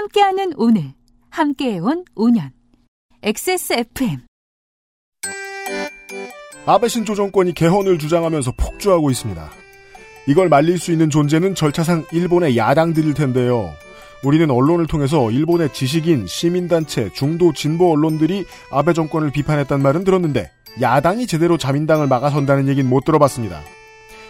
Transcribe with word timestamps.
함께하는 0.00 0.54
오늘, 0.56 0.94
함께해온 1.28 2.06
5년. 2.16 2.52
XSFM. 3.22 4.20
아베 6.64 6.88
신조 6.88 7.14
정권이 7.14 7.52
개헌을 7.52 7.98
주장하면서 7.98 8.52
폭주하고 8.56 9.10
있습니다. 9.10 9.50
이걸 10.26 10.48
말릴 10.48 10.78
수 10.78 10.90
있는 10.90 11.10
존재는 11.10 11.54
절차상 11.54 12.06
일본의 12.12 12.56
야당들일 12.56 13.12
텐데요. 13.12 13.70
우리는 14.24 14.50
언론을 14.50 14.86
통해서 14.86 15.30
일본의 15.30 15.74
지식인, 15.74 16.26
시민단체, 16.26 17.10
중도 17.12 17.52
진보 17.52 17.92
언론들이 17.92 18.46
아베 18.70 18.94
정권을 18.94 19.32
비판했단 19.32 19.82
말은 19.82 20.04
들었는데 20.04 20.50
야당이 20.80 21.26
제대로 21.26 21.58
자민당을 21.58 22.06
막아선다는 22.06 22.68
얘기는 22.68 22.88
못 22.88 23.04
들어봤습니다. 23.04 23.60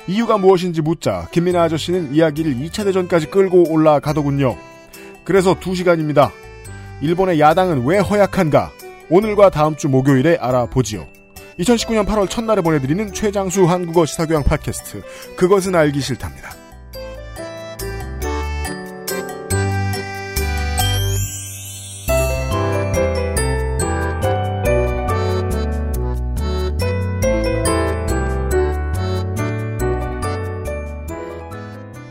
이유가 0.09 0.37
무엇인지 0.37 0.83
묻자 0.83 1.29
김민아 1.31 1.63
아저씨는 1.63 2.13
이야기를 2.13 2.57
2차 2.57 2.83
대전까지 2.83 3.27
끌고 3.27 3.71
올라가더군요. 3.71 4.70
그래서 5.31 5.55
2시간입니다. 5.55 6.33
일본의 7.03 7.39
야당은 7.39 7.87
왜 7.87 7.99
허약한가? 7.99 8.73
오늘과 9.11 9.51
다음 9.51 9.77
주 9.77 9.89
목요일에 9.89 10.37
알아보지요. 10.41 11.07
2019년 11.57 12.05
8월 12.05 12.29
첫날에 12.29 12.63
보내드리는 12.63 13.13
최장수 13.13 13.63
한국어 13.67 14.07
시사교양 14.07 14.43
팟캐스트 14.43 15.03
그것은 15.37 15.77
알기 15.77 16.01
싫답니다. 16.01 16.51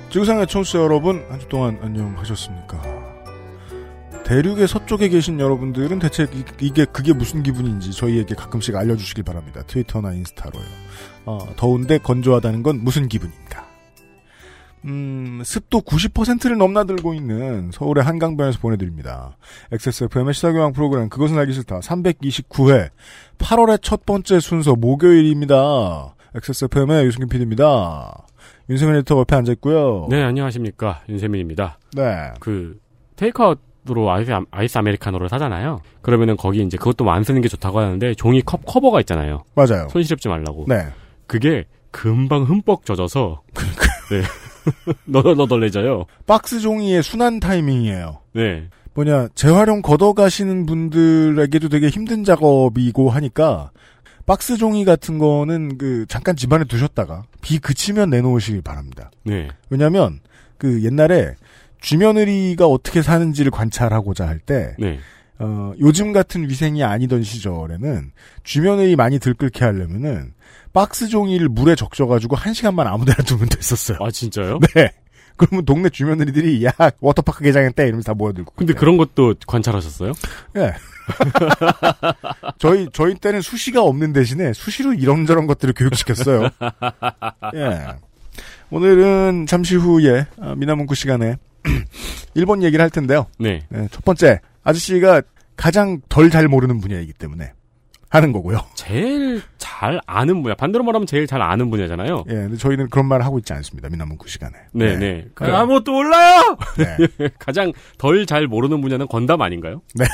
지구상의 0.09 0.47
청취자 0.47 0.79
여러분 0.79 1.25
한 1.29 1.37
주 1.37 1.47
동안 1.49 1.77
안녕하셨습니까? 1.81 2.88
대륙의 4.29 4.67
서쪽에 4.67 5.09
계신 5.09 5.39
여러분들은 5.39 5.97
대체 5.97 6.27
이, 6.61 6.71
게 6.71 6.85
그게 6.85 7.13
무슨 7.13 7.41
기분인지 7.41 7.91
저희에게 7.93 8.35
가끔씩 8.35 8.75
알려주시길 8.75 9.23
바랍니다. 9.23 9.63
트위터나 9.65 10.13
인스타로요. 10.13 10.63
어, 11.25 11.39
더운데 11.55 11.97
건조하다는 11.97 12.61
건 12.61 12.83
무슨 12.83 13.07
기분인가? 13.07 13.67
음, 14.85 15.41
습도 15.43 15.81
90%를 15.81 16.59
넘나들고 16.59 17.15
있는 17.15 17.71
서울의 17.73 18.03
한강변에서 18.03 18.59
보내드립니다. 18.59 19.35
XSFM의 19.71 20.35
시사교양 20.35 20.73
프로그램 20.73 21.09
그것은 21.09 21.35
알기 21.39 21.51
싫다 21.53 21.79
329회 21.79 22.91
8월의 23.39 23.81
첫 23.81 24.05
번째 24.05 24.39
순서 24.39 24.75
목요일입니다. 24.75 26.13
XSFM의 26.35 27.03
유승균 27.07 27.29
PD입니다. 27.29 28.27
윤세민 28.69 28.97
에디터 28.97 29.17
옆에 29.21 29.35
앉아있고요. 29.35 30.05
네, 30.11 30.21
안녕하십니까. 30.21 31.01
윤세민입니다. 31.09 31.79
네. 31.95 32.31
그, 32.39 32.79
테이크아웃으로 33.15 34.11
아이스, 34.11 34.31
아이스 34.51 34.77
아메리카노를 34.77 35.29
사잖아요. 35.29 35.81
그러면은 36.01 36.37
거기 36.37 36.61
이제 36.61 36.77
그것도 36.77 37.09
안 37.09 37.23
쓰는 37.23 37.41
게 37.41 37.47
좋다고 37.47 37.79
하는데 37.79 38.13
종이 38.15 38.41
컵 38.41 38.65
커버가 38.65 38.99
있잖아요. 39.01 39.43
맞아요. 39.55 39.87
손 39.89 40.03
시렵지 40.03 40.27
말라고. 40.27 40.65
네. 40.67 40.87
그게 41.27 41.65
금방 41.91 42.43
흠뻑 42.43 42.85
젖어서. 42.85 43.41
네. 44.11 44.21
너덜너덜해져요. 45.05 46.05
박스 46.25 46.59
종이의 46.59 47.03
순환 47.03 47.39
타이밍이에요. 47.39 48.19
네. 48.33 48.69
뭐냐, 48.93 49.29
재활용 49.35 49.81
걷어가시는 49.81 50.65
분들에게도 50.65 51.69
되게 51.69 51.87
힘든 51.87 52.23
작업이고 52.23 53.09
하니까, 53.09 53.71
박스 54.25 54.57
종이 54.57 54.83
같은 54.85 55.17
거는 55.17 55.77
그, 55.77 56.05
잠깐 56.07 56.35
집안에 56.35 56.65
두셨다가, 56.65 57.23
비 57.41 57.59
그치면 57.59 58.09
내놓으시길 58.09 58.61
바랍니다. 58.61 59.09
네. 59.23 59.47
왜냐면, 59.69 60.19
그 60.57 60.83
옛날에, 60.83 61.35
쥐며느리가 61.81 62.65
어떻게 62.65 63.01
사는지를 63.01 63.51
관찰하고자 63.51 64.27
할 64.27 64.39
때, 64.39 64.75
네. 64.77 64.99
어, 65.39 65.73
요즘 65.79 66.11
같은 66.11 66.49
위생이 66.49 66.83
아니던 66.83 67.23
시절에는, 67.23 68.11
쥐며느리 68.43 68.95
많이 68.95 69.19
들끓게 69.19 69.63
하려면은, 69.63 70.33
박스 70.73 71.07
종이를 71.07 71.49
물에 71.49 71.75
적셔가지고 71.75 72.35
한 72.35 72.53
시간만 72.53 72.87
아무 72.87 73.05
데나 73.05 73.17
두면 73.25 73.49
됐었어요. 73.49 73.97
아, 74.01 74.11
진짜요? 74.11 74.59
네. 74.75 74.91
그러면 75.39 75.63
동네 75.63 75.89
주민들이 75.89 76.65
야 76.65 76.71
워터파크 76.99 77.43
개장했대 77.45 77.83
이러면서 77.83 78.11
다 78.11 78.13
모여들고. 78.13 78.53
근데 78.57 78.73
그런 78.73 78.97
것도 78.97 79.35
관찰하셨어요? 79.47 80.11
예. 80.57 80.73
저희 82.59 82.89
저희 82.91 83.15
때는 83.15 83.39
수시가 83.39 83.81
없는 83.81 84.11
대신에 84.11 84.51
수시로 84.51 84.93
이런저런 84.93 85.47
것들을 85.47 85.73
교육시켰어요. 85.75 86.49
예. 87.55 87.87
오늘은 88.69 89.45
잠시 89.47 89.77
후에 89.77 90.27
어, 90.37 90.55
미나문구 90.57 90.93
시간에 90.93 91.37
일본 92.35 92.63
얘기를 92.63 92.81
할 92.83 92.89
텐데요. 92.89 93.27
네. 93.37 93.61
네, 93.69 93.87
첫 93.91 94.03
번째 94.05 94.39
아저씨가 94.63 95.21
가장 95.55 96.01
덜 96.09 96.29
잘 96.29 96.47
모르는 96.47 96.79
분야이기 96.79 97.13
때문에 97.13 97.53
하는 98.09 98.31
거고요. 98.31 98.59
제일 98.75 99.41
잘 99.57 99.99
아는 100.07 100.41
분야. 100.41 100.55
반대로 100.55 100.83
말하면 100.83 101.05
제일 101.05 101.27
잘 101.27 101.41
아는 101.41 101.69
분야잖아요. 101.69 102.23
예, 102.29 102.33
근데 102.33 102.57
저희는 102.57 102.89
그런 102.89 103.05
말을 103.07 103.25
하고 103.25 103.37
있지 103.39 103.53
않습니다. 103.53 103.89
미나문구 103.89 104.27
시간에. 104.27 104.57
네, 104.71 104.97
네. 104.97 105.27
그 105.35 105.45
아무것도 105.45 105.91
몰라요! 105.91 106.57
네. 106.77 107.29
가장 107.39 107.71
덜 107.97 108.25
잘 108.25 108.47
모르는 108.47 108.81
분야는 108.81 109.07
건담 109.07 109.41
아닌가요? 109.41 109.81
네. 109.95 110.05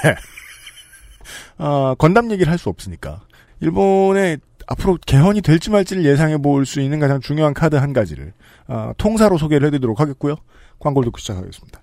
어, 1.57 1.95
건담 1.97 2.31
얘기를 2.31 2.51
할 2.51 2.57
수 2.57 2.69
없으니까. 2.69 3.21
일본의 3.61 4.39
앞으로 4.67 4.97
개헌이 5.05 5.41
될지 5.41 5.69
말지를 5.69 6.03
예상해 6.05 6.37
볼 6.37 6.65
수 6.65 6.81
있는 6.81 6.99
가장 6.99 7.19
중요한 7.21 7.53
카드 7.53 7.75
한 7.75 7.93
가지를 7.93 8.33
어, 8.67 8.91
통사로 8.97 9.37
소개를 9.37 9.67
해드리도록 9.67 9.99
하겠고요. 9.99 10.35
광고를 10.79 11.07
듣고 11.07 11.19
시작하겠습니다. 11.19 11.81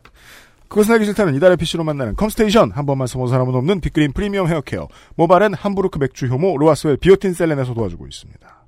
그것은 0.68 0.94
알기 0.94 1.04
싫다는 1.04 1.34
이달의 1.34 1.58
PC로 1.58 1.84
만나는 1.84 2.16
컴스테이션. 2.16 2.70
한 2.70 2.86
번만 2.86 3.06
써본 3.06 3.28
사람은 3.28 3.54
없는 3.54 3.80
빅그린 3.80 4.12
프리미엄 4.12 4.48
헤어케어. 4.48 4.88
모발은 5.16 5.52
함부르크 5.52 5.98
맥주 5.98 6.26
효모 6.26 6.56
로아스웰 6.56 6.96
비오틴 6.96 7.34
셀렌에서 7.34 7.74
도와주고 7.74 8.06
있습니다. 8.06 8.62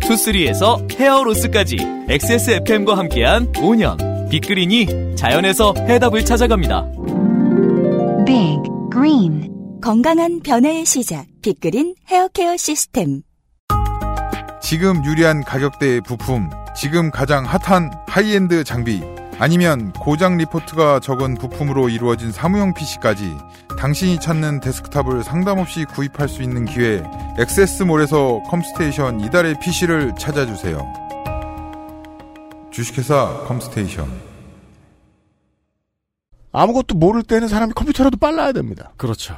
투쓰리에서 0.00 0.84
헤어로스까지 0.90 1.76
XSFM과 2.08 2.98
함께한 2.98 3.52
5년. 3.52 4.30
빅그린이 4.30 5.14
자연에서 5.16 5.74
해답을 5.76 6.24
찾아갑니다. 6.24 6.84
Big 8.26 8.62
Green. 8.92 9.48
건강한 9.80 10.40
변화의 10.40 10.84
시작. 10.84 11.26
빅그린 11.42 11.94
헤어케어 12.08 12.56
시스템. 12.56 13.22
지금 14.60 15.04
유리한 15.04 15.44
가격대의 15.44 16.00
부품, 16.02 16.48
지금 16.74 17.10
가장 17.10 17.44
핫한 17.44 17.92
하이엔드 18.06 18.64
장비, 18.64 19.02
아니면 19.38 19.92
고장 19.92 20.36
리포트가 20.36 21.00
적은 21.00 21.34
부품으로 21.34 21.88
이루어진 21.88 22.32
사무용 22.32 22.74
PC까지 22.74 23.36
당신이 23.78 24.20
찾는 24.20 24.60
데스크탑을 24.60 25.22
상담 25.22 25.58
없이 25.58 25.84
구입할 25.84 26.28
수 26.28 26.42
있는 26.42 26.64
기회, 26.64 27.02
XS몰에서 27.38 28.42
컴스테이션 28.48 29.20
이달의 29.20 29.60
PC를 29.60 30.14
찾아주세요. 30.18 30.80
주식회사 32.70 33.44
컴스테이션. 33.46 34.32
아무것도 36.52 36.94
모를 36.96 37.22
때는 37.22 37.48
사람이 37.48 37.72
컴퓨터라도 37.74 38.16
빨라야 38.16 38.52
됩니다. 38.52 38.92
그렇죠. 38.96 39.36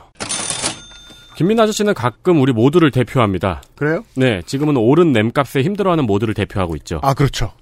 김민 1.36 1.58
아저씨는 1.58 1.94
가끔 1.94 2.40
우리 2.40 2.52
모두를 2.52 2.90
대표합니다. 2.90 3.62
그래요? 3.74 4.04
네, 4.16 4.42
지금은 4.46 4.76
오른 4.76 5.12
램값에 5.12 5.62
힘들어하는 5.62 6.06
모두를 6.06 6.34
대표하고 6.34 6.76
있죠. 6.76 7.00
아 7.02 7.14
그렇죠. 7.14 7.52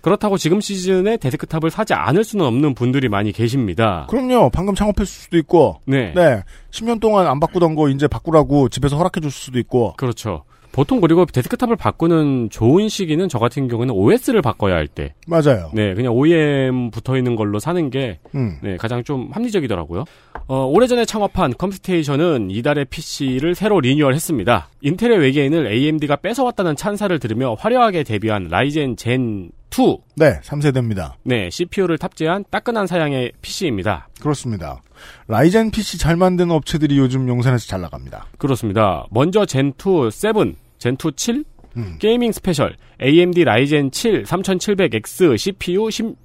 그렇다고 0.00 0.38
지금 0.38 0.60
시즌에 0.60 1.16
데스크탑을 1.16 1.70
사지 1.70 1.92
않을 1.92 2.22
수는 2.22 2.44
없는 2.44 2.74
분들이 2.74 3.08
많이 3.08 3.32
계십니다. 3.32 4.06
그럼요. 4.08 4.50
방금 4.50 4.74
창업했을 4.74 5.06
수도 5.06 5.36
있고, 5.38 5.80
네. 5.86 6.12
네, 6.14 6.42
10년 6.70 7.00
동안 7.00 7.26
안 7.26 7.40
바꾸던 7.40 7.74
거 7.74 7.88
이제 7.88 8.06
바꾸라고 8.06 8.68
집에서 8.68 8.96
허락해 8.96 9.20
줄 9.20 9.30
수도 9.30 9.58
있고, 9.58 9.94
그렇죠. 9.96 10.44
보통 10.78 11.00
그리고 11.00 11.24
데스크탑을 11.24 11.74
바꾸는 11.74 12.50
좋은 12.50 12.88
시기는 12.88 13.28
저 13.28 13.40
같은 13.40 13.66
경우는 13.66 13.92
OS를 13.92 14.42
바꿔야 14.42 14.76
할 14.76 14.86
때. 14.86 15.12
맞아요. 15.26 15.72
네, 15.74 15.92
그냥 15.92 16.12
OEM 16.12 16.92
붙어 16.92 17.16
있는 17.16 17.34
걸로 17.34 17.58
사는 17.58 17.90
게 17.90 18.20
음. 18.36 18.58
네, 18.62 18.76
가장 18.76 19.02
좀 19.02 19.28
합리적이더라고요. 19.32 20.04
어, 20.46 20.66
오래전에 20.66 21.04
창업한 21.04 21.54
컴스테이션은 21.58 22.52
이달의 22.52 22.84
PC를 22.90 23.56
새로 23.56 23.80
리뉴얼했습니다. 23.80 24.68
인텔의 24.82 25.18
외계인을 25.18 25.66
AMD가 25.66 26.14
뺏어왔다는 26.14 26.76
찬사를 26.76 27.18
들으며 27.18 27.54
화려하게 27.54 28.04
데뷔한 28.04 28.46
라이젠 28.48 28.94
젠 28.94 29.50
2. 29.76 29.98
네, 30.14 30.38
3세대입니다. 30.44 31.14
네, 31.24 31.50
CPU를 31.50 31.98
탑재한 31.98 32.44
따끈한 32.52 32.86
사양의 32.86 33.32
PC입니다. 33.42 34.06
그렇습니다. 34.20 34.80
라이젠 35.26 35.72
PC 35.72 35.98
잘 35.98 36.14
만드는 36.14 36.52
업체들이 36.52 36.98
요즘 36.98 37.28
용산에서 37.28 37.66
잘 37.66 37.80
나갑니다. 37.80 38.26
그렇습니다. 38.38 39.06
먼저 39.10 39.42
젠2 39.42 40.12
7, 40.12 40.54
젠2 40.78 41.16
7 41.16 41.44
음. 41.76 41.96
gaming 41.98 42.32
special 42.32 42.76
AMD 43.02 43.44
라이젠 43.44 43.90
7 43.90 44.24
3700X 44.24 45.36
CPU 45.38 45.90
10 45.90 46.16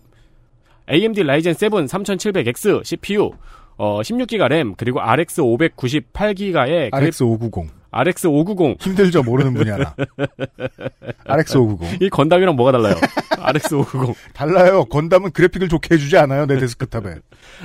AMD 0.90 1.24
라이젠 1.24 1.54
7 1.56 1.70
3700X 1.70 2.84
CPU 2.84 3.32
어 3.78 4.02
16기가 4.02 4.48
램 4.48 4.76
그리고 4.76 5.02
RX 5.02 5.42
598기가의 5.42 6.94
RX 6.94 7.24
590. 7.24 7.83
RX 7.94 8.28
590 8.28 8.82
힘들죠, 8.82 9.22
모르는 9.22 9.54
분야라. 9.54 9.96
RX 11.26 11.58
590. 11.58 12.02
이 12.02 12.10
건담이랑 12.10 12.56
뭐가 12.56 12.72
달라요? 12.72 12.96
RX590. 13.30 14.16
달라요. 14.34 14.86
건담은 14.86 15.32
그래픽을 15.32 15.70
좋게 15.70 15.96
해주지 15.96 16.18
않아요. 16.18 16.48
내 16.48 16.58
데스크탑에. 16.58 17.16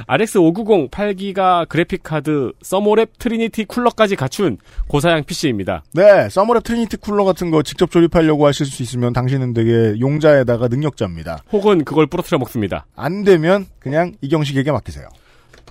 RX590 0.07 0.91
8기가 0.91 1.67
그래픽 1.69 2.03
카드 2.03 2.53
서모랩 2.63 3.11
트리니티 3.19 3.65
쿨러까지 3.65 4.17
갖춘 4.17 4.59
고사양 4.89 5.25
PC입니다. 5.25 5.83
네, 5.95 6.29
서머랩 6.29 6.63
트리니티 6.63 6.99
쿨러 6.99 7.25
같은 7.25 7.51
거 7.51 7.63
직접 7.63 7.91
조립하려고 7.91 8.47
하실 8.47 8.67
수 8.67 8.83
있으면 8.83 9.13
당신은 9.15 9.55
되게 9.55 9.99
용자에다가 9.99 10.69
능력자입니다. 10.69 11.45
혹은 11.53 11.85
그걸 11.85 12.07
부러뜨려 12.07 12.39
먹습니다. 12.39 12.87
안 12.95 13.25
되면 13.25 13.67
그냥 13.79 14.13
이경식에게 14.21 14.73
맡기세요. 14.73 15.09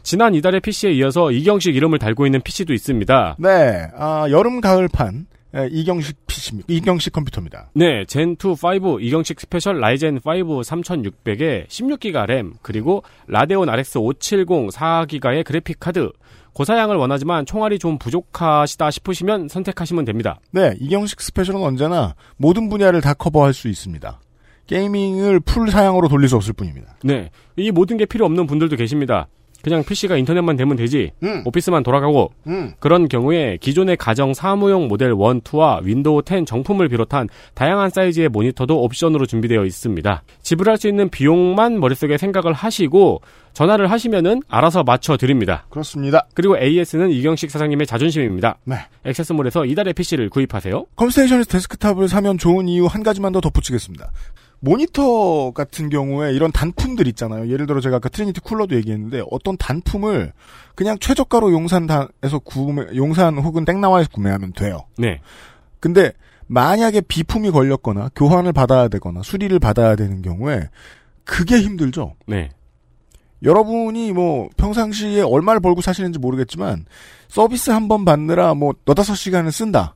지난 0.08 0.34
이달의 0.36 0.62
PC에 0.62 0.94
이어서 0.94 1.32
이경식 1.32 1.76
이름을 1.76 2.00
달고 2.00 2.26
있는 2.26 2.40
PC도 2.40 2.74
있습니다. 2.74 3.36
네, 3.40 3.90
아, 3.94 4.26
여름 4.30 4.62
가을판 4.62 5.28
에, 5.54 5.68
이경식 5.70 6.26
PC입니다. 6.28 6.74
이경식 6.74 7.12
컴퓨터입니다. 7.12 7.72
네, 7.74 8.06
젠2 8.06 8.86
5 8.86 9.02
이경식 9.02 9.38
special 9.42 9.82
라이젠 9.82 10.22
5 10.24 10.62
3600에 10.62 11.68
16기가 11.68 12.26
램, 12.26 12.54
그리고 12.62 13.04
라데온 13.28 13.68
RX 13.68 13.98
570 13.98 14.48
4기가의 14.70 15.44
그래픽 15.44 15.78
카드. 15.78 16.10
고사양을 16.54 16.96
원하지만 16.96 17.46
총알이 17.46 17.78
좀 17.78 17.98
부족하시다 18.00 18.90
싶으시면 18.90 19.50
선택하시면 19.50 20.06
됩니다. 20.06 20.40
네, 20.52 20.74
이경식 20.80 21.20
special은 21.20 21.62
언제나 21.62 22.16
모든 22.38 22.70
분야를 22.70 23.02
다 23.02 23.14
커버할 23.14 23.54
수 23.54 23.68
있습니다. 23.68 24.22
gaming을 24.68 25.42
풀 25.42 25.70
사양으로 25.70 26.08
돌릴 26.08 26.30
수 26.30 26.38
없을 26.38 26.54
뿐입니다. 26.54 26.96
네, 27.04 27.30
이 27.58 27.72
모든 27.72 27.98
게 27.98 28.06
필요 28.06 28.26
없는 28.26 28.48
분들도 28.48 28.78
계십니다. 28.78 29.28
그냥 29.68 29.84
PC가 29.84 30.16
인터넷만 30.16 30.56
되면 30.56 30.78
되지. 30.78 31.12
음. 31.24 31.44
오피스만 31.46 31.84
돌아가고 31.84 32.32
음. 32.48 32.72
그런 32.80 33.10
경우에 33.10 33.58
기존의 33.60 33.98
가정 33.98 34.34
사무용 34.34 34.88
모델 34.88 35.10
1, 35.10 35.16
2와 35.16 35.84
윈도우 35.84 36.22
10 36.26 36.46
정품을 36.46 36.88
비롯한 36.88 37.28
다양한 37.54 37.90
사이즈의 37.90 38.30
모니터도 38.30 38.82
옵션으로 38.82 39.26
준비되어 39.26 39.66
있습니다. 39.66 40.24
지불할 40.42 40.78
수 40.78 40.88
있는 40.88 41.10
비용만 41.10 41.82
머릿속에 41.82 42.18
생각을 42.18 42.54
하시고 42.54 43.22
전화를 43.52 43.92
하시면은 43.92 44.42
알아서 44.48 44.84
맞춰 44.84 45.18
드립니다. 45.18 45.66
그렇습니다. 45.70 46.28
그리고 46.34 46.58
AS는 46.58 47.12
이경식 47.12 47.52
사장님의 47.52 47.88
자존심입니다. 47.88 48.60
네. 48.64 48.78
XS몰에서 49.04 49.66
이달의 49.66 49.94
PC를 49.94 50.30
구입하세요. 50.30 50.86
컴스테이션에서 50.96 51.50
데스크탑을 51.50 52.08
사면 52.08 52.38
좋은 52.38 52.70
이유 52.70 52.86
한 52.86 53.04
가지만 53.04 53.34
더 53.34 53.42
덧붙이겠습니다. 53.42 54.12
모니터 54.60 55.52
같은 55.52 55.90
경우에 55.90 56.34
이런 56.34 56.52
단품들 56.52 57.08
있잖아요. 57.10 57.50
예를 57.50 57.68
들어 57.68 57.80
제가 57.80 57.98
아까 57.98 58.10
트리니티 58.10 58.42
쿨러도 58.42 58.76
얘기했는데 58.76 59.22
어떤 59.30 59.56
단품을 59.58 60.34
그냥 60.76 60.98
최저가로 61.00 61.52
용산에서 61.52 62.40
구매, 62.44 62.84
용산 62.96 63.38
혹은 63.38 63.66
땡나와에서 63.66 64.10
구매하면 64.12 64.54
돼요. 64.54 64.80
네. 64.98 65.22
근데 65.80 66.12
만약에 66.48 67.02
비품이 67.02 67.52
걸렸거나 67.52 68.10
교환을 68.16 68.54
받아야 68.54 68.88
되거나 68.88 69.22
수리를 69.22 69.58
받아야 69.60 69.96
되는 69.96 70.22
경우에 70.22 70.70
그게 71.24 71.60
힘들죠. 71.62 72.16
네. 72.26 72.50
여러분이 73.44 74.14
뭐 74.14 74.50
평상시에 74.58 75.22
얼마를 75.22 75.60
벌고 75.62 75.82
사시는지 75.82 76.18
모르겠지만 76.18 76.86
서비스 77.28 77.70
한 77.70 77.88
번 77.88 78.06
받느라 78.06 78.56
뭐 78.56 78.74
너다섯 78.86 79.16
시간을 79.16 79.52
쓴다. 79.52 79.94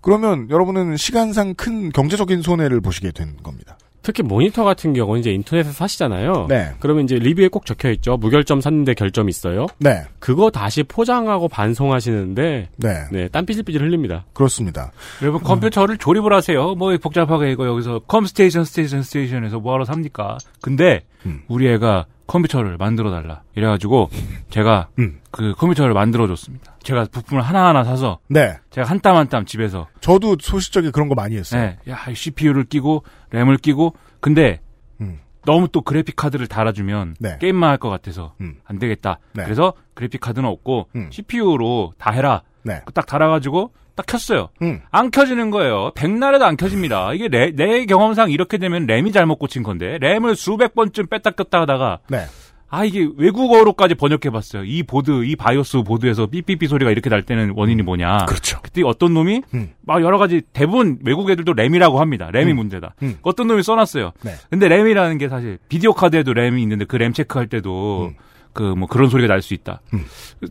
그러면 0.00 0.50
여러분은 0.50 0.96
시간상 0.96 1.54
큰 1.54 1.90
경제적인 1.90 2.42
손해를 2.42 2.80
보시게 2.80 3.12
되는 3.12 3.36
겁니다. 3.36 3.78
특히 4.02 4.22
모니터 4.22 4.64
같은 4.64 4.92
경우는 4.92 5.20
이제 5.20 5.30
인터넷에서 5.30 5.72
사시잖아요. 5.72 6.46
네. 6.48 6.72
그러면 6.80 7.04
이제 7.04 7.16
리뷰에 7.16 7.48
꼭 7.48 7.66
적혀 7.66 7.90
있죠. 7.92 8.16
무결점 8.16 8.60
샀는데 8.60 8.94
결점 8.94 9.28
있어요. 9.28 9.66
네. 9.78 10.02
그거 10.18 10.50
다시 10.50 10.82
포장하고 10.82 11.48
반송하시는데 11.48 12.68
네. 12.76 13.04
네, 13.10 13.28
땀 13.28 13.46
삐질삐질 13.46 13.80
흘립니다. 13.80 14.24
그렇습니다. 14.32 14.92
여러분 15.22 15.42
컴퓨터를 15.42 15.98
조립을 15.98 16.32
하세요. 16.32 16.74
뭐 16.74 16.96
복잡하게 16.96 17.52
이거 17.52 17.66
여기서 17.66 18.00
컴 18.06 18.26
스테이션 18.26 18.64
스테이션 18.64 19.02
스테이션에서 19.02 19.60
뭐하러 19.60 19.84
삽니까? 19.84 20.38
근데 20.60 21.02
음. 21.26 21.42
우리 21.48 21.68
애가 21.68 22.06
컴퓨터를 22.26 22.76
만들어 22.78 23.10
달라. 23.10 23.42
이래 23.54 23.66
가지고 23.66 24.08
제가 24.50 24.88
음. 24.98 25.20
그 25.30 25.54
컴퓨터를 25.56 25.94
만들어 25.94 26.26
줬습니다. 26.26 26.71
제가 26.82 27.06
부품을 27.10 27.42
하나하나 27.42 27.84
사서 27.84 28.18
네. 28.28 28.56
제가 28.70 28.88
한 28.88 29.00
땀 29.00 29.16
한 29.16 29.28
땀 29.28 29.44
집에서 29.46 29.88
저도 30.00 30.36
소시적에 30.40 30.90
그런 30.90 31.08
거 31.08 31.14
많이 31.14 31.36
했어요. 31.36 31.60
네, 31.62 31.78
야 31.90 31.98
CPU를 32.12 32.64
끼고 32.64 33.04
램을 33.30 33.56
끼고 33.58 33.94
근데 34.20 34.60
음. 35.00 35.18
너무 35.44 35.68
또 35.68 35.80
그래픽 35.82 36.14
카드를 36.16 36.46
달아주면 36.46 37.16
네. 37.18 37.38
게임만 37.40 37.68
할 37.70 37.78
것 37.78 37.88
같아서 37.90 38.34
음. 38.40 38.56
안 38.64 38.78
되겠다. 38.78 39.18
네. 39.32 39.44
그래서 39.44 39.72
그래픽 39.94 40.20
카드는 40.20 40.48
없고 40.48 40.88
음. 40.96 41.08
CPU로 41.10 41.92
다 41.98 42.10
해라. 42.12 42.42
네. 42.62 42.80
딱 42.94 43.06
달아가지고 43.06 43.72
딱 43.94 44.06
켰어요. 44.06 44.48
음. 44.62 44.80
안 44.90 45.10
켜지는 45.10 45.50
거예요. 45.50 45.90
백날 45.94 46.23
해도 46.23 46.44
안 46.46 46.56
켜집니다. 46.56 47.12
이게 47.12 47.28
내, 47.28 47.50
내 47.50 47.84
경험상 47.86 48.30
이렇게 48.30 48.56
되면 48.56 48.86
램이 48.86 49.12
잘못 49.12 49.36
꽂힌 49.36 49.62
건데 49.62 49.98
램을 50.00 50.36
수백 50.36 50.74
번쯤 50.74 51.08
뺐다 51.08 51.32
꼈다 51.32 51.60
하다가 51.62 51.98
네. 52.08 52.24
아 52.74 52.84
이게 52.86 53.06
외국어로까지 53.18 53.94
번역해봤어요. 53.96 54.64
이 54.64 54.82
보드, 54.82 55.24
이 55.26 55.36
바이오스 55.36 55.82
보드에서 55.82 56.24
삐삐삐 56.26 56.68
소리가 56.68 56.90
이렇게 56.90 57.10
날 57.10 57.22
때는 57.22 57.52
원인이 57.54 57.82
뭐냐. 57.82 58.24
그렇죠. 58.26 58.60
그때 58.62 58.80
어떤 58.82 59.12
놈이 59.12 59.42
음. 59.52 59.74
막 59.82 60.00
여러 60.02 60.16
가지 60.16 60.40
대부분 60.54 60.98
외국 61.04 61.28
애들도 61.30 61.52
램이라고 61.52 62.00
합니다. 62.00 62.30
램이 62.32 62.52
음. 62.52 62.56
문제다. 62.56 62.94
음. 63.02 63.18
어떤 63.20 63.46
놈이 63.48 63.62
써놨어요. 63.62 64.12
네. 64.22 64.32
근데 64.48 64.68
램이라는 64.68 65.18
게 65.18 65.28
사실 65.28 65.58
비디오 65.68 65.92
카드에도 65.92 66.32
램이 66.32 66.62
있는데 66.62 66.86
그 66.86 66.96
램 66.96 67.12
체크할 67.12 67.46
때도 67.48 68.06
음. 68.12 68.14
그뭐 68.54 68.86
그런 68.86 69.10
소리가 69.10 69.28
날 69.34 69.42
수 69.42 69.52
있다. 69.52 69.82
음. 69.92 70.06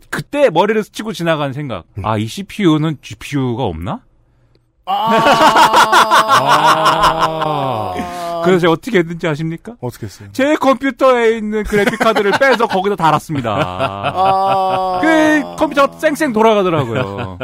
그때 0.08 0.48
머리를 0.48 0.80
스치고 0.84 1.12
지나간 1.12 1.52
생각. 1.52 1.86
아 2.04 2.18
이 2.18 2.26
CPU는 2.26 2.98
GPU가 3.02 3.64
없나? 3.64 4.02
아. 6.94 8.11
그래서 8.44 8.60
제가 8.60 8.72
어떻게 8.72 8.98
했는지 8.98 9.26
아십니까? 9.26 9.76
어떻게 9.80 10.06
했어요? 10.06 10.28
제 10.32 10.54
컴퓨터에 10.56 11.36
있는 11.36 11.64
그래픽 11.64 11.98
카드를 11.98 12.32
빼서 12.38 12.66
거기다 12.66 12.96
달았습니다. 12.96 13.56
아. 14.14 15.00
그 15.00 15.56
컴퓨터가 15.56 15.98
쌩쌩 15.98 16.32
돌아가더라고요. 16.32 17.38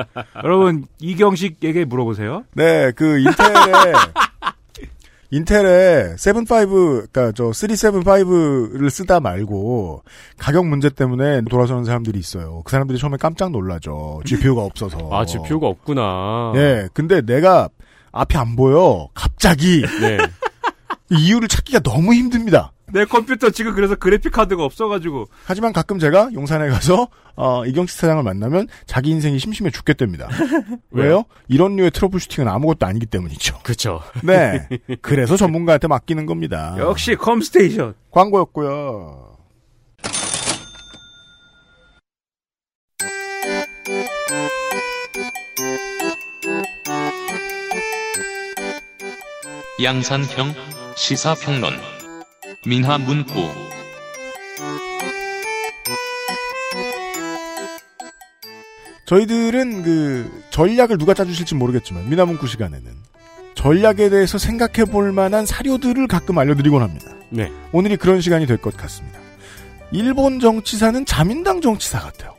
여러분 0.45 0.85
이경식에게 1.01 1.85
물어보세요. 1.85 2.45
네, 2.55 2.93
그 2.93 3.19
인텔의 3.19 3.95
인텔의 5.31 6.15
7.5, 6.17 7.13
그니까 7.13 7.33
저 7.33 7.51
375를 7.51 8.89
쓰다 8.89 9.21
말고 9.21 10.03
가격 10.39 10.67
문제 10.67 10.89
때문에 10.89 11.43
돌아서는 11.51 11.85
사람들이 11.85 12.19
있어요. 12.19 12.63
그 12.65 12.71
사람들이 12.71 12.99
처음에 12.99 13.19
깜짝 13.19 13.51
놀라죠. 13.51 14.23
GPU가 14.25 14.63
없어서. 14.63 15.11
아, 15.13 15.27
GPU가 15.27 15.67
없구나. 15.67 16.53
네, 16.55 16.89
근데 16.95 17.21
내가 17.21 17.69
앞이 18.11 18.39
안 18.39 18.57
보여. 18.57 19.09
갑자기 19.15 19.83
네. 20.01 20.17
이유를 21.11 21.49
찾기가 21.49 21.81
너무 21.81 22.15
힘듭니다. 22.15 22.73
내 22.93 23.05
컴퓨터 23.05 23.51
지금 23.51 23.75
그래서 23.75 23.95
그래픽 23.97 24.33
카드가 24.33 24.65
없어가지고 24.65 25.27
하지만 25.45 25.73
가끔 25.73 25.99
제가 25.99 26.31
용산에 26.33 26.69
가서 26.69 27.09
어, 27.37 27.65
이경식 27.67 27.99
사장을 27.99 28.23
만나면 28.23 28.67
자기 28.87 29.11
인생이 29.11 29.39
심심해 29.39 29.71
죽겠답니다. 29.71 30.29
왜요? 30.91 31.25
이런 31.49 31.77
류의 31.77 31.91
troubleshooting은 31.91 32.49
아무것도 32.49 32.87
아니기 32.87 33.07
때문이죠. 33.07 33.61
그쵸. 33.63 34.01
네. 34.23 34.67
그래서 35.03 35.37
전문가한테 35.37 35.87
맡기는 35.87 36.25
겁니다. 36.27 36.75
역시 36.79 37.15
컴스테이션. 37.15 37.95
광고였고요. 38.11 39.29
양산형 49.81 50.55
시사평론 50.99 51.75
민하문구 52.67 53.49
저희들은 59.07 59.83
그 59.83 60.43
전략을 60.51 60.99
누가 60.99 61.15
짜주실지 61.15 61.55
모르겠지만 61.55 62.09
미나문구 62.11 62.47
시간에는 62.47 62.93
전략에 63.55 64.11
대해서 64.11 64.39
생각해 64.39 64.85
볼 64.91 65.13
만한 65.13 65.47
사료들을 65.47 66.07
가끔 66.07 66.39
알려드리곤 66.39 66.83
합니다. 66.83 67.11
네. 67.31 67.51
오늘이 67.73 67.97
그런 67.97 68.21
시간이 68.21 68.47
될 68.47 68.59
것 68.59 68.77
같습니다. 68.77 69.19
일본 69.91 70.39
정치사는 70.41 71.07
자민당 71.07 71.61
정치사 71.61 71.99
같아요. 72.01 72.35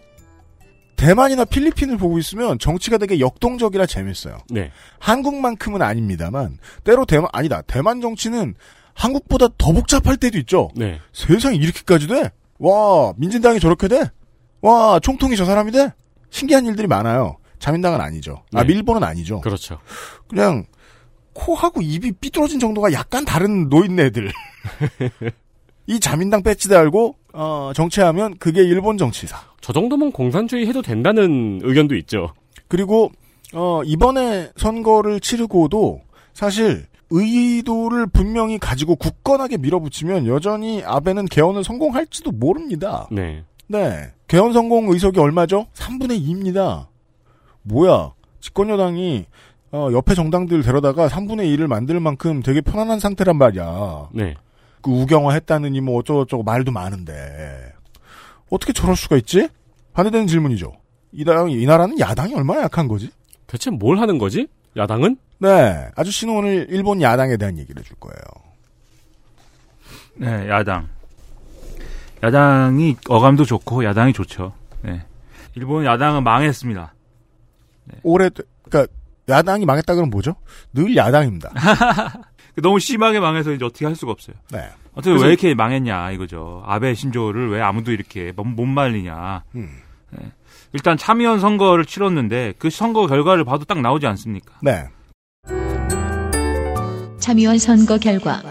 대만이나 1.00 1.46
필리핀을 1.46 1.98
보고 1.98 2.20
있으면 2.20 2.60
정치가 2.60 2.98
되게 2.98 3.22
역동적이라 3.22 3.86
재밌어요. 3.86 4.38
네. 4.50 4.70
한국만큼은 5.00 5.82
아닙니다만 5.82 6.58
때로 6.84 7.06
대만 7.06 7.30
아니다. 7.32 7.62
대만 7.62 8.02
정치는 8.02 8.54
한국보다 8.94 9.48
더 9.58 9.72
복잡할 9.72 10.18
때도 10.18 10.38
있죠. 10.40 10.70
네. 10.76 11.00
세상에 11.14 11.56
이렇게까지 11.56 12.08
돼? 12.08 12.32
와 12.58 13.14
민진당이 13.16 13.62
저렇게 13.62 13.88
돼? 13.88 14.10
와 14.60 15.00
총통이 15.00 15.38
저 15.38 15.46
사람이 15.46 15.72
돼? 15.72 15.94
신기한 16.32 16.66
일들이 16.66 16.86
많아요. 16.86 17.38
자민당은 17.60 18.02
아니죠. 18.02 18.44
아 18.54 18.64
네. 18.64 18.74
밀보는 18.74 19.02
아니죠. 19.02 19.40
그렇죠. 19.40 19.80
그냥 20.28 20.66
코하고 21.32 21.82
입이 21.82 22.12
삐뚤어진 22.20 22.60
정도가 22.60 22.92
약간 22.92 23.24
다른 23.24 23.70
노인네들. 23.70 24.30
이 25.88 26.00
자민당 26.02 26.44
배지 26.44 26.68
달고 26.68 27.16
어, 27.42 27.72
정치하면 27.74 28.38
그게 28.38 28.62
일본 28.62 28.98
정치사. 28.98 29.38
저 29.62 29.72
정도면 29.72 30.12
공산주의 30.12 30.68
해도 30.68 30.82
된다는 30.82 31.62
의견도 31.64 31.96
있죠. 31.96 32.34
그리고 32.68 33.14
어, 33.54 33.82
이번에 33.86 34.52
선거를 34.58 35.22
치르고도 35.22 36.02
사실 36.34 36.86
의도를 37.10 38.08
분명히 38.08 38.60
가지고 38.60 38.98
굳건하게 38.98 39.56
밀어붙이면 39.56 40.28
여전히 40.28 40.84
아베는 40.84 41.26
개헌을 41.28 41.64
성공할지도 41.64 42.32
모릅니다. 42.32 43.08
네. 43.10 43.46
네. 43.68 44.12
개헌 44.28 44.52
성공 44.52 44.90
의석이 44.90 45.18
얼마죠? 45.18 45.68
3분의 45.74 46.22
2입니다. 46.22 46.88
뭐야. 47.64 48.12
집권여당이 48.42 49.26
어, 49.72 49.88
옆에 49.94 50.14
정당들 50.14 50.62
데려다가 50.62 51.08
3분의 51.08 51.56
1을 51.56 51.68
만들 51.68 52.02
만큼 52.02 52.44
되게 52.44 52.60
편안한 52.60 53.00
상태란 53.00 53.38
말이야. 53.38 54.10
네. 54.12 54.36
그 54.82 54.92
우경화 54.92 55.34
했다느니 55.34 55.82
뭐 55.82 56.00
어쩌고저쩌고 56.00 56.44
말도 56.44 56.72
많은데. 56.72 57.74
어떻게 58.50 58.74
저럴 58.74 58.96
수가 58.96 59.18
있지? 59.18 59.50
반대되는 59.94 60.28
질문이죠. 60.28 60.74
이, 61.12 61.24
당, 61.24 61.50
이 61.50 61.66
나라는 61.66 62.00
야당이 62.00 62.36
얼마나 62.36 62.64
약한 62.64 62.88
거지? 62.88 63.10
대체 63.48 63.70
뭘 63.70 64.00
하는 64.00 64.18
거지? 64.18 64.48
야당은? 64.78 65.18
네. 65.40 65.90
아저씨는 65.96 66.36
오늘 66.36 66.68
일본 66.70 67.02
야당에 67.02 67.38
대한 67.38 67.58
얘기를 67.58 67.82
해줄 67.82 67.96
거예요. 68.00 68.20
네, 70.16 70.50
야당. 70.50 70.88
야당이 72.22 72.98
어감도 73.08 73.46
좋고 73.46 73.84
야당이 73.86 74.14
좋죠. 74.14 74.54
네. 74.84 75.04
일본 75.56 75.86
야당은 75.86 76.24
망했습니다. 76.24 76.94
올해, 78.04 78.30
그니까, 78.62 78.86
야당이 79.28 79.66
망했다 79.66 79.94
그러면 79.94 80.10
뭐죠? 80.10 80.36
늘 80.74 80.96
야당입니다. 80.96 81.52
너무 82.56 82.80
심하게 82.80 83.20
망해서 83.20 83.52
이제 83.52 83.66
어떻게 83.66 83.86
할 83.86 83.96
수가 83.96 84.12
없어요. 84.12 84.36
네. 84.52 84.70
어떻게 84.94 85.22
왜 85.22 85.30
이렇게 85.30 85.54
망했냐 85.54 86.12
이거죠. 86.12 86.64
아베 86.66 86.94
신조를 86.94 87.50
왜 87.50 87.62
아무도 87.62 87.92
이렇게 87.92 88.32
못, 88.36 88.44
못 88.46 88.66
말리냐. 88.66 89.44
음. 89.56 89.70
네. 90.12 90.32
일단 90.74 90.98
참의원 90.98 91.40
선거를 91.40 91.86
치렀는데 91.86 92.54
그 92.60 92.70
선거 92.70 93.08
결과를 93.08 93.44
봐도 93.44 93.66
딱 93.66 93.82
나오지 93.82 94.06
않습니까? 94.08 94.54
네. 94.62 94.88
참의원 97.20 97.58
선거 97.58 97.98
결과 97.98 98.42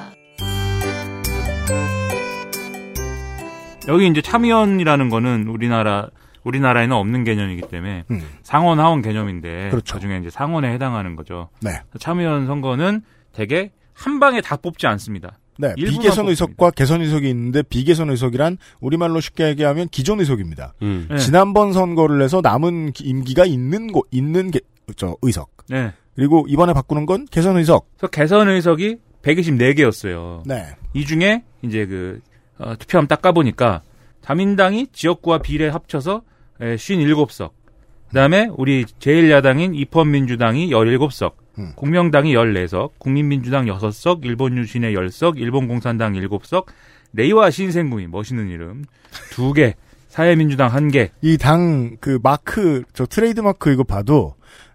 여기 3.88 4.07
이제 4.07 4.21
참의원이라는 4.21 5.09
거는 5.09 5.49
우리나라 5.49 6.09
우리나라에는 6.45 6.95
없는 6.95 7.25
개념이기 7.25 7.62
때문에 7.69 8.05
음. 8.11 8.23
상원 8.43 8.81
하원 8.81 9.02
개념인데 9.02 9.71
그렇죠. 9.71 9.97
나중에 9.97 10.19
이제 10.19 10.31
상원에 10.31 10.73
해당하는 10.73 11.17
거죠. 11.17 11.49
네. 11.61 11.81
참의원 11.99 12.47
선거는 12.47 13.02
대개 13.33 13.71
한 13.99 14.21
방에 14.21 14.40
다 14.40 14.57
뽑지 14.57 14.87
않습니다. 14.87 15.38
네. 15.59 15.75
비개선 15.75 16.28
의석과 16.28 16.71
개선 16.71 17.00
의석이 17.02 17.28
있는데 17.31 17.62
비개선 17.62 18.11
의석이란 18.11 18.59
우리말로 18.81 19.21
쉽게 19.21 19.49
얘기하면 19.49 19.88
기존 19.88 20.21
의석입니다. 20.21 20.75
음. 20.83 21.09
네. 21.11 21.19
지난번 21.19 21.73
선거를 21.73 22.23
해서 22.23 22.40
남은 22.40 22.93
기- 22.93 23.05
임기가 23.09 23.45
있는 23.45 23.90
곳, 23.90 24.07
있는 24.12 24.52
게, 24.52 24.61
저, 24.97 25.17
의석. 25.23 25.50
네. 25.69 25.93
그리고 26.14 26.47
이번에 26.49 26.73
바꾸는 26.75 27.07
건 27.07 27.26
개선 27.31 27.57
의석. 27.57 27.88
그래서 27.97 28.11
개선 28.11 28.49
의석이 28.49 28.99
124개였어요. 29.23 30.43
네. 30.47 30.67
이 30.95 31.05
중에 31.05 31.43
이제 31.62 31.87
그 31.87 32.21
어, 32.59 32.75
투표함 32.76 33.07
딱 33.09 33.21
까보니까 33.23 33.83
자민당이 34.23 34.88
지역구와 34.93 35.38
비례 35.38 35.69
합쳐서 35.69 36.23
에, 36.61 36.76
57석. 36.76 37.50
그다음에 38.09 38.49
우리 38.57 38.85
제1야당인 38.85 39.75
입헌민주당이 39.75 40.71
17석. 40.71 41.33
음. 41.59 41.73
공명당이 41.75 42.35
14석, 42.35 42.93
국민민주당 42.99 43.67
6석, 43.67 44.25
일본유신의 44.25 44.95
10석, 44.95 45.38
일본공산당 45.38 46.12
7석, 46.15 46.67
레이와 47.12 47.50
신생구민 47.50 48.11
멋있는 48.11 48.49
이름 48.49 48.85
2개, 49.33 49.75
사회민주당 50.09 50.71
1개. 50.71 51.11
이 51.21 51.37
당, 51.37 51.97
그, 52.00 52.19
마크, 52.23 52.85
저 52.93 53.07
트레이드 53.07 53.41
마크 53.41 53.73
이거 53.73 53.83
봐도 53.83 54.35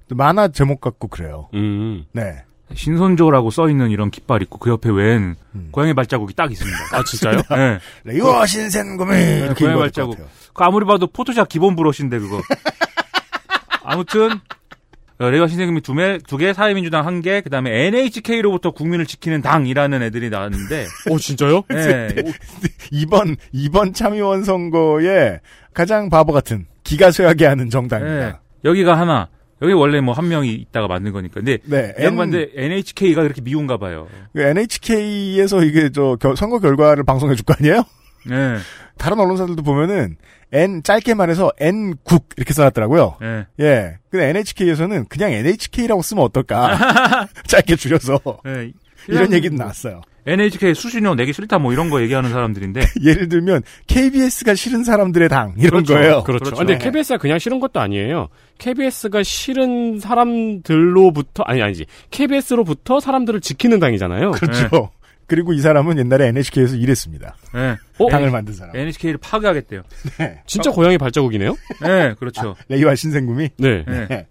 만화 0.09 0.49
제목 0.49 0.81
같고 0.81 1.07
그래요. 1.07 1.49
음. 1.53 2.05
네. 2.11 2.43
신선조라고 2.75 3.51
써 3.51 3.69
있는 3.69 3.91
이런 3.91 4.09
깃발 4.09 4.41
있고 4.41 4.57
그 4.57 4.69
옆에 4.69 4.89
웬 4.89 5.35
음. 5.55 5.67
고양이 5.71 5.93
발자국이 5.93 6.33
딱 6.33 6.51
있습니다. 6.51 6.77
아, 6.91 7.03
진짜요? 7.03 7.41
네. 7.55 7.79
레이와 8.03 8.45
신센구미 8.45 9.15
이렇게 9.43 9.65
고양이 9.65 9.79
발자국. 9.79 10.17
그 10.53 10.63
아무리 10.63 10.85
봐도 10.85 11.07
포토샵 11.07 11.49
기본 11.49 11.75
브러쉬인데 11.75 12.19
그거. 12.19 12.41
아무튼 13.83 14.29
어, 15.19 15.29
레이와 15.29 15.47
신센구미 15.47 15.81
두, 15.81 15.93
매, 15.93 16.17
두 16.17 16.37
개, 16.37 16.53
사회민주당 16.53 17.05
한 17.05 17.21
개, 17.21 17.41
그 17.41 17.49
다음에 17.49 17.85
NHK로부터 17.87 18.71
국민을 18.71 19.05
지키는 19.05 19.41
당이라는 19.41 20.01
애들이 20.01 20.29
나왔는데, 20.29 20.85
오, 21.11 21.17
진짜요? 21.19 21.63
네, 21.69 22.09
이번, 22.91 23.35
이번 23.51 23.93
참의원 23.93 24.43
선거에 24.43 25.39
가장 25.73 26.09
바보 26.09 26.33
같은 26.33 26.65
기가 26.83 27.11
쇠하게 27.11 27.45
하는 27.45 27.69
정당입니다. 27.69 28.27
네. 28.27 28.33
여기가 28.65 28.97
하나, 28.97 29.29
여기 29.61 29.71
원래 29.73 30.01
뭐 30.01 30.13
한 30.15 30.27
명이 30.27 30.51
있다가 30.55 30.87
만든 30.87 31.13
거니까. 31.13 31.35
근데 31.35 31.59
네. 31.63 31.93
이 31.99 32.03
양반데 32.03 32.49
NHK가 32.55 33.21
그렇게 33.21 33.41
미운가 33.41 33.77
봐요. 33.77 34.07
NHK에서 34.35 35.63
이게 35.63 35.89
저 35.91 36.17
겨- 36.19 36.35
선거 36.35 36.59
결과를 36.59 37.03
방송해 37.03 37.35
줄 37.35 37.45
거 37.45 37.53
아니에요? 37.59 37.83
네, 38.25 38.55
다른 38.97 39.19
언론사들도 39.19 39.63
보면은 39.63 40.17
N 40.51 40.83
짧게 40.83 41.15
말해서 41.15 41.51
N국 41.59 42.29
이렇게 42.37 42.53
써놨더라고요. 42.53 43.17
네, 43.21 43.45
예. 43.59 43.97
근데 44.09 44.29
NHK에서는 44.29 45.05
그냥 45.09 45.31
NHK라고 45.31 46.01
쓰면 46.01 46.23
어떨까? 46.23 47.27
짧게 47.47 47.75
줄여서 47.75 48.19
네. 48.45 48.71
이런 49.07 49.33
얘기도 49.33 49.55
나왔어요. 49.55 50.01
NHK 50.25 50.73
수신료 50.73 51.15
내기 51.15 51.33
싫다 51.33 51.57
뭐 51.59 51.73
이런 51.73 51.89
거 51.89 52.01
얘기하는 52.01 52.29
사람들인데, 52.29 52.81
예를 53.03 53.27
들면 53.27 53.63
KBS가 53.87 54.55
싫은 54.55 54.83
사람들의 54.83 55.27
당 55.27 55.53
이런 55.57 55.83
그렇죠. 55.83 55.93
거예요. 55.95 56.23
그렇죠. 56.23 56.45
그렇죠. 56.45 56.55
근데 56.59 56.77
네. 56.77 56.79
KBS가 56.79 57.17
그냥 57.17 57.39
싫은 57.39 57.59
것도 57.59 57.79
아니에요. 57.79 58.29
KBS가 58.57 59.23
싫은 59.23 59.99
사람들로부터 59.99 61.43
아니 61.43 61.61
아니지. 61.61 61.85
KBS로부터 62.11 62.99
사람들을 62.99 63.41
지키는 63.41 63.79
당이잖아요. 63.79 64.31
그렇죠. 64.31 64.91
그리고 65.27 65.53
이 65.53 65.59
사람은 65.59 65.97
옛날에 65.97 66.27
NHK에서 66.27 66.75
일했습니다. 66.75 67.35
네. 67.53 67.75
어? 67.97 68.09
당을 68.09 68.31
만든 68.31 68.53
사람. 68.53 68.75
NHK를 68.75 69.17
파괴하겠대요. 69.19 69.83
진짜 70.45 70.71
고양이 70.71 70.97
발자국이네요. 70.97 71.55
네, 71.81 72.13
그렇죠. 72.19 72.55
레이와 72.69 72.95
신생금이 72.95 73.49
네. 73.57 73.83
네. 73.87 74.07
네. 74.07 74.27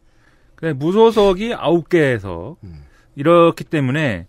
근데 0.54 0.72
무소속이 0.74 1.54
9개에서 1.54 2.56
음. 2.62 2.84
이렇기 3.16 3.64
때문에 3.64 4.26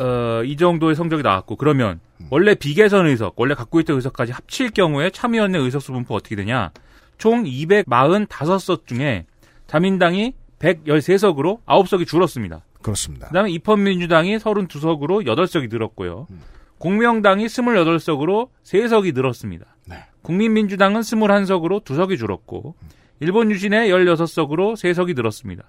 어, 0.00 0.42
이 0.44 0.56
정도의 0.56 0.94
성적이 0.94 1.22
나왔고 1.22 1.56
그러면 1.56 2.00
음. 2.20 2.26
원래 2.30 2.54
비개선 2.54 3.06
의석, 3.06 3.34
원래 3.36 3.54
갖고 3.54 3.80
있던 3.80 3.96
의석까지 3.96 4.32
합칠 4.32 4.70
경우에 4.70 5.10
참여연대 5.10 5.58
의석수 5.58 5.92
분포 5.92 6.14
어떻게 6.14 6.34
되냐? 6.36 6.70
총 7.18 7.44
245석 7.44 8.86
중에 8.86 9.26
자민당이 9.66 10.34
113석으로 10.58 11.64
9석이 11.66 12.06
줄었습니다. 12.06 12.64
그렇습니다. 12.86 13.26
그다음에 13.26 13.50
입헌민주당이 13.50 14.36
32석으로 14.36 15.26
8석이 15.26 15.68
늘었고요. 15.70 16.28
음. 16.30 16.40
공명당이 16.78 17.46
28석으로 17.46 18.48
3석이 18.62 19.12
늘었습니다. 19.12 19.66
네. 19.86 19.96
국민민주당은 20.22 21.00
21석으로 21.00 21.82
2석이 21.84 22.16
줄었고 22.16 22.76
일본 23.18 23.50
유신의 23.50 23.90
16석으로 23.90 24.74
3석이 24.74 25.16
늘었습니다. 25.16 25.64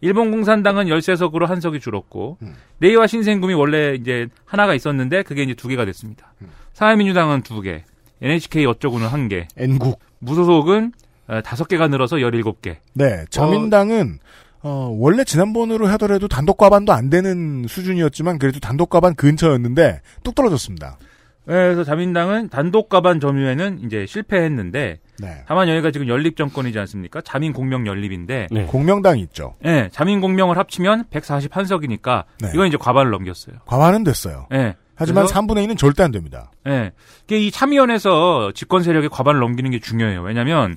일본 0.00 0.30
공산당은 0.30 0.86
13석으로 0.86 1.46
1석이 1.46 1.80
줄었고 1.80 2.38
음. 2.40 2.54
네이와 2.78 3.06
신생금이 3.06 3.52
원래 3.52 3.94
이제 3.94 4.28
하나가 4.46 4.74
있었는데 4.74 5.24
그게 5.24 5.42
이제 5.42 5.52
두 5.54 5.68
개가 5.68 5.84
됐습니다. 5.84 6.32
음. 6.40 6.48
사회민주당은 6.72 7.42
두 7.42 7.60
개, 7.60 7.84
NHK 8.22 8.64
어쩌고는 8.64 9.08
한 9.08 9.28
개, 9.28 9.46
N국. 9.58 10.00
무소속은 10.20 10.92
어, 11.28 11.40
다섯 11.42 11.68
개가 11.68 11.88
늘어서 11.88 12.16
17개. 12.16 12.76
네. 12.94 13.24
자민당은 13.30 14.18
어, 14.20 14.41
원래 14.68 15.24
지난번으로 15.24 15.86
하더라도 15.88 16.28
단독 16.28 16.56
과반도 16.56 16.92
안 16.92 17.10
되는 17.10 17.64
수준이었지만 17.68 18.38
그래도 18.38 18.60
단독 18.60 18.90
과반 18.90 19.14
근처였는데 19.14 20.00
뚝 20.22 20.34
떨어졌습니다. 20.34 20.98
네, 21.44 21.54
그래서 21.54 21.82
자민당은 21.82 22.50
단독 22.50 22.88
가반 22.88 23.18
점유에는 23.18 23.80
이제 23.84 24.06
실패했는데 24.06 25.00
네. 25.18 25.44
다만 25.48 25.68
여기가 25.68 25.90
지금 25.90 26.06
연립 26.06 26.36
정권이지 26.36 26.78
않습니까? 26.78 27.20
자민 27.22 27.52
공명 27.52 27.84
연립인데 27.86 28.46
네. 28.50 28.64
공명당이 28.66 29.20
있죠. 29.22 29.56
예, 29.64 29.88
자민 29.90 30.20
공명을 30.20 30.56
합치면 30.56 31.06
141석이니까 31.10 32.24
네. 32.40 32.50
이건 32.54 32.68
이제 32.68 32.76
과반을 32.76 33.10
넘겼어요. 33.10 33.56
과반은 33.66 34.04
됐어요. 34.04 34.46
예. 34.52 34.76
하지만 34.94 35.24
그래서- 35.24 35.40
3분의 35.40 35.66
2는 35.66 35.76
절대 35.76 36.04
안 36.04 36.12
됩니다. 36.12 36.52
예. 36.68 36.92
이게 37.24 37.40
이 37.40 37.50
참의원에서 37.50 38.52
집권 38.54 38.84
세력의 38.84 39.08
과반을 39.08 39.40
넘기는 39.40 39.68
게 39.72 39.80
중요해요. 39.80 40.22
왜냐면 40.22 40.76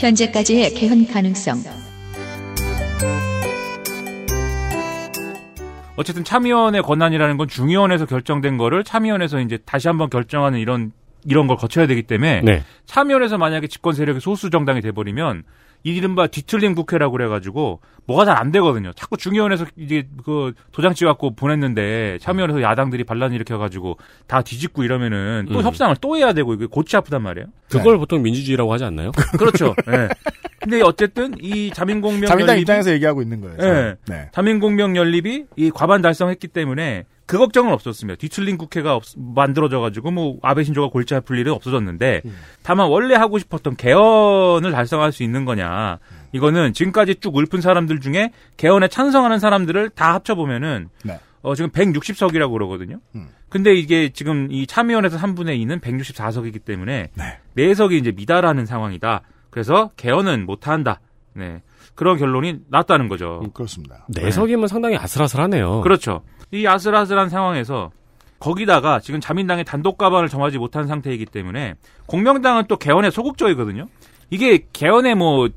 현재까지의 0.00 0.72
개헌 0.74 1.06
가능성 1.08 1.58
어쨌든 5.96 6.24
참의원의 6.24 6.82
권한이라는 6.82 7.36
건 7.36 7.46
중의원에서 7.46 8.06
결정된 8.06 8.56
거를 8.56 8.82
참의원에서 8.82 9.40
이제 9.40 9.58
다시 9.58 9.88
한번 9.88 10.08
결정하는 10.08 10.58
이런 10.58 10.92
이런 11.26 11.46
걸 11.46 11.58
거쳐야 11.58 11.86
되기 11.86 12.04
때문에 12.04 12.40
네. 12.40 12.62
참여연에서 12.86 13.36
만약에 13.36 13.66
집권 13.66 13.92
세력이 13.92 14.20
소수 14.20 14.48
정당이 14.48 14.80
돼버리면 14.80 15.42
이 15.84 15.94
이른바 15.94 16.28
뒤틀림 16.28 16.74
국회라고 16.74 17.12
그래가지고 17.12 17.80
뭐가 18.10 18.24
잘 18.24 18.36
안 18.40 18.50
되거든요. 18.52 18.92
자꾸 18.94 19.16
중의원에서 19.16 19.66
이제 19.76 20.06
그 20.24 20.52
도장 20.72 20.94
찍어갖고 20.94 21.34
보냈는데 21.36 22.18
참여연에서 22.20 22.60
야당들이 22.62 23.04
반란 23.04 23.32
일으켜가지고 23.32 23.98
다 24.26 24.42
뒤집고 24.42 24.82
이러면은 24.82 25.46
또 25.52 25.58
음. 25.60 25.64
협상을 25.64 25.94
또 26.00 26.16
해야 26.16 26.32
되고 26.32 26.52
이게 26.54 26.66
골치 26.66 26.96
아프단 26.96 27.22
말이에요. 27.22 27.46
그걸 27.70 27.98
보통 27.98 28.22
민주주의라고 28.22 28.72
하지 28.72 28.84
않나요? 28.84 29.12
그렇죠. 29.38 29.74
예. 29.88 30.08
근데 30.60 30.82
어쨌든 30.82 31.34
이 31.40 31.70
자민공명 31.72 32.26
자민당 32.26 32.54
연립이 32.54 32.62
입장에서 32.62 32.90
얘기하고 32.92 33.22
있는 33.22 33.40
거예요. 33.40 33.56
예. 33.60 33.96
네. 34.08 34.28
자민공명 34.32 34.96
연립이 34.96 35.44
이 35.56 35.70
과반 35.70 36.02
달성했기 36.02 36.48
때문에 36.48 37.04
그 37.26 37.38
걱정은 37.38 37.72
없었습니다. 37.72 38.18
뒤틀린 38.18 38.58
국회가 38.58 38.96
없- 38.96 39.04
만들어져가지고 39.16 40.10
뭐 40.10 40.38
아베 40.42 40.64
신조가 40.64 40.88
골치 40.88 41.14
아플 41.14 41.38
일은 41.38 41.52
없어졌는데 41.52 42.22
다만 42.64 42.88
원래 42.88 43.14
하고 43.14 43.38
싶었던 43.38 43.76
개헌을 43.76 44.72
달성할 44.72 45.12
수 45.12 45.22
있는 45.22 45.44
거냐 45.44 45.98
이거는 46.32 46.72
지금까지 46.72 47.16
쭉 47.16 47.36
읊은 47.36 47.60
사람들 47.60 48.00
중에 48.00 48.30
개헌에 48.56 48.88
찬성하는 48.88 49.38
사람들을 49.38 49.90
다 49.90 50.14
합쳐보면은 50.14 50.88
네. 51.04 51.18
어, 51.42 51.54
지금 51.54 51.70
160석이라고 51.70 52.52
그러거든요. 52.52 53.00
근데 53.48 53.74
이게 53.74 54.10
지금 54.10 54.48
이 54.50 54.66
참의원에서 54.66 55.18
3분의 55.18 55.58
2는 55.64 55.80
164석이기 55.80 56.64
때문에 56.64 57.08
네. 57.14 57.38
네. 57.54 57.74
석이 57.74 57.96
이제 57.98 58.12
미달하는 58.12 58.66
상황이다. 58.66 59.22
그래서 59.50 59.90
개헌은 59.96 60.46
못한다. 60.46 61.00
네. 61.34 61.62
그런 61.94 62.16
결론이 62.16 62.60
났다는 62.68 63.08
거죠. 63.08 63.42
그렇습니다. 63.52 64.06
내석이면 64.08 64.68
상당히 64.68 64.96
아슬아슬하네요. 64.96 65.82
그렇죠. 65.82 66.22
이 66.52 66.66
아슬아슬한 66.66 67.28
상황에서 67.28 67.90
거기다가 68.38 69.00
지금 69.00 69.20
자민당의 69.20 69.64
단독 69.64 69.98
가반을 69.98 70.28
정하지 70.28 70.58
못한 70.58 70.86
상태이기 70.86 71.26
때문에 71.26 71.74
공명당은 72.06 72.64
또 72.68 72.76
개헌에 72.76 73.10
소극적이거든요. 73.10 73.86
이게 74.30 74.64
개헌에 74.72 75.14
뭐, 75.14 75.48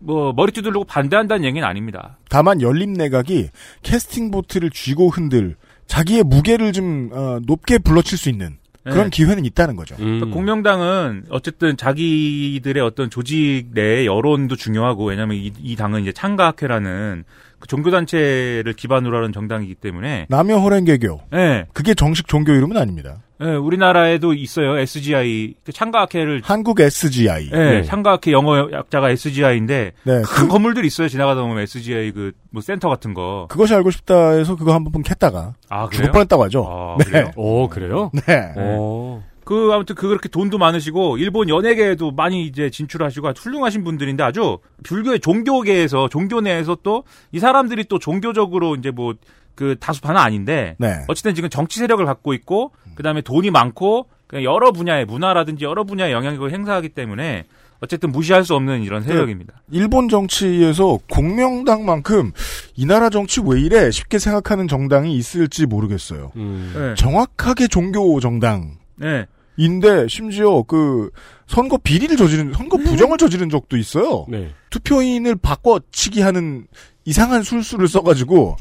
뭐, 0.00 0.32
머리 0.32 0.52
두들고 0.52 0.84
반대한다는 0.84 1.44
얘기는 1.44 1.66
아닙니다. 1.66 2.18
다만 2.28 2.60
열린 2.60 2.92
내각이 2.92 3.50
캐스팅 3.82 4.30
보트를 4.30 4.70
쥐고 4.70 5.08
흔들 5.08 5.56
자기의 5.86 6.24
무게를 6.24 6.72
좀 6.72 7.10
어, 7.12 7.38
높게 7.46 7.78
불러칠 7.78 8.18
수 8.18 8.28
있는 8.28 8.58
그런 8.84 9.04
네. 9.04 9.10
기회는 9.10 9.44
있다는 9.44 9.74
거죠. 9.74 9.96
음. 9.98 10.04
그러니까 10.04 10.26
공명당은 10.30 11.24
어쨌든 11.30 11.76
자기들의 11.76 12.82
어떤 12.82 13.10
조직 13.10 13.66
내 13.72 14.06
여론도 14.06 14.54
중요하고 14.56 15.06
왜냐하면 15.06 15.36
이, 15.36 15.52
이 15.60 15.74
당은 15.76 16.02
이제 16.02 16.12
창가학회라는 16.12 17.24
그 17.58 17.66
종교단체를 17.68 18.72
기반으로 18.74 19.16
하는 19.16 19.32
정당이기 19.32 19.74
때문에 19.76 20.26
남여 20.28 20.58
호랭개교. 20.58 21.20
예, 21.34 21.66
그게 21.72 21.94
정식 21.94 22.28
종교 22.28 22.52
이름은 22.52 22.76
아닙니다. 22.76 23.22
예, 23.42 23.44
우리나라에도 23.54 24.32
있어요 24.32 24.78
SGI 24.78 25.54
그 25.64 25.72
창가학회를 25.72 26.40
한국 26.44 26.80
SGI. 26.80 27.50
예, 27.52 27.56
네. 27.56 27.82
창가학회 27.82 28.32
영어 28.32 28.70
약자가 28.72 29.10
SGI인데 29.10 29.92
네. 30.04 30.22
큰 30.22 30.48
건물들이 30.48 30.86
있어요 30.86 31.08
지나가다 31.08 31.42
보면 31.42 31.58
SGI 31.60 32.12
그 32.12 32.32
뭐 32.56 32.62
센터 32.62 32.88
같은 32.88 33.12
거. 33.12 33.46
그것이 33.50 33.74
알고 33.74 33.90
싶다 33.90 34.30
해서 34.30 34.56
그거 34.56 34.72
한번 34.72 35.02
캤다가 35.02 35.52
아 35.68 35.84
죽을 35.90 35.98
그래요? 36.04 36.12
뻔했다고 36.12 36.44
하죠. 36.44 36.66
아, 36.66 36.96
네. 36.98 37.04
그래요? 37.04 37.30
오, 37.36 37.68
그래요? 37.68 38.10
네. 38.26 38.54
오. 38.58 39.20
그 39.44 39.70
아무튼 39.74 39.94
그 39.94 40.08
그렇게 40.08 40.28
돈도 40.30 40.56
많으시고 40.56 41.18
일본 41.18 41.50
연예계에도 41.50 42.12
많이 42.12 42.46
이제 42.46 42.70
진출하시고 42.70 43.28
훌륭하신 43.36 43.84
분들인데 43.84 44.22
아주 44.24 44.58
불교의 44.84 45.20
종교계에서 45.20 46.08
종교 46.08 46.40
내에서 46.40 46.76
또 46.82 47.04
이 47.30 47.38
사람들이 47.38 47.84
또 47.84 47.98
종교적으로 47.98 48.74
이제 48.76 48.90
뭐 48.90 49.14
그 49.56 49.74
다수파는 49.80 50.20
아닌데 50.20 50.76
네. 50.78 51.04
어쨌든 51.08 51.34
지금 51.34 51.50
정치 51.50 51.80
세력을 51.80 52.04
갖고 52.04 52.34
있고 52.34 52.70
그다음에 52.94 53.22
돈이 53.22 53.50
많고 53.50 54.06
그냥 54.28 54.44
여러 54.44 54.70
분야의 54.70 55.06
문화라든지 55.06 55.64
여러 55.64 55.84
분야의 55.84 56.12
영향력을 56.12 56.52
행사하기 56.52 56.90
때문에 56.90 57.44
어쨌든 57.80 58.10
무시할 58.10 58.44
수 58.44 58.54
없는 58.54 58.82
이런 58.82 59.02
세력입니다. 59.02 59.54
일본 59.70 60.08
정치에서 60.08 60.98
공명당만큼 61.10 62.32
이 62.74 62.86
나라 62.86 63.10
정치 63.10 63.40
왜 63.44 63.60
이래 63.60 63.90
쉽게 63.90 64.18
생각하는 64.18 64.68
정당이 64.68 65.14
있을지 65.14 65.66
모르겠어요. 65.66 66.32
음. 66.36 66.72
네. 66.74 66.94
정확하게 66.94 67.68
종교 67.68 68.18
정당. 68.20 68.76
네. 68.96 69.26
인데 69.58 70.06
심지어 70.08 70.62
그 70.62 71.10
선거 71.46 71.78
비리를 71.78 72.16
저지른 72.16 72.52
선거 72.52 72.76
부정을 72.76 73.18
저지른 73.18 73.48
적도 73.48 73.76
있어요. 73.76 74.26
네. 74.28 74.50
투표인을 74.70 75.36
바꿔치기 75.36 76.20
하는 76.20 76.66
이상한 77.04 77.42
술수를 77.42 77.88
써가지고 77.88 78.56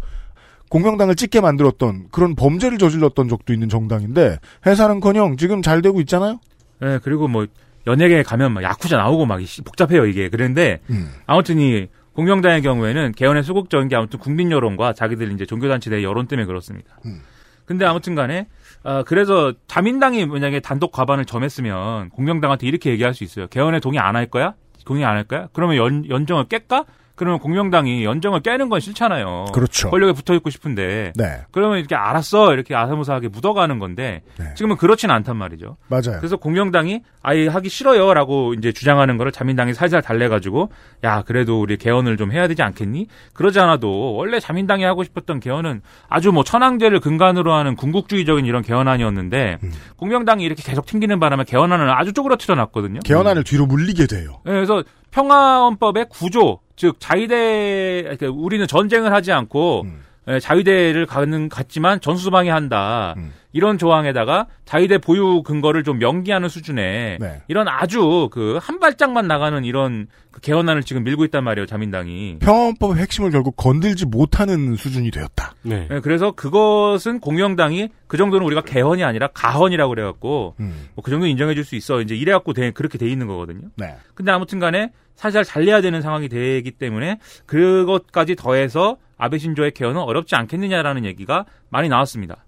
공명당을 0.69 1.15
찍게 1.15 1.41
만들었던 1.41 2.07
그런 2.11 2.35
범죄를 2.35 2.77
저질렀던 2.77 3.27
적도 3.29 3.53
있는 3.53 3.69
정당인데 3.69 4.39
해산은커녕 4.65 5.37
지금 5.37 5.61
잘 5.61 5.81
되고 5.81 5.99
있잖아요. 6.01 6.39
네, 6.81 6.99
그리고 7.03 7.27
뭐 7.27 7.45
연예계에 7.87 8.23
가면 8.23 8.53
막 8.53 8.63
야쿠자 8.63 8.97
나오고 8.97 9.25
막 9.25 9.41
이- 9.41 9.61
복잡해요 9.63 10.05
이게. 10.05 10.29
그런데 10.29 10.79
음. 10.89 11.09
아무튼 11.27 11.59
이 11.59 11.87
공명당의 12.13 12.61
경우에는 12.61 13.11
개헌의 13.11 13.43
소극적인 13.43 13.87
게 13.89 13.95
아무튼 13.95 14.19
국민 14.19 14.51
여론과 14.51 14.93
자기들 14.93 15.31
이제 15.33 15.45
종교단체 15.45 15.89
내 15.89 16.01
여론 16.03 16.27
때문에 16.27 16.45
그렇습니다. 16.45 16.97
음. 17.05 17.21
근데 17.65 17.85
아무튼 17.85 18.15
간에 18.15 18.47
아, 18.83 19.03
그래서 19.03 19.53
자민당이 19.67 20.25
만약에 20.27 20.59
단독 20.59 20.91
과반을 20.91 21.25
점했으면 21.25 22.09
공명당한테 22.09 22.67
이렇게 22.67 22.91
얘기할 22.91 23.13
수 23.13 23.23
있어요. 23.23 23.47
개헌에 23.47 23.79
동의 23.79 23.99
안 23.99 24.15
할 24.15 24.27
거야? 24.27 24.53
동의 24.85 25.03
안 25.03 25.15
할 25.17 25.23
거야? 25.23 25.47
그러면 25.53 25.77
연, 25.77 26.07
연정을 26.07 26.45
깰까? 26.45 26.85
그러면 27.15 27.39
공명당이 27.39 28.03
연정을 28.03 28.41
깨는 28.41 28.69
건 28.69 28.79
싫잖아요. 28.79 29.45
그렇죠. 29.53 29.89
권력에 29.89 30.11
붙어 30.11 30.33
있고 30.35 30.49
싶은데. 30.49 31.13
네, 31.15 31.41
그러면 31.51 31.79
이렇게 31.79 31.95
알았어 31.95 32.53
이렇게 32.53 32.75
아사무사하게 32.75 33.29
묻어가는 33.29 33.79
건데 33.79 34.21
네. 34.37 34.53
지금은 34.55 34.75
그렇지는 34.75 35.15
않단 35.15 35.37
말이죠. 35.37 35.77
맞아요. 35.87 36.17
그래서 36.19 36.37
공명당이 36.37 37.01
아예 37.21 37.47
하기 37.47 37.69
싫어요라고 37.69 38.53
이제 38.53 38.71
주장하는 38.71 39.17
거를 39.17 39.31
자민당이 39.31 39.73
살살 39.73 40.01
달래가지고 40.01 40.69
야 41.03 41.23
그래도 41.23 41.61
우리 41.61 41.77
개헌을 41.77 42.17
좀 42.17 42.31
해야 42.31 42.47
되지 42.47 42.61
않겠니? 42.61 43.07
그러지 43.33 43.59
않아도 43.59 44.13
원래 44.13 44.39
자민당이 44.39 44.83
하고 44.83 45.03
싶었던 45.03 45.39
개헌은 45.39 45.81
아주 46.09 46.31
뭐 46.31 46.43
천황제를 46.43 46.99
근간으로 46.99 47.53
하는 47.53 47.75
군국주의적인 47.75 48.45
이런 48.45 48.61
개헌안이었는데 48.61 49.57
음. 49.63 49.71
공명당이 49.95 50.43
이렇게 50.43 50.61
계속 50.63 50.85
튕기는 50.85 51.19
바람에 51.19 51.45
개헌안을 51.45 51.89
아주 51.89 52.13
쪼그라뜨려 52.13 52.55
놨거든요. 52.55 52.99
개헌안을 53.05 53.43
뒤로 53.43 53.65
물리게 53.65 54.07
돼요. 54.07 54.41
네, 54.43 54.51
그래서 54.51 54.83
평화헌법의 55.15 56.07
구조, 56.09 56.59
즉 56.75 56.97
자위대, 56.99 58.01
그러니까 58.03 58.27
우리는 58.29 58.67
전쟁을 58.67 59.13
하지 59.13 59.31
않고 59.31 59.83
음. 59.85 60.01
예, 60.27 60.39
자위대를 60.39 61.05
가는 61.05 61.49
갔지만 61.49 62.01
전수방위한다. 62.01 63.13
음. 63.17 63.31
이런 63.53 63.77
조항에다가 63.77 64.47
자위대 64.65 64.97
보유 64.97 65.43
근거를 65.43 65.83
좀 65.83 65.99
명기하는 65.99 66.49
수준의 66.49 67.19
네. 67.21 67.41
이런 67.47 67.67
아주 67.69 68.27
그 68.31 68.57
한 68.59 68.79
발짝만 68.79 69.27
나가는 69.27 69.63
이런 69.63 70.07
그 70.31 70.41
개헌안을 70.41 70.81
지금 70.83 71.03
밀고 71.03 71.23
있단 71.25 71.43
말이에요, 71.43 71.67
자민당이. 71.67 72.39
평화헌법의 72.39 72.97
핵심을 73.03 73.29
결국 73.29 73.55
건들지 73.55 74.07
못하는 74.07 74.75
수준이 74.75 75.11
되었다. 75.11 75.53
네. 75.61 75.87
예, 75.91 75.99
그래서 75.99 76.31
그것은 76.31 77.19
공명당이 77.19 77.89
그 78.07 78.17
정도는 78.17 78.45
우리가 78.47 78.61
개헌이 78.61 79.03
아니라 79.03 79.27
가헌이라고 79.27 79.89
그래갖고 79.91 80.55
음. 80.59 80.87
뭐 80.95 81.03
그 81.03 81.11
정도 81.11 81.27
인정해 81.27 81.53
줄 81.53 81.63
수 81.63 81.75
있어. 81.75 82.01
이제 82.01 82.15
이래갖고 82.15 82.53
돼- 82.53 82.71
그렇게 82.71 82.97
돼 82.97 83.07
있는 83.07 83.27
거거든요. 83.27 83.67
네. 83.77 83.95
근데 84.15 84.31
아무튼 84.31 84.59
간에 84.59 84.91
살살 85.15 85.45
달래야 85.45 85.81
되는 85.81 86.01
상황이 86.01 86.29
되기 86.29 86.71
때문에 86.71 87.19
그것까지 87.45 88.35
더해서 88.35 88.97
아베 89.17 89.37
신조의 89.37 89.71
개헌은 89.71 90.01
어렵지 90.01 90.35
않겠느냐라는 90.35 91.05
얘기가 91.05 91.45
많이 91.69 91.87
나왔습니다. 91.87 92.45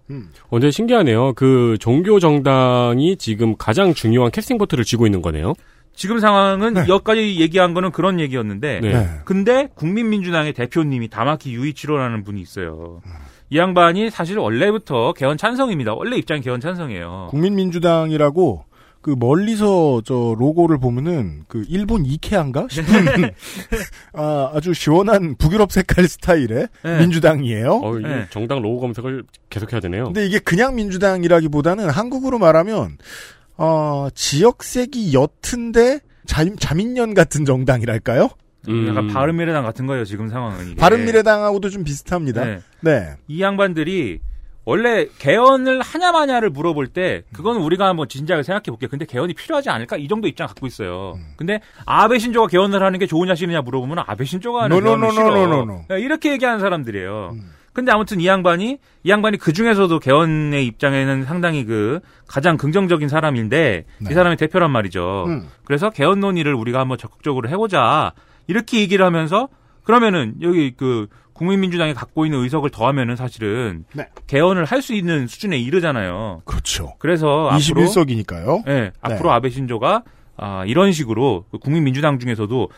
완전 0.50 0.70
신기하네요. 0.70 1.32
그 1.32 1.76
종교 1.80 2.20
정당이 2.20 3.16
지금 3.16 3.56
가장 3.56 3.94
중요한 3.94 4.30
캐스팅 4.30 4.58
보트를 4.58 4.84
쥐고 4.84 5.06
있는 5.06 5.22
거네요. 5.22 5.54
지금 5.94 6.20
상황은 6.20 6.74
네. 6.74 6.84
여기까지 6.86 7.40
얘기한 7.40 7.74
거는 7.74 7.90
그런 7.90 8.20
얘기였는데 8.20 8.80
네. 8.80 8.92
네. 8.92 9.08
근데 9.24 9.68
국민민주당의 9.74 10.52
대표님이 10.52 11.08
다마키 11.08 11.52
유이치로라는 11.52 12.22
분이 12.22 12.40
있어요. 12.40 13.00
이 13.50 13.58
양반이 13.58 14.10
사실 14.10 14.38
원래부터 14.38 15.14
개헌 15.14 15.38
찬성입니다. 15.38 15.94
원래 15.94 16.16
입장이 16.16 16.42
개헌 16.42 16.60
찬성이에요. 16.60 17.28
국민민주당이라고 17.30 18.64
그 19.00 19.14
멀리서 19.18 20.02
저 20.04 20.34
로고를 20.38 20.78
보면은 20.78 21.44
그 21.48 21.64
일본 21.68 22.04
이케안가 22.04 22.66
싶은 22.70 22.94
아, 24.12 24.50
아주 24.52 24.74
시원한 24.74 25.36
북유럽 25.36 25.70
색깔 25.72 26.08
스타일의 26.08 26.68
네. 26.82 26.98
민주당이에요. 26.98 27.80
어, 27.82 27.98
이 27.98 28.02
네. 28.02 28.26
정당 28.30 28.60
로고 28.60 28.80
검색을 28.80 29.24
계속해야 29.50 29.80
되네요. 29.80 30.04
근데 30.04 30.26
이게 30.26 30.38
그냥 30.38 30.74
민주당이라기보다는 30.74 31.90
한국으로 31.90 32.38
말하면 32.38 32.98
어, 33.56 34.08
지역색이 34.14 35.14
옅은데 35.14 36.00
자, 36.26 36.44
자민련 36.58 37.14
같은 37.14 37.44
정당이랄까요? 37.44 38.28
음. 38.68 38.88
약간 38.88 39.06
바른미래당 39.08 39.64
같은 39.64 39.86
거예요. 39.86 40.04
지금 40.04 40.28
상황은. 40.28 40.66
이게. 40.66 40.74
바른미래당하고도 40.76 41.70
좀 41.70 41.84
비슷합니다. 41.84 42.44
네. 42.44 42.58
네. 42.80 43.14
이 43.28 43.40
양반들이 43.40 44.20
원래 44.68 45.06
개헌을 45.18 45.80
하냐 45.80 46.12
마냐를 46.12 46.50
물어볼 46.50 46.88
때 46.88 47.22
그거는 47.32 47.62
우리가 47.62 47.86
한번 47.86 48.06
진지하게 48.06 48.42
생각해 48.42 48.64
볼게요. 48.64 48.90
근데 48.90 49.06
개헌이 49.06 49.32
필요하지 49.32 49.70
않을까? 49.70 49.96
이 49.96 50.06
정도 50.08 50.28
입장 50.28 50.46
갖고 50.46 50.66
있어요. 50.66 51.14
음. 51.16 51.24
근데 51.38 51.60
아베 51.86 52.18
신조가 52.18 52.48
개헌을 52.48 52.82
하는 52.82 52.98
게 52.98 53.06
좋으냐 53.06 53.34
싫으냐 53.34 53.62
물어보면 53.62 54.04
아베 54.06 54.26
신조가 54.26 54.64
하는 54.64 54.78
개헌은 54.78 55.10
싫어. 55.10 55.24
노노노노노노노. 55.24 55.84
네, 55.88 56.00
이렇게 56.00 56.32
얘기하는 56.32 56.60
사람들이에요. 56.60 57.30
음. 57.32 57.50
근데 57.72 57.92
아무튼 57.92 58.20
이 58.20 58.26
양반이 58.26 58.76
이 59.04 59.10
양반이 59.10 59.38
그 59.38 59.54
중에서도 59.54 59.98
개헌의 60.00 60.66
입장에는 60.66 61.24
상당히 61.24 61.64
그 61.64 62.00
가장 62.26 62.58
긍정적인 62.58 63.08
사람인데 63.08 63.86
네. 64.00 64.10
이 64.10 64.12
사람이 64.12 64.36
대표란 64.36 64.70
말이죠. 64.70 65.24
음. 65.28 65.48
그래서 65.64 65.88
개헌 65.88 66.20
논의를 66.20 66.52
우리가 66.52 66.78
한번 66.78 66.98
적극적으로 66.98 67.48
해보자 67.48 68.12
이렇게 68.46 68.80
얘기를 68.80 69.02
하면서 69.02 69.48
그러면은 69.84 70.34
여기 70.42 70.74
그 70.76 71.06
국민민주당이 71.38 71.94
갖고 71.94 72.26
있는 72.26 72.40
의석을 72.42 72.70
더하면은 72.70 73.16
사실은 73.16 73.84
네. 73.94 74.08
개헌을 74.26 74.64
할 74.64 74.82
수 74.82 74.94
있는 74.94 75.26
수준에 75.26 75.58
이르잖아요. 75.58 76.42
그렇죠. 76.44 76.94
그래서 76.98 77.48
앞으로 77.50 77.82
21석이니까요. 77.82 78.64
네, 78.66 78.90
앞으로 79.00 79.32
아베 79.32 79.48
신조가 79.50 80.02
아, 80.36 80.64
이런 80.66 80.92
식으로 80.92 81.44
그 81.50 81.58
국민민주당 81.58 82.18
중에서도 82.20 82.68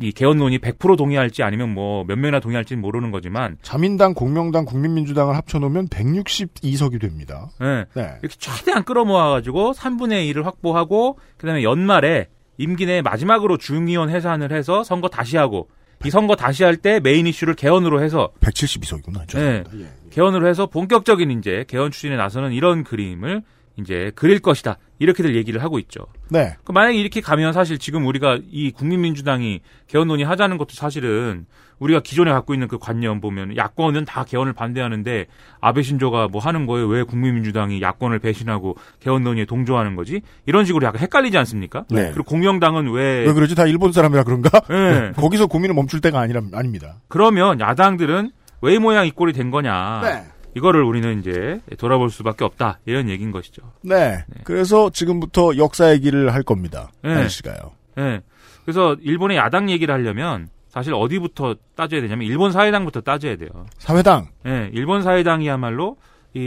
이 0.00 0.12
개헌론이 0.12 0.58
100% 0.60 0.96
동의할지 0.96 1.42
아니면 1.42 1.74
뭐 1.74 2.04
몇 2.04 2.16
명이나 2.18 2.40
동의할지는 2.40 2.80
모르는 2.80 3.10
거지만 3.10 3.56
자민당, 3.60 4.14
공명당, 4.14 4.64
국민민주당을 4.64 5.36
합쳐놓으면 5.36 5.88
162석이 5.88 7.00
됩니다. 7.00 7.50
예. 7.60 7.84
네. 7.94 8.14
이렇게 8.22 8.36
최대한 8.38 8.84
끌어모아가지고 8.84 9.72
3분의 9.72 10.32
1을 10.32 10.44
확보하고 10.44 11.18
그다음에 11.36 11.62
연말에 11.62 12.28
임기 12.56 12.86
내 12.86 13.02
마지막으로 13.02 13.56
중의원 13.58 14.10
해산을 14.10 14.52
해서 14.52 14.84
선거 14.84 15.08
다시 15.08 15.36
하고 15.36 15.68
이 16.04 16.10
선거 16.10 16.34
다시 16.34 16.64
할 16.64 16.76
때 16.76 16.98
메인 17.00 17.26
이슈를 17.26 17.54
개헌으로 17.54 18.02
해서 18.02 18.30
172석이구나. 18.40 19.36
예, 19.36 19.64
개헌으로 20.10 20.48
해서 20.48 20.66
본격적인 20.66 21.30
이제 21.30 21.64
개헌 21.68 21.90
추진에 21.90 22.16
나서는 22.16 22.52
이런 22.52 22.84
그림을 22.84 23.42
이제 23.76 24.10
그릴 24.14 24.40
것이다 24.40 24.78
이렇게들 24.98 25.36
얘기를 25.36 25.62
하고 25.62 25.78
있죠. 25.78 26.06
네. 26.30 26.56
그 26.64 26.72
만약에 26.72 26.98
이렇게 26.98 27.20
가면 27.20 27.52
사실 27.52 27.78
지금 27.78 28.06
우리가 28.06 28.38
이 28.50 28.70
국민민주당이 28.70 29.60
개헌 29.88 30.08
논의 30.08 30.24
하자는 30.24 30.56
것도 30.58 30.70
사실은 30.74 31.46
우리가 31.80 32.00
기존에 32.00 32.30
갖고 32.30 32.54
있는 32.54 32.68
그 32.68 32.78
관념 32.78 33.20
보면 33.20 33.56
야권은 33.56 34.04
다 34.04 34.24
개헌을 34.24 34.52
반대하는데 34.52 35.26
아베 35.60 35.82
신조가 35.82 36.28
뭐 36.28 36.40
하는 36.40 36.66
거에 36.66 36.84
왜 36.86 37.02
국민민주당이 37.02 37.82
야권을 37.82 38.20
배신하고 38.20 38.76
개헌 39.00 39.24
논의에 39.24 39.46
동조하는 39.46 39.96
거지? 39.96 40.20
이런 40.46 40.64
식으로 40.64 40.86
약간 40.86 41.00
헷갈리지 41.00 41.36
않습니까? 41.38 41.84
네. 41.90 42.10
그리고 42.12 42.24
공명당은 42.24 42.90
왜 42.92 43.24
왜 43.26 43.32
그러지? 43.32 43.54
다 43.54 43.66
일본 43.66 43.92
사람이라 43.92 44.22
그런가? 44.24 44.60
네. 44.68 45.12
거기서 45.16 45.46
고민을 45.46 45.74
멈출 45.74 46.00
때가 46.00 46.20
아니라, 46.20 46.40
아닙니다. 46.52 46.96
그러면 47.08 47.60
야당들은 47.60 48.30
왜이 48.62 48.78
모양 48.78 49.06
이 49.06 49.10
꼴이 49.10 49.32
된 49.32 49.50
거냐? 49.50 50.00
네. 50.02 50.24
이거를 50.56 50.82
우리는 50.82 51.18
이제 51.20 51.60
돌아볼 51.78 52.10
수밖에 52.10 52.44
없다 52.44 52.80
이런 52.84 53.08
얘기인 53.08 53.30
것이죠. 53.30 53.62
네. 53.82 54.24
그래서 54.44 54.90
지금부터 54.90 55.56
역사 55.56 55.92
얘기를 55.92 56.34
할 56.34 56.42
겁니다. 56.42 56.90
네. 57.02 57.14
한 57.14 57.28
씨가요. 57.28 57.56
예. 57.98 58.20
그래서 58.64 58.96
일본의 59.00 59.36
야당 59.36 59.70
얘기를 59.70 59.94
하려면 59.94 60.48
사실 60.70 60.94
어디부터 60.94 61.56
따져야 61.74 62.00
되냐면 62.00 62.26
일본 62.26 62.52
사회당부터 62.52 63.00
따져야 63.00 63.36
돼요. 63.36 63.48
사회당. 63.78 64.28
예, 64.46 64.70
일본 64.72 65.02
사회당이야말로 65.02 65.96
이 66.32 66.38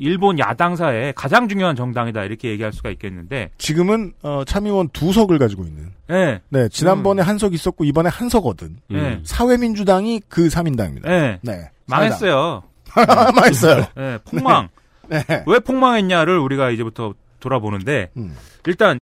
일본 0.00 0.38
야당사의 0.38 1.12
가장 1.14 1.46
중요한 1.46 1.76
정당이다 1.76 2.24
이렇게 2.24 2.48
얘기할 2.48 2.72
수가 2.72 2.88
있겠는데, 2.90 3.50
지금은 3.58 4.14
어, 4.22 4.44
참의원 4.46 4.88
두 4.94 5.12
석을 5.12 5.38
가지고 5.38 5.64
있는. 5.64 5.92
예, 6.10 6.40
네. 6.48 6.68
지난번에 6.70 7.20
한석 7.20 7.52
있었고 7.52 7.84
이번에 7.84 8.08
한 8.08 8.30
석거든. 8.30 8.78
예, 8.92 9.20
사회민주당이 9.24 10.22
그 10.28 10.48
3인당입니다. 10.48 11.06
예, 11.08 11.38
네. 11.42 11.70
망했어요. 11.84 12.62
망했어요. 12.96 13.84
예, 13.98 14.18
폭망. 14.24 14.68
네. 15.08 15.22
왜 15.46 15.58
폭망했냐를 15.58 16.38
우리가 16.38 16.70
이제부터 16.70 17.12
돌아보는데, 17.40 18.08
음. 18.16 18.34
일단 18.66 18.98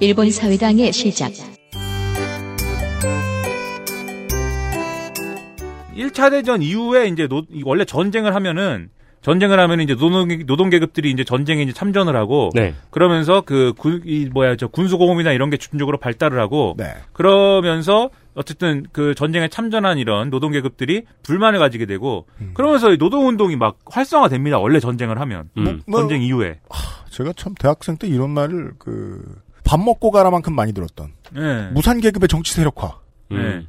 일본 0.00 0.30
사회당의 0.30 0.92
시작. 0.92 1.32
1차 5.98 6.30
대전 6.30 6.62
이후에 6.62 7.08
이제 7.08 7.26
노, 7.26 7.42
이 7.50 7.62
원래 7.64 7.84
전쟁을 7.84 8.34
하면은 8.34 8.90
전쟁을 9.20 9.58
하면 9.58 9.80
이제 9.80 9.94
노동 9.94 10.28
노동 10.46 10.70
계급들이 10.70 11.10
이제 11.10 11.24
전쟁에 11.24 11.62
이제 11.62 11.72
참전을 11.72 12.14
하고 12.14 12.50
네. 12.54 12.74
그러면서 12.90 13.40
그군이 13.40 14.26
뭐야 14.32 14.56
저 14.56 14.68
군수공업이나 14.68 15.32
이런 15.32 15.50
게 15.50 15.56
집중적으로 15.56 15.98
발달을 15.98 16.38
하고 16.40 16.74
네. 16.78 16.94
그러면서 17.12 18.10
어쨌든 18.34 18.86
그 18.92 19.16
전쟁에 19.16 19.48
참전한 19.48 19.98
이런 19.98 20.30
노동 20.30 20.52
계급들이 20.52 21.02
불만을 21.24 21.58
가지게 21.58 21.86
되고 21.86 22.26
음. 22.40 22.52
그러면서 22.54 22.92
이 22.92 22.98
노동 22.98 23.26
운동이 23.26 23.56
막 23.56 23.78
활성화됩니다. 23.86 24.58
원래 24.58 24.78
전쟁을 24.78 25.20
하면 25.20 25.50
음. 25.58 25.82
뭐, 25.86 26.00
전쟁 26.00 26.22
이후에 26.22 26.60
제가 27.10 27.32
참 27.36 27.54
대학생 27.58 27.96
때 27.96 28.06
이런 28.06 28.30
말을 28.30 28.74
그, 28.78 29.20
밥 29.64 29.80
먹고 29.80 30.12
가라만큼 30.12 30.54
많이 30.54 30.72
들었던. 30.72 31.12
예. 31.36 31.68
무산 31.72 32.00
계급의 32.00 32.28
정치 32.28 32.54
세력화의 32.54 32.92
음. 33.32 33.66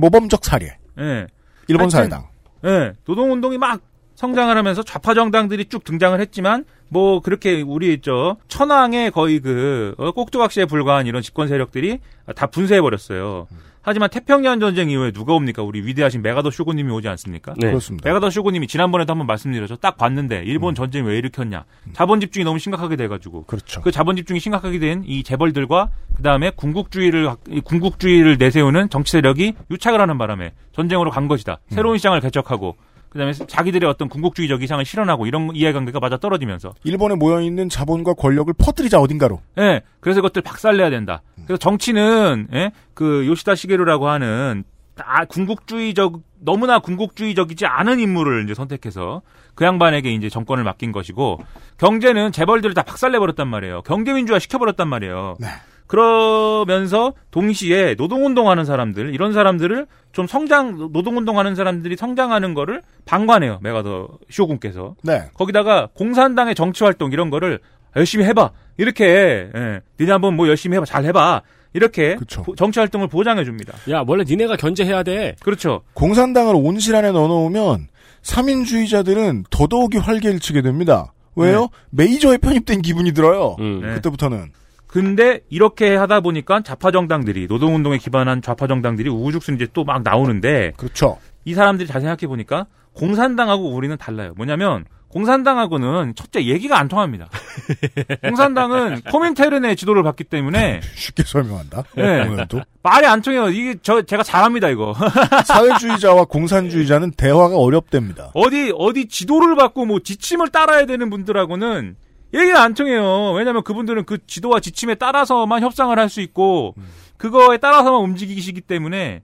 모범적 0.00 0.44
사례. 0.44 0.76
예. 0.98 1.26
일본 1.68 1.90
사회당. 1.90 2.26
예, 2.64 2.92
노동운동이 3.04 3.58
막 3.58 3.80
성장을 4.14 4.56
하면서 4.56 4.82
좌파 4.82 5.14
정당들이 5.14 5.64
쭉 5.66 5.84
등장을 5.84 6.18
했지만 6.20 6.64
뭐 6.88 7.20
그렇게 7.20 7.62
우리 7.62 8.00
저 8.00 8.36
천황의 8.48 9.10
거의 9.10 9.40
그 9.40 9.94
어, 9.98 10.12
꼭두각시에 10.12 10.66
불과한 10.66 11.06
이런 11.06 11.22
집권 11.22 11.48
세력들이 11.48 11.98
다 12.36 12.46
분쇄해 12.46 12.80
버렸어요. 12.80 13.48
하지만 13.82 14.08
태평양 14.10 14.60
전쟁 14.60 14.90
이후에 14.90 15.10
누가 15.10 15.34
옵니까? 15.34 15.62
우리 15.62 15.84
위대하신 15.84 16.22
메가더 16.22 16.50
쇼군님이 16.50 16.90
오지 16.92 17.08
않습니까? 17.08 17.54
네. 17.58 17.68
그렇습니다. 17.68 18.08
메가더 18.08 18.30
쇼군님이 18.30 18.66
지난번에도 18.68 19.10
한번 19.12 19.26
말씀드렸죠. 19.26 19.76
딱 19.76 19.96
봤는데 19.96 20.44
일본 20.46 20.74
전쟁 20.74 21.04
왜 21.04 21.18
일으켰냐? 21.18 21.64
자본 21.92 22.20
집중이 22.20 22.44
너무 22.44 22.58
심각하게 22.58 22.96
돼가지고 22.96 23.44
그렇죠. 23.44 23.80
그 23.82 23.90
자본 23.90 24.16
집중이 24.16 24.40
심각하게 24.40 24.78
된 24.78 25.02
이 25.04 25.22
재벌들과 25.24 25.88
그 26.16 26.22
다음에 26.22 26.50
군국주의를 26.50 27.28
군국주의를 27.64 28.36
내세우는 28.38 28.88
정치 28.90 29.12
세력이 29.12 29.54
유착을 29.70 30.00
하는 30.00 30.16
바람에 30.18 30.52
전쟁으로 30.72 31.10
간 31.10 31.26
것이다. 31.28 31.58
새로운 31.68 31.96
시장을 31.98 32.20
개척하고 32.20 32.76
그다음에 33.12 33.32
자기들의 33.34 33.88
어떤 33.88 34.08
군국주의적 34.08 34.62
이상을 34.62 34.82
실현하고 34.84 35.26
이런 35.26 35.54
이해관계가 35.54 36.00
맞아 36.00 36.16
떨어지면서 36.16 36.72
일본에 36.82 37.14
모여 37.14 37.42
있는 37.42 37.68
자본과 37.68 38.14
권력을 38.14 38.52
퍼뜨리자 38.56 38.98
어딘가로. 38.98 39.38
예 39.58 39.82
그래서 40.00 40.20
이것들 40.20 40.40
박살내야 40.40 40.88
된다. 40.88 41.20
그래서 41.44 41.58
정치는 41.58 42.48
예, 42.54 42.72
그 42.94 43.26
요시다 43.26 43.54
시게루라고 43.54 44.08
하는 44.08 44.64
아, 45.04 45.26
군국주의적 45.26 46.20
너무나 46.40 46.78
군국주의적이지 46.78 47.66
않은 47.66 48.00
인물을 48.00 48.44
이제 48.44 48.54
선택해서 48.54 49.20
그 49.54 49.66
양반에게 49.66 50.10
이제 50.12 50.30
정권을 50.30 50.64
맡긴 50.64 50.92
것이고 50.92 51.38
경제는 51.76 52.32
재벌들을 52.32 52.74
다 52.74 52.82
박살내 52.82 53.18
버렸단 53.18 53.46
말이에요. 53.46 53.82
경제 53.82 54.14
민주화 54.14 54.38
시켜 54.38 54.58
버렸단 54.58 54.88
말이에요. 54.88 55.34
네. 55.38 55.48
그러면서 55.92 57.12
동시에 57.30 57.94
노동운동하는 57.96 58.64
사람들 58.64 59.14
이런 59.14 59.32
사람들을 59.32 59.86
좀 60.12 60.26
성장 60.26 60.88
노동운동하는 60.92 61.54
사람들이 61.54 61.96
성장하는 61.96 62.54
거를 62.54 62.82
방관해요. 63.04 63.58
메가더 63.62 64.08
쇼군께서 64.30 64.94
네. 65.02 65.24
거기다가 65.34 65.88
공산당의 65.94 66.54
정치 66.54 66.84
활동 66.84 67.12
이런 67.12 67.30
거를 67.30 67.60
열심히 67.96 68.24
해봐 68.24 68.50
이렇게 68.78 69.50
예, 69.54 69.80
니네 70.00 70.12
한번 70.12 70.34
뭐 70.34 70.48
열심히 70.48 70.76
해봐 70.76 70.86
잘 70.86 71.04
해봐 71.04 71.42
이렇게. 71.74 72.16
보- 72.44 72.54
정치 72.54 72.78
활동을 72.80 73.08
보장해 73.08 73.44
줍니다. 73.44 73.72
야, 73.90 74.04
원래 74.06 74.24
니네가 74.28 74.56
견제해야 74.56 75.02
돼. 75.02 75.36
그렇죠. 75.40 75.80
공산당을 75.94 76.54
온실 76.54 76.94
안에 76.94 77.12
넣어놓으면 77.12 77.88
3인주의자들은 78.22 79.44
더더욱이 79.50 79.96
활개를 79.98 80.38
치게 80.38 80.60
됩니다. 80.62 81.12
왜요? 81.34 81.68
메이저에 81.90 82.36
편입된 82.36 82.82
기분이 82.82 83.12
들어요. 83.12 83.56
음. 83.60 83.80
네. 83.82 83.94
그때부터는. 83.94 84.52
근데 84.92 85.40
이렇게 85.48 85.96
하다 85.96 86.20
보니까 86.20 86.60
좌파 86.60 86.90
정당들이 86.90 87.48
노동 87.48 87.74
운동에 87.74 87.96
기반한 87.96 88.42
좌파 88.42 88.66
정당들이 88.66 89.08
우후죽순 89.08 89.54
이제 89.54 89.66
또 89.72 89.84
막 89.84 90.02
나오는데 90.02 90.74
그렇죠. 90.76 91.18
이 91.46 91.54
사람들이 91.54 91.88
잘 91.88 92.02
생각해 92.02 92.26
보니까 92.28 92.66
공산당하고 92.92 93.70
우리는 93.74 93.96
달라요. 93.96 94.34
뭐냐면 94.36 94.84
공산당하고는 95.08 96.14
첫째 96.14 96.44
얘기가 96.44 96.78
안 96.78 96.88
통합니다. 96.88 97.28
공산당은 98.22 99.00
코민테른의 99.10 99.76
지도를 99.76 100.02
받기 100.02 100.24
때문에 100.24 100.80
쉽게 100.94 101.22
설명한다. 101.24 101.84
네. 101.96 102.46
말이 102.82 103.06
안 103.06 103.22
통해요. 103.22 103.48
이게 103.48 103.74
저 103.82 104.02
제가 104.02 104.22
잘합니다 104.22 104.68
이거. 104.68 104.94
사회주의자와 105.46 106.24
공산주의자는 106.26 107.12
대화가 107.12 107.56
어렵답니다. 107.56 108.30
어디 108.34 108.72
어디 108.76 109.08
지도를 109.08 109.56
받고 109.56 109.86
뭐 109.86 110.00
지침을 110.00 110.48
따라야 110.48 110.84
되는 110.86 111.08
분들하고는 111.10 111.96
얘기가 112.34 112.62
안 112.62 112.74
통해요. 112.74 113.32
왜냐하면 113.32 113.62
그분들은 113.62 114.04
그 114.04 114.18
지도와 114.26 114.60
지침에 114.60 114.94
따라서만 114.94 115.62
협상을 115.62 115.96
할 115.98 116.08
수 116.08 116.20
있고 116.20 116.74
그거에 117.16 117.56
따라서만 117.58 118.00
움직이시기 118.02 118.60
때문에 118.62 119.20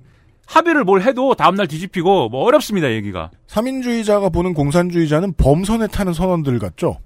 합의를 0.47 0.85
뭘 0.85 1.03
해도 1.03 1.35
다음날 1.35 1.67
뒤집히고 1.67 2.29
뭐 2.31 2.45
어렵습니다 2.45 2.91
얘기가. 2.93 3.31
3인주의자가 3.49 4.33
보는 4.33 4.55
공산주의자는 4.55 5.35
범선에 5.35 5.89
타는 5.89 6.13
선원들 6.15 6.59
같죠? 6.59 6.99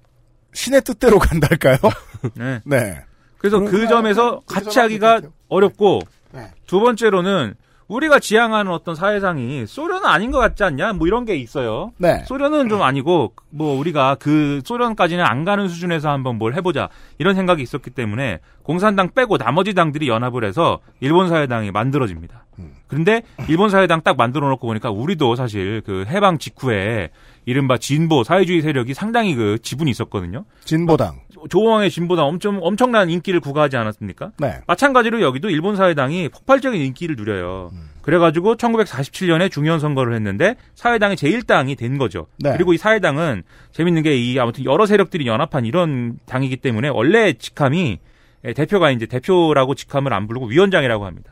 신의 0.53 0.83
뜻대로 0.83 1.19
간달까요? 1.21 1.79
네. 2.37 2.61
네. 2.65 3.01
그래서 3.38 3.59
그 3.59 3.65
그런가요? 3.71 3.88
점에서 3.88 4.41
같이 4.47 4.79
하기가 4.79 5.09
그렇겠죠. 5.21 5.33
어렵고 5.49 6.01
네. 6.33 6.51
두 6.67 6.79
번째로는 6.81 7.55
우리가 7.92 8.18
지향하는 8.18 8.72
어떤 8.72 8.94
사회상이 8.94 9.66
소련은 9.66 10.07
아닌 10.07 10.31
것 10.31 10.38
같지 10.38 10.64
않냐? 10.64 10.94
뭐 10.94 11.07
이런 11.07 11.24
게 11.24 11.37
있어요. 11.37 11.92
네. 11.98 12.24
소련은 12.24 12.68
좀 12.68 12.83
아니고 12.83 13.35
뭐 13.50 13.78
우리가 13.78 14.16
그 14.16 14.61
소련까지는 14.64 15.24
안 15.24 15.44
가는 15.44 15.68
수준에서 15.68 16.11
한번 16.11 16.38
뭘 16.38 16.55
해보자 16.55 16.88
이런 17.18 17.35
생각이 17.35 17.62
있었기 17.62 17.90
때문에 17.90 18.40
공산당 18.62 19.11
빼고 19.14 19.37
나머지 19.38 19.74
당들이 19.74 20.09
연합을 20.09 20.44
해서 20.44 20.81
일본 21.00 21.28
사회당이 21.28 21.70
만들어집니다. 21.70 22.46
그런데 22.87 23.22
일본 23.48 23.70
사회당 23.70 24.02
딱 24.02 24.16
만들어 24.16 24.48
놓고 24.50 24.66
보니까 24.66 24.90
우리도 24.90 25.37
사실 25.37 25.83
그 25.85 26.05
해방 26.07 26.38
직후에 26.38 27.11
이른바 27.44 27.76
진보 27.78 28.22
사회주의 28.22 28.61
세력이 28.61 28.94
상당히 28.94 29.35
그 29.35 29.59
지분이 29.61 29.90
있었거든요. 29.90 30.44
진보당. 30.64 31.20
조왕의 31.48 31.90
진보당 31.90 32.26
엄청 32.26 32.59
엄청난 32.62 33.11
인기를 33.11 33.40
구가하지 33.40 33.76
않았습니까? 33.76 34.33
네. 34.38 34.61
마찬가지로 34.66 35.20
여기도 35.22 35.50
일본 35.50 35.76
사회당이 35.76 36.28
폭발적인 36.31 36.81
인기를 36.81 37.16
누려요. 37.16 37.70
그래가지고 38.02 38.57
1947년에 38.57 39.50
중의원 39.50 39.78
선거를 39.81 40.14
했는데 40.14 40.57
사회당이 40.74 41.14
제1당이 41.16 41.78
된 41.78 41.98
거죠. 41.98 42.26
네. 42.38 42.52
그리고 42.52 42.72
이 42.72 42.78
사회당은 42.78 43.42
재밌는 43.72 44.02
게 44.02 44.12
이 44.16 44.38
아무튼 44.38 44.64
여러 44.64 44.87
세력들이 44.87 45.26
연합한 45.26 45.64
이런 45.64 46.18
당이기 46.26 46.57
때문에 46.59 46.88
원래 46.88 47.33
직함이 47.33 47.98
예, 48.44 48.52
대표가 48.52 48.90
이제 48.90 49.07
대표라고 49.07 49.74
직함을 49.74 50.12
안 50.12 50.26
부르고 50.26 50.46
위원장이라고 50.46 51.07
합니다. 51.07 51.32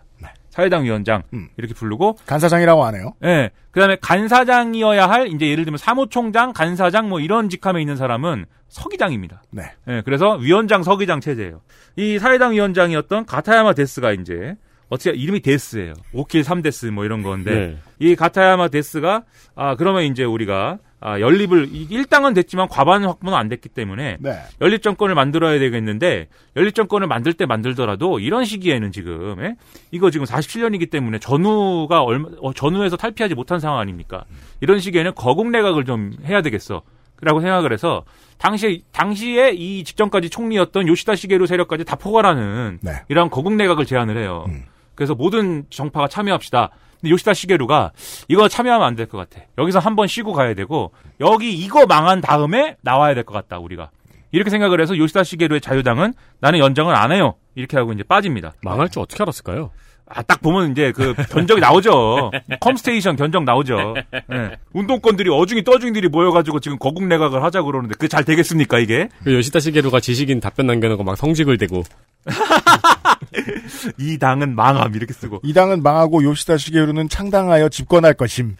사회당 0.51 0.85
위원장 0.85 1.23
음. 1.33 1.49
이렇게 1.57 1.73
부르고 1.75 2.17
간사장이라고 2.27 2.85
하네요. 2.85 3.15
예. 3.25 3.51
그다음에 3.71 3.97
간사장이어야 4.01 5.09
할 5.09 5.29
이제 5.29 5.47
예를 5.49 5.65
들면 5.65 5.79
사무총장, 5.79 6.53
간사장 6.53 7.09
뭐 7.09 7.21
이런 7.21 7.49
직함에 7.49 7.81
있는 7.81 7.97
사람은 7.97 8.47
서기장입니다. 8.69 9.43
네. 9.51 9.73
예. 9.89 10.03
그래서 10.05 10.35
위원장, 10.35 10.83
서기장 10.83 11.21
체제예요. 11.21 11.61
이 11.97 12.19
사회당 12.19 12.53
위원장이었던 12.53 13.27
가타야마 13.27 13.75
데스가 13.75 14.13
이제 14.13 14.57
어떻게 14.89 15.11
이름이 15.11 15.41
데스예요. 15.41 15.95
5 16.13 16.19
kill 16.19 16.43
3 16.43 16.51
death 16.51 16.91
뭐 16.91 17.05
이런 17.05 17.23
건데 17.23 17.55
네. 17.55 17.79
이 18.01 18.17
가타야마 18.17 18.69
데스가 18.69 19.23
아 19.55 19.77
그러면 19.77 20.03
이제 20.03 20.25
우리가 20.25 20.79
아 21.03 21.19
연립을 21.19 21.69
이- 21.73 21.87
일당은 21.89 22.35
됐지만 22.35 22.69
과반 22.69 23.05
확보는 23.05 23.37
안 23.37 23.49
됐기 23.49 23.71
때문에 23.71 24.19
네. 24.21 24.39
연립 24.61 24.83
정권을 24.83 25.15
만들어야 25.15 25.59
되겠는데 25.59 26.29
연립 26.57 26.75
정권을 26.75 27.07
만들 27.07 27.33
때 27.33 27.47
만들더라도 27.47 28.21
이런 28.21 28.45
시기에는 28.45 28.93
지금 28.93 29.37
예? 29.41 29.57
이거 29.91 30.11
지금 30.11 30.27
47년이기 30.27 30.91
때문에 30.91 31.19
전후가 31.19 32.03
얼마 32.03 32.29
어, 32.43 32.53
전후에서 32.53 32.97
탈피하지 32.99 33.35
못한 33.35 33.61
상황 33.61 33.79
아닙니까? 33.81 34.25
이런 34.61 34.79
시기에는 34.79 35.15
거국 35.15 35.49
내각을 35.51 35.85
좀 35.85 36.13
해야 36.25 36.43
되겠어. 36.43 36.83
라고 37.23 37.41
생각을 37.43 37.71
해서 37.75 38.05
당시 38.39 38.83
당시에 38.93 39.51
이 39.51 39.85
직전까지 39.85 40.31
총리였던 40.31 40.89
요시다 40.89 41.17
시게루 41.17 41.47
세력까지 41.47 41.85
다 41.85 41.97
포괄하는 41.97 42.79
네. 42.81 42.93
이런 43.09 43.29
거국 43.29 43.55
내각을 43.57 43.85
제안을 43.85 44.17
해요. 44.17 44.47
음. 44.49 44.65
그래서 44.95 45.15
모든 45.15 45.65
정파가 45.69 46.09
참여합시다. 46.09 46.71
근데 47.01 47.11
요시다 47.11 47.35
시게루가 47.35 47.93
이거 48.29 48.49
참여하면 48.49 48.87
안 48.87 48.95
될 48.97 49.07
것 49.07 49.17
같아. 49.19 49.45
여기서 49.59 49.79
한번 49.79 50.07
쉬고 50.07 50.33
가야 50.33 50.55
되고 50.55 50.93
여기 51.21 51.53
이거 51.55 51.87
망한 51.87 52.21
다음에 52.21 52.77
나와야 52.83 53.15
될 53.15 53.25
것 53.25 53.33
같다 53.35 53.59
우리가. 53.59 53.91
이렇게 54.33 54.51
생각을 54.51 54.81
해서 54.81 54.97
요시다 54.97 55.25
시게루의 55.25 55.61
자유당은 55.61 56.15
나는 56.41 56.59
연정을 56.59 56.95
안 56.95 57.11
해요. 57.13 57.35
이렇게 57.55 57.77
하고 57.77 57.93
이제 57.93 58.03
빠집니다. 58.05 58.53
망할 58.63 58.89
줄 58.89 59.03
어떻게 59.03 59.23
알았을까요? 59.23 59.71
아, 60.13 60.23
딱 60.23 60.41
보면 60.41 60.73
이제 60.73 60.93
그 60.93 61.15
견적이 61.31 61.61
나오죠. 61.61 62.33
컴스테이션 62.61 63.15
견적 63.15 63.45
나오죠. 63.45 63.95
예. 64.33 64.57
운동권들이 64.73 65.31
어중이 65.31 65.63
떠중이들이 65.63 66.09
모여가지고 66.09 66.59
지금 66.59 66.79
거국 66.79 67.07
내각을 67.07 67.45
하자 67.45 67.63
그러는데 67.63 67.95
그게 67.95 68.09
잘 68.09 68.25
되겠습니까 68.25 68.81
이게? 68.81 69.09
그 69.23 69.33
요시다 69.33 69.61
시게루가 69.61 70.01
지식인 70.01 70.41
답변 70.41 70.67
남겨놓고 70.67 71.05
막 71.05 71.17
성직을 71.17 71.59
대고 71.59 71.85
이 73.99 74.19
당은 74.19 74.57
망함 74.57 74.95
이렇게 74.97 75.13
쓰고. 75.13 75.41
이 75.45 75.53
당은 75.53 75.83
망하고 75.83 76.25
요시다 76.25 76.57
시게루는 76.57 77.09
창당하여 77.09 77.69
집권할 77.69 78.15
것임. 78.15 78.57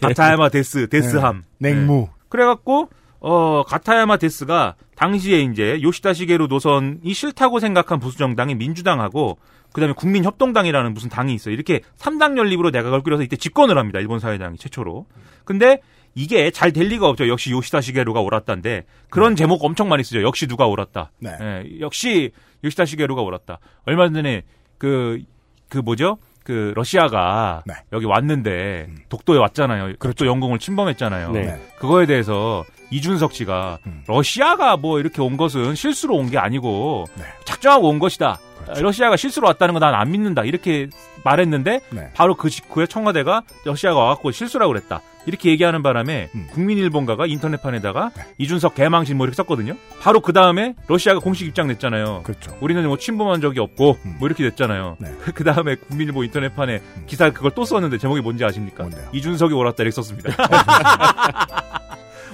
가타야마 0.00 0.48
데스 0.48 0.88
데스함. 0.88 1.44
냉무. 1.58 2.08
그래갖고 2.28 2.88
어 3.20 3.62
가타야마 3.64 4.16
데스가 4.16 4.74
당시에 4.96 5.40
이제 5.42 5.78
요시다 5.82 6.14
시게루 6.14 6.48
노선이 6.48 7.12
싫다고 7.12 7.60
생각한 7.60 8.00
보수 8.00 8.18
정당이 8.18 8.54
민주당하고 8.56 9.38
그다음에 9.72 9.94
국민협동당이라는 9.94 10.94
무슨 10.94 11.08
당이 11.08 11.34
있어요. 11.34 11.54
이렇게 11.54 11.80
3당 11.98 12.36
연립으로 12.38 12.70
내각을 12.70 13.02
꾸려서 13.02 13.22
이때 13.22 13.36
집권을 13.36 13.78
합니다. 13.78 13.98
일본 14.00 14.18
사회당이 14.18 14.58
최초로. 14.58 15.06
근데 15.44 15.80
이게 16.14 16.50
잘 16.50 16.72
될 16.72 16.88
리가 16.88 17.08
없죠. 17.08 17.28
역시 17.28 17.52
요시다 17.52 17.80
시게루가 17.80 18.20
옳았다인데 18.20 18.84
그런 19.10 19.36
제목 19.36 19.62
엄청 19.64 19.88
많이 19.88 20.02
쓰죠. 20.02 20.22
역시 20.22 20.46
누가 20.46 20.66
옳았다. 20.66 21.12
네. 21.20 21.30
예, 21.40 21.80
역시 21.80 22.32
요시다 22.64 22.84
시게루가 22.84 23.22
옳았다. 23.22 23.58
얼마 23.86 24.10
전에 24.10 24.42
그, 24.78 25.20
그 25.68 25.78
뭐죠? 25.78 26.18
그 26.42 26.72
러시아가 26.74 27.62
네. 27.66 27.74
여기 27.92 28.06
왔는데 28.06 28.88
독도에 29.08 29.38
왔잖아요. 29.38 29.96
독도 29.96 30.26
영공을 30.26 30.58
침범했잖아요. 30.58 31.30
네. 31.32 31.42
네. 31.44 31.68
그거에 31.78 32.06
대해서 32.06 32.64
이준석 32.90 33.32
씨가 33.32 33.78
음. 33.86 34.02
러시아가 34.06 34.76
뭐 34.76 34.98
이렇게 35.00 35.22
온 35.22 35.36
것은 35.36 35.74
실수로 35.74 36.16
온 36.16 36.30
게 36.30 36.38
아니고 36.38 37.06
네. 37.16 37.24
작정하고 37.44 37.88
온 37.88 37.98
것이다. 37.98 38.38
그렇죠. 38.64 38.82
러시아가 38.82 39.16
실수로 39.16 39.46
왔다는 39.48 39.74
거 39.74 39.80
난 39.80 39.94
안 39.94 40.10
믿는다. 40.10 40.42
이렇게 40.44 40.88
말했는데 41.24 41.80
네. 41.90 42.10
바로 42.14 42.34
그 42.34 42.48
직후에 42.50 42.86
청와대가 42.86 43.42
러시아가 43.64 43.98
와갖고 44.00 44.30
실수라고 44.30 44.72
그랬다. 44.72 45.00
이렇게 45.26 45.50
얘기하는 45.50 45.82
바람에 45.82 46.30
음. 46.34 46.46
국민일본가가 46.52 47.26
인터넷판에다가 47.26 48.10
네. 48.16 48.22
이준석 48.38 48.74
개망신 48.74 49.16
뭐 49.18 49.26
이렇게 49.26 49.36
썼거든요. 49.36 49.74
바로 50.00 50.20
그 50.20 50.32
다음에 50.32 50.74
러시아가 50.88 51.20
공식 51.20 51.46
입장 51.46 51.66
냈잖아요. 51.68 52.22
그렇죠. 52.22 52.56
우리는 52.60 52.86
뭐 52.86 52.96
침범한 52.96 53.40
적이 53.40 53.60
없고 53.60 53.98
음. 54.04 54.16
뭐 54.18 54.28
이렇게 54.28 54.44
됐잖아요. 54.44 54.96
네. 54.98 55.10
그 55.34 55.44
다음에 55.44 55.74
국민일보 55.74 56.24
인터넷판에 56.24 56.80
기사 57.06 57.30
그걸 57.30 57.50
또 57.54 57.64
썼는데 57.64 57.98
제목이 57.98 58.20
뭔지 58.22 58.44
아십니까? 58.44 58.84
뭔데요? 58.84 59.08
이준석이 59.12 59.52
옳았다 59.52 59.82
이렇게 59.82 59.90
썼습니다. 59.94 60.30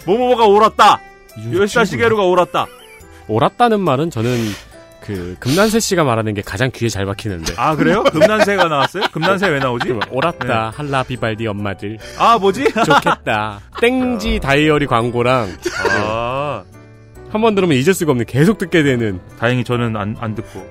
뭐뭐뭐가 0.06 0.46
옳았다. 0.46 1.00
요시다 1.52 1.84
시게루가 1.84 2.22
옳았다. 2.24 2.66
옳았다는 3.28 3.80
말은 3.80 4.10
저는 4.10 4.30
그 5.00 5.36
금난세 5.38 5.78
씨가 5.80 6.02
말하는 6.04 6.34
게 6.34 6.42
가장 6.42 6.70
귀에 6.72 6.88
잘 6.88 7.06
박히는데 7.06 7.54
아 7.56 7.76
그래요? 7.76 8.02
금난새가 8.04 8.64
나왔어요? 8.68 9.04
금난새 9.12 9.48
왜 9.48 9.58
나오지? 9.60 9.94
옳았다 10.10 10.70
할라 10.76 11.02
비발디 11.04 11.46
엄마들 11.46 11.98
아 12.18 12.38
뭐지? 12.38 12.64
좋겠다 12.72 13.60
땡지 13.80 14.40
다이어리 14.40 14.86
광고랑 14.86 15.48
아 15.90 16.64
한 17.32 17.42
번 17.42 17.54
들으면 17.54 17.76
잊을 17.76 17.92
수가 17.94 18.12
없는 18.12 18.24
계속 18.26 18.56
듣게 18.58 18.82
되는 18.82 19.20
다행히 19.38 19.62
저는 19.64 19.96
안, 19.96 20.16
안 20.20 20.34
듣고 20.34 20.64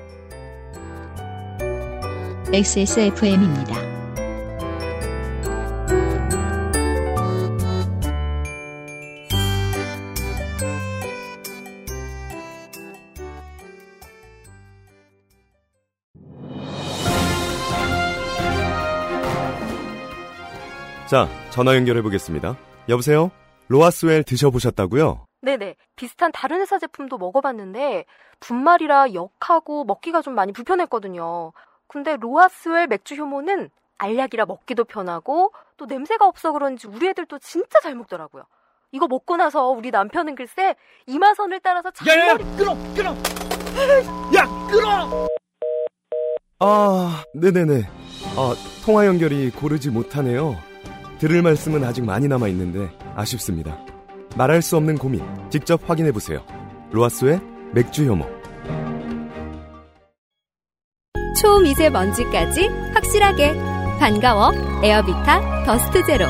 XSFM입니다. 2.52 3.95
자, 21.06 21.28
전화 21.50 21.76
연결해 21.76 22.02
보겠습니다. 22.02 22.56
여보세요? 22.88 23.30
로아스웰 23.68 24.24
드셔보셨다고요? 24.24 25.24
네네. 25.42 25.76
비슷한 25.94 26.32
다른 26.32 26.60
회사 26.60 26.78
제품도 26.80 27.16
먹어봤는데 27.18 28.04
분말이라 28.40 29.14
역하고 29.14 29.84
먹기가 29.84 30.20
좀 30.22 30.34
많이 30.34 30.52
불편했거든요. 30.52 31.52
근데 31.86 32.16
로아스웰 32.16 32.88
맥주 32.88 33.14
효모는 33.14 33.70
알약이라 33.98 34.46
먹기도 34.46 34.84
편하고 34.84 35.52
또 35.76 35.86
냄새가 35.86 36.26
없어 36.26 36.50
그런지 36.52 36.88
우리 36.88 37.06
애들도 37.08 37.38
진짜 37.38 37.78
잘 37.80 37.94
먹더라고요. 37.94 38.42
이거 38.90 39.06
먹고 39.06 39.36
나서 39.36 39.68
우리 39.68 39.92
남편은 39.92 40.34
글쎄 40.34 40.74
이마선을 41.06 41.60
따라서 41.60 41.90
장머리 41.92 42.44
끊어 42.56 42.74
끊어 42.94 43.10
야 44.34 44.44
끊어 44.68 45.28
아, 46.58 47.22
네네네. 47.34 47.82
아, 48.36 48.54
통화 48.84 49.06
연결이 49.06 49.50
고르지 49.50 49.90
못하네요. 49.90 50.56
들을 51.18 51.42
말씀은 51.42 51.82
아직 51.84 52.04
많이 52.04 52.28
남아 52.28 52.48
있는데 52.48 52.90
아쉽습니다. 53.14 53.78
말할 54.36 54.60
수 54.62 54.76
없는 54.76 54.98
고민 54.98 55.22
직접 55.50 55.88
확인해 55.88 56.12
보세요. 56.12 56.44
로아스의 56.92 57.40
맥주 57.72 58.04
효모. 58.06 58.26
초미세 61.40 61.90
먼지까지 61.90 62.68
확실하게 62.94 63.54
반가워 63.98 64.52
에어비타 64.82 65.64
더스트 65.64 66.04
제로 66.06 66.26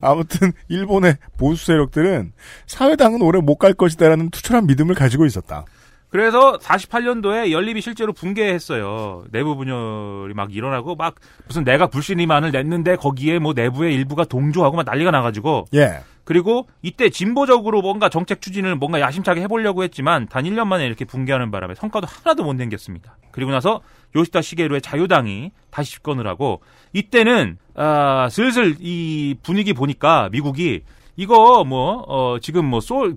아무튼 0.00 0.52
일본의 0.68 1.16
보수 1.38 1.66
세력들은 1.66 2.32
사회당은 2.66 3.22
오래 3.22 3.40
못 3.40 3.56
갈 3.58 3.72
것이다라는 3.72 4.30
투철한 4.30 4.66
믿음을 4.66 4.96
가지고 4.96 5.26
있었다. 5.26 5.64
그래서 6.12 6.58
48년도에 6.58 7.52
연립이 7.52 7.80
실제로 7.80 8.12
붕괴했어요. 8.12 9.24
내부 9.32 9.56
분열이 9.56 10.34
막 10.34 10.54
일어나고 10.54 10.94
막 10.94 11.14
무슨 11.46 11.64
내가 11.64 11.86
불신임안을 11.86 12.52
냈는데 12.52 12.96
거기에 12.96 13.38
뭐 13.38 13.54
내부의 13.54 13.94
일부가 13.94 14.26
동조하고 14.26 14.76
막 14.76 14.84
난리가 14.84 15.10
나가지고 15.10 15.64
예. 15.72 16.00
그리고 16.24 16.68
이때 16.82 17.08
진보적으로 17.08 17.80
뭔가 17.80 18.10
정책 18.10 18.42
추진을 18.42 18.76
뭔가 18.76 19.00
야심차게 19.00 19.40
해보려고 19.40 19.84
했지만 19.84 20.28
단 20.28 20.44
1년 20.44 20.66
만에 20.66 20.84
이렇게 20.86 21.06
붕괴하는 21.06 21.50
바람에 21.50 21.74
성과도 21.74 22.06
하나도 22.06 22.44
못 22.44 22.56
남겼습니다. 22.56 23.16
그리고 23.30 23.50
나서 23.50 23.80
요시다 24.14 24.42
시게루의 24.42 24.82
자유당이 24.82 25.50
다시 25.70 25.92
집권을 25.92 26.26
하고 26.26 26.60
이때는 26.92 27.56
아, 27.74 28.28
슬슬 28.30 28.76
이 28.80 29.34
분위기 29.42 29.72
보니까 29.72 30.28
미국이 30.30 30.82
이거 31.16 31.64
뭐 31.64 32.04
어, 32.08 32.38
지금 32.40 32.64
뭐소 32.66 33.14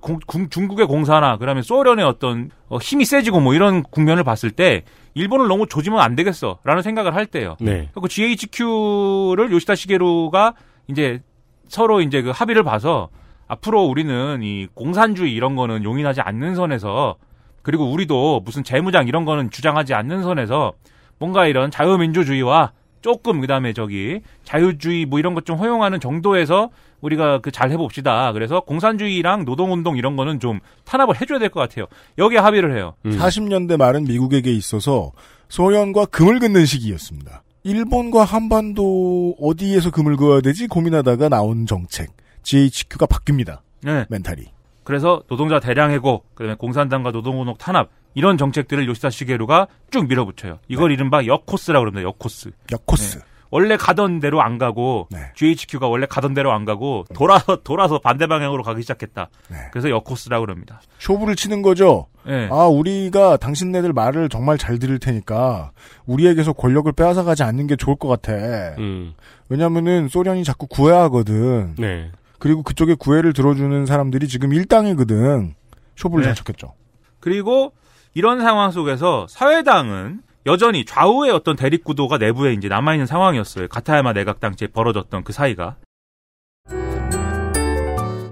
중국의 0.50 0.86
공사나 0.86 1.38
그다음에 1.38 1.62
소련의 1.62 2.06
어떤 2.06 2.50
어, 2.68 2.78
힘이 2.78 3.06
세지고 3.06 3.40
뭐 3.40 3.54
이런 3.54 3.84
국면을 3.84 4.24
봤을 4.24 4.52
때 4.52 4.84
일본을 5.14 5.48
너무 5.48 5.66
조지면 5.68 6.00
안 6.02 6.16
되겠어라는 6.16 6.82
생각을 6.82 7.16
할 7.16 7.26
때요. 7.26 7.56
네. 7.60 7.90
그리고 7.94 8.08
GHQ를 8.08 9.52
요시다 9.52 9.76
시게루가 9.76 10.54
이제 10.88 11.22
서로 11.68 12.02
이제 12.02 12.22
그 12.22 12.32
합의를 12.32 12.64
봐서 12.64 13.10
앞으로 13.48 13.84
우리는 13.86 14.42
이 14.44 14.68
공산주의 14.74 15.34
이런 15.34 15.56
거는 15.56 15.84
용인하지 15.84 16.22
않는 16.22 16.56
선에서 16.56 17.16
그리고 17.62 17.90
우리도 17.92 18.42
무슨 18.42 18.64
재무장 18.64 19.08
이런 19.08 19.26
거는 19.26 19.50
주장하지 19.50 19.94
않는 19.94 20.22
선에서 20.24 20.74
뭔가 21.18 21.48
이런 21.48 21.72
자유민주주의와 21.72 22.74
조금 23.06 23.40
그다음에 23.40 23.72
저기 23.74 24.22
자유주의 24.44 25.06
뭐 25.06 25.20
이런 25.20 25.36
것 25.36 25.46
좀 25.46 25.60
허용하는 25.60 26.00
정도에서 26.00 26.72
우리가 27.02 27.38
그 27.40 27.52
잘 27.52 27.70
해봅시다. 27.70 28.34
그래서 28.34 28.62
공산주의랑 28.62 29.46
노동운동 29.46 29.96
이런 29.96 30.16
거는 30.16 30.40
좀 30.40 30.60
탄압을 30.86 31.22
해줘야 31.22 31.38
될 31.38 31.50
것 31.50 31.60
같아요. 31.60 31.86
여기에 32.18 32.40
합의를 32.40 32.76
해요. 32.76 32.96
음. 33.06 33.12
40년대 33.12 33.78
말은 33.78 34.06
미국에게 34.06 34.52
있어서 34.52 35.12
소련과 35.50 36.06
금을 36.06 36.40
긋는 36.40 36.66
시기였습니다. 36.66 37.44
일본과 37.64 38.24
한반도 38.24 39.36
어디에서 39.40 39.92
금을 39.92 40.18
그어야 40.18 40.42
되지 40.42 40.66
고민하다가 40.68 41.30
나온 41.30 41.68
정책 41.68 42.10
GHQ가 42.42 43.06
바뀝니다. 43.06 43.60
네. 43.84 44.06
멘탈이. 44.10 44.46
그래서 44.84 45.22
노동자 45.28 45.60
대량 45.60 45.92
해고, 45.92 46.24
그다음에 46.34 46.56
공산당과 46.56 47.12
노동운동 47.12 47.56
탄압 47.60 47.90
이런 48.16 48.38
정책들을 48.38 48.88
요시다 48.88 49.12
시게루가 49.12 49.68
쭉 49.92 50.08
밀어붙여요. 50.08 50.60
이걸 50.68 50.92
이른바 50.92 51.26
역코스라고 51.26 51.84
그럽니다. 51.84 52.08
역코스. 52.08 52.52
역코스. 52.72 53.22
원래 53.52 53.78
가던 53.78 54.20
대로 54.20 54.42
안 54.42 54.58
가고 54.58 55.08
GHQ가 55.36 55.88
원래 55.88 56.06
가던 56.08 56.34
대로 56.34 56.52
안 56.52 56.66
가고 56.66 57.06
돌아서 57.14 57.58
돌아서 57.64 58.00
반대 58.00 58.28
방향으로 58.28 58.64
가기 58.64 58.82
시작했다. 58.82 59.30
그래서 59.72 59.90
역코스라고 59.90 60.46
그럽니다. 60.46 60.82
쇼부를 61.00 61.36
치는 61.36 61.62
거죠. 61.62 62.08
네. 62.26 62.50
아, 62.52 62.66
우리가 62.66 63.38
당신네들 63.38 63.94
말을 63.94 64.30
정말 64.30 64.58
잘 64.58 64.80
들을 64.80 64.98
테니까 65.00 65.72
우리에게서 66.06 66.54
권력을 66.54 66.92
빼앗아 66.92 67.24
가지 67.24 67.44
않는 67.44 67.68
게 67.68 67.76
좋을 67.76 67.96
것 67.96 68.08
같아. 68.08 68.34
음. 68.80 69.14
왜냐면은 69.48 70.08
소련이 70.10 70.44
자꾸 70.44 70.68
구애하거든. 70.68 71.76
네. 71.78 72.12
그리고 72.40 72.64
그쪽에 72.64 72.96
구애를 72.96 73.32
들어주는 73.34 73.86
사람들이 73.86 74.28
지금 74.28 74.54
일당이거든. 74.54 75.54
쇼부를 75.96 76.24
네. 76.24 76.30
잘 76.30 76.36
쳤겠죠. 76.36 76.74
그리고 77.22 77.72
이런 78.18 78.40
상황 78.40 78.72
속에서 78.72 79.28
사회당은 79.30 80.22
여전히 80.46 80.86
좌우의 80.86 81.32
어떤 81.32 81.58
대립 81.58 81.84
구도가 81.84 82.18
내부에 82.18 82.54
이제 82.54 82.70
남아 82.70 82.94
있는 82.94 83.06
상황이었어요. 83.06 83.68
가타야마 83.68 84.14
내각 84.14 84.40
당시에 84.40 84.70
벌어졌던 84.70 85.26
그 85.26 85.34
사이가. 85.34 85.76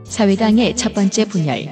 사회당의 0.05 0.77
첫 0.77 0.93
번째 0.93 1.25
분열. 1.25 1.67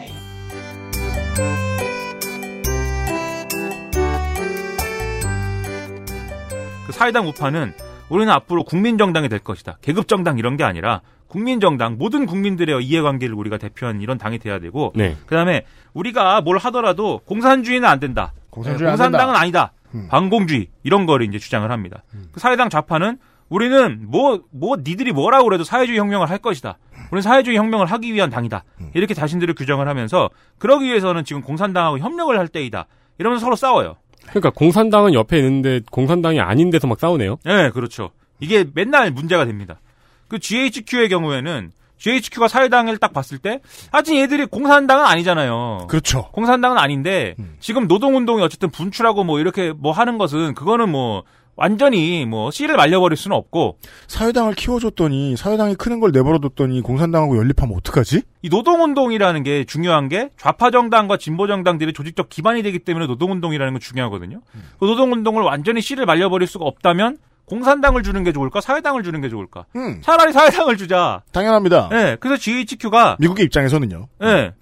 그 6.85 6.91
사회당 6.91 7.29
우파는 7.29 7.73
우리는 8.11 8.31
앞으로 8.31 8.63
국민정당이 8.63 9.29
될 9.29 9.39
것이다. 9.39 9.77
계급정당 9.81 10.37
이런 10.37 10.57
게 10.57 10.65
아니라 10.65 11.01
국민정당, 11.27 11.97
모든 11.97 12.25
국민들의 12.25 12.83
이해관계를 12.83 13.33
우리가 13.33 13.57
대표하는 13.57 14.01
이런 14.01 14.17
당이 14.17 14.37
돼야 14.39 14.59
되고, 14.59 14.91
네. 14.95 15.15
그 15.25 15.33
다음에 15.33 15.63
우리가 15.93 16.41
뭘 16.41 16.57
하더라도 16.57 17.21
공산주의는 17.23 17.87
안 17.87 18.01
된다. 18.01 18.33
공산주의 18.49 18.85
네, 18.85 18.91
안 18.91 18.97
공산당은 18.97 19.33
된다. 19.33 19.41
아니다. 19.41 19.71
반공주의 20.09 20.67
이런 20.83 21.05
거를 21.05 21.25
이제 21.25 21.39
주장을 21.39 21.69
합니다. 21.71 22.03
그 22.33 22.41
사회당 22.41 22.69
좌파는 22.69 23.17
우리는 23.47 24.05
뭐, 24.07 24.41
뭐, 24.51 24.75
니들이 24.77 25.13
뭐라고 25.13 25.45
그래도 25.45 25.63
사회주의 25.63 25.97
혁명을 25.97 26.29
할 26.29 26.37
것이다. 26.37 26.77
우리는 27.11 27.21
사회주의 27.21 27.57
혁명을 27.57 27.85
하기 27.85 28.13
위한 28.13 28.29
당이다. 28.29 28.65
이렇게 28.93 29.13
자신들을 29.13 29.53
규정을 29.55 29.87
하면서 29.87 30.29
그러기 30.57 30.85
위해서는 30.85 31.23
지금 31.23 31.41
공산당하고 31.41 31.99
협력을 31.99 32.37
할 32.37 32.49
때이다. 32.49 32.87
이러면서 33.19 33.45
서로 33.45 33.55
싸워요. 33.55 33.95
그러니까 34.29 34.49
공산당은 34.51 35.13
옆에 35.13 35.37
있는데 35.37 35.81
공산당이 35.91 36.39
아닌 36.39 36.69
데서 36.69 36.87
막 36.87 36.99
싸우네요. 36.99 37.37
네, 37.43 37.69
그렇죠. 37.71 38.11
이게 38.39 38.65
맨날 38.73 39.11
문제가 39.11 39.45
됩니다. 39.45 39.79
그 40.27 40.39
GHQ의 40.39 41.09
경우에는 41.09 41.71
GHQ가 41.97 42.47
사회당을 42.47 42.97
딱 42.97 43.13
봤을 43.13 43.37
때 43.37 43.59
하여튼 43.91 44.15
얘들이 44.15 44.45
공산당은 44.45 45.05
아니잖아요. 45.05 45.85
그렇죠. 45.87 46.29
공산당은 46.31 46.77
아닌데 46.77 47.35
지금 47.59 47.87
노동운동이 47.87 48.41
어쨌든 48.41 48.71
분출하고 48.71 49.23
뭐 49.23 49.39
이렇게 49.39 49.71
뭐 49.71 49.91
하는 49.91 50.17
것은 50.17 50.55
그거는 50.55 50.89
뭐 50.89 51.23
완전히 51.55 52.25
뭐 52.25 52.49
씨를 52.49 52.75
말려버릴 52.75 53.17
수는 53.17 53.35
없고 53.37 53.77
사회당을 54.07 54.55
키워줬더니 54.55 55.35
사회당이 55.37 55.75
크는 55.75 55.99
걸 55.99 56.11
내버려뒀더니 56.11 56.81
공산당하고 56.81 57.37
연립하면 57.37 57.75
어떡하지? 57.77 58.21
이 58.41 58.49
노동운동이라는 58.49 59.43
게 59.43 59.63
중요한 59.65 60.09
게 60.09 60.29
좌파 60.37 60.71
정당과 60.71 61.17
진보 61.17 61.47
정당들의 61.47 61.93
조직적 61.93 62.29
기반이 62.29 62.63
되기 62.63 62.79
때문에 62.79 63.05
노동운동이라는 63.07 63.73
건 63.73 63.79
중요하거든요. 63.79 64.41
그 64.79 64.85
노동운동을 64.85 65.43
완전히 65.43 65.81
씨를 65.81 66.05
말려버릴 66.05 66.47
수가 66.47 66.65
없다면 66.65 67.17
공산당을 67.45 68.01
주는 68.03 68.23
게 68.23 68.31
좋을까 68.31 68.61
사회당을 68.61 69.03
주는 69.03 69.19
게 69.19 69.27
좋을까? 69.27 69.65
차라리 70.01 70.31
사회당을 70.31 70.77
주자. 70.77 71.21
당연합니다. 71.33 71.89
네, 71.89 72.15
그래서 72.19 72.37
GHQ가 72.41 73.17
미국의 73.19 73.45
입장에서는요. 73.45 74.07
네, 74.19 74.53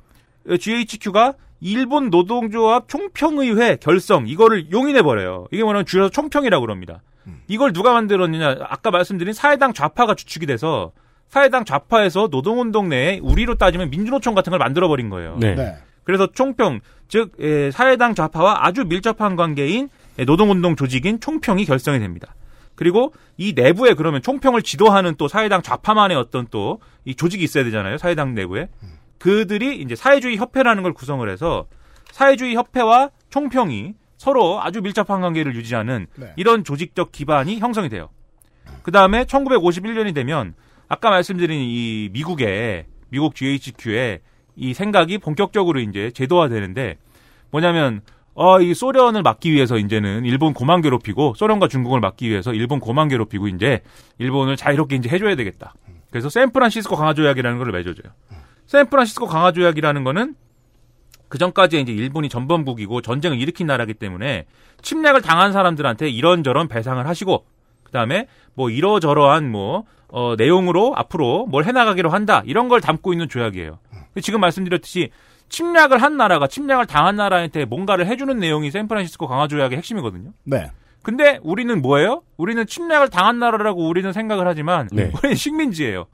GHQ가 0.60 1.36
일본 1.62 2.10
노동조합 2.10 2.88
총평의회 2.88 3.78
결성 3.78 4.28
이거를 4.28 4.72
용인해 4.72 5.02
버려요. 5.02 5.48
이게 5.52 5.64
뭐냐면 5.64 5.86
줄여서 5.86 6.10
총평이라고 6.12 6.66
그럽니다. 6.66 7.02
이걸 7.48 7.74
누가 7.74 7.94
만들었느냐? 7.94 8.58
아까 8.62 8.92
말씀드린 8.92 9.34
사회당 9.34 9.74
좌파가 9.74 10.16
주축이 10.16 10.46
돼서 10.46 10.92
사회당 11.28 11.64
좌파에서 11.66 12.30
노동운동 12.32 12.90
내에 12.90 13.20
우리로 13.22 13.56
따지면 13.56 13.92
민주노총 13.92 14.34
같은 14.34 14.50
걸 14.52 14.58
만들어 14.58 14.88
버린 14.88 15.10
거예요. 15.10 15.38
네. 15.40 15.76
그래서 16.04 16.28
총평 16.34 16.80
즉 17.08 17.34
에, 17.40 17.70
사회당 17.72 18.16
좌파와 18.16 18.66
아주 18.66 18.86
밀접한 18.86 19.36
관계인 19.36 19.90
에, 20.18 20.26
노동운동 20.26 20.76
조직인 20.76 21.20
총평이 21.20 21.66
결성이 21.66 22.00
됩니다. 22.00 22.34
그리고 22.74 23.14
이 23.38 23.54
내부에 23.54 23.94
그러면 23.94 24.22
총평을 24.22 24.64
지도하는 24.64 25.16
또 25.18 25.28
사회당 25.28 25.62
좌파만의 25.62 26.18
어떤 26.18 26.48
또 26.48 26.80
이 27.06 27.16
조직이 27.16 27.44
있어야 27.44 27.64
되잖아요. 27.64 27.98
사회당 27.98 28.36
내부에. 28.36 28.70
그들이 29.20 29.82
이제 29.82 29.96
사회주의 29.96 30.38
협회라는 30.38 30.84
걸 30.84 30.94
구성을 30.94 31.28
해서 31.30 31.68
사회주의 32.12 32.56
협회와 32.56 33.12
총평이 33.30 33.94
서로 34.18 34.62
아주 34.62 34.82
밀접한 34.82 35.22
관계를 35.22 35.56
유지하는 35.56 36.08
네. 36.16 36.34
이런 36.36 36.64
조직적 36.64 37.12
기반이 37.12 37.60
형성이 37.60 37.90
돼요. 37.90 38.10
그 38.84 38.92
다음에 38.92 39.24
1951년이 39.26 40.14
되면 40.14 40.54
아까 40.88 41.10
말씀드린 41.10 41.60
이 41.62 42.10
미국의 42.12 42.86
미국 43.10 43.36
GHQ의 43.36 44.20
이 44.56 44.74
생각이 44.74 45.20
본격적으로 45.20 45.80
이제 45.80 46.12
제도화되는데 46.12 46.98
뭐냐면 47.52 48.02
어, 48.34 48.62
이 48.62 48.74
소련을 48.74 49.22
막기 49.22 49.52
위해서 49.52 49.78
이제는 49.78 50.26
일본 50.26 50.54
고만 50.54 50.82
괴롭히고 50.82 51.34
소련과 51.36 51.68
중국을 51.68 52.00
막기 52.00 52.30
위해서 52.30 52.54
일본 52.54 52.80
고만 52.80 53.08
괴롭히고 53.10 53.48
이제 53.50 53.82
일본을 54.18 54.56
자유롭게 54.56 54.96
이제 54.96 55.10
해줘야 55.10 55.36
되겠다. 55.36 55.74
그래서 56.10 56.30
샌프란시스코 56.30 56.96
강화 56.96 57.14
조약이라는 57.14 57.58
걸 57.58 57.72
맺어줘요. 57.72 58.14
샌프란시스코 58.70 59.26
강화 59.26 59.52
조약이라는 59.52 60.04
거는 60.04 60.36
그 61.28 61.40
전까지 61.40 61.82
이제 61.82 61.92
일본이 61.92 62.30
전범국이고 62.30 63.02
전쟁을 63.02 63.40
일으킨 63.40 63.66
나라기 63.66 63.96
때문에 63.96 64.46
침략을 64.84 65.24
당한 65.24 65.52
사람들한테 65.52 66.10
이런저런 66.10 66.68
배상을 66.68 67.06
하시고 67.06 67.46
그다음에 67.84 68.28
뭐 68.54 68.70
이러저러한 68.70 69.50
뭐 69.50 69.86
어, 70.08 70.36
내용으로 70.38 70.94
앞으로 70.96 71.48
뭘 71.48 71.66
해나가기로 71.66 72.12
한다 72.12 72.44
이런 72.46 72.70
걸 72.70 72.80
담고 72.80 73.12
있는 73.12 73.28
조약이에요. 73.28 73.80
지금 74.22 74.40
말씀드렸듯이 74.40 75.10
침략을 75.50 76.00
한 76.00 76.16
나라가 76.16 76.46
침략을 76.46 76.86
당한 76.86 77.16
나라한테 77.16 77.66
뭔가를 77.66 78.06
해주는 78.06 78.38
내용이 78.38 78.70
샌프란시스코 78.70 79.28
강화 79.28 79.48
조약의 79.48 79.80
핵심이거든요. 79.80 80.32
네. 80.44 80.70
근데 81.02 81.40
우리는 81.42 81.82
뭐예요? 81.82 82.22
우리는 82.38 82.68
침략을 82.68 83.10
당한 83.10 83.40
나라라고 83.40 83.88
우리는 83.88 84.14
생각을 84.14 84.48
하지만 84.48 84.88
네. 84.92 85.12
우리는 85.16 85.34
식민지예요. 85.36 86.06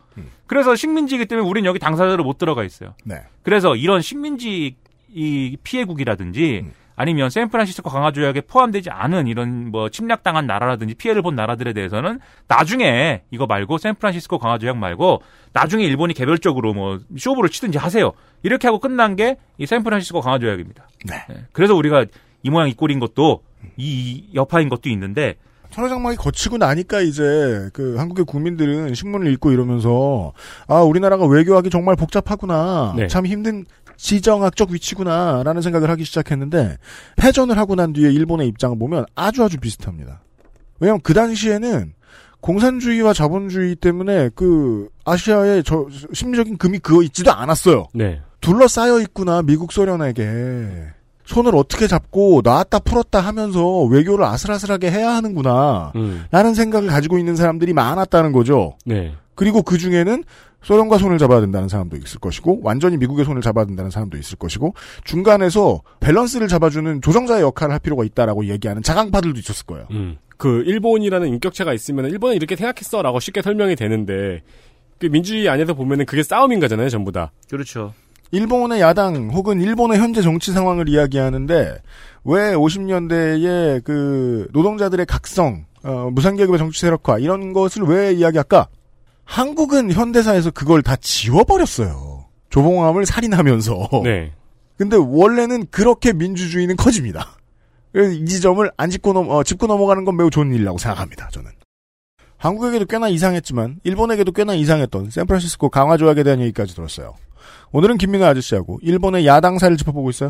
그래서 0.47 0.75
식민지이기 0.75 1.25
때문에 1.25 1.47
우리는 1.47 1.67
여기 1.67 1.79
당사자로 1.79 2.23
못 2.23 2.37
들어가 2.37 2.63
있어요. 2.63 2.93
네. 3.03 3.15
그래서 3.43 3.75
이런 3.75 4.01
식민지 4.01 4.75
이 5.13 5.57
피해국이라든지 5.63 6.65
아니면 6.97 7.29
샌프란시스코 7.29 7.89
강화 7.89 8.11
조약에 8.11 8.41
포함되지 8.41 8.89
않은 8.89 9.27
이런 9.27 9.69
뭐 9.71 9.89
침략당한 9.89 10.47
나라라든지 10.47 10.93
피해를 10.95 11.21
본 11.21 11.35
나라들에 11.35 11.73
대해서는 11.73 12.19
나중에 12.47 13.23
이거 13.31 13.45
말고 13.47 13.77
샌프란시스코 13.77 14.39
강화 14.39 14.57
조약 14.57 14.77
말고 14.77 15.21
나중에 15.51 15.83
일본이 15.83 16.13
개별적으로 16.13 16.73
뭐 16.73 16.99
쇼부를 17.17 17.49
치든지 17.49 17.77
하세요. 17.77 18.11
이렇게 18.43 18.67
하고 18.67 18.79
끝난 18.79 19.15
게 19.15 19.37
이 19.57 19.65
샌프란시스코 19.65 20.21
강화 20.21 20.39
조약입니다. 20.39 20.87
네. 21.05 21.15
그래서 21.51 21.75
우리가 21.75 22.05
이 22.43 22.49
모양 22.49 22.67
이 22.69 22.73
꼴인 22.73 22.99
것도 22.99 23.41
이 23.77 24.25
여파인 24.33 24.69
것도 24.69 24.89
있는데 24.89 25.35
천하장막이 25.75 26.15
거치고 26.15 26.57
나니까 26.57 27.01
이제 27.01 27.69
그 27.73 27.97
한국의 27.97 28.23
국민들은 28.23 28.95
신문을 28.95 29.29
읽고 29.33 29.51
이러면서 29.51 30.31
아 30.67 30.79
우리나라가 30.79 31.25
외교하기 31.25 31.69
정말 31.69 31.97
복잡하구나 31.97 32.93
네. 32.95 33.07
참 33.07 33.25
힘든 33.25 33.65
지정학적 33.97 34.71
위치구나라는 34.71 35.61
생각을 35.61 35.89
하기 35.89 36.05
시작했는데 36.05 36.77
패전을 37.17 37.57
하고 37.57 37.75
난 37.75 37.91
뒤에 37.91 38.09
일본의 38.11 38.47
입장을 38.47 38.77
보면 38.79 39.05
아주 39.15 39.43
아주 39.43 39.57
비슷합니다. 39.57 40.21
왜냐하면 40.79 41.01
그 41.03 41.13
당시에는 41.13 41.93
공산주의와 42.39 43.11
자본주의 43.11 43.75
때문에 43.75 44.29
그 44.33 44.87
아시아에 45.03 45.61
저 45.63 45.87
심리적인 46.13 46.57
금이 46.57 46.79
그어 46.79 47.01
있지도 47.03 47.33
않았어요. 47.33 47.87
네. 47.93 48.21
둘러싸여 48.39 49.01
있구나 49.01 49.41
미국 49.41 49.73
소련에게 49.73 50.23
손을 51.25 51.55
어떻게 51.55 51.87
잡고 51.87 52.41
놨다 52.43 52.79
풀었다 52.79 53.19
하면서 53.19 53.83
외교를 53.83 54.25
아슬아슬하게 54.25 54.91
해야 54.91 55.15
하는구나 55.15 55.91
음. 55.95 56.25
라는 56.31 56.53
생각을 56.53 56.89
가지고 56.89 57.17
있는 57.17 57.35
사람들이 57.35 57.73
많았다는 57.73 58.31
거죠. 58.31 58.77
네. 58.85 59.13
그리고 59.33 59.61
그 59.63 59.77
중에는 59.77 60.23
소련과 60.61 60.97
손을 60.97 61.19
잡아야 61.19 61.41
된다는 61.41 61.67
사람도 61.67 61.95
있을 61.97 62.19
것이고 62.19 62.61
완전히 62.63 62.97
미국의 62.97 63.23
손을 63.25 63.41
잡아야 63.41 63.65
된다는 63.65 63.91
사람도 63.91 64.17
있을 64.17 64.37
것이고 64.37 64.73
중간에서 65.03 65.81
밸런스를 65.99 66.47
잡아주는 66.47 67.01
조정자의 67.01 67.41
역할을 67.43 67.73
할 67.73 67.79
필요가 67.79 68.03
있다라고 68.03 68.47
얘기하는 68.47 68.81
자강파들도 68.81 69.39
있었을 69.39 69.65
거예요. 69.65 69.87
음. 69.91 70.17
그 70.37 70.63
일본이라는 70.65 71.27
인격체가 71.27 71.73
있으면 71.73 72.09
일본은 72.09 72.35
이렇게 72.35 72.55
생각했어라고 72.55 73.19
쉽게 73.19 73.41
설명이 73.41 73.75
되는데 73.75 74.41
그 74.99 75.07
민주주의 75.07 75.47
안에서 75.49 75.73
보면은 75.73 76.05
그게 76.05 76.23
싸움인 76.23 76.59
거잖아요, 76.59 76.89
전부 76.89 77.11
다. 77.11 77.31
그렇죠. 77.49 77.93
일본의 78.35 78.81
야당 78.81 79.29
혹은 79.31 79.61
일본의 79.61 79.97
현재 79.97 80.21
정치 80.21 80.51
상황을 80.51 80.89
이야기하는데 80.89 81.77
왜 82.25 82.53
50년대에 82.53 83.83
그 83.83 84.47
노동자들의 84.51 85.05
각성, 85.05 85.65
어, 85.83 86.09
무상계급의 86.11 86.57
정치 86.57 86.81
세력화 86.81 87.19
이런 87.19 87.53
것을 87.53 87.83
왜 87.83 88.11
이야기할까? 88.13 88.67
한국은 89.23 89.91
현대사에서 89.91 90.51
그걸 90.51 90.81
다 90.81 90.95
지워버렸어요. 90.97 92.25
조봉암을 92.49 93.05
살인하면서. 93.05 94.01
네. 94.03 94.33
근데 94.77 94.97
원래는 94.97 95.67
그렇게 95.71 96.11
민주주의는 96.11 96.75
커집니다. 96.75 97.37
그래서 97.93 98.11
이 98.11 98.25
지점을 98.25 98.69
안 98.75 98.89
짚고 98.89 99.13
넘, 99.13 99.29
어, 99.29 99.43
짚고 99.43 99.67
넘어가는 99.67 100.03
건 100.03 100.17
매우 100.17 100.29
좋은 100.29 100.53
일이라고 100.53 100.77
생각합니다, 100.77 101.29
저는. 101.29 101.51
한국에게도 102.37 102.85
꽤나 102.85 103.07
이상했지만, 103.07 103.79
일본에게도 103.83 104.33
꽤나 104.33 104.53
이상했던 104.53 105.11
샌프란시스코 105.11 105.69
강화 105.69 105.95
조약에 105.95 106.23
대한 106.23 106.41
얘기까지 106.41 106.75
들었어요. 106.75 107.15
오늘은 107.75 107.97
김민호 107.97 108.25
아저씨하고 108.25 108.79
일본의 108.81 109.25
야당사를 109.25 109.75
짚어보고 109.75 110.09
있어요. 110.09 110.29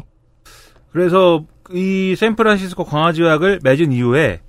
그래서 0.91 1.43
이 1.71 2.15
샌프란시스코 2.17 2.85
강화 2.85 3.13
조약을 3.13 3.59
맺은 3.63 3.91
이후에 3.91 4.39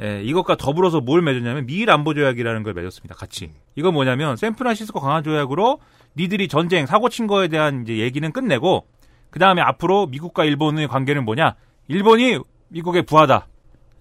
예, 0.00 0.22
이것과 0.22 0.56
더불어서 0.56 1.02
뭘 1.02 1.20
맺었냐면 1.20 1.66
미일 1.66 1.90
안보 1.90 2.14
조약이라는 2.14 2.62
걸 2.62 2.72
맺었습니다. 2.72 3.14
같이. 3.16 3.50
이건 3.76 3.92
뭐냐면 3.92 4.36
샌프란시스코 4.36 4.98
강화 4.98 5.20
조약으로 5.20 5.80
니들이 6.16 6.48
전쟁 6.48 6.86
사고 6.86 7.10
친 7.10 7.26
거에 7.26 7.48
대한 7.48 7.82
이제 7.82 7.98
얘기는 7.98 8.32
끝내고 8.32 8.86
그 9.28 9.38
다음에 9.38 9.60
앞으로 9.60 10.06
미국과 10.06 10.46
일본의 10.46 10.88
관계는 10.88 11.26
뭐냐? 11.26 11.54
일본이 11.88 12.38
미국의 12.68 13.02
부하다. 13.02 13.46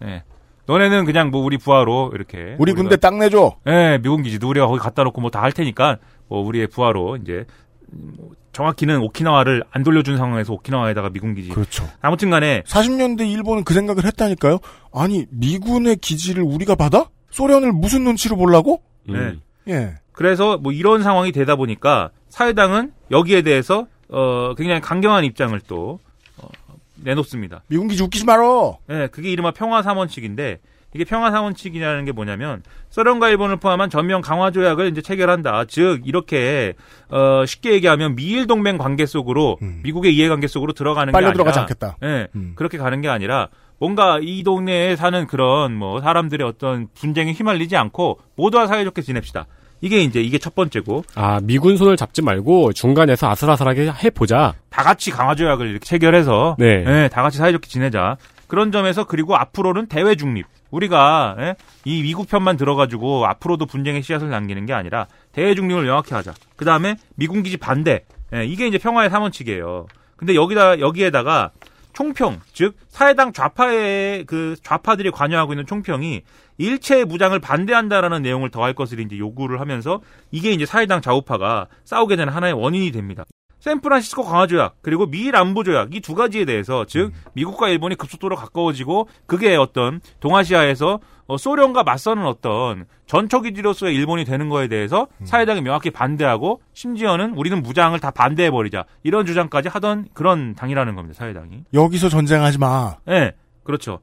예. 0.06 0.24
너네는 0.68 1.04
그냥 1.04 1.32
뭐 1.32 1.42
우리 1.44 1.58
부하로 1.58 2.12
이렇게 2.14 2.56
우리 2.60 2.72
군대 2.72 2.96
딱 2.96 3.18
내줘. 3.18 3.58
예, 3.68 4.00
미군 4.02 4.24
기지도 4.24 4.48
우리가 4.48 4.68
거기 4.68 4.80
갖다 4.80 5.04
놓고 5.04 5.20
뭐 5.20 5.30
다 5.32 5.42
할 5.42 5.52
테니까 5.52 5.98
뭐 6.30 6.46
우리의 6.46 6.68
부하로 6.68 7.18
이제 7.18 7.46
뭐 7.92 8.32
정확히는 8.52 9.00
오키나와를 9.02 9.64
안 9.72 9.84
돌려준 9.84 10.18
상황에서 10.18 10.54
오키나와에다가 10.54 11.10
미군 11.10 11.36
기지. 11.36 11.50
그렇죠. 11.50 11.88
아무튼 12.02 12.30
간에 12.30 12.64
40년대 12.64 13.32
일본은 13.32 13.64
그 13.64 13.74
생각을 13.74 14.06
했다니까요. 14.06 14.60
아니 14.94 15.26
미군의 15.30 15.98
기지를 15.98 16.44
우리가 16.44 16.76
받아? 16.76 17.10
소련을 17.30 17.72
무슨 17.72 18.04
눈치로 18.04 18.36
보려고? 18.36 18.82
네. 19.08 19.36
예. 19.68 19.96
그래서 20.12 20.58
뭐 20.58 20.72
이런 20.72 21.04
상황이 21.04 21.32
되다 21.32 21.56
보니까 21.56 22.10
사회당은 22.30 22.94
여기에 23.12 23.44
대해서 23.44 23.86
어 24.10 24.56
굉장히 24.56 24.82
강경한 24.82 25.24
입장을 25.26 25.60
또 25.68 26.00
어, 26.38 26.48
내놓습니다. 26.96 27.62
미군 27.68 27.88
기지 27.88 28.02
웃기지 28.04 28.26
말어. 28.26 28.80
네, 28.88 29.08
그게 29.08 29.30
이른바 29.30 29.52
평화 29.52 29.84
삼원칙인데 29.84 30.60
이게 30.94 31.04
평화삼원칙이라는 31.04 32.06
게 32.06 32.12
뭐냐면 32.12 32.64
소련과 32.90 33.30
일본을 33.30 33.58
포함한 33.58 33.90
전면 33.90 34.22
강화 34.22 34.52
조약을 34.52 34.88
이제 34.90 35.02
체결한다. 35.02 35.66
즉 35.66 36.02
이렇게 36.06 36.74
어 37.10 37.46
쉽게 37.46 37.74
얘기하면 37.74 38.16
미일 38.16 38.48
동맹 38.48 38.78
관계 38.78 39.06
속으로 39.06 39.58
미국의 39.84 40.16
이해 40.16 40.30
관계 40.30 40.48
속으로 40.48 40.74
들어가는 40.74 41.12
게 41.12 41.14
빨려 41.14 41.28
아니라 41.28 41.34
들어가지 41.34 41.60
않겠다. 41.60 41.98
예, 42.04 42.28
그렇게 42.56 42.78
가는 42.78 43.02
게 43.02 43.10
아니라 43.10 43.50
뭔가 43.80 44.20
이 44.22 44.44
동네에 44.44 44.96
사는 44.96 45.28
그런 45.28 45.76
뭐 45.76 46.02
사람들의 46.02 46.48
어떤 46.48 46.88
분쟁에 46.96 47.34
휘말리지 47.34 47.76
않고 47.76 48.20
모두와 48.36 48.68
사이좋게 48.68 49.02
지냅시다. 49.02 49.46
이게 49.82 50.02
이제 50.02 50.22
이게 50.22 50.40
첫 50.40 50.56
번째고 50.56 51.04
아, 51.14 51.40
미군 51.44 51.78
손을 51.78 51.98
잡지 51.98 52.24
말고 52.24 52.74
중간에서 52.74 53.30
아슬아슬하게 53.30 53.92
해보자. 54.04 54.56
다 54.70 54.84
같이 54.84 55.12
강화 55.12 55.36
조약을 55.36 55.68
이렇게 55.68 55.86
체결해서 55.86 56.56
네. 56.58 56.84
예, 56.88 57.10
다 57.12 57.22
같이 57.22 57.38
사이좋게 57.38 57.68
지내자. 57.68 58.18
그런 58.48 58.72
점에서 58.72 59.04
그리고 59.04 59.36
앞으로는 59.36 59.88
대외 59.88 60.16
중립. 60.16 60.46
우리가 60.72 61.36
예, 61.40 61.56
이 61.86 62.02
미국 62.02 62.28
편만 62.28 62.58
들어가지고 62.58 63.26
앞으로도 63.26 63.66
분쟁의 63.66 64.04
씨앗을 64.04 64.30
남기는 64.30 64.66
게 64.66 64.74
아니라 64.74 65.08
대외 65.32 65.56
중립을 65.56 65.84
명확히 65.84 66.14
하자. 66.14 66.34
그 66.56 66.66
다음에 66.66 66.96
미군 67.16 67.44
기지 67.44 67.58
반대. 67.58 68.06
예, 68.34 68.46
이게 68.46 68.68
이제 68.68 68.78
평화의 68.78 69.10
삼원칙이에요. 69.10 69.88
근데 70.16 70.36
여기다 70.36 70.80
여기에다가 70.80 71.52
총평, 71.94 72.42
즉 72.54 72.76
사회당 72.90 73.34
좌파의 73.34 74.26
그 74.26 74.56
좌파들이 74.62 75.10
관여하고 75.10 75.54
있는 75.54 75.66
총평이 75.66 76.22
일체 76.60 77.04
무장을 77.04 77.38
반대한다라는 77.40 78.22
내용을 78.22 78.52
더할 78.52 78.74
것을 78.74 79.00
이제 79.00 79.18
요구를 79.18 79.60
하면서 79.60 80.02
이게 80.30 80.52
이제 80.52 80.66
사회당 80.68 81.02
좌우파가 81.02 81.68
싸우게 81.86 82.16
되는 82.16 82.32
하나의 82.32 82.54
원인이 82.54 82.92
됩니다. 82.92 83.26
샌프란시스코 83.60 84.24
강화조약 84.24 84.78
그리고 84.82 85.06
미일 85.08 85.36
안보조약 85.36 85.94
이 85.96 86.00
두 86.02 86.14
가지에 86.16 86.46
대해서 86.46 86.86
즉 86.86 87.12
미국과 87.34 87.70
일본이 87.70 87.96
급속도로 87.96 88.36
가까워지고 88.36 89.10
그게 89.26 89.56
어떤 89.56 90.00
동아시아에서 90.20 91.00
어, 91.28 91.38
소련과 91.38 91.84
맞서는 91.84 92.26
어떤 92.26 92.86
전초기지로서의 93.08 93.94
일본이 93.96 94.24
되는 94.24 94.48
거에 94.48 94.68
대해서 94.70 95.08
사회당이 95.26 95.62
명확히 95.62 95.90
반대하고 95.90 96.62
심지어는 96.74 97.34
우리는 97.34 97.62
무장을 97.62 98.00
다 98.00 98.12
반대해 98.12 98.50
버리자 98.52 98.86
이런 99.04 99.26
주장까지 99.26 99.68
하던 99.70 100.08
그런 100.14 100.56
당이라는 100.56 100.96
겁니다 100.96 101.18
사회당이. 101.18 101.66
여기서 101.74 102.08
전쟁하지 102.10 102.60
마. 102.60 102.96
네, 103.06 103.34
그렇죠. 103.64 104.00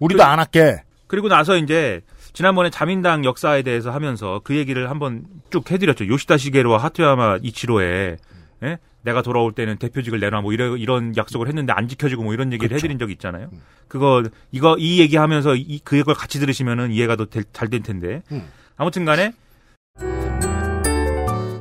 우리도 0.00 0.22
안 0.22 0.38
할게. 0.38 0.82
그리고 1.06 1.28
나서 1.28 1.56
이제 1.56 2.02
지난번에 2.34 2.68
자민당 2.68 3.24
역사에 3.24 3.62
대해서 3.62 3.90
하면서 3.90 4.42
그 4.44 4.54
얘기를 4.54 4.90
한번 4.90 5.24
쭉 5.50 5.70
해드렸죠. 5.70 6.06
요시다 6.06 6.36
시게루와 6.36 6.76
하토야마 6.78 7.38
이치로에 7.42 8.18
예? 8.64 8.78
내가 9.02 9.22
돌아올 9.22 9.52
때는 9.52 9.76
대표직을 9.78 10.20
내놔 10.20 10.40
뭐 10.42 10.52
이런 10.52 10.78
이런 10.78 11.16
약속을 11.16 11.46
했는데 11.48 11.72
안 11.72 11.88
지켜지고 11.88 12.24
뭐 12.24 12.34
이런 12.34 12.52
얘기를 12.52 12.76
해드린 12.76 12.98
적이 12.98 13.12
있잖아요. 13.12 13.48
그거 13.86 14.22
이거 14.50 14.76
이 14.78 15.00
얘기하면서 15.00 15.56
이 15.56 15.78
그걸 15.84 16.14
같이 16.14 16.38
들으시면은 16.40 16.90
이해가 16.92 17.16
더 17.16 17.26
잘 17.52 17.68
될 17.70 17.82
텐데 17.82 18.22
아무튼간에 18.76 19.32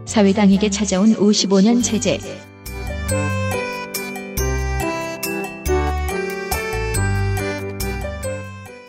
사회당에게 0.05 0.69
찾아온 0.69 1.13
55년 1.13 1.83
체제. 1.83 2.17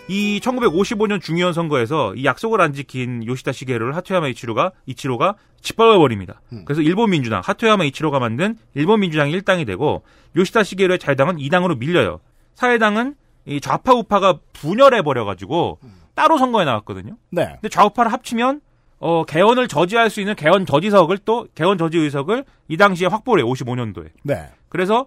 이 0.08 0.40
1955년 0.40 1.20
중의원 1.20 1.52
선거에서 1.52 2.14
이 2.14 2.24
약속을 2.24 2.60
안 2.60 2.72
지킨 2.72 3.26
요시다 3.26 3.52
시게루를 3.52 3.94
하토야마 3.94 4.28
이치로가 4.28 4.72
이치로가 4.86 5.34
짓밟아 5.60 5.98
버립니다. 5.98 6.40
그래서 6.64 6.80
일본 6.82 7.10
민주당 7.10 7.42
하토야마 7.44 7.84
이치로가 7.84 8.18
만든 8.18 8.56
일본 8.74 9.00
민주당이 9.00 9.38
1당이 9.38 9.66
되고 9.66 10.02
요시다 10.36 10.62
시게루의 10.62 10.98
자유당은 10.98 11.36
2당으로 11.36 11.78
밀려요. 11.78 12.20
사회당은 12.54 13.14
이 13.46 13.60
좌파 13.60 13.92
우파가 13.94 14.38
분열해 14.52 15.02
버려 15.02 15.24
가지고 15.24 15.78
따로 16.14 16.38
선거에 16.38 16.64
나왔거든요. 16.64 17.16
네. 17.30 17.44
근데 17.60 17.68
좌우파를 17.68 18.12
합치면 18.12 18.60
어 19.00 19.24
개헌을 19.24 19.68
저지할 19.68 20.10
수 20.10 20.20
있는 20.20 20.34
개헌 20.34 20.66
저지석을 20.66 21.18
또 21.24 21.46
개헌 21.54 21.78
저지 21.78 21.98
의석을 21.98 22.44
이 22.68 22.76
당시에 22.76 23.06
확보를 23.06 23.44
해요. 23.44 23.52
55년도에. 23.52 24.10
네. 24.24 24.48
그래서 24.68 25.06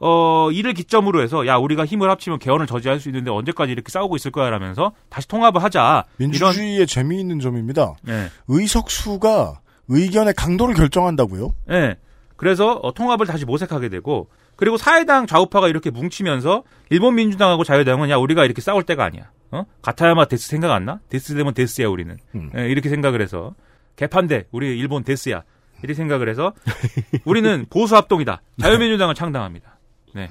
어 0.00 0.50
이를 0.52 0.74
기점으로 0.74 1.22
해서 1.22 1.46
야 1.46 1.56
우리가 1.56 1.84
힘을 1.86 2.10
합치면 2.10 2.38
개헌을 2.38 2.66
저지할 2.66 3.00
수 3.00 3.08
있는데 3.08 3.30
언제까지 3.30 3.72
이렇게 3.72 3.90
싸우고 3.90 4.16
있을 4.16 4.30
거야라면서 4.30 4.92
다시 5.08 5.28
통합을 5.28 5.62
하자. 5.62 6.04
민주주의의 6.16 6.86
재미있는 6.86 7.40
점입니다. 7.40 7.94
네. 8.02 8.28
의석수가 8.48 9.60
의견의 9.88 10.34
강도를 10.34 10.74
결정한다고요? 10.74 11.54
예. 11.70 11.96
그래서 12.36 12.72
어, 12.82 12.92
통합을 12.92 13.26
다시 13.26 13.44
모색하게 13.44 13.88
되고 13.88 14.28
그리고 14.56 14.76
사회당 14.76 15.26
좌우파가 15.26 15.68
이렇게 15.68 15.90
뭉치면서 15.90 16.64
일본 16.90 17.14
민주당하고 17.16 17.64
자유당은 17.64 18.10
야 18.10 18.16
우리가 18.16 18.44
이렇게 18.44 18.60
싸울 18.60 18.82
때가 18.82 19.04
아니야. 19.04 19.30
어? 19.50 19.64
가타야마 19.82 20.26
데스 20.26 20.48
생각 20.48 20.72
안 20.72 20.84
나? 20.84 21.00
데스 21.08 21.34
되면 21.34 21.54
데스야 21.54 21.88
우리는. 21.88 22.16
예, 22.56 22.68
이렇게 22.68 22.88
생각을 22.88 23.22
해서 23.22 23.54
개판대 23.96 24.46
우리 24.50 24.76
일본 24.78 25.04
데스야. 25.04 25.42
이렇게 25.78 25.94
생각을 25.94 26.28
해서 26.28 26.52
우리는 27.24 27.66
보수 27.70 27.94
합동이다. 27.96 28.42
자유민주당을 28.60 29.14
창당합니다. 29.14 29.73
네. 30.14 30.30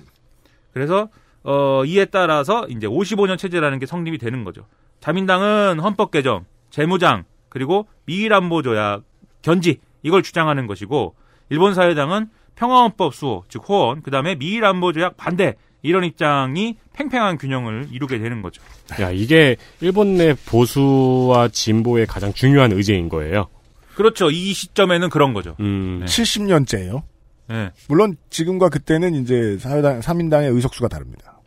그래서 0.73 1.09
어 1.43 1.83
이에 1.85 2.05
따라서 2.05 2.65
이제 2.69 2.87
55년 2.87 3.37
체제라는 3.37 3.79
게 3.79 3.85
성립이 3.85 4.17
되는 4.17 4.43
거죠. 4.43 4.65
자민당은 5.01 5.79
헌법 5.79 6.11
개정, 6.11 6.45
재무장, 6.69 7.25
그리고 7.49 7.87
미일 8.05 8.33
안보 8.33 8.61
조약 8.61 9.03
견지 9.41 9.79
이걸 10.01 10.23
주장하는 10.23 10.65
것이고 10.65 11.15
일본 11.49 11.73
사회당은 11.73 12.29
평화헌법 12.55 13.13
수호, 13.13 13.43
즉 13.49 13.67
호언, 13.67 14.01
그다음에 14.01 14.35
미일 14.35 14.65
안보 14.65 14.93
조약 14.93 15.17
반대 15.17 15.55
이런 15.81 16.03
입장이 16.05 16.77
팽팽한 16.93 17.37
균형을 17.37 17.89
이루게 17.91 18.17
되는 18.17 18.41
거죠. 18.41 18.61
야, 19.01 19.11
이게 19.11 19.57
일본 19.81 20.15
내 20.15 20.33
보수와 20.33 21.49
진보의 21.49 22.07
가장 22.07 22.33
중요한 22.33 22.71
의제인 22.71 23.09
거예요. 23.09 23.47
그렇죠. 23.95 24.31
이 24.31 24.53
시점에는 24.53 25.09
그런 25.09 25.33
거죠. 25.33 25.55
음. 25.59 26.03
70년째예요. 26.05 27.03
네. 27.47 27.71
물론 27.87 28.15
지금과 28.29 28.69
그때는 28.69 29.15
이제 29.15 29.57
사회당 29.59 29.99
3인당의 29.99 30.53
의석수가 30.55 30.87
다릅니다. 30.87 31.41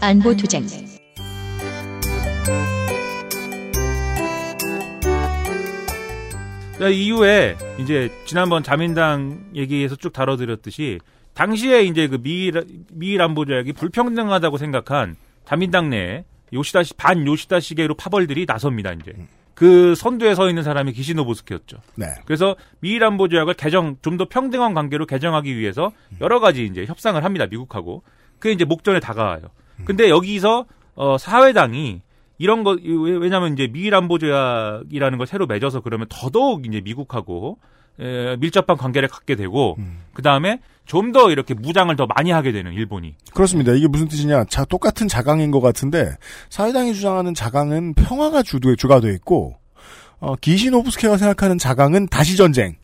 안보 0.00 0.34
투쟁. 0.36 0.66
자, 6.78 6.88
이후에 6.88 7.56
이제 7.78 8.10
지난번 8.24 8.64
자민당 8.64 9.44
얘기에서 9.54 9.94
쭉 9.94 10.12
다뤄드렸듯이 10.12 10.98
당시에 11.32 11.84
이제 11.84 12.08
그 12.08 12.18
미일 12.20 12.64
미일 12.90 13.22
안보 13.22 13.44
조약이 13.44 13.72
불평등하다고 13.72 14.58
생각한 14.58 15.14
자민당 15.46 15.90
내에 15.90 16.24
요시다시 16.52 16.94
반요시다 16.94 17.60
시계로 17.60 17.94
파벌들이 17.94 18.44
나섭니다 18.46 18.92
이제. 18.92 19.12
음. 19.16 19.28
그 19.54 19.94
선두에 19.94 20.34
서 20.34 20.48
있는 20.48 20.62
사람이 20.62 20.92
기시노부스케였죠. 20.92 21.76
네. 21.96 22.06
그래서 22.24 22.56
미일 22.80 23.04
안보 23.04 23.28
조약을 23.28 23.54
개정 23.54 23.96
좀 24.02 24.16
더 24.16 24.26
평등한 24.28 24.74
관계로 24.74 25.06
개정하기 25.06 25.56
위해서 25.56 25.92
여러 26.20 26.40
가지 26.40 26.64
이제 26.64 26.84
협상을 26.86 27.22
합니다. 27.22 27.46
미국하고 27.46 28.02
그게 28.38 28.52
이제 28.52 28.64
목전에 28.64 29.00
다가와요. 29.00 29.42
근데 29.84 30.08
여기서 30.08 30.66
어 30.94 31.16
사회당이 31.18 32.02
이런 32.38 32.64
거 32.64 32.72
왜- 32.82 33.16
왜냐하면 33.16 33.52
이제 33.52 33.66
미일 33.68 33.94
안보 33.94 34.18
조약이라는 34.18 35.18
걸 35.18 35.26
새로 35.26 35.46
맺어서 35.46 35.80
그러면 35.80 36.06
더더욱 36.08 36.66
이제 36.66 36.80
미국하고 36.80 37.58
에, 38.00 38.36
밀접한 38.36 38.76
관계를 38.76 39.08
갖게 39.08 39.34
되고 39.36 39.76
그 40.14 40.22
다음에 40.22 40.60
좀 40.84 41.12
더 41.12 41.30
이렇게 41.30 41.54
무장을 41.54 41.94
더 41.96 42.06
많이 42.06 42.30
하게 42.30 42.52
되는 42.52 42.72
일본이 42.72 43.14
그렇습니다. 43.34 43.72
이게 43.72 43.86
무슨 43.88 44.08
뜻이냐? 44.08 44.44
자, 44.44 44.64
똑같은 44.64 45.08
자강인 45.08 45.50
것 45.50 45.60
같은데 45.60 46.16
사회당이 46.50 46.94
주장하는 46.94 47.34
자강은 47.34 47.94
평화가 47.94 48.42
주도 48.42 48.74
주가 48.76 49.00
돼 49.00 49.12
있고 49.14 49.56
어, 50.20 50.36
기시노부스케가 50.36 51.16
생각하는 51.16 51.58
자강은 51.58 52.06
다시 52.08 52.36
전쟁. 52.36 52.76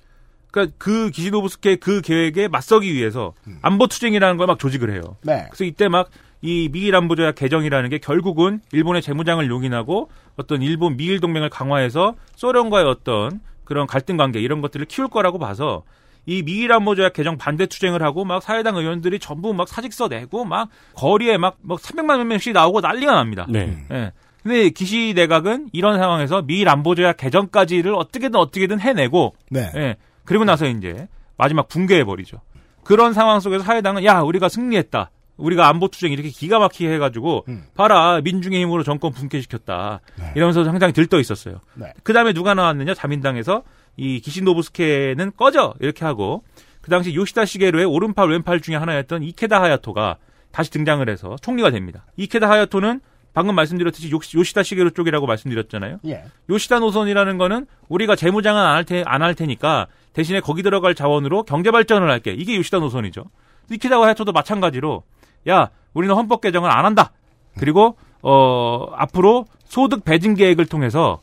그러니까 0.51 0.74
그 0.78 1.11
기시노부스케 1.11 1.76
그 1.76 2.01
계획에 2.01 2.49
맞서기 2.49 2.92
위해서 2.92 3.34
안보 3.62 3.86
투쟁이라는 3.86 4.36
걸 4.38 4.46
막 4.46 4.59
조직을 4.59 4.90
해요. 4.92 5.16
네. 5.22 5.46
그래서 5.51 5.64
이때 5.64 5.88
막 5.88 6.09
이 6.40 6.68
미일 6.70 6.94
안보 6.94 7.16
조약 7.16 7.34
개정이라는 7.34 7.90
게 7.90 7.99
결국은 7.99 8.61
일본의 8.72 9.03
재무장을 9.03 9.44
용인하고 9.49 10.09
어떤 10.36 10.62
일본 10.62 10.96
미일 10.96 11.18
동맹을 11.18 11.51
강화해서 11.51 12.14
소련과의 12.36 12.86
어떤 12.86 13.40
그런 13.64 13.86
갈등 13.88 14.16
관계 14.16 14.38
이런 14.40 14.61
것들을 14.61 14.86
키울 14.86 15.09
거라고 15.09 15.38
봐서 15.40 15.82
이 16.28 16.42
미일 16.42 16.70
안보조약 16.72 17.14
개정 17.14 17.38
반대 17.38 17.64
투쟁을 17.64 18.02
하고 18.02 18.22
막 18.22 18.42
사회당 18.42 18.76
의원들이 18.76 19.18
전부 19.18 19.54
막 19.54 19.66
사직서 19.66 20.08
내고 20.08 20.44
막 20.44 20.68
거리에 20.92 21.38
막, 21.38 21.56
막 21.62 21.80
300만 21.80 22.22
명씩 22.22 22.52
나오고 22.52 22.82
난리가 22.82 23.14
납니다. 23.14 23.46
네. 23.48 23.78
예. 23.90 24.12
근데 24.42 24.68
기시 24.68 25.14
내각은 25.16 25.70
이런 25.72 25.98
상황에서 25.98 26.42
미일 26.42 26.68
안보조약 26.68 27.16
개정까지를 27.16 27.94
어떻게든 27.94 28.38
어떻게든 28.38 28.78
해내고 28.78 29.36
네. 29.50 29.70
예. 29.74 29.96
그리고 30.26 30.44
나서 30.44 30.66
이제 30.66 31.08
마지막 31.38 31.66
붕괴해 31.66 32.04
버리죠. 32.04 32.42
그런 32.84 33.14
상황 33.14 33.40
속에서 33.40 33.64
사회당은 33.64 34.04
야 34.04 34.20
우리가 34.20 34.50
승리했다. 34.50 35.10
우리가 35.38 35.68
안보 35.68 35.88
투쟁 35.88 36.12
이렇게 36.12 36.28
기가 36.28 36.58
막히게 36.58 36.92
해가지고 36.92 37.46
봐라 37.74 38.20
민중의 38.22 38.60
힘으로 38.60 38.82
정권 38.82 39.12
붕괴시켰다. 39.12 40.00
이러면서 40.34 40.64
상당히 40.64 40.92
들떠 40.92 41.20
있었어요. 41.20 41.60
네. 41.74 41.86
그 42.02 42.12
다음에 42.12 42.34
누가 42.34 42.52
나왔느냐 42.52 42.92
자민당에서 42.92 43.62
이 43.99 44.20
기신노부스케는 44.20 45.32
꺼져 45.36 45.74
이렇게 45.80 46.05
하고 46.07 46.42
그 46.80 46.90
당시 46.90 47.14
요시다 47.14 47.44
시게루의 47.44 47.84
오른팔 47.84 48.30
왼팔 48.30 48.61
중에 48.61 48.76
하나였던 48.76 49.22
이케다 49.24 49.61
하야토가 49.61 50.16
다시 50.53 50.70
등장을 50.70 51.07
해서 51.11 51.36
총리가 51.42 51.70
됩니다. 51.70 52.07
이케다 52.16 52.49
하야토는 52.49 53.01
방금 53.34 53.55
말씀드렸듯이 53.57 54.09
요시- 54.11 54.38
요시다 54.38 54.62
시게루 54.62 54.92
쪽이라고 54.92 55.26
말씀드렸잖아요. 55.26 55.99
예. 56.07 56.24
요시다 56.49 56.78
노선이라는 56.78 57.36
거는 57.38 57.66
우리가 57.88 58.16
재무장은 58.16 58.61
안 58.62 58.74
할 58.76 58.84
테, 58.84 59.03
안 59.05 59.20
할 59.22 59.34
테니까 59.34 59.86
대신에 60.14 60.40
거기 60.40 60.62
들어갈 60.62 60.94
자원으로 60.94 61.42
경제 61.42 61.70
발전을 61.70 62.09
할게. 62.11 62.32
이게 62.32 62.57
요시다 62.57 62.78
노선이죠. 62.78 63.24
니키다와 63.70 64.09
해토도 64.09 64.32
마찬가지로 64.32 65.03
야, 65.49 65.70
우리는 65.92 66.14
헌법 66.14 66.40
개정을 66.40 66.70
안 66.70 66.84
한다. 66.86 67.12
그리고 67.59 67.96
어 68.22 68.86
앞으로 68.96 69.44
소득 69.66 70.05
배분 70.05 70.34
계획을 70.34 70.66
통해서 70.66 71.20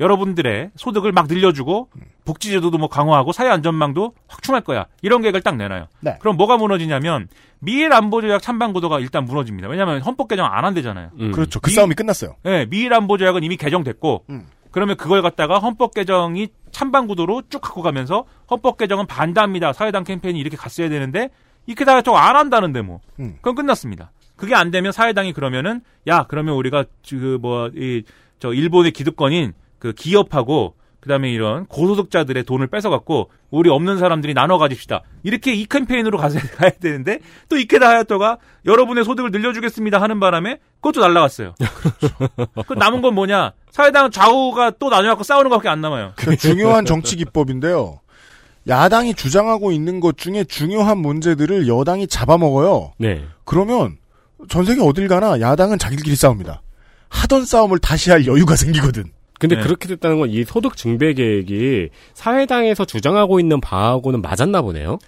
여러분들의 0.00 0.70
소득을 0.76 1.12
막 1.12 1.26
늘려주고 1.28 1.88
복지제도도 2.24 2.78
뭐 2.78 2.88
강화하고 2.88 3.32
사회 3.32 3.48
안전망도 3.50 4.14
확충할 4.28 4.62
거야. 4.62 4.86
이런 5.02 5.22
계획을 5.22 5.42
딱 5.42 5.56
내놔요. 5.56 5.86
네. 6.00 6.16
그럼 6.20 6.36
뭐가 6.36 6.56
무너지냐면 6.56 7.28
미일 7.60 7.92
안보조약 7.92 8.42
찬반 8.42 8.72
구도가 8.72 8.98
일단 9.00 9.24
무너집니다. 9.24 9.68
왜냐하면 9.68 10.00
헌법 10.02 10.28
개정 10.28 10.46
안 10.46 10.64
한대잖아요. 10.64 11.10
그렇죠. 11.32 11.60
그 11.60 11.70
미- 11.70 11.74
싸움이 11.74 11.94
끝났어요. 11.94 12.36
네, 12.42 12.66
미일 12.66 12.92
안보조약은 12.94 13.42
이미 13.44 13.56
개정됐고 13.56 14.24
음. 14.30 14.46
그러면 14.70 14.96
그걸 14.96 15.22
갖다가 15.22 15.58
헌법 15.60 15.94
개정이 15.94 16.48
찬반 16.72 17.06
구도로 17.06 17.42
쭉 17.48 17.60
갖고 17.60 17.80
가면서 17.82 18.24
헌법 18.50 18.76
개정은 18.78 19.06
반대합니다. 19.06 19.72
사회당 19.72 20.02
캠페인이 20.02 20.38
이렇게 20.40 20.56
갔어야 20.56 20.88
되는데 20.88 21.28
이렇게 21.66 21.84
다좀안 21.84 22.34
한다는데 22.36 22.82
뭐. 22.82 23.00
음. 23.20 23.34
그건 23.36 23.54
끝났습니다. 23.54 24.10
그게 24.36 24.54
안 24.56 24.72
되면 24.72 24.90
사회당이 24.90 25.32
그러면은 25.32 25.80
야 26.08 26.24
그러면 26.28 26.54
우리가 26.56 26.84
그 27.08 27.38
뭐 27.40 27.70
이 27.76 28.02
저 28.40 28.52
일본의 28.52 28.90
기득권인 28.92 29.54
그 29.84 29.92
기업하고 29.92 30.76
그다음에 31.00 31.30
이런 31.30 31.66
고소득자들의 31.66 32.44
돈을 32.44 32.68
뺏어갖고 32.68 33.30
우리 33.50 33.68
없는 33.68 33.98
사람들이 33.98 34.32
나눠 34.32 34.56
가집시다. 34.56 35.02
이렇게 35.22 35.52
이 35.52 35.66
캠페인으로 35.66 36.16
가서 36.16 36.38
가야 36.56 36.70
되는데 36.70 37.18
또 37.50 37.58
이케다 37.58 37.86
하야토가 37.86 38.38
여러분의 38.64 39.04
소득을 39.04 39.30
늘려주겠습니다 39.30 40.00
하는 40.00 40.20
바람에 40.20 40.60
그것도 40.80 41.02
날라갔어요. 41.02 41.54
그 42.66 42.72
남은 42.72 43.02
건 43.02 43.14
뭐냐? 43.14 43.52
사회당 43.72 44.10
좌우가 44.10 44.70
또 44.78 44.88
나뉘어갖고 44.88 45.22
싸우는 45.22 45.50
것밖에 45.50 45.68
안 45.68 45.82
남아요. 45.82 46.14
그 46.16 46.34
중요한 46.38 46.86
정치 46.86 47.16
기법인데요. 47.16 48.00
야당이 48.66 49.12
주장하고 49.12 49.70
있는 49.70 50.00
것 50.00 50.16
중에 50.16 50.44
중요한 50.44 50.96
문제들을 50.96 51.68
여당이 51.68 52.06
잡아먹어요. 52.06 52.94
네. 52.96 53.22
그러면 53.44 53.98
전 54.48 54.64
세계 54.64 54.80
어딜 54.80 55.08
가나 55.08 55.40
야당은 55.40 55.78
자기들끼리 55.78 56.16
싸웁니다. 56.16 56.62
하던 57.10 57.44
싸움을 57.44 57.80
다시 57.80 58.10
할 58.10 58.26
여유가 58.26 58.56
생기거든. 58.56 59.12
근데 59.44 59.56
네. 59.56 59.62
그렇게 59.62 59.88
됐다는 59.88 60.18
건 60.18 60.30
이 60.30 60.44
소득 60.44 60.76
증배 60.76 61.12
계획이 61.14 61.90
사회당에서 62.14 62.84
주장하고 62.84 63.40
있는 63.40 63.60
바하고는 63.60 64.22
맞았나 64.22 64.62
보네요. 64.62 64.98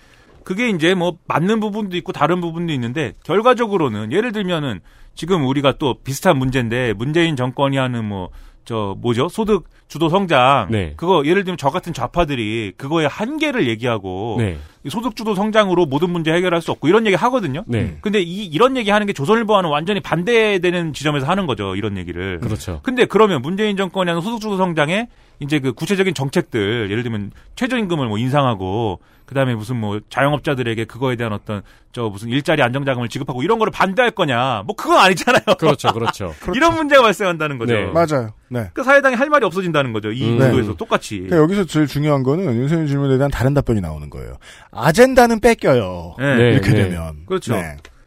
그게 0.45 0.69
이제 0.69 0.95
뭐 0.95 1.17
맞는 1.27 1.59
부분도 1.59 1.97
있고 1.97 2.13
다른 2.13 2.41
부분도 2.41 2.73
있는데 2.73 3.13
결과적으로는 3.25 4.13
예를 4.13 4.33
들면은 4.33 4.81
지금 5.15 5.47
우리가 5.47 5.79
또 5.79 5.97
비슷한 6.05 6.39
문제인데 6.39 6.93
문재인 6.93 7.35
정권이 7.35 7.77
하는 7.79 8.05
뭐 8.05 8.29
저 8.67 8.97
뭐죠 9.01 9.29
소득 9.29 9.65
주도 9.89 10.09
성장 10.09 10.67
네. 10.71 10.93
그거 10.97 11.25
예를 11.25 11.45
들면 11.45 11.57
저 11.57 11.71
같은 11.71 11.93
좌파들이 11.95 12.73
그거의 12.77 13.09
한계를 13.09 13.69
얘기하고 13.69 14.37
네. 14.39 14.59
이 14.83 14.91
소득 14.91 15.15
주도 15.15 15.37
성장으로 15.37 15.87
모든 15.87 16.11
문제 16.11 16.33
해결할 16.33 16.61
수 16.61 16.73
없고 16.73 16.89
이런 16.89 17.07
얘기 17.07 17.15
하거든요. 17.15 17.63
네. 17.67 17.97
근데 18.01 18.21
이 18.21 18.45
이런 18.45 18.77
얘기 18.77 18.91
하는 18.91 19.07
게 19.07 19.13
조선일보와는 19.13 19.71
완전히 19.71 20.01
반대되는 20.01 20.93
지점에서 20.93 21.27
하는 21.27 21.47
거죠. 21.47 21.77
이런 21.77 21.97
얘기를. 21.97 22.41
그렇죠. 22.41 22.81
근데 22.83 23.05
그러면 23.05 23.41
문재인 23.41 23.77
정권이 23.77 24.11
하는 24.11 24.21
소득 24.21 24.41
주도 24.41 24.57
성장에 24.57 25.09
이제 25.41 25.59
그 25.59 25.73
구체적인 25.73 26.15
정책들 26.15 26.91
예를 26.91 27.03
들면 27.03 27.33
최저임금을 27.57 28.09
뭐 28.09 28.19
인상하고 28.19 29.01
그다음에 29.27 29.55
무슨 29.55 29.77
뭐 29.77 30.01
자영업자들에게 30.09 30.85
그거에 30.85 31.17
대한 31.17 31.33
어떤 31.33 31.63
저 31.93 32.05
무슨 32.05 32.29
일자리 32.29 32.63
안정자금을 32.63 33.09
지급하고 33.09 33.43
이런 33.43 33.59
거를 33.59 33.73
반대할 33.73 34.13
거냐 34.13 34.63
뭐 34.65 34.77
그건 34.77 34.99
아니잖아요. 34.99 35.43
그렇죠, 35.59 35.89
그렇죠. 35.95 36.33
이런 36.55 36.75
문제가 36.75 37.03
발생한다는 37.03 37.59
거죠. 37.59 37.75
네. 37.75 37.87
맞아요. 37.87 38.33
네. 38.49 38.71
그 38.73 38.85
사회당이 38.85 39.17
할 39.17 39.29
말이 39.29 39.45
없어진다는 39.45 39.93
거죠. 39.93 40.13
이 40.13 40.29
음. 40.29 40.39
구도에서 40.39 40.71
네. 40.71 40.77
똑같이. 40.77 41.17
그러니까 41.17 41.39
여기서 41.39 41.65
제일 41.65 41.87
중요한 41.87 42.23
거는 42.23 42.45
윤석열 42.55 42.87
질문에 42.87 43.17
대한 43.17 43.31
다른 43.31 43.53
답변이 43.53 43.81
나오는 43.81 44.09
거예요. 44.09 44.37
아젠다는 44.71 45.41
뺏겨요. 45.41 46.15
네. 46.19 46.53
이렇게 46.53 46.71
네. 46.71 46.85
되면. 46.85 47.27
그렇죠. 47.27 47.55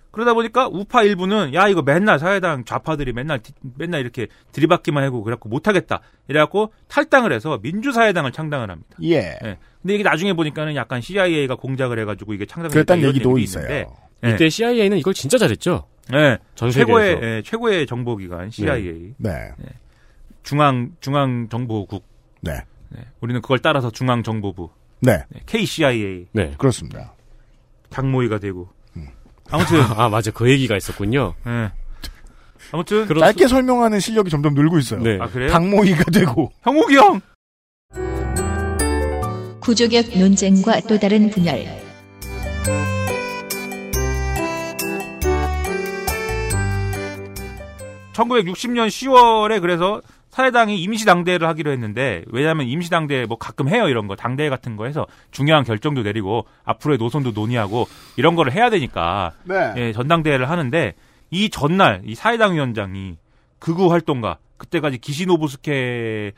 네. 0.10 0.12
그러다 0.12 0.34
보니까 0.34 0.68
우파 0.68 1.03
일부는 1.03 1.53
야 1.53 1.68
이거 1.68 1.82
맨날 1.82 2.18
사회당 2.20 2.66
좌파들이 2.66 3.14
맨날 3.14 3.39
디- 3.39 3.53
맨날 3.78 4.01
이렇게 4.01 4.28
들이받기만 4.51 5.03
하고 5.03 5.24
그래갖고 5.24 5.49
못하겠다 5.49 6.01
이래갖고 6.28 6.74
탈당을 6.88 7.32
해서 7.32 7.60
민주사회당을 7.62 8.32
창당을 8.32 8.72
합니다. 8.72 8.89
예. 9.03 9.38
예. 9.43 9.57
근데 9.82 9.95
이게 9.95 10.03
나중에 10.03 10.34
보니까는 10.34 10.76
약간 10.76 10.99
CIA가 11.01 11.55
공작을 11.55 11.99
해가지고 11.99 12.34
이게 12.34 12.45
창당됐다 12.45 12.74
그랬다는 12.95 13.01
이런 13.01 13.10
얘기도. 13.16 13.38
있는데, 13.38 13.88
예. 14.26 14.32
이때 14.32 14.49
CIA는 14.49 14.97
이걸 14.97 15.14
진짜 15.14 15.38
잘했죠. 15.38 15.86
예. 16.14 16.38
전 16.55 16.72
최고의 16.72 17.14
세계에서. 17.16 17.36
예, 17.38 17.41
최고의 17.43 17.86
정보기관 17.86 18.49
CIA 18.49 19.14
네. 19.18 19.32
중앙 20.43 20.91
중앙 20.99 21.47
정보국 21.49 22.03
네. 22.41 22.53
네. 22.89 22.99
우리는 23.22 23.39
그걸 23.41 23.60
따라서 23.60 23.91
중앙 23.91 24.24
정보부 24.24 24.70
네. 25.01 25.24
KCIA 25.45 26.26
네. 26.32 26.53
그렇습니다. 26.57 27.14
장모의가 27.91 28.39
되고 28.39 28.70
아무튼 29.52 29.82
아, 29.97 30.10
맞아. 30.10 30.32
그 30.32 30.50
얘기가 30.50 30.78
있었군요. 30.78 31.34
예. 31.47 31.72
아무튼 32.72 33.08
짧게 33.08 33.47
설명하는 33.47 34.00
실력이 34.00 34.30
점점 34.30 34.54
늘고 34.54 34.78
있어요. 34.80 35.02
네. 35.02 35.18
아 35.20 35.28
그래요? 35.28 35.50
당모이가 35.50 36.04
되고. 36.12 36.52
형욱이 36.64 36.95
형 36.97 37.22
구조격 39.60 40.18
논쟁과 40.18 40.82
또 40.82 41.00
다른 41.00 41.30
분열. 41.30 41.66
1960년 48.14 48.88
10월에 48.88 49.62
그래서 49.62 50.02
사회당이 50.39 50.81
임시당대회를 50.83 51.45
하기로 51.49 51.69
했는데 51.71 52.23
왜냐하면 52.31 52.65
임시당대회 52.67 53.25
뭐 53.25 53.37
가끔 53.37 53.67
해요 53.67 53.89
이런 53.89 54.07
거 54.07 54.15
당대회 54.15 54.47
같은 54.49 54.77
거 54.77 54.85
해서 54.85 55.05
중요한 55.31 55.65
결정도 55.65 56.01
내리고 56.01 56.45
앞으로의 56.63 56.97
노선도 56.97 57.31
논의하고 57.31 57.89
이런 58.15 58.35
거를 58.35 58.53
해야 58.53 58.69
되니까 58.69 59.33
네. 59.43 59.73
예, 59.75 59.91
전당대회를 59.91 60.49
하는데 60.49 60.93
이 61.29 61.49
전날 61.49 62.03
이 62.05 62.15
사회당 62.15 62.53
위원장이 62.53 63.17
극우 63.59 63.91
활동가 63.91 64.37
그때까지 64.55 64.99
기시노부스케 64.99 66.31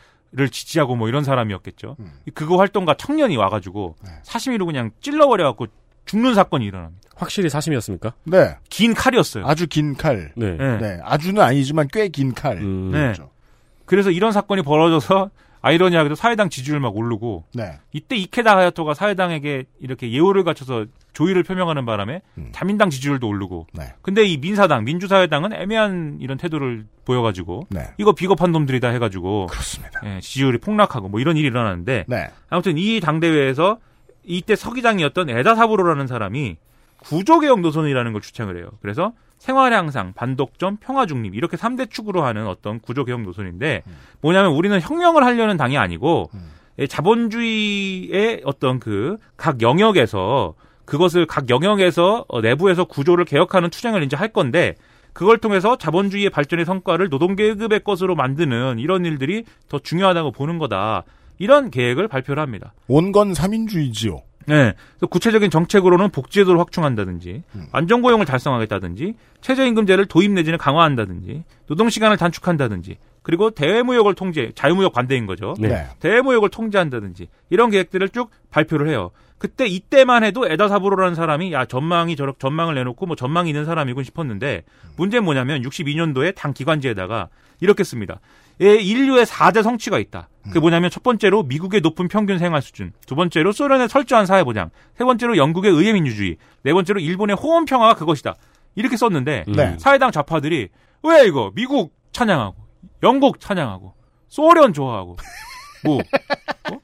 지지하고 0.52 0.96
뭐 0.96 1.08
이런 1.08 1.24
사람이었겠죠. 1.24 1.98
음. 2.00 2.12
그거 2.34 2.58
활동가 2.58 2.96
청년이 2.96 3.38
와가지고 3.38 3.98
네. 4.04 4.12
사시미로 4.24 4.66
그냥 4.66 4.90
찔러버려갖고 5.02 5.68
죽는 6.06 6.34
사건이 6.34 6.66
일어납니다. 6.66 7.08
확실히 7.16 7.50
사심이었습니까? 7.50 8.14
네. 8.24 8.56
긴 8.70 8.96
칼이었어요. 8.96 9.46
아주 9.46 9.68
긴 9.68 9.96
칼. 9.96 10.32
네. 10.36 10.58
네. 10.58 10.78
네. 10.78 11.00
아주는 11.04 11.40
아니지만 11.40 11.88
꽤 11.94 12.10
긴 12.10 12.34
칼. 12.34 12.58
음. 12.58 12.90
네. 12.92 13.00
그렇죠. 13.00 13.30
그래서 13.92 14.10
이런 14.10 14.32
사건이 14.32 14.62
벌어져서 14.62 15.32
아이러니하게도 15.60 16.16
사회당 16.16 16.50
지지율 16.50 16.80
막 16.80 16.96
오르고 16.96 17.44
네. 17.54 17.74
이때 17.92 18.16
이케다 18.16 18.56
하야토가 18.56 18.94
사회당에게 18.94 19.66
이렇게 19.82 20.14
예우를 20.14 20.46
갖춰서 20.46 20.86
조의를 21.12 21.44
표명하는 21.44 21.86
바람에 21.86 22.22
음. 22.38 22.50
자민당 22.54 22.90
지지율도 22.90 23.28
오르고 23.28 23.68
네. 23.74 23.94
근데 24.02 24.24
이 24.24 24.38
민사당 24.38 24.86
민주사회당은 24.86 25.52
애매한 25.52 26.20
이런 26.22 26.38
태도를 26.38 26.86
보여가지고 27.04 27.68
네. 27.70 27.82
이거 27.98 28.14
비겁한 28.14 28.54
놈들이다 28.54 28.88
해가지고 28.92 29.48
그렇습니다. 29.48 30.00
예, 30.06 30.22
지지율이 30.22 30.60
폭락하고 30.60 31.10
뭐 31.10 31.20
이런 31.20 31.36
일이 31.36 31.48
일어나는데 31.48 32.06
네. 32.08 32.30
아무튼 32.50 32.78
이 32.78 33.02
당대회에서 33.02 33.78
이때 34.24 34.56
서기장이었던 34.56 35.30
에다 35.30 35.56
사부로라는 35.56 36.08
사람이 36.08 36.56
구조개혁 37.02 37.60
노선이라는 37.62 38.14
걸 38.14 38.22
주창을 38.22 38.58
해요. 38.58 38.70
그래서 38.82 39.14
생활 39.38 39.74
향상, 39.74 40.14
반독점, 40.14 40.78
평화 40.78 41.06
중립 41.06 41.36
이렇게 41.36 41.58
3대 41.58 41.90
축으로 41.90 42.24
하는 42.24 42.48
어떤 42.48 42.80
구조 42.80 43.04
개혁 43.06 43.22
노선인데 43.22 43.82
뭐냐면 44.22 44.52
우리는 44.54 44.80
혁명을 44.80 45.24
하려는 45.26 45.58
당이 45.58 45.78
아니고 45.78 46.30
예, 46.80 46.88
자본주의의 46.88 48.42
어떤 48.46 48.80
그 48.80 49.18
각 49.38 49.62
영역에서 49.62 50.54
그것을 50.86 51.26
각 51.26 51.50
영역에서 51.50 52.26
어, 52.28 52.42
내부에서 52.42 52.84
구조를 52.86 53.26
개혁하는 53.26 53.70
투쟁을 53.70 54.04
이제 54.04 54.16
할 54.16 54.28
건데 54.30 54.76
그걸 55.14 55.38
통해서 55.40 55.78
자본주의의 55.78 56.30
발전의 56.30 56.66
성과를 56.66 57.10
노동 57.10 57.36
계급의 57.36 57.84
것으로 57.84 58.16
만드는 58.16 58.80
이런 58.80 59.06
일들이 59.06 59.44
더 59.68 59.80
중요하다고 59.80 60.32
보는 60.32 60.58
거다. 60.58 61.04
이런 61.40 61.72
계획을 61.72 62.08
발표를 62.08 62.42
합니다. 62.42 62.74
온건 62.88 63.34
3인주의지요. 63.34 64.22
네. 64.46 64.74
그래서 64.98 65.08
구체적인 65.08 65.50
정책으로는 65.50 66.10
복지제도를 66.10 66.60
확충한다든지, 66.60 67.44
안정고용을 67.72 68.26
달성하겠다든지, 68.26 69.16
최저임금제를 69.42 70.06
도입 70.06 70.32
내지는 70.32 70.58
강화한다든지, 70.58 71.44
노동시간을 71.68 72.18
단축한다든지, 72.18 72.98
그리고 73.22 73.52
대외무역을 73.52 74.16
통제, 74.16 74.52
자유무역 74.56 74.94
반대인 74.94 75.26
거죠. 75.26 75.56
네. 75.60 75.88
대외무역을 76.00 76.50
통제한다든지, 76.50 77.28
이런 77.50 77.70
계획들을 77.70 78.10
쭉 78.10 78.32
발표를 78.50 78.90
해요. 78.90 79.12
그때 79.42 79.66
이때만 79.66 80.24
해도 80.24 80.48
에다 80.48 80.68
사부로라는 80.68 81.16
사람이 81.16 81.52
야 81.52 81.66
전망이 81.66 82.16
저렇게 82.16 82.38
전망을 82.38 82.76
내놓고 82.76 83.08
뭐 83.08 83.16
전망이 83.16 83.50
있는 83.50 83.66
사람이군 83.66 84.04
싶었는데 84.04 84.62
문제는 84.98 85.26
뭐냐면 85.26 85.64
62년도에 85.64 86.36
당 86.36 86.54
기관지에다가 86.54 87.30
이렇게 87.60 87.84
씁니다. 87.84 88.20
예, 88.62 88.76
인류의 88.76 89.26
4대 89.26 89.64
성취가 89.64 90.00
있다. 90.00 90.30
그게 90.44 90.60
뭐냐면 90.60 90.90
첫 90.90 91.04
번째로 91.04 91.44
미국의 91.44 91.82
높은 91.82 92.08
평균 92.08 92.40
생활 92.40 92.62
수준, 92.62 92.94
두 93.06 93.16
번째로 93.16 93.52
소련의 93.52 93.88
철저한 93.90 94.26
사회 94.26 94.44
보장, 94.44 94.70
세 94.98 95.04
번째로 95.04 95.38
영국의 95.38 95.72
의회 95.72 95.94
민주주의, 95.94 96.38
네 96.64 96.74
번째로 96.74 97.00
일본의 97.00 97.36
호원 97.36 97.66
평화가 97.66 97.96
그것이다. 97.96 98.36
이렇게 98.76 98.98
썼는데 98.98 99.46
네. 99.48 99.76
사회당 99.80 100.12
좌파들이 100.12 100.70
왜 101.04 101.26
이거 101.28 101.52
미국 101.56 101.94
찬양하고 102.12 102.56
영국 103.04 103.40
찬양하고 103.40 103.94
소련 104.30 104.74
좋아하고 104.74 105.18
뭐 105.84 105.98
어? 105.98 106.80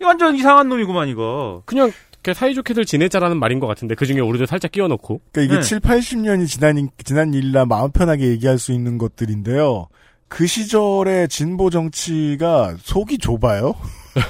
완전 0.00 0.36
이상한 0.36 0.68
놈이구만 0.68 1.08
이거. 1.08 1.62
그냥 1.64 1.90
사이좋게들 2.30 2.84
지내자라는 2.84 3.38
말인 3.38 3.58
것 3.58 3.66
같은데 3.66 3.94
그 3.94 4.04
중에 4.06 4.20
우리도 4.20 4.46
살짝 4.46 4.70
끼워놓고. 4.70 5.20
그러니까 5.32 5.54
이게 5.54 5.62
네. 5.62 5.66
7, 5.66 5.80
80년이 5.80 6.46
지난, 6.46 6.88
지난 7.02 7.32
일이라 7.32 7.64
마음 7.64 7.90
편하게 7.90 8.28
얘기할 8.28 8.58
수 8.58 8.72
있는 8.72 8.98
것들인데요. 8.98 9.88
그 10.28 10.46
시절의 10.46 11.28
진보 11.28 11.70
정치가 11.70 12.74
속이 12.80 13.18
좁아요. 13.18 13.74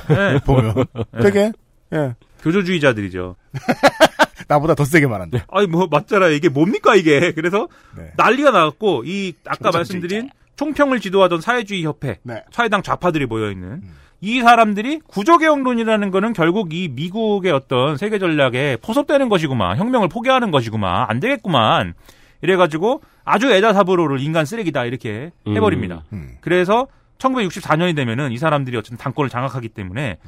네. 0.09 0.39
보면. 0.47 0.85
되게, 1.23 1.53
예. 1.93 2.15
교조주의자들이죠. 2.43 3.37
나보다 4.49 4.75
더 4.75 4.85
세게 4.85 5.07
말한다. 5.07 5.45
아니 5.51 5.67
뭐 5.67 5.87
맞잖아 5.91 6.29
이게 6.29 6.49
뭡니까 6.49 6.95
이게 6.95 7.33
그래서 7.37 7.69
네. 7.97 8.13
난리가 8.17 8.51
나갖고 8.51 9.05
이 9.05 9.35
아까. 9.47 9.71
말씀드린 9.71 10.31
총평을 10.57 11.01
지도하던 11.01 11.41
사회주의 11.41 11.85
협회 11.85 12.19
네. 12.23 12.43
사회당 12.51 12.83
좌파들이 12.83 13.27
모여 13.27 13.51
있는 13.51 13.83
이 14.21 14.41
사람들이 14.41 15.01
구조개혁론이라는 15.07 16.11
거는 16.11 16.33
결국 16.33 16.73
이 16.73 16.89
미국의 16.89 17.53
어떤 17.53 17.97
세계 17.97 18.19
전략에 18.19 18.79
포섭되는 18.83 19.29
것이구만 19.29 19.77
혁명을 19.77 20.09
포기하는 20.09 20.51
것이구만 20.51 21.07
안 21.09 21.21
되겠구만 21.21 21.95
이래가지고 22.43 23.03
아주 23.25 23.51
에다사브로를 23.51 24.21
인간 24.21 24.45
쓰레기다 24.45 24.85
이렇게 24.85 25.33
음. 25.47 25.57
해버립니다. 25.57 26.05
음. 26.13 26.37
그래서 26.41 26.87
1964년이 27.19 27.97
되면은 27.97 28.33
이 28.33 28.39
사람들이 28.39 28.77
어쨌든 28.77 28.97
당권을 28.97 29.29
장악하기 29.29 29.71
때문에 29.71 30.19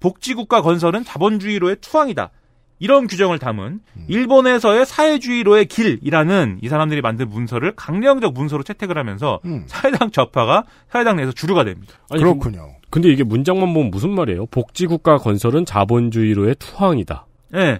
복지국가 0.00 0.62
건설은 0.62 1.04
자본주의로의 1.04 1.76
투항이다. 1.80 2.30
이런 2.78 3.06
규정을 3.06 3.38
담은 3.38 3.78
일본에서의 4.08 4.86
사회주의로의 4.86 5.66
길이라는 5.66 6.58
이 6.62 6.68
사람들이 6.68 7.00
만든 7.00 7.28
문서를 7.28 7.76
강령적 7.76 8.32
문서로 8.34 8.64
채택을 8.64 8.98
하면서 8.98 9.38
음. 9.44 9.62
사회당 9.66 10.10
좌파가 10.10 10.64
사회당 10.90 11.16
내에서 11.16 11.30
주류가 11.30 11.62
됩니다. 11.62 11.94
아니, 12.10 12.20
그렇군요. 12.20 12.72
근데 12.90 13.08
이게 13.08 13.22
문장만 13.22 13.72
보면 13.72 13.92
무슨 13.92 14.10
말이에요? 14.10 14.46
복지국가 14.46 15.18
건설은 15.18 15.64
자본주의로의 15.64 16.56
투항이다. 16.58 17.26
예. 17.54 17.78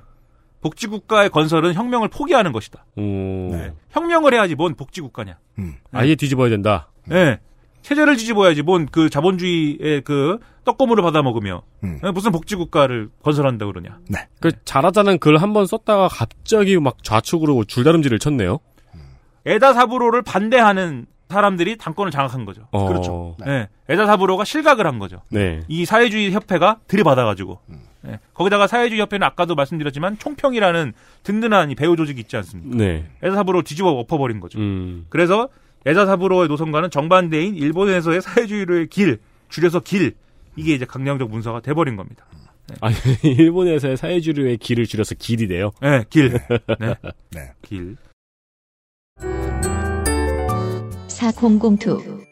복지국가의 0.63 1.29
건설은 1.31 1.75
혁명을 1.75 2.09
포기하는 2.09 2.53
것이다. 2.53 2.85
음, 2.99 3.49
네. 3.51 3.73
혁명을 3.91 4.33
해야지 4.35 4.55
뭔 4.55 4.75
복지국가냐. 4.75 5.37
음. 5.59 5.75
아예 5.93 6.15
뒤집어야 6.15 6.49
된다. 6.51 6.89
예. 7.11 7.39
체제를 7.83 8.17
뒤집어야지 8.17 8.63
뭔 8.63 8.87
그 8.93 9.11
자본주의의 9.11 10.03
그 10.03 10.39
떡고물을 10.65 11.03
받아 11.03 11.21
먹으며 11.23 11.63
음. 11.83 11.99
예, 12.05 12.11
무슨 12.13 12.31
복지국가를 12.31 13.11
건설한다 13.23 13.67
그러냐. 13.67 13.99
그 14.41 14.53
잘하자는 14.65 15.19
글 15.19 15.37
한 15.37 15.53
번 15.53 15.67
썼다가 15.67 16.07
갑자기 16.09 16.79
막 16.79 17.03
좌측으로 17.03 17.65
줄다름질을 17.65 18.21
쳤네요. 18.21 18.61
에다 19.45 19.73
사부로를 19.75 20.23
반대하는 20.23 21.07
사람들이 21.29 21.77
당권을 21.79 22.13
장악한 22.13 22.45
거죠. 22.45 22.69
어, 22.71 22.87
그렇죠. 22.87 23.37
네. 23.45 23.51
예. 23.51 23.69
에다 23.89 24.07
사부로가 24.07 24.45
실각을 24.45 24.87
한 24.87 25.01
거죠. 25.01 25.23
네. 25.31 25.61
이 25.67 25.85
사회주의 25.85 26.31
협회가 26.31 26.79
들이받아가지고 26.87 27.59
음. 27.71 27.81
예. 28.09 28.19
거기다가 28.35 28.67
사회주의 28.67 29.01
협회는 29.01 29.27
아까도 29.27 29.55
말씀드렸지만 29.55 30.19
총평이라는 30.19 30.93
든든한 31.23 31.71
이 31.71 31.75
배우 31.75 31.97
조직이 31.97 32.21
있지 32.21 32.37
않습니까? 32.37 32.77
네. 32.77 33.07
에다 33.23 33.35
사부로 33.35 33.63
뒤집어 33.63 33.91
엎어버린 33.91 34.41
거죠. 34.41 34.59
음. 34.59 35.07
그래서 35.09 35.49
에다 35.87 36.07
사부로의 36.07 36.49
노선과는 36.49 36.91
정반대인 36.91 37.55
일본에서의 37.57 38.23
사회주의로의 38.23 38.89
길 38.89 39.19
줄여서 39.49 39.81
길 39.81 40.15
이게 40.57 40.75
이제 40.75 40.85
강령적 40.85 41.31
문서가 41.31 41.61
돼버린 41.61 41.97
겁니다. 41.97 42.25
아니, 42.81 42.95
일본에서의 43.23 43.97
사회주의의 43.97 44.57
길을 44.59 44.87
줄여서 44.87 45.17
길이래요. 45.17 45.73
네, 45.81 46.05
길. 46.09 46.33
네. 46.79 46.95
네. 47.31 47.53
길. 47.63 47.97
4002 51.09 52.23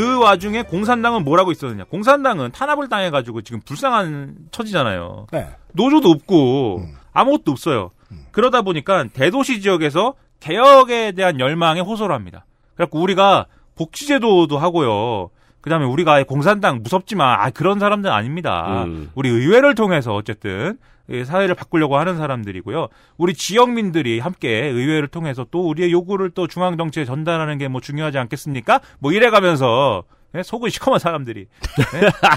그 0.00 0.18
와중에 0.18 0.62
공산당은 0.62 1.24
뭐라고 1.24 1.52
있었느냐? 1.52 1.84
공산당은 1.84 2.52
탄압을 2.52 2.88
당해가지고 2.88 3.42
지금 3.42 3.60
불쌍한 3.60 4.34
처지잖아요. 4.50 5.26
네. 5.30 5.46
노조도 5.74 6.08
없고 6.08 6.78
음. 6.78 6.94
아무것도 7.12 7.52
없어요. 7.52 7.90
그러다 8.30 8.62
보니까 8.62 9.04
대도시 9.12 9.60
지역에서 9.60 10.14
개혁에 10.40 11.12
대한 11.12 11.38
열망에 11.38 11.80
호소를 11.80 12.14
합니다. 12.14 12.46
그래갖고 12.76 12.98
우리가 12.98 13.44
복지제도도 13.76 14.56
하고요. 14.56 15.28
그다음에 15.60 15.84
우리가 15.84 16.22
공산당 16.24 16.80
무섭지만 16.82 17.38
아 17.40 17.50
그런 17.50 17.78
사람들은 17.78 18.14
아닙니다. 18.14 18.84
음. 18.84 19.10
우리 19.14 19.28
의회를 19.28 19.74
통해서 19.74 20.14
어쨌든 20.14 20.78
이 21.10 21.24
사회를 21.24 21.54
바꾸려고 21.56 21.96
하는 21.98 22.16
사람들이고요. 22.16 22.88
우리 23.18 23.34
지역민들이 23.34 24.20
함께 24.20 24.48
의회를 24.66 25.08
통해서 25.08 25.44
또 25.50 25.68
우리의 25.68 25.90
요구를 25.92 26.30
또 26.30 26.46
중앙 26.46 26.76
정치에 26.76 27.04
전달하는 27.04 27.58
게 27.58 27.68
뭐 27.68 27.80
중요하지 27.80 28.16
않겠습니까? 28.18 28.80
뭐 29.00 29.12
이래 29.12 29.28
가면서 29.30 30.04
예, 30.36 30.44
속은 30.44 30.70
시커먼 30.70 31.00
사람들이 31.00 31.46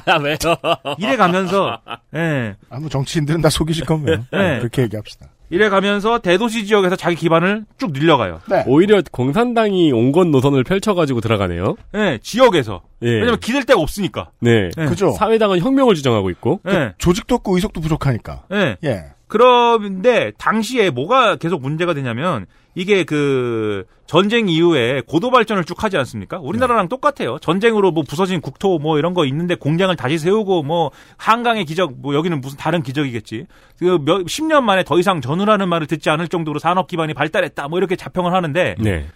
아, 0.05 0.17
왜요? 0.17 0.35
이래 0.97 1.15
가면서 1.15 1.79
예, 2.15 2.55
아무 2.71 2.89
정치인들은 2.89 3.41
다 3.41 3.49
속이 3.49 3.73
시커매요. 3.73 4.25
네. 4.31 4.57
그렇게 4.59 4.81
얘기합시다. 4.83 5.27
이래 5.49 5.69
가면서 5.69 6.19
대도시 6.19 6.65
지역에서 6.65 6.95
자기 6.95 7.15
기반을 7.15 7.65
쭉 7.77 7.91
늘려가요. 7.91 8.41
네. 8.49 8.63
오히려 8.67 9.01
공산당이 9.11 9.91
온건 9.91 10.31
노선을 10.31 10.63
펼쳐가지고 10.63 11.21
들어가네요. 11.21 11.75
예, 11.95 12.19
지역에서 12.21 12.81
예. 13.03 13.09
왜냐면 13.09 13.39
기댈 13.39 13.63
데가 13.63 13.79
없으니까. 13.79 14.31
네. 14.39 14.69
예. 14.77 14.85
그죠? 14.85 15.11
사회당은 15.11 15.59
혁명을 15.59 15.95
주장하고 15.95 16.29
있고. 16.31 16.59
예, 16.67 16.93
조직도 16.97 17.35
없고 17.35 17.55
의석도 17.55 17.81
부족하니까. 17.81 18.43
예. 18.51 18.77
예. 18.83 19.03
그런데 19.33 20.31
당시에 20.37 20.91
뭐가 20.91 21.37
계속 21.37 21.59
문제가 21.59 21.95
되냐면 21.95 22.45
이게 22.75 23.03
그 23.03 23.83
전쟁 24.05 24.47
이후에 24.47 25.01
고도 25.07 25.31
발전을 25.31 25.63
쭉 25.63 25.83
하지 25.83 25.97
않습니까? 25.97 26.37
우리나라랑 26.37 26.87
똑같아요. 26.87 27.39
전쟁으로 27.39 27.89
뭐 27.89 28.03
부서진 28.07 28.41
국토 28.41 28.77
뭐 28.77 28.99
이런 28.99 29.15
거 29.15 29.25
있는데 29.25 29.55
공장을 29.55 29.95
다시 29.95 30.19
세우고 30.19 30.61
뭐 30.61 30.91
한강의 31.17 31.65
기적 31.65 31.93
뭐 31.97 32.13
여기는 32.13 32.41
무슨 32.41 32.59
다른 32.59 32.83
기적이겠지. 32.83 33.47
그몇 33.79 34.25
10년 34.25 34.61
만에 34.61 34.83
더 34.83 34.99
이상 34.99 35.19
전후라는 35.19 35.67
말을 35.67 35.87
듣지 35.87 36.11
않을 36.11 36.27
정도로 36.27 36.59
산업 36.59 36.85
기반이 36.85 37.15
발달했다. 37.15 37.69
뭐 37.69 37.79
이렇게 37.79 37.95
자평을 37.95 38.33
하는데 38.33 38.75
네. 38.77 39.07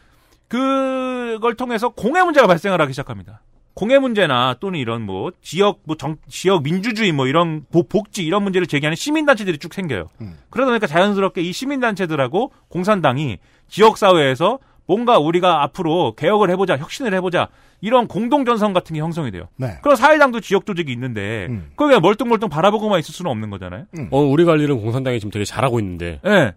그걸 0.47 1.53
통해서 1.53 1.89
공해 1.89 2.23
문제가 2.23 2.47
발생을 2.47 2.81
하기 2.81 2.91
시작합니다. 2.91 3.43
공해 3.77 3.99
문제나 3.99 4.55
또는 4.59 4.79
이런 4.79 5.03
뭐 5.03 5.31
지역 5.43 5.81
뭐 5.83 5.95
정, 5.95 6.17
지역 6.27 6.63
민주주의 6.63 7.11
뭐 7.11 7.27
이런 7.27 7.63
복- 7.71 7.89
복지 7.89 8.25
이런 8.25 8.41
문제를 8.43 8.65
제기하는 8.65 8.95
시민 8.95 9.27
단체들이 9.27 9.59
쭉 9.59 9.71
생겨요. 9.71 10.09
그러다 10.49 10.71
보니까 10.71 10.87
자연스럽게 10.87 11.41
이 11.43 11.53
시민 11.53 11.79
단체들하고 11.79 12.51
공산당이 12.69 13.37
지역 13.67 13.99
사회에서 13.99 14.57
뭔가 14.87 15.19
우리가 15.19 15.61
앞으로 15.63 16.15
개혁을 16.15 16.49
해보자, 16.49 16.75
혁신을 16.77 17.13
해보자 17.13 17.49
이런 17.81 18.07
공동 18.07 18.45
전선 18.45 18.73
같은 18.73 18.95
게 18.95 18.99
형성이 18.99 19.29
돼요. 19.29 19.47
네. 19.57 19.77
그럼 19.83 19.95
사회당도 19.95 20.39
지역 20.39 20.65
조직이 20.65 20.91
있는데 20.93 21.47
그걸 21.71 21.89
그냥 21.89 22.01
멀뚱멀뚱 22.01 22.49
바라보고만 22.49 22.97
있을 22.99 23.13
수는 23.13 23.29
없는 23.29 23.51
거잖아요. 23.51 23.85
어, 24.09 24.19
우리 24.21 24.43
관리는 24.43 24.81
공산당이 24.81 25.19
지금 25.19 25.29
되게 25.29 25.45
잘하고 25.45 25.79
있는데. 25.81 26.19
예. 26.25 26.53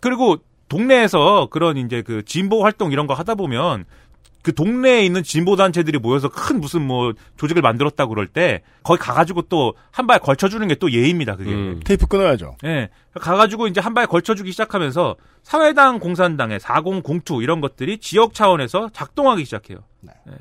그리고 0.00 0.36
동네에서 0.68 1.48
그런 1.50 1.76
이제 1.76 2.02
그 2.02 2.24
진보 2.24 2.62
활동 2.62 2.92
이런 2.92 3.06
거 3.06 3.14
하다 3.14 3.34
보면 3.34 3.84
그 4.42 4.52
동네에 4.54 5.04
있는 5.04 5.22
진보 5.22 5.54
단체들이 5.56 5.98
모여서 5.98 6.28
큰 6.28 6.60
무슨 6.60 6.82
뭐 6.86 7.12
조직을 7.36 7.62
만들었다 7.62 8.06
그럴 8.06 8.26
때 8.26 8.62
거기 8.82 8.98
가가지고 9.00 9.42
또 9.42 9.74
한 9.92 10.06
발 10.06 10.18
걸쳐주는 10.18 10.66
게 10.68 10.74
또 10.74 10.90
예입니다. 10.90 11.36
그게. 11.36 11.52
음. 11.52 11.80
테이프 11.84 12.06
끊어야죠. 12.08 12.56
예. 12.64 12.88
가가지고 13.14 13.68
이제 13.68 13.80
한 13.80 13.94
발 13.94 14.06
걸쳐주기 14.06 14.50
시작하면서 14.52 15.16
사회당, 15.44 15.98
공산당의 16.00 16.58
4002 16.60 17.42
이런 17.42 17.60
것들이 17.60 17.98
지역 17.98 18.34
차원에서 18.34 18.90
작동하기 18.92 19.44
시작해요. 19.44 19.78
예. 20.06 20.32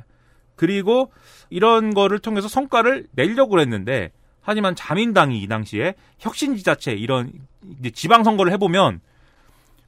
그리고 0.56 1.12
이런 1.49 1.93
거를 1.93 2.20
통해서 2.20 2.47
성과를 2.47 3.08
내려고 3.14 3.60
했는데 3.60 4.12
하지만 4.41 4.76
자민당이 4.76 5.39
이 5.41 5.47
당시에 5.47 5.93
혁신지자체 6.20 6.93
이런 6.93 7.32
이제 7.80 7.91
지방선거를 7.91 8.52
해보면 8.54 9.02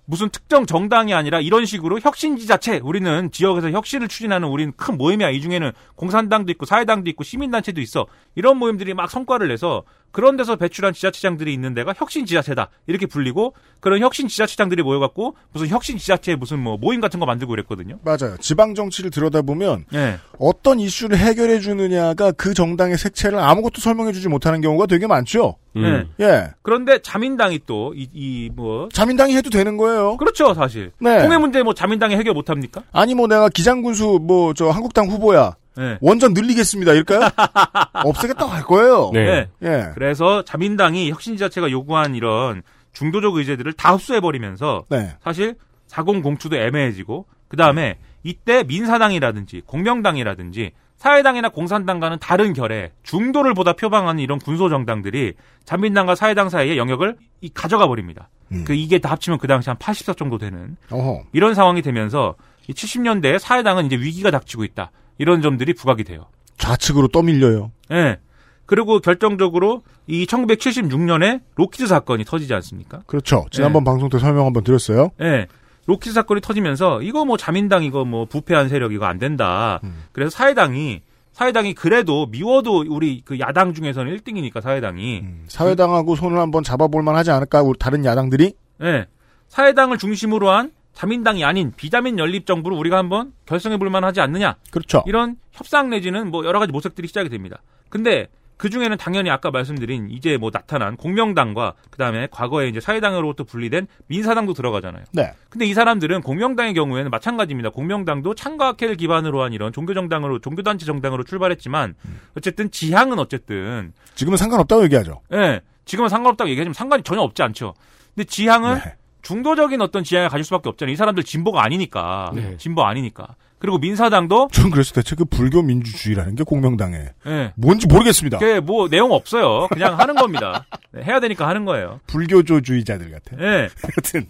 무슨 0.06 0.30
특정 0.30 0.66
정당이 0.66 1.14
아니라 1.14 1.40
이런 1.40 1.66
식으로 1.66 2.00
혁신 2.00 2.38
지자체 2.38 2.80
우리는 2.84 3.32
지역에서 3.32 3.72
혁신을 3.72 4.08
추진하는 4.08 4.48
우리는 4.50 4.74
큰 4.76 4.98
모임이야. 4.98 5.30
이 5.30 5.42
중에는 5.42 5.72
공산당도 5.96 6.52
있고 6.54 6.66
사회당도 6.66 7.10
있고 7.12 7.24
시민단체도 7.24 7.80
있어. 7.80 8.06
이런 8.36 8.58
모임들이 8.58 8.94
막 8.94 9.10
성과를 9.10 9.48
내서 9.48 9.84
그런 10.14 10.38
데서 10.38 10.56
배출한 10.56 10.94
지자체장들이 10.94 11.52
있는 11.54 11.74
데가 11.74 11.94
혁신 11.98 12.26
지자체다 12.26 12.70
이렇게 12.88 13.06
불리고 13.08 13.54
그런 13.82 14.00
혁신 14.00 14.28
지자체장들이 14.30 14.82
모여갖고 14.84 15.36
무슨 15.52 15.68
혁신 15.68 15.98
지자체 15.98 16.36
무슨 16.36 16.60
뭐 16.60 16.78
모임 16.78 17.02
같은 17.02 17.20
거 17.20 17.26
만들고 17.26 17.50
그랬거든요. 17.52 18.00
맞아요. 18.04 18.38
지방 18.40 18.76
정치를 18.76 19.10
들여다보면 19.10 19.86
네. 19.92 20.18
어떤 20.40 20.80
이슈를 20.80 21.18
해결해 21.18 21.60
주느냐가 21.60 22.32
그 22.32 22.54
정당의 22.54 22.98
색채를 22.98 23.40
아무것도 23.40 23.82
설명해 23.82 24.14
주지 24.14 24.30
못하는 24.30 24.62
경우가 24.62 24.86
되게 24.86 25.08
많죠. 25.08 25.58
네. 25.76 26.06
예. 26.20 26.50
그런데 26.62 27.00
자민당이 27.02 27.62
또 27.66 27.92
이 27.96 28.08
이 28.14 28.50
뭐 28.56 28.88
자민당이 28.94 29.36
해도 29.36 29.50
되는 29.50 29.76
거예요. 29.78 30.16
그렇죠 30.18 30.54
사실. 30.54 30.92
네. 31.00 31.24
통해 31.24 31.38
문제 31.40 31.64
뭐 31.64 31.74
자민당이 31.74 32.16
해결 32.16 32.36
못 32.36 32.50
합니까? 32.52 32.84
아니 32.92 33.16
뭐 33.16 33.26
내가 33.28 33.50
기장군수 33.50 34.20
뭐 34.22 34.54
저 34.54 34.70
한국당 34.70 35.08
후보야. 35.10 35.56
네. 35.78 35.98
원전 36.02 36.34
늘리겠습니다. 36.34 36.92
이럴까요? 36.94 37.30
없애겠다고 38.06 38.52
할 38.52 38.64
거예요. 38.64 39.12
네. 39.14 39.48
예. 39.64 39.90
그래서 39.94 40.44
자민당이 40.44 41.10
혁신지자체가 41.12 41.72
요구한 41.72 42.16
이런 42.16 42.62
중도적 42.94 43.36
의제들을 43.36 43.74
다 43.74 43.94
흡수해버리면서 43.94 44.86
네. 44.90 45.16
사실 45.24 45.56
4002도 45.90 46.54
애매해지고 46.56 47.26
그 47.48 47.58
다음에 47.58 47.98
이때 48.24 48.64
민사당이라든지 48.64 49.62
공명당이라든지 49.66 50.72
사회당이나 50.98 51.50
공산당과는 51.50 52.20
다른 52.20 52.54
결의 52.54 52.92
중도를 53.04 53.54
보다 53.54 53.74
표방하는 53.74 54.22
이런 54.24 54.40
군소 54.40 54.70
정당들이 54.70 55.34
자민당과 55.66 56.16
사회당 56.16 56.50
사이의 56.50 56.78
영역을 56.78 57.18
이- 57.42 57.50
가져가 57.50 57.88
버립니다. 57.88 58.30
그 58.66 58.74
이게 58.74 59.00
다 59.00 59.10
합치면 59.12 59.40
그 59.40 59.48
당시 59.48 59.70
한 59.70 59.78
80석 59.78 60.16
정도 60.16 60.38
되는 60.38 60.78
어허. 60.92 61.24
이런 61.34 61.56
상황이 61.56 61.82
되면서 61.82 62.36
이 62.68 62.74
70년대에 62.74 63.40
사회당은 63.40 63.88
이제 63.88 63.96
위기가 63.98 64.30
닥치고 64.32 64.64
있다. 64.64 64.92
이런 65.18 65.42
점들이 65.42 65.74
부각이 65.74 66.04
돼요. 66.04 66.28
좌측으로 66.58 67.10
떠밀려요. 67.10 67.72
예. 67.92 68.18
그리고 68.66 69.00
결정적으로 69.00 69.84
이 70.08 70.26
1976년에 70.26 71.42
로키드 71.56 71.88
사건이 71.88 72.24
터지지 72.26 72.54
않습니까? 72.54 73.02
그렇죠. 73.06 73.46
지난번 73.52 73.84
방송 73.84 74.10
때 74.10 74.20
설명 74.20 74.46
한번 74.46 74.64
드렸어요. 74.64 75.12
예. 75.22 75.48
로키드 75.86 76.14
사건이 76.14 76.42
터지면서 76.42 77.02
이거 77.02 77.26
뭐 77.26 77.36
자민당 77.36 77.84
이거 77.84 78.06
뭐 78.06 78.26
부패한 78.26 78.70
세력 78.70 78.94
이거 78.94 79.06
안 79.06 79.20
된다. 79.20 79.82
그래서 80.14 80.30
사회당이 80.30 81.02
사회당이 81.34 81.74
그래도 81.74 82.28
미워도 82.28 82.86
우리 82.88 83.22
그 83.26 83.40
야당 83.40 83.74
중에서는 83.74 84.16
1등이니까 84.18 84.62
사회당이 84.62 85.24
사회당하고 85.48 86.16
손을 86.16 86.38
한번 86.38 86.64
잡아볼 86.64 87.04
만하지 87.04 87.32
않을까? 87.32 87.64
우리 87.64 87.78
다른 87.78 88.06
야당들이 88.06 88.54
예. 88.84 89.08
사회당을 89.50 89.98
중심으로 89.98 90.50
한 90.50 90.72
자민당이 90.94 91.44
아닌 91.44 91.72
비자민 91.76 92.20
연립 92.20 92.46
정부를 92.46 92.78
우리가 92.78 92.98
한번 92.98 93.34
결성해 93.46 93.78
볼 93.78 93.90
만하지 93.90 94.22
않느냐. 94.22 94.56
그렇죠. 94.72 95.04
이런 95.08 95.36
협상 95.52 95.90
내지는 95.90 96.30
뭐 96.32 96.46
여러 96.46 96.60
가지 96.60 96.72
모색들이 96.72 97.08
시작이 97.08 97.30
됩니다. 97.30 97.62
근데 97.90 98.28
그 98.58 98.70
중에는 98.70 98.96
당연히 98.98 99.30
아까 99.30 99.52
말씀드린 99.52 100.10
이제 100.10 100.38
뭐 100.38 100.52
나타난 100.52 100.96
공명당과 100.96 101.74
그다음에 101.90 102.28
과거에 102.32 102.68
이제 102.70 102.80
사회당으로부터 102.80 103.44
분리된 103.44 103.88
민사당도 104.08 104.54
들어가잖아요. 104.54 105.04
네. 105.12 105.34
근데 105.50 105.66
이 105.66 105.74
사람들은 105.74 106.22
공명당의 106.22 106.74
경우에는 106.74 107.12
마찬가지입니다. 107.12 107.72
공명당도 107.72 108.36
창과학회를 108.36 108.96
기반으로 108.96 109.44
한 109.44 109.54
이런 109.54 109.74
종교 109.74 109.94
정당으로 109.94 110.40
종교 110.40 110.62
단체 110.62 110.86
정당으로 110.86 111.24
출발했지만 111.24 111.96
어쨌든 112.38 112.72
지향은 112.72 113.20
어쨌든 113.20 113.92
지금은 114.16 114.38
상관없다고 114.38 114.84
얘기하죠. 114.86 115.22
예 115.34 115.60
지금은 115.86 116.10
상관없다고 116.10 116.50
얘기하지만 116.50 116.74
상관이 116.74 117.04
전혀 117.04 117.22
없지 117.22 117.44
않죠. 117.44 117.74
근데 118.16 118.26
지향은 118.26 118.78
중도적인 119.24 119.82
어떤 119.82 120.04
지향을 120.04 120.30
가질 120.30 120.44
수밖에 120.44 120.70
없잖아요. 120.70 120.94
이 120.94 120.96
사람들 120.96 121.24
진보가 121.24 121.64
아니니까 121.64 122.32
네. 122.36 122.56
진보 122.58 122.84
아니니까. 122.84 123.36
그리고 123.58 123.78
민사당도 123.78 124.50
저는 124.52 124.72
그래서 124.72 124.94
대체 124.94 125.16
그 125.16 125.24
불교 125.24 125.62
민주주의라는 125.62 126.36
게 126.36 126.44
공명당에 126.44 126.98
예. 127.26 127.54
뭔지 127.56 127.88
모르겠습니다. 127.88 128.38
그게 128.38 128.60
뭐 128.60 128.90
내용 128.90 129.12
없어요. 129.14 129.68
그냥 129.72 129.98
하는 129.98 130.16
겁니다. 130.16 130.66
네, 130.92 131.02
해야 131.04 131.22
되니까 131.22 131.48
하는 131.48 131.64
거예요. 131.64 132.02
불교조주의자들 132.08 133.10
같아. 133.10 133.38
예. 133.42 133.70
하여튼 133.82 134.28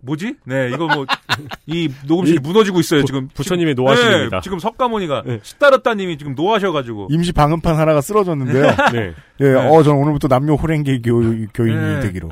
뭐지? 0.00 0.36
네, 0.46 0.70
이거 0.72 0.86
뭐 0.86 1.04
이 1.66 1.88
녹음실이 2.06 2.38
무너지고 2.40 2.80
있어요 2.80 3.04
지금. 3.04 3.28
부처님의 3.34 3.74
노하십니다. 3.74 4.36
네, 4.38 4.40
지금 4.42 4.58
석가모니가 4.58 5.24
시다르따님이 5.42 6.16
지금 6.18 6.34
노하셔가지고. 6.34 7.08
임시 7.10 7.32
방음판 7.32 7.76
하나가 7.76 8.00
쓰러졌는데요. 8.00 8.62
네. 8.92 9.12
예, 9.40 9.44
네. 9.44 9.54
어, 9.54 9.82
저는 9.82 10.00
오늘부터 10.00 10.28
남녀 10.28 10.54
호랭개 10.54 11.00
교, 11.00 11.20
교인이 11.52 11.76
네. 11.76 12.00
되기로. 12.00 12.30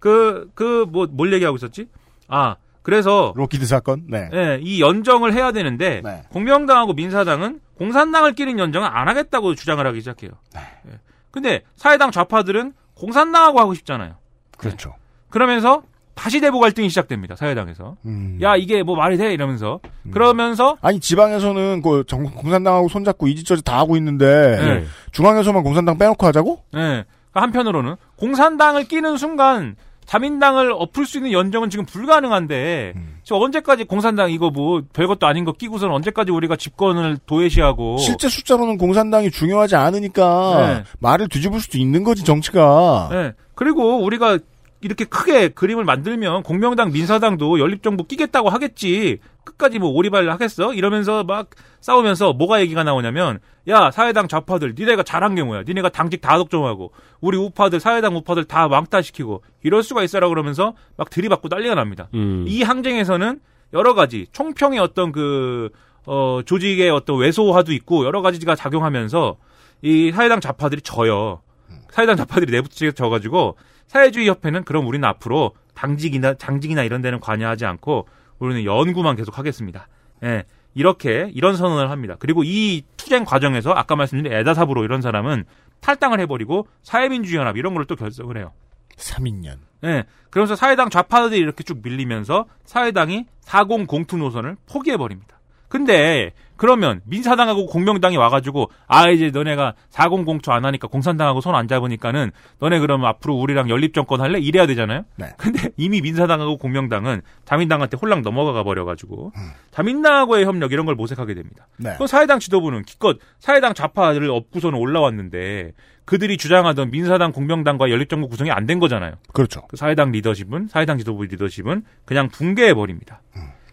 그 0.00 0.50
그 0.54 0.86
뭐 0.90 1.06
뭘 1.12 1.32
얘기하고 1.34 1.56
있었지? 1.56 1.86
아 2.28 2.56
그래서 2.82 3.32
로키드 3.36 3.66
사건? 3.66 4.04
네. 4.08 4.28
예, 4.32 4.58
이 4.62 4.80
연정을 4.80 5.32
해야 5.34 5.52
되는데 5.52 6.00
공명당하고 6.30 6.94
민사당은 6.94 7.60
공산당을 7.76 8.32
끼는 8.32 8.58
연정은 8.58 8.88
안 8.90 9.08
하겠다고 9.08 9.54
주장을 9.54 9.86
하기 9.86 10.00
시작해요. 10.00 10.30
예. 10.56 10.98
근데 11.30 11.62
사회당 11.76 12.10
좌파들은 12.10 12.72
공산당하고 12.94 13.60
하고 13.60 13.74
싶잖아요. 13.74 14.14
그렇죠. 14.58 14.94
그러면서 15.28 15.82
다시 16.14 16.40
대보 16.40 16.58
갈등이 16.60 16.88
시작됩니다. 16.90 17.36
사회당에서. 17.36 17.96
음. 18.04 18.38
야 18.42 18.56
이게 18.56 18.82
뭐 18.82 18.96
말이 18.96 19.16
돼 19.16 19.32
이러면서 19.32 19.80
그러면서 20.10 20.76
아니 20.82 21.00
지방에서는 21.00 21.80
그 21.82 22.04
정- 22.06 22.24
공산당하고 22.24 22.88
손잡고 22.88 23.28
이지저지 23.28 23.62
다 23.62 23.78
하고 23.78 23.96
있는데 23.96 24.26
네. 24.58 24.84
중앙에서만 25.12 25.62
공산당 25.62 25.96
빼놓고 25.98 26.26
하자고? 26.26 26.62
예. 26.74 26.78
그러니까 26.78 27.04
한편으로는 27.32 27.96
공산당을 28.16 28.84
끼는 28.84 29.16
순간 29.16 29.76
자민당을 30.10 30.72
엎을 30.72 31.06
수 31.06 31.18
있는 31.18 31.30
연정은 31.30 31.70
지금 31.70 31.86
불가능한데 31.86 32.94
저 33.22 33.36
언제까지 33.36 33.84
공산당 33.84 34.32
이거 34.32 34.50
뭐 34.50 34.82
별것도 34.92 35.24
아닌 35.24 35.44
거 35.44 35.52
끼고서는 35.52 35.94
언제까지 35.94 36.32
우리가 36.32 36.56
집권을 36.56 37.18
도외시하고 37.26 37.98
실제 37.98 38.28
숫자로는 38.28 38.76
공산당이 38.76 39.30
중요하지 39.30 39.76
않으니까 39.76 40.54
네. 40.56 40.84
말을 40.98 41.28
뒤집을 41.28 41.60
수도 41.60 41.78
있는 41.78 42.02
거지 42.02 42.24
정치가. 42.24 43.08
예. 43.12 43.34
그리고 43.54 44.02
우리가 44.02 44.40
이렇게 44.80 45.04
크게 45.04 45.48
그림을 45.48 45.84
만들면 45.84 46.42
공명당, 46.42 46.90
민사당도 46.90 47.60
연립정부 47.60 48.04
끼겠다고 48.04 48.48
하겠지. 48.48 49.18
끝까지 49.44 49.78
뭐 49.78 49.90
오리발 49.90 50.30
하겠어? 50.30 50.74
이러면서 50.74 51.24
막 51.24 51.50
싸우면서 51.80 52.32
뭐가 52.34 52.60
얘기가 52.60 52.84
나오냐면 52.84 53.40
야 53.68 53.90
사회당 53.90 54.28
좌파들 54.28 54.74
니네가 54.78 55.02
잘한 55.02 55.34
게 55.34 55.42
뭐야? 55.42 55.64
니네가 55.66 55.90
당직 55.90 56.20
다 56.20 56.38
독점하고 56.38 56.92
우리 57.20 57.36
우파들 57.36 57.80
사회당 57.80 58.16
우파들 58.16 58.44
다 58.44 58.66
왕따시키고 58.66 59.42
이럴 59.62 59.82
수가 59.82 60.02
있어라 60.02 60.28
그러면서 60.28 60.74
막 60.96 61.10
들이받고 61.10 61.48
난리가 61.48 61.74
납니다. 61.74 62.08
음. 62.14 62.44
이 62.48 62.62
항쟁에서는 62.62 63.40
여러 63.72 63.94
가지 63.94 64.26
총평의 64.32 64.78
어떤 64.78 65.12
그 65.12 65.70
어, 66.06 66.40
조직의 66.44 66.90
어떤 66.90 67.18
왜소화도 67.18 67.72
있고 67.72 68.04
여러 68.04 68.22
가지가 68.22 68.54
작용하면서 68.54 69.36
이 69.82 70.10
사회당 70.12 70.40
좌파들이 70.40 70.82
져요. 70.82 71.42
사회당 71.90 72.16
좌파들이 72.16 72.52
내부 72.52 72.68
져가지고 72.68 73.56
사회주의 73.90 74.28
협회는 74.28 74.62
그럼 74.62 74.86
우리는 74.86 75.06
앞으로 75.08 75.50
당직이나 75.74 76.34
장직이나 76.34 76.84
이런 76.84 77.02
데는 77.02 77.18
관여하지 77.18 77.66
않고 77.66 78.06
우리는 78.38 78.64
연구만 78.64 79.16
계속 79.16 79.36
하겠습니다. 79.36 79.88
예. 80.22 80.44
이렇게 80.74 81.28
이런 81.34 81.56
선언을 81.56 81.90
합니다. 81.90 82.14
그리고 82.20 82.44
이 82.44 82.84
투쟁 82.96 83.24
과정에서 83.24 83.72
아까 83.72 83.96
말씀드린 83.96 84.32
에다사부로 84.32 84.84
이런 84.84 85.00
사람은 85.02 85.42
탈당을 85.80 86.20
해버리고 86.20 86.68
사회민주연합 86.84 87.56
이런 87.56 87.74
걸 87.74 87.84
또 87.86 87.96
결성을 87.96 88.36
해요. 88.36 88.52
3인년. 88.96 89.56
예. 89.82 90.04
그러면서 90.30 90.54
사회당 90.54 90.88
좌파들이 90.88 91.40
이렇게 91.40 91.64
쭉 91.64 91.80
밀리면서 91.82 92.46
사회당이 92.66 93.26
40 93.40 93.88
공투 93.88 94.16
노선을 94.16 94.56
포기해버립니다. 94.70 95.40
근데 95.66 96.32
그러면 96.60 97.00
민사당하고 97.06 97.64
공명당이 97.64 98.18
와가지고 98.18 98.70
아 98.86 99.08
이제 99.08 99.30
너네가 99.30 99.72
40 99.88 100.26
공투 100.26 100.52
안 100.52 100.66
하니까 100.66 100.88
공산당하고 100.88 101.40
손 101.40 101.54
안 101.54 101.66
잡으니까는 101.68 102.32
너네 102.58 102.80
그러면 102.80 103.08
앞으로 103.08 103.34
우리랑 103.34 103.70
연립 103.70 103.94
정권 103.94 104.20
할래? 104.20 104.38
이래야 104.38 104.66
되잖아요. 104.66 105.04
네. 105.16 105.30
근데 105.38 105.70
이미 105.78 106.02
민사당하고 106.02 106.58
공명당은 106.58 107.22
자민당한테 107.46 107.96
홀랑 107.96 108.20
넘어가 108.20 108.62
버려가지고 108.62 109.32
자민당하고의 109.70 110.44
협력 110.44 110.72
이런 110.72 110.84
걸 110.84 110.96
모색하게 110.96 111.32
됩니다. 111.32 111.66
네. 111.78 111.94
그 111.96 112.06
사회당 112.06 112.38
지도부는 112.40 112.82
기껏 112.82 113.16
사회당 113.38 113.72
좌파를 113.72 114.28
업고서는 114.30 114.78
올라왔는데 114.78 115.72
그들이 116.04 116.36
주장하던 116.36 116.90
민사당 116.90 117.32
공명당과 117.32 117.88
연립정부 117.90 118.28
구성이 118.28 118.50
안 118.50 118.66
된 118.66 118.80
거잖아요. 118.80 119.14
그렇죠. 119.32 119.62
그 119.68 119.78
사회당 119.78 120.12
리더십은 120.12 120.68
사회당 120.68 120.98
지도부 120.98 121.24
리더십은 121.24 121.84
그냥 122.04 122.28
붕괴해 122.28 122.74
버립니다. 122.74 123.22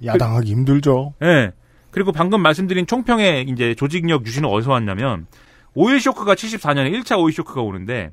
야당하기 0.06 0.50
힘들죠. 0.50 1.16
예. 1.22 1.26
네. 1.26 1.52
그리고 1.98 2.12
방금 2.12 2.44
말씀드린 2.44 2.86
총평의 2.86 3.48
이제 3.50 3.74
조직력 3.74 4.24
유신은 4.28 4.48
어디서 4.48 4.70
왔냐면 4.70 5.26
오일 5.74 6.00
쇼크가 6.00 6.36
74년에 6.36 6.94
1차 6.94 7.20
오일 7.20 7.34
쇼크가 7.34 7.62
오는데 7.62 8.12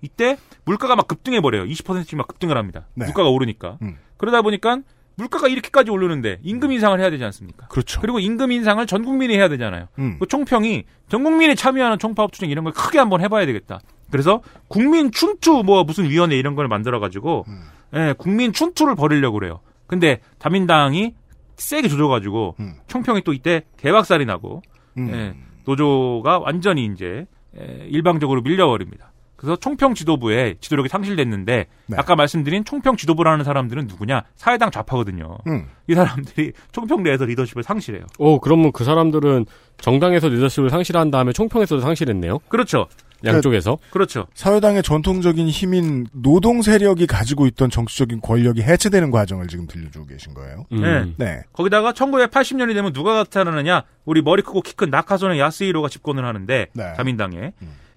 이때 0.00 0.36
물가가 0.64 0.94
막 0.94 1.08
급등해 1.08 1.40
버려요. 1.40 1.64
20%씩 1.64 2.16
막 2.16 2.28
급등을 2.28 2.56
합니다. 2.56 2.86
네. 2.94 3.06
물가가 3.06 3.28
오르니까. 3.28 3.78
음. 3.82 3.96
그러다 4.16 4.42
보니까 4.42 4.78
물가가 5.16 5.48
이렇게까지 5.48 5.90
오르는데 5.90 6.38
임금 6.44 6.70
인상을 6.70 7.00
해야 7.00 7.10
되지 7.10 7.24
않습니까? 7.24 7.66
그렇죠. 7.66 8.00
그리고 8.00 8.20
임금 8.20 8.52
인상을 8.52 8.86
전 8.86 9.04
국민이 9.04 9.34
해야 9.34 9.48
되잖아요. 9.48 9.88
음. 9.98 10.18
그 10.20 10.28
총평이 10.28 10.84
전 11.08 11.24
국민이 11.24 11.56
참여하는 11.56 11.98
총파업 11.98 12.30
투쟁 12.30 12.50
이런 12.50 12.62
걸 12.62 12.72
크게 12.74 13.00
한번 13.00 13.22
해봐야 13.22 13.44
되겠다. 13.44 13.80
그래서 14.12 14.40
국민 14.68 15.10
춘투 15.10 15.64
뭐 15.66 15.82
무슨 15.82 16.08
위원회 16.08 16.36
이런 16.36 16.54
걸 16.54 16.68
만들어 16.68 17.00
가지고 17.00 17.44
음. 17.48 17.64
예, 17.96 18.14
국민 18.16 18.52
춘투를 18.52 18.94
벌이려고 18.94 19.40
그래요. 19.40 19.58
근데 19.88 20.20
자민당이 20.38 21.14
세게 21.56 21.88
조져가지고 21.88 22.56
음. 22.60 22.74
총평이 22.86 23.22
또 23.22 23.32
이때 23.32 23.62
개박살이 23.78 24.24
나고 24.26 24.62
음. 24.98 25.10
예, 25.12 25.34
노조가 25.64 26.38
완전히 26.38 26.86
이제 26.86 27.26
예, 27.58 27.86
일방적으로 27.88 28.42
밀려버립니다. 28.42 29.12
그래서 29.36 29.56
총평 29.56 29.94
지도부의 29.94 30.56
지도력이 30.60 30.88
상실됐는데 30.88 31.66
네. 31.86 31.96
아까 31.96 32.16
말씀드린 32.16 32.64
총평 32.64 32.96
지도부라는 32.96 33.44
사람들은 33.44 33.86
누구냐 33.86 34.24
사회당 34.34 34.70
좌파거든요. 34.70 35.38
음. 35.46 35.66
이 35.88 35.94
사람들이 35.94 36.52
총평 36.72 37.02
내에서 37.02 37.26
리더십을 37.26 37.62
상실해요. 37.62 38.06
오, 38.18 38.40
그러면 38.40 38.72
그 38.72 38.84
사람들은 38.84 39.44
정당에서 39.78 40.28
리더십을 40.28 40.70
상실한 40.70 41.10
다음에 41.10 41.32
총평에서도 41.32 41.82
상실했네요. 41.82 42.38
그렇죠. 42.48 42.86
양쪽에서. 43.24 43.78
그렇죠. 43.90 44.26
사회당의 44.34 44.82
전통적인 44.82 45.48
힘인 45.48 46.06
노동 46.12 46.62
세력이 46.62 47.06
가지고 47.06 47.46
있던 47.46 47.70
정치적인 47.70 48.20
권력이 48.20 48.62
해체되는 48.62 49.10
과정을 49.10 49.48
지금 49.48 49.66
들려주고 49.66 50.06
계신 50.06 50.34
거예요. 50.34 50.66
음. 50.72 51.14
네. 51.16 51.42
거기다가 51.52 51.92
1980년이 51.92 52.74
되면 52.74 52.92
누가 52.92 53.14
나타나느냐? 53.14 53.84
우리 54.04 54.22
머리 54.22 54.42
크고 54.42 54.62
키큰 54.62 54.90
나카소네 54.90 55.38
야스히로가 55.38 55.88
집권을 55.88 56.24
하는데 56.24 56.66
네. 56.72 56.92
자민당에 56.96 57.52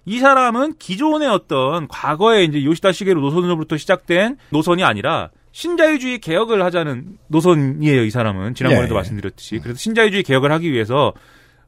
이 0.06 0.18
사람은 0.18 0.74
기존의 0.78 1.28
어떤 1.28 1.86
과거에 1.88 2.44
이제 2.44 2.64
요시다 2.64 2.92
시게로 2.92 3.20
노선으로부터 3.20 3.76
시작된 3.76 4.38
노선이 4.50 4.82
아니라 4.82 5.30
신자유주의 5.52 6.20
개혁을 6.20 6.64
하자는 6.64 7.18
노선이에요. 7.28 8.04
이 8.04 8.10
사람은 8.10 8.54
지난번에도 8.54 8.94
예. 8.94 8.96
말씀드렸듯이 8.96 9.58
그래서 9.58 9.78
신자유주의 9.78 10.22
개혁을 10.22 10.52
하기 10.52 10.72
위해서 10.72 11.12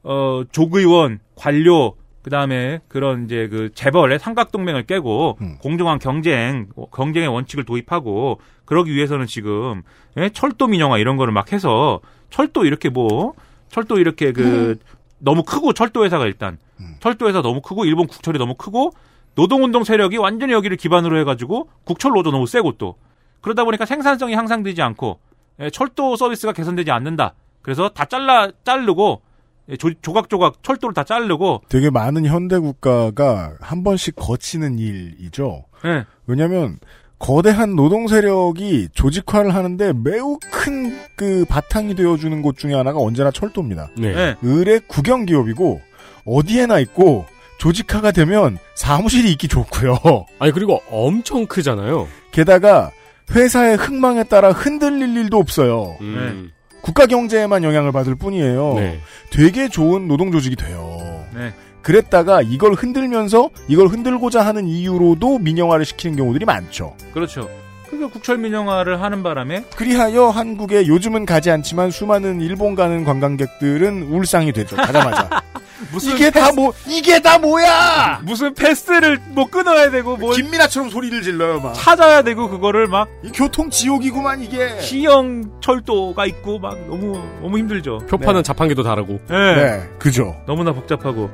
어 0.03 0.43
족의원 0.51 1.19
관료 1.35 1.95
그다음에 2.23 2.79
그런 2.87 3.25
이제 3.25 3.47
그 3.49 3.69
재벌의 3.73 4.17
삼각 4.17 4.51
동맹을 4.51 4.83
깨고 4.83 5.37
공정한 5.59 5.99
경쟁 5.99 6.67
경쟁의 6.91 7.27
원칙을 7.27 7.65
도입하고 7.65 8.39
그러기 8.65 8.93
위해서는 8.93 9.27
지금 9.27 9.83
예? 10.17 10.29
철도 10.29 10.67
민영화 10.67 10.97
이런 10.97 11.17
거를 11.17 11.33
막 11.33 11.51
해서 11.51 11.99
철도 12.29 12.65
이렇게 12.65 12.89
뭐 12.89 13.33
철도 13.69 13.99
이렇게 13.99 14.31
그 14.31 14.77
너무 15.19 15.43
크고 15.43 15.73
철도 15.73 16.05
회사가 16.05 16.25
일단 16.25 16.57
철도 16.99 17.27
회사 17.27 17.41
너무 17.41 17.61
크고 17.61 17.85
일본 17.85 18.07
국철이 18.07 18.39
너무 18.39 18.55
크고 18.55 18.91
노동운동 19.35 19.83
세력이 19.83 20.17
완전히 20.17 20.53
여기를 20.53 20.77
기반으로 20.77 21.17
해가지고 21.19 21.69
국철 21.83 22.11
노조 22.11 22.31
너무 22.31 22.45
세고 22.45 22.73
또 22.77 22.95
그러다 23.41 23.63
보니까 23.65 23.85
생산성이 23.85 24.35
향상되지 24.35 24.81
않고 24.81 25.19
예, 25.59 25.69
철도 25.69 26.15
서비스가 26.15 26.53
개선되지 26.53 26.91
않는다. 26.91 27.33
그래서 27.61 27.89
다 27.89 28.05
잘라 28.05 28.51
자르고 28.63 29.21
예, 29.21 29.32
조, 29.79 29.93
조각조각 30.01 30.63
철도를 30.63 30.93
다 30.93 31.03
자르고 31.03 31.61
되게 31.69 31.89
많은 31.89 32.25
현대 32.25 32.57
국가가 32.59 33.53
한 33.59 33.83
번씩 33.83 34.15
거치는 34.15 34.79
일이죠. 34.79 35.65
예. 35.85 36.05
왜냐하면 36.27 36.79
거대한 37.19 37.75
노동 37.75 38.07
세력이 38.07 38.89
조직화를 38.93 39.55
하는데 39.55 39.93
매우 39.93 40.37
큰 40.51 41.03
그 41.15 41.45
바탕이 41.47 41.95
되어주는 41.95 42.41
곳 42.41 42.57
중에 42.57 42.73
하나가 42.73 42.99
언제나 42.99 43.31
철도입니다. 43.31 43.89
네. 43.97 44.07
예. 44.07 44.35
을의 44.43 44.81
국영 44.87 45.25
기업이고 45.25 45.81
어디에나 46.25 46.79
있고 46.79 47.25
조직화가 47.59 48.11
되면 48.11 48.57
사무실이 48.75 49.31
있기 49.31 49.47
좋고요. 49.47 49.97
아니 50.39 50.51
그리고 50.51 50.81
엄청 50.91 51.45
크잖아요. 51.45 52.07
게다가 52.31 52.91
회사의 53.31 53.77
흥망에 53.77 54.23
따라 54.25 54.51
흔들릴 54.51 55.15
일도 55.15 55.37
없어요. 55.37 55.95
음. 56.01 56.51
국가 56.83 57.05
경제에만 57.05 57.63
영향을 57.63 57.93
받을 57.93 58.13
뿐이에요. 58.13 58.73
네. 58.75 58.99
되게 59.31 59.69
좋은 59.69 60.09
노동 60.09 60.33
조직이 60.33 60.57
돼요. 60.57 61.25
네. 61.33 61.53
그랬다가 61.81 62.41
이걸 62.41 62.73
흔들면서 62.73 63.49
이걸 63.69 63.87
흔들고자 63.87 64.45
하는 64.45 64.67
이유로도 64.67 65.39
민영화를 65.39 65.85
시키는 65.85 66.17
경우들이 66.17 66.43
많죠. 66.43 66.95
그렇죠. 67.13 67.49
그래서 67.93 68.11
국철 68.11 68.37
민영화를 68.39 69.01
하는 69.01 69.21
바람에 69.21 69.65
그리하여 69.75 70.29
한국에 70.29 70.87
요즘은 70.87 71.25
가지 71.25 71.51
않지만 71.51 71.91
수많은 71.91 72.41
일본 72.41 72.73
가는 72.73 73.03
관광객들은 73.03 74.03
울상이 74.03 74.51
되죠. 74.51 74.75
가자마자. 74.75 75.41
무슨 75.91 76.15
이게 76.15 76.31
다 76.31 76.51
뭐, 76.53 76.73
이게 76.87 77.21
다 77.21 77.37
뭐야! 77.37 78.21
무슨 78.23 78.53
패스를 78.53 79.19
뭐 79.29 79.45
끊어야 79.45 79.91
되고 79.91 80.15
뭐 80.17 80.33
김민아처럼 80.33 80.89
소리를 80.89 81.21
질러요, 81.21 81.59
막. 81.59 81.73
찾아야 81.73 82.21
되고 82.23 82.49
그거를 82.49 82.87
막이 82.87 83.31
교통 83.33 83.69
지옥이구만, 83.69 84.41
이게. 84.41 84.79
시형 84.79 85.59
철도가 85.61 86.25
있고 86.27 86.57
막 86.59 86.79
너무 86.87 87.21
너무 87.41 87.57
힘들죠. 87.57 87.99
표파는 88.09 88.43
자판기도 88.43 88.81
다르고. 88.81 89.19
네. 89.29 89.55
네, 89.55 89.89
그죠. 89.99 90.35
너무나 90.47 90.71
복잡하고 90.71 91.29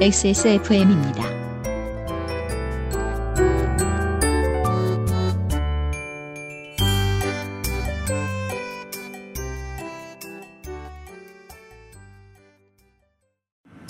XSFM입니다. 0.00 1.37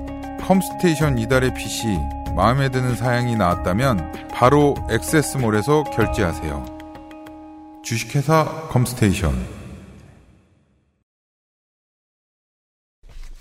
컴스테이션 0.41 1.17
이달의 1.19 1.53
PC 1.53 1.97
마음에 2.35 2.69
드는 2.69 2.95
사양이 2.95 3.35
나왔다면 3.35 4.29
바로 4.31 4.75
액세스몰에서 4.89 5.83
결제하세요. 5.83 6.65
주식회사 7.83 8.67
컴스테이션 8.69 9.62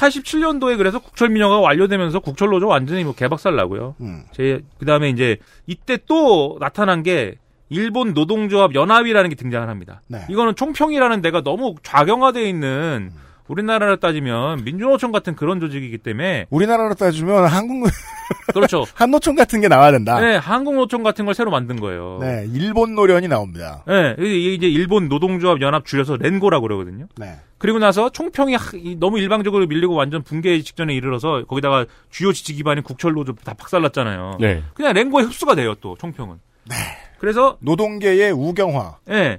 87년도에 0.03 0.77
그래서 0.77 0.99
국철 0.99 1.29
민영화가 1.29 1.61
완료되면서 1.61 2.21
국철 2.21 2.51
노조 2.51 2.67
완전히 2.67 3.05
뭐 3.05 3.15
개박살 3.15 3.55
나고요. 3.55 3.95
음. 4.01 4.25
제 4.33 4.63
그다음에 4.79 5.09
이제 5.09 5.39
이때 5.67 5.99
또 6.07 6.57
나타난 6.61 7.03
게 7.03 7.37
일본 7.69 8.13
노동조합 8.13 8.75
연합이라는 8.75 9.31
게 9.31 9.37
등장을 9.37 9.69
합니다. 9.69 10.03
네. 10.09 10.27
이거는 10.29 10.57
총평이라는 10.57 11.23
데가 11.23 11.43
너무 11.43 11.77
좌경화되어 11.83 12.43
있는 12.43 13.13
우리나라로 13.49 13.97
따지면 13.97 14.65
민주노총 14.65 15.13
같은 15.13 15.35
그런 15.35 15.61
조직이기 15.61 15.99
때문에 15.99 16.47
우리나라로 16.51 16.95
따지면 16.95 17.47
한국 17.47 17.89
그렇죠. 18.55 18.85
한노총 18.95 19.35
같은 19.35 19.61
게 19.61 19.69
나와야 19.69 19.91
된다. 19.93 20.21
네, 20.21 20.37
한국노총 20.37 21.03
같은 21.03 21.25
걸 21.25 21.35
새로 21.35 21.51
만든 21.51 21.79
거예요. 21.81 22.19
네, 22.21 22.47
일본 22.53 22.95
노련이 22.95 23.29
나옵니다. 23.29 23.83
네, 23.87 24.15
이게 24.19 24.55
이제 24.55 24.69
일본 24.69 25.09
노동조합 25.09 25.61
연합 25.61 25.85
줄여서 25.85 26.17
렌고라고 26.17 26.63
그러거든요. 26.63 27.07
네. 27.17 27.37
그리고 27.59 27.79
나서 27.79 28.11
총평이 28.11 28.57
너무 28.99 29.19
일방적으로 29.19 29.67
밀리고 29.67 29.95
완전 29.95 30.23
붕괴 30.23 30.61
직전에 30.61 30.95
이르러서 30.95 31.45
거기다가 31.47 31.87
주요 32.11 32.33
지지 32.33 32.55
기반인 32.55 32.83
국철로도 32.83 33.35
다 33.45 33.55
박살났잖아요. 33.55 34.39
네. 34.41 34.63
그냥 34.75 34.95
렌고에 34.95 35.25
흡수가 35.25 35.55
돼요, 35.55 35.75
또 35.81 35.97
총평은. 35.99 36.39
그래서 37.19 37.57
노동계의 37.61 38.33
우경화. 38.33 38.99
예. 39.11 39.39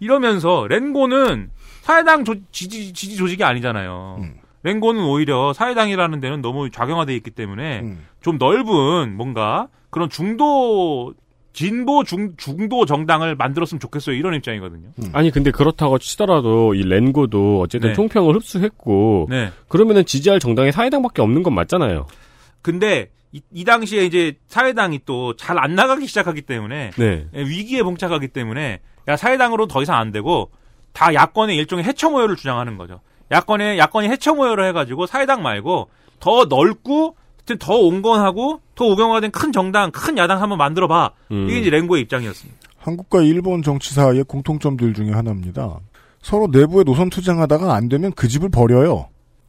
이러면서 0.00 0.66
렌고는 0.68 1.50
사회당 1.82 2.24
조- 2.24 2.34
지지, 2.52 2.92
지지 2.92 3.16
조직이 3.16 3.42
아니잖아요. 3.44 4.18
음. 4.20 4.34
렌고는 4.62 5.02
오히려 5.04 5.52
사회당이라는 5.54 6.20
데는 6.20 6.42
너무 6.42 6.70
좌경화돼 6.70 7.14
있기 7.16 7.30
때문에 7.30 7.80
음. 7.80 8.06
좀 8.20 8.36
넓은 8.38 9.16
뭔가 9.16 9.68
그런 9.88 10.10
중도 10.10 11.14
진보 11.52 12.04
중, 12.04 12.34
중도 12.36 12.84
정당을 12.86 13.34
만들었으면 13.34 13.80
좋겠어요. 13.80 14.14
이런 14.14 14.34
입장이거든요. 14.34 14.90
아니 15.12 15.30
근데 15.30 15.50
그렇다고 15.50 15.98
치더라도 15.98 16.74
이 16.74 16.82
렌고도 16.82 17.60
어쨌든 17.60 17.88
네. 17.90 17.94
총평을 17.94 18.34
흡수했고 18.36 19.26
네. 19.30 19.50
그러면은 19.68 20.04
지지할 20.04 20.38
정당이 20.38 20.70
사회당밖에 20.72 21.22
없는 21.22 21.42
건 21.42 21.54
맞잖아요. 21.54 22.06
근데 22.62 23.10
이, 23.32 23.40
이 23.52 23.64
당시에 23.64 24.04
이제 24.04 24.34
사회당이 24.46 25.00
또 25.06 25.34
잘 25.36 25.58
안 25.58 25.74
나가기 25.74 26.06
시작하기 26.06 26.42
때문에 26.42 26.90
네. 26.96 27.26
예, 27.34 27.40
위기에 27.40 27.82
봉착하기 27.82 28.28
때문에 28.28 28.80
야 29.08 29.16
사회당으로 29.16 29.66
더 29.66 29.82
이상 29.82 29.96
안 29.98 30.12
되고 30.12 30.50
다 30.92 31.14
야권의 31.14 31.56
일종의 31.56 31.84
해처 31.84 32.10
모여를 32.10 32.36
주장하는 32.36 32.76
거죠. 32.76 33.00
야권의 33.30 33.78
야권이 33.78 34.08
해처 34.08 34.34
모여를 34.34 34.66
해가지고 34.68 35.06
사회당 35.06 35.42
말고 35.42 35.88
더 36.18 36.44
넓고 36.46 37.16
하여튼 37.38 37.58
더 37.58 37.74
온건하고 37.76 38.60
더 38.74 38.84
우경화된 38.86 39.30
큰 39.30 39.52
정당, 39.52 39.90
큰 39.90 40.18
야당 40.18 40.42
한번 40.42 40.58
만들어봐. 40.58 41.10
음. 41.32 41.46
이게 41.48 41.60
이제 41.60 41.70
랭고의 41.70 42.02
입장이었습니다. 42.02 42.60
한국과 42.78 43.22
일본 43.22 43.62
정치 43.62 43.94
사이의 43.94 44.24
공통점들 44.24 44.94
중에 44.94 45.10
하나입니다. 45.12 45.78
서로 46.22 46.48
내부에 46.48 46.84
노선 46.84 47.08
투쟁하다가 47.10 47.74
안 47.74 47.88
되면 47.88 48.12
그 48.12 48.28
집을 48.28 48.48
버려요. 48.50 49.08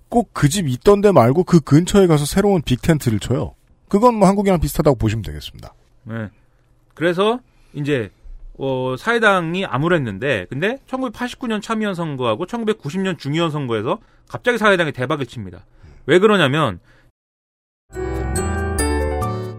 꼭 0.10 0.34
그 0.34 0.50
집 0.50 0.68
있던 0.68 1.02
데 1.02 1.12
말고 1.12 1.44
그 1.46 1.60
근처에 1.62 2.08
가서 2.08 2.26
새로운 2.26 2.62
빅텐트를 2.62 3.20
쳐요. 3.20 3.56
그건 3.88 4.16
뭐 4.16 4.28
한국이랑 4.28 4.60
비슷하다고 4.60 4.98
보시면 4.98 5.22
되겠습니다. 5.24 5.74
네. 6.04 6.28
그래서 6.94 7.40
이제 7.74 8.10
어, 8.64 8.96
사회당이 8.96 9.66
암울했는데 9.66 10.46
근데 10.48 10.78
1989년 10.88 11.64
참의원 11.64 11.96
선거하고 11.96 12.46
1990년 12.46 13.18
중의원 13.18 13.50
선거에서 13.50 13.98
갑자기 14.30 14.60
사회당이 14.60 14.92
대박을 14.92 15.26
칩니다. 15.26 15.66
왜 16.06 16.20
그러냐면 16.20 16.80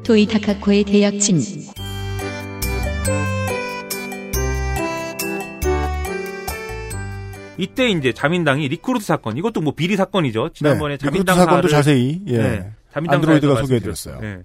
도이 0.04 0.26
타카코의 0.26 0.84
대약진 0.84 1.40
이때 7.58 7.88
이제 7.90 8.12
자민당이 8.12 8.68
리크루트 8.68 9.04
사건 9.04 9.36
이것도 9.36 9.62
뭐 9.62 9.74
비리 9.74 9.96
사건이죠. 9.96 10.50
지난번에 10.50 10.96
네, 10.96 10.98
자민당 10.98 11.36
사건도 11.36 11.66
자세히, 11.66 12.22
예. 12.28 12.70
자민당 12.92 13.16
안드로이드가 13.16 13.56
소개해드렸어요. 13.56 14.20
예. 14.22 14.44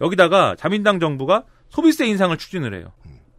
여기다가 0.00 0.56
자민당 0.58 0.98
정부가 0.98 1.44
소비세 1.68 2.06
인상을 2.06 2.36
추진을 2.38 2.74
해요. 2.74 2.92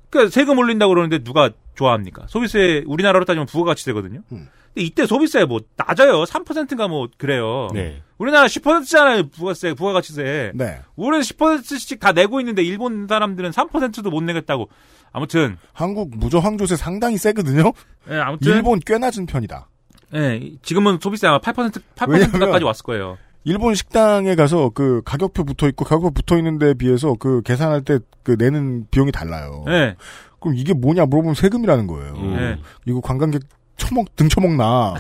그러니까 0.10 0.32
세금 0.32 0.57
올린다고 0.57 0.89
그러는데 0.89 1.24
누가 1.24 1.51
좋아합니까? 1.76 2.26
소비세 2.28 2.84
우리나라로 2.88 3.26
따지면 3.26 3.45
부가가치세거든요. 3.45 4.22
음. 4.32 4.47
근데 4.74 4.86
이때 4.86 5.05
소비세 5.05 5.45
뭐 5.45 5.62
낮아요. 5.76 6.24
3%인가 6.24 6.88
뭐 6.88 7.07
그래요. 7.18 7.70
네. 7.74 8.01
우리나라 8.18 8.47
10%잖아요. 8.47 9.30
부가세, 9.30 9.74
부가가치세. 9.74 10.51
네. 10.55 10.82
우리는 10.95 11.22
10%씩 11.22 11.99
다 11.99 12.12
내고 12.12 12.39
있는데 12.41 12.64
일본 12.64 13.07
사람들은 13.07 13.51
3%도 13.51 14.10
못 14.10 14.22
내겠다고. 14.22 14.70
아무튼 15.12 15.57
한국 15.74 16.16
무저항조세 16.18 16.76
상당히 16.76 17.18
세거든요. 17.18 17.72
예, 18.12 18.16
아무튼 18.16 18.51
일본 18.51 18.80
꽤 18.86 18.97
낮은 18.97 19.26
편이다. 19.26 19.68
예, 20.16 20.51
지금은 20.62 20.99
소비세 21.01 21.28
아마 21.28 21.39
8% 21.39 21.82
8%까지 21.95 22.30
왜냐면 22.36 22.64
왔을 22.64 22.84
거예요. 22.84 23.18
일본 23.45 23.73
식당에 23.75 24.35
가서 24.35 24.69
그 24.69 25.01
가격표 25.05 25.43
붙어 25.45 25.67
있고 25.69 25.85
가격표 25.85 26.11
붙어 26.11 26.37
있는 26.37 26.59
데에 26.59 26.73
비해서 26.73 27.15
그 27.19 27.41
계산할 27.43 27.81
때 27.83 27.99
그 28.29 28.35
내는 28.37 28.85
비용이 28.91 29.11
달라요. 29.11 29.63
네. 29.65 29.95
그럼 30.39 30.55
이게 30.55 30.73
뭐냐 30.73 31.05
물어보면 31.07 31.33
세금이라는 31.33 31.87
거예요. 31.87 32.13
네. 32.13 32.57
이거 32.85 33.01
관광객 33.01 33.41
처먹 33.75 34.15
등 34.15 34.29
처먹나? 34.29 34.93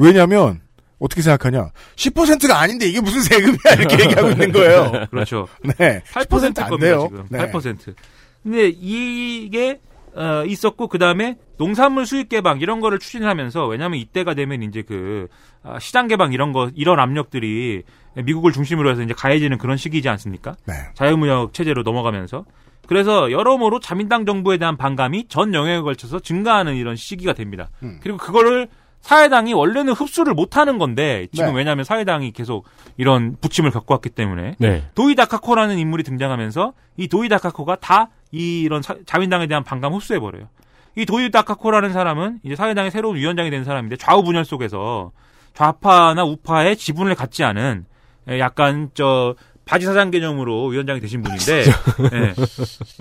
왜냐하면 0.00 0.60
어떻게 0.98 1.22
생각하냐? 1.22 1.70
10%가 1.94 2.58
아닌데 2.58 2.86
이게 2.86 3.00
무슨 3.00 3.20
세금이야 3.22 3.74
이렇게 3.78 4.02
얘기하고 4.04 4.30
있는 4.30 4.50
거예요. 4.50 5.06
그렇죠. 5.10 5.46
네. 5.78 6.02
8% 6.12 6.26
10%안 6.28 6.70
겁니다, 6.70 6.76
돼요. 6.78 7.06
지금. 7.08 7.26
네. 7.30 7.52
8%. 7.52 7.94
근데 8.42 8.68
이게 8.68 9.78
어, 10.16 10.44
있었고 10.46 10.88
그 10.88 10.98
다음에 10.98 11.36
농산물 11.58 12.06
수입 12.06 12.30
개방 12.30 12.60
이런 12.60 12.80
거를 12.80 12.98
추진하면서 12.98 13.66
왜냐하면 13.66 13.98
이때가 14.00 14.34
되면 14.34 14.62
이제 14.62 14.82
그 14.82 15.28
아, 15.62 15.78
시장 15.78 16.08
개방 16.08 16.32
이런 16.32 16.52
거 16.52 16.70
이런 16.74 16.98
압력들이 16.98 17.82
미국을 18.24 18.52
중심으로 18.52 18.90
해서 18.90 19.02
이제 19.02 19.12
가해지는 19.14 19.58
그런 19.58 19.76
시기이지 19.76 20.08
않습니까? 20.08 20.56
네. 20.66 20.74
자유무역 20.94 21.52
체제로 21.52 21.82
넘어가면서 21.82 22.46
그래서 22.86 23.30
여러모로 23.30 23.80
자민당 23.80 24.24
정부에 24.24 24.56
대한 24.56 24.76
반감이 24.76 25.28
전 25.28 25.52
영역에 25.52 25.82
걸쳐서 25.82 26.20
증가하는 26.20 26.76
이런 26.76 26.96
시기가 26.96 27.34
됩니다. 27.34 27.68
음. 27.82 27.98
그리고 28.00 28.16
그거를 28.16 28.68
사회당이 29.00 29.52
원래는 29.54 29.92
흡수를 29.92 30.34
못하는 30.34 30.78
건데 30.78 31.28
지금 31.32 31.50
네. 31.52 31.58
왜냐하면 31.58 31.84
사회당이 31.84 32.32
계속 32.32 32.64
이런 32.96 33.36
부침을 33.40 33.70
겪고 33.70 33.94
왔기 33.94 34.10
때문에 34.10 34.56
네. 34.58 34.84
도이 34.94 35.14
다카코라는 35.14 35.78
인물이 35.78 36.02
등장하면서 36.02 36.72
이 36.96 37.06
도이 37.08 37.28
다카코가 37.28 37.76
다 37.76 38.08
이런 38.32 38.82
사- 38.82 38.96
자민당에 39.06 39.46
대한 39.46 39.62
반감 39.62 39.94
흡수해 39.94 40.18
버려요. 40.18 40.48
이 40.96 41.06
도이 41.06 41.30
다카코라는 41.30 41.92
사람은 41.92 42.40
이제 42.42 42.56
사회당의 42.56 42.90
새로운 42.90 43.16
위원장이 43.16 43.50
된 43.50 43.62
사람인데 43.64 43.96
좌우 43.96 44.24
분열 44.24 44.44
속에서 44.44 45.12
좌파나 45.54 46.24
우파의 46.24 46.76
지분을 46.76 47.14
갖지 47.14 47.44
않은 47.44 47.84
예, 48.30 48.38
약간 48.40 48.90
저 48.94 49.36
바지 49.64 49.84
사장 49.86 50.10
개념으로 50.10 50.66
위원장이 50.66 51.00
되신 51.00 51.22
분인데 51.22 51.64
예, 52.12 52.34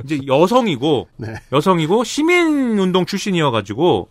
이제 0.04 0.20
여성이고 0.28 1.08
네. 1.18 1.34
여성이고 1.52 2.04
시민 2.04 2.78
운동 2.80 3.06
출신이어가지고 3.06 4.10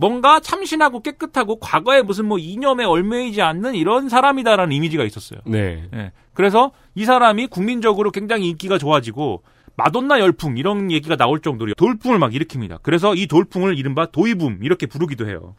뭔가 0.00 0.38
참신하고 0.38 1.02
깨끗하고 1.02 1.58
과거에 1.58 2.02
무슨 2.02 2.26
뭐 2.26 2.38
이념에 2.38 2.84
얽매이지 2.84 3.42
않는 3.42 3.74
이런 3.74 4.08
사람이다라는 4.08 4.72
이미지가 4.72 5.02
있었어요. 5.02 5.40
네. 5.44 5.88
예. 5.92 6.12
그래서 6.34 6.70
이 6.94 7.04
사람이 7.04 7.48
국민적으로 7.48 8.12
굉장히 8.12 8.48
인기가 8.48 8.78
좋아지고 8.78 9.42
마돈나 9.76 10.20
열풍 10.20 10.56
이런 10.56 10.92
얘기가 10.92 11.16
나올 11.16 11.40
정도로 11.40 11.74
돌풍을 11.74 12.20
막 12.20 12.30
일으킵니다. 12.30 12.78
그래서 12.82 13.16
이 13.16 13.26
돌풍을 13.26 13.76
이른바 13.76 14.06
도이붐 14.06 14.60
이렇게 14.62 14.86
부르기도 14.86 15.28
해요. 15.28 15.56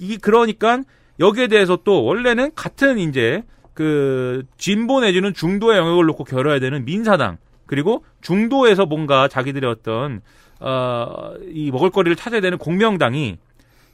이 0.00 0.16
그러니까 0.18 0.82
여기에 1.18 1.48
대해서 1.48 1.76
또 1.82 2.04
원래는 2.04 2.52
같은 2.54 3.00
이제 3.00 3.42
그 3.74 4.44
진보 4.58 5.00
내지는 5.00 5.34
중도의 5.34 5.76
영역을 5.76 6.06
놓고 6.06 6.22
겨뤄야 6.22 6.60
되는 6.60 6.84
민사당 6.84 7.36
그리고 7.66 8.04
중도에서 8.20 8.86
뭔가 8.86 9.26
자기들의 9.26 9.68
어떤 9.68 10.22
어 10.60 11.34
이 11.52 11.70
먹을거리를 11.70 12.14
찾아야 12.16 12.40
되는 12.40 12.58
공명당이 12.58 13.38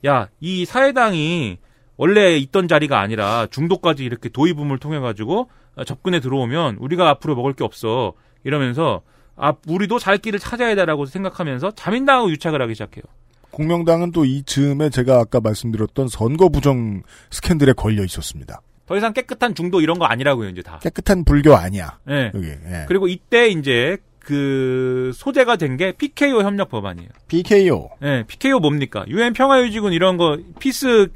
야 0.06 0.28
이 0.40 0.64
사회당이 0.64 1.58
원래 1.96 2.36
있던 2.36 2.68
자리가 2.68 3.00
아니라 3.00 3.46
중도까지 3.50 4.04
이렇게 4.04 4.28
도이 4.28 4.45
붐을 4.45 4.78
통해 4.78 4.98
가지고 4.98 5.48
어, 5.76 5.84
접근해 5.84 6.20
들어오면 6.20 6.76
우리가 6.80 7.08
앞으로 7.10 7.34
먹을 7.36 7.52
게 7.54 7.64
없어 7.64 8.12
이러면서 8.44 9.02
아 9.36 9.54
우리도 9.66 9.98
살 9.98 10.18
길을 10.18 10.38
찾아야 10.38 10.74
되라고 10.74 11.06
생각하면서 11.06 11.72
자민당하고 11.72 12.30
유착을 12.30 12.60
하기 12.62 12.74
시작해요. 12.74 13.04
공명당은 13.50 14.12
또 14.12 14.24
이 14.26 14.42
즈음에 14.44 14.90
제가 14.90 15.18
아까 15.18 15.40
말씀드렸던 15.40 16.08
선거 16.08 16.48
부정 16.50 17.02
스캔들에 17.30 17.72
걸려 17.72 18.04
있었습니다. 18.04 18.60
더 18.86 18.96
이상 18.96 19.12
깨끗한 19.14 19.54
중도 19.54 19.80
이런 19.80 19.98
거 19.98 20.04
아니라고요 20.04 20.48
이제 20.50 20.62
다. 20.62 20.78
깨끗한 20.82 21.24
불교 21.24 21.54
아니야. 21.56 21.98
예. 22.10 22.30
여기. 22.34 22.46
예. 22.48 22.84
그리고 22.86 23.08
이때 23.08 23.48
이제 23.48 23.96
그 24.27 25.12
소재가 25.14 25.55
된 25.57 25.77
게 25.77 25.93
PKO 25.93 26.43
협력 26.43 26.68
법안이에요. 26.70 27.09
PKO. 27.29 27.91
예, 28.03 28.24
PKO 28.27 28.59
뭡니까? 28.59 29.05
유엔 29.09 29.33
평화유지군 29.33 29.93
이런 29.93 30.16
거 30.16 30.37
peace 30.59 31.09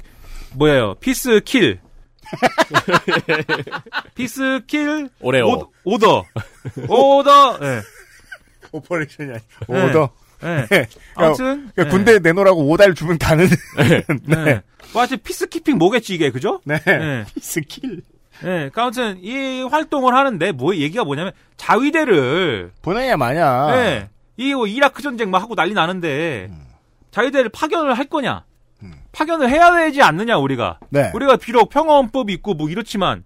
뭐예요? 0.55 0.95
피스 1.01 1.41
킬. 1.43 1.79
피스 4.15 4.61
킬 4.67 5.09
오레오. 5.19 5.47
오- 5.47 5.71
오더. 5.83 6.25
오더. 6.87 7.59
예. 7.61 7.81
오퍼레이션이 8.71 9.31
아니 9.31 9.41
네. 9.67 9.89
오더. 9.89 10.09
네. 10.43 10.65
네. 10.69 10.87
아무튼, 11.15 11.69
그러니까 11.75 11.83
네. 11.83 11.89
군대에 11.89 12.19
내놓으라고 12.19 12.67
오달 12.69 12.93
주면 12.95 13.17
가는. 13.17 13.47
네. 13.77 14.03
네. 14.25 14.61
뭐 14.93 15.01
하여튼 15.01 15.17
피스키핑 15.23 15.77
뭐겠지 15.77 16.15
이게 16.15 16.31
그죠? 16.31 16.61
네. 16.65 16.79
네. 16.85 17.25
피스킬. 17.35 18.01
네. 18.43 18.69
그러니까 18.69 18.83
아무튼 18.83 19.17
이 19.21 19.61
활동을 19.63 20.13
하는데 20.13 20.51
뭐 20.51 20.75
얘기가 20.75 21.03
뭐냐면 21.03 21.31
자위대를 21.57 22.71
보내야 22.81 23.17
마냐. 23.17 23.71
네. 23.75 24.09
이뭐 24.37 24.67
이라크 24.67 25.01
전쟁 25.01 25.29
막 25.29 25.41
하고 25.41 25.55
난리 25.55 25.73
나는데 25.73 26.47
음. 26.49 26.65
자기들 27.11 27.49
파견을 27.49 27.93
할 27.97 28.05
거냐? 28.05 28.43
파견을 29.11 29.49
해야 29.49 29.73
되지 29.75 30.01
않느냐 30.01 30.37
우리가? 30.37 30.79
네. 30.89 31.11
우리가 31.13 31.35
비록 31.35 31.69
평화헌법이 31.69 32.31
있고 32.33 32.53
뭐 32.53 32.69
이렇지만 32.69 33.23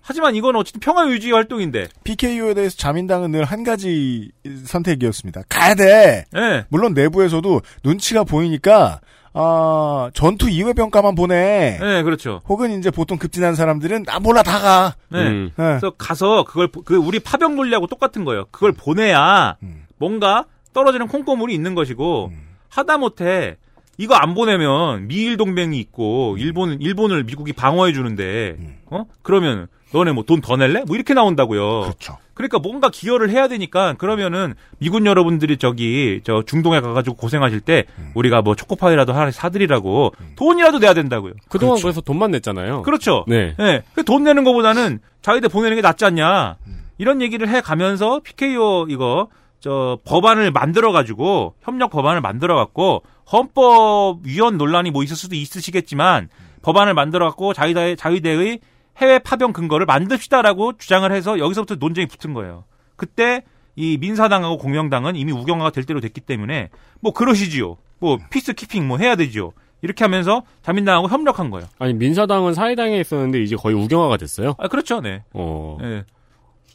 하지만 0.00 0.36
이건 0.36 0.54
어쨌든 0.56 0.80
평화 0.80 1.06
유지 1.08 1.32
활동인데. 1.32 1.88
PKO에 2.04 2.54
대해서 2.54 2.76
자민당은 2.76 3.32
늘 3.32 3.44
한 3.44 3.64
가지 3.64 4.30
선택이었습니다. 4.64 5.42
가야 5.48 5.74
돼. 5.74 6.24
네. 6.32 6.64
물론 6.68 6.94
내부에서도 6.94 7.60
눈치가 7.84 8.22
보이니까 8.24 9.00
아 9.40 10.10
전투 10.14 10.50
이외 10.50 10.72
병가만 10.72 11.14
보내. 11.14 11.78
네, 11.80 12.02
그렇죠. 12.02 12.40
혹은 12.48 12.76
이제 12.78 12.90
보통 12.90 13.18
급진한 13.18 13.54
사람들은 13.54 14.04
아 14.08 14.18
몰라 14.18 14.42
다 14.42 14.58
가. 14.58 14.94
네. 15.10 15.20
음. 15.28 15.50
그래서 15.54 15.90
가서 15.90 16.42
그걸 16.44 16.66
보- 16.68 16.82
그 16.82 16.96
우리 16.96 17.20
파병 17.20 17.54
논리하고 17.54 17.86
똑같은 17.86 18.24
거예요. 18.24 18.46
그걸 18.50 18.72
보내야 18.72 19.56
음. 19.62 19.84
뭔가 19.98 20.44
떨어지는 20.74 21.06
콩고물이 21.06 21.54
있는 21.54 21.74
것이고 21.76 22.32
하다못해 22.68 23.56
이거 23.96 24.14
안 24.14 24.34
보내면 24.34 25.08
미일 25.08 25.36
동맹이 25.36 25.78
있고 25.80 26.36
일본 26.38 26.80
일본을 26.80 27.24
미국이 27.24 27.52
방어해 27.52 27.92
주는데 27.92 28.56
어 28.86 29.04
그러면 29.22 29.66
너네 29.92 30.12
뭐 30.12 30.24
돈 30.24 30.40
더 30.40 30.56
낼래? 30.56 30.82
뭐 30.86 30.94
이렇게 30.96 31.14
나온다고요. 31.14 31.80
그렇죠. 31.82 32.18
그러니까 32.38 32.60
뭔가 32.60 32.88
기여를 32.88 33.30
해야 33.30 33.48
되니까 33.48 33.94
그러면은 33.94 34.54
미군 34.78 35.06
여러분들이 35.06 35.56
저기 35.56 36.20
저 36.22 36.44
중동에 36.46 36.80
가가지고 36.80 37.16
고생하실 37.16 37.62
때 37.62 37.86
우리가 38.14 38.42
뭐 38.42 38.54
초코파이라도 38.54 39.12
하나 39.12 39.32
사드리라고 39.32 40.14
돈이라도 40.36 40.78
내야 40.78 40.94
된다고요. 40.94 41.32
그동안 41.48 41.80
그래서 41.82 42.00
돈만 42.00 42.30
냈잖아요. 42.30 42.82
그렇죠. 42.82 43.24
네. 43.26 43.56
네. 43.58 43.82
그돈 43.94 44.22
내는 44.22 44.44
것보다는 44.44 45.00
자기들 45.20 45.48
보내는 45.48 45.74
게 45.74 45.82
낫지 45.82 46.04
않냐. 46.04 46.58
이런 46.98 47.20
얘기를 47.22 47.48
해 47.48 47.60
가면서 47.60 48.20
PKO 48.20 48.86
이거 48.88 49.26
저 49.58 49.98
법안을 50.04 50.52
만들어 50.52 50.92
가지고 50.92 51.54
협력 51.62 51.90
법안을 51.90 52.20
만들어 52.20 52.54
갖고 52.54 53.02
헌법 53.32 54.20
위헌 54.22 54.58
논란이 54.58 54.92
뭐 54.92 55.02
있을 55.02 55.16
수도 55.16 55.34
있으시겠지만 55.34 56.28
법안을 56.62 56.94
만들어 56.94 57.26
갖고 57.26 57.52
자위대 57.52 57.96
자위대의 57.96 58.60
해외 58.98 59.18
파병 59.18 59.52
근거를 59.52 59.86
만듭시다라고 59.86 60.76
주장을 60.76 61.10
해서 61.12 61.38
여기서부터 61.38 61.76
논쟁이 61.76 62.06
붙은 62.06 62.34
거예요. 62.34 62.64
그때 62.96 63.42
이 63.76 63.96
민사당하고 64.00 64.58
공명당은 64.58 65.14
이미 65.16 65.32
우경화가 65.32 65.70
될 65.70 65.84
대로 65.84 66.00
됐기 66.00 66.20
때문에 66.20 66.70
뭐 67.00 67.12
그러시지요. 67.12 67.76
뭐 68.00 68.18
peace 68.30 68.54
keeping 68.54 68.86
뭐 68.88 68.98
해야 68.98 69.14
되지요. 69.16 69.52
이렇게 69.82 70.04
하면서 70.04 70.42
자민당하고 70.62 71.08
협력한 71.08 71.50
거예요. 71.50 71.68
아니 71.78 71.94
민사당은 71.94 72.54
사회당에 72.54 72.98
있었는데 72.98 73.40
이제 73.42 73.54
거의 73.54 73.76
우경화가 73.76 74.16
됐어요. 74.16 74.54
아 74.58 74.66
그렇죠, 74.66 75.00
네. 75.00 75.22
어. 75.32 75.78
예. 75.82 76.04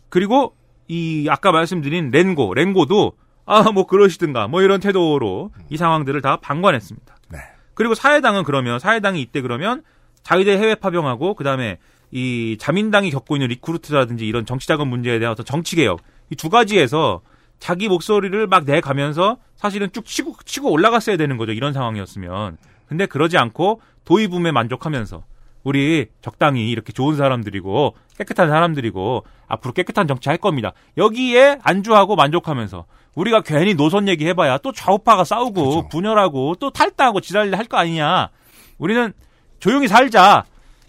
그리고 0.08 0.56
이 0.88 1.28
아까 1.30 1.52
말씀드린 1.52 2.12
렌고, 2.12 2.54
렌고도 2.54 3.14
아 3.46 3.64
뭐 3.74 3.86
그러시든가 3.86 4.48
뭐 4.48 4.62
이런 4.62 4.80
태도로 4.80 5.52
이 5.70 5.76
상황들을 5.76 6.22
다 6.22 6.38
방관했습니다. 6.38 7.16
네. 7.30 7.40
그리고 7.74 7.94
사회당은 7.96 8.44
그러면 8.44 8.80
사회당이 8.80 9.22
이때 9.22 9.42
그러면 9.42 9.84
자위대 10.24 10.58
해외 10.58 10.76
파병하고 10.76 11.34
그 11.34 11.44
다음에 11.44 11.78
이 12.16 12.58
자민당이 12.60 13.10
겪고 13.12 13.36
있는 13.36 13.48
리크루트라든지 13.48 14.28
이런 14.28 14.46
정치자금 14.46 14.88
문제에 14.88 15.18
대한 15.20 15.32
어떤 15.32 15.46
정치 15.46 15.76
개혁 15.76 16.02
이 16.30 16.36
두 16.36 16.50
가지에서 16.50 17.22
자기 17.60 17.88
목소리를 17.88 18.48
막 18.48 18.66
내가면서 18.66 19.38
사실은 19.56 19.92
쭉 19.92 20.06
치고 20.06 20.36
치고 20.46 20.70
올라갔어야 20.72 21.18
되는 21.18 21.38
거죠. 21.38 21.52
이런 21.54 21.74
상황이었으면. 21.74 22.58
근데 22.88 23.06
그러지 23.06 23.38
않고 23.38 23.82
도이 24.06 24.26
붐에 24.26 24.52
만족하면서 24.52 25.24
우리 25.64 26.08
적당히 26.22 26.70
이렇게 26.70 26.92
좋은 26.92 27.16
사람들이고 27.16 27.96
깨끗한 28.18 28.50
사람들이고 28.50 29.24
앞으로 29.48 29.74
깨끗한 29.74 30.08
정치 30.08 30.28
할 30.30 30.38
겁니다. 30.38 30.74
여기에 30.98 31.60
안주하고 31.64 32.16
만족하면서 32.16 32.86
우리가 33.16 33.42
괜히 33.42 33.74
노선 33.76 34.08
얘기 34.08 34.26
해봐야 34.28 34.58
또 34.58 34.72
좌우파가 34.72 35.24
싸우고 35.24 35.88
분열하고 35.90 36.56
또 36.60 36.70
탈당하고 36.70 37.22
지랄 37.22 37.54
할거 37.56 37.78
아니냐. 37.78 38.30
우리는 38.78 39.14
조용히 39.60 39.88
살자. 39.88 40.44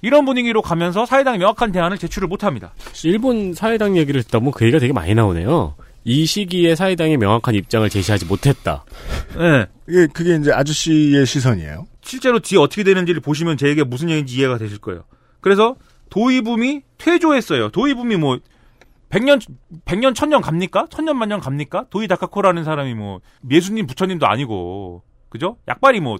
이런 0.04 0.26
분위기로 0.26 0.60
가면서 0.60 1.06
사회당이 1.06 1.38
명확한 1.38 1.72
대안을 1.72 1.96
제출을 1.96 2.28
못합니다. 2.28 2.74
일본 3.04 3.54
사회당 3.54 3.96
얘기를 3.96 4.22
듣다 4.22 4.38
보면 4.38 4.52
그 4.52 4.66
얘기가 4.66 4.78
되게 4.78 4.92
많이 4.92 5.14
나오네요. 5.14 5.76
이 6.04 6.26
시기에 6.26 6.74
사회당이 6.74 7.16
명확한 7.16 7.54
입장을 7.54 7.88
제시하지 7.88 8.26
못했다. 8.26 8.84
네. 9.38 9.64
이게 9.88 10.06
그게 10.08 10.36
이제 10.36 10.52
아저씨의 10.52 11.24
시선이에요. 11.24 11.86
실제로 12.02 12.38
뒤에 12.38 12.58
어떻게 12.58 12.84
되는지를 12.84 13.22
보시면 13.22 13.56
제 13.56 13.66
얘기가 13.68 13.86
무슨 13.86 14.10
얘기인지 14.10 14.36
이해가 14.36 14.58
되실 14.58 14.76
거예요. 14.76 15.04
그래서 15.40 15.74
도의붐이 16.10 16.82
퇴조했어요. 16.98 17.70
도의붐이 17.70 18.16
뭐 18.16 18.38
100년 19.08 19.40
100년 19.86 20.12
1000년 20.12 20.42
갑니까? 20.42 20.84
1000년 20.90 21.14
만년 21.14 21.40
갑니까? 21.40 21.86
도이 21.88 22.08
다카코라는 22.08 22.64
사람이 22.64 22.92
뭐 22.92 23.20
예수님 23.50 23.86
부처님도 23.86 24.26
아니고 24.26 25.02
그죠? 25.30 25.56
약발이 25.66 26.00
뭐 26.00 26.18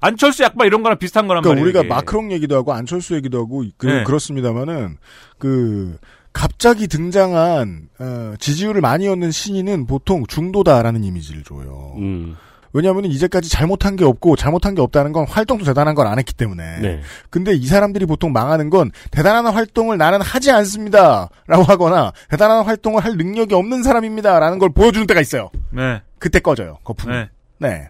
안철수 0.00 0.42
약발 0.42 0.66
이런 0.66 0.82
거랑 0.82 0.98
비슷한 0.98 1.26
거란 1.26 1.42
그러니까 1.42 1.60
말이에요. 1.60 1.64
우리가 1.64 1.80
이게. 1.80 1.88
마크롱 1.88 2.32
얘기도 2.32 2.56
하고 2.56 2.72
안철수 2.72 3.14
얘기도 3.14 3.38
하고 3.40 3.64
그, 3.76 3.86
네. 3.86 4.04
그렇습니다만은 4.04 4.98
그 5.38 5.98
갑자기 6.32 6.86
등장한 6.86 7.88
어, 7.98 8.34
지지율을 8.38 8.80
많이 8.82 9.08
얻는 9.08 9.30
신인은 9.30 9.86
보통 9.86 10.26
중도다라는 10.26 11.02
이미지를 11.02 11.42
줘요. 11.44 11.94
음. 11.96 12.36
왜냐하면 12.72 13.06
이제까지 13.06 13.48
잘못한 13.48 13.96
게 13.96 14.04
없고 14.04 14.36
잘못한 14.36 14.74
게 14.74 14.82
없다는 14.82 15.12
건 15.12 15.24
활동도 15.26 15.64
대단한 15.64 15.94
걸 15.94 16.06
안 16.06 16.18
했기 16.18 16.34
때문에. 16.34 16.80
네. 16.80 17.00
근데 17.30 17.54
이 17.54 17.64
사람들이 17.66 18.04
보통 18.04 18.32
망하는 18.32 18.68
건 18.68 18.90
대단한 19.10 19.46
활동을 19.46 19.96
나는 19.96 20.20
하지 20.20 20.50
않습니다라고 20.50 21.62
하거나 21.66 22.12
대단한 22.28 22.66
활동을 22.66 23.02
할 23.02 23.16
능력이 23.16 23.54
없는 23.54 23.82
사람입니다라는 23.82 24.58
걸 24.58 24.68
보여주는 24.74 25.06
때가 25.06 25.22
있어요. 25.22 25.48
네. 25.70 26.02
그때 26.18 26.38
꺼져요 26.38 26.76
거품. 26.84 27.12
네. 27.12 27.30
네. 27.58 27.88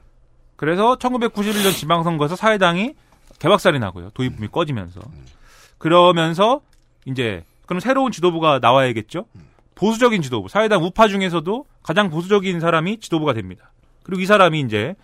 그래서 0.57 0.96
1991년 0.96 1.72
지방선거에서 1.72 2.36
사회당이 2.36 2.94
개박살이 3.38 3.78
나고요. 3.78 4.11
도입붐이 4.11 4.48
꺼지면서. 4.48 5.00
그러면서 5.78 6.61
이제 7.04 7.44
그럼 7.66 7.80
새로운 7.80 8.11
지도부가 8.12 8.59
나와야겠죠. 8.61 9.26
보수적인 9.74 10.22
지도부. 10.22 10.48
사회당 10.48 10.82
우파 10.82 11.09
중에서도 11.09 11.66
가장 11.82 12.11
보수적인 12.11 12.61
사람이 12.61 13.00
지도부가 13.00 13.34
됩니다. 13.34 13.70
그리고 14.02 14.22
이 14.22 14.26
사람이 14.26 14.61
이제 14.61 14.94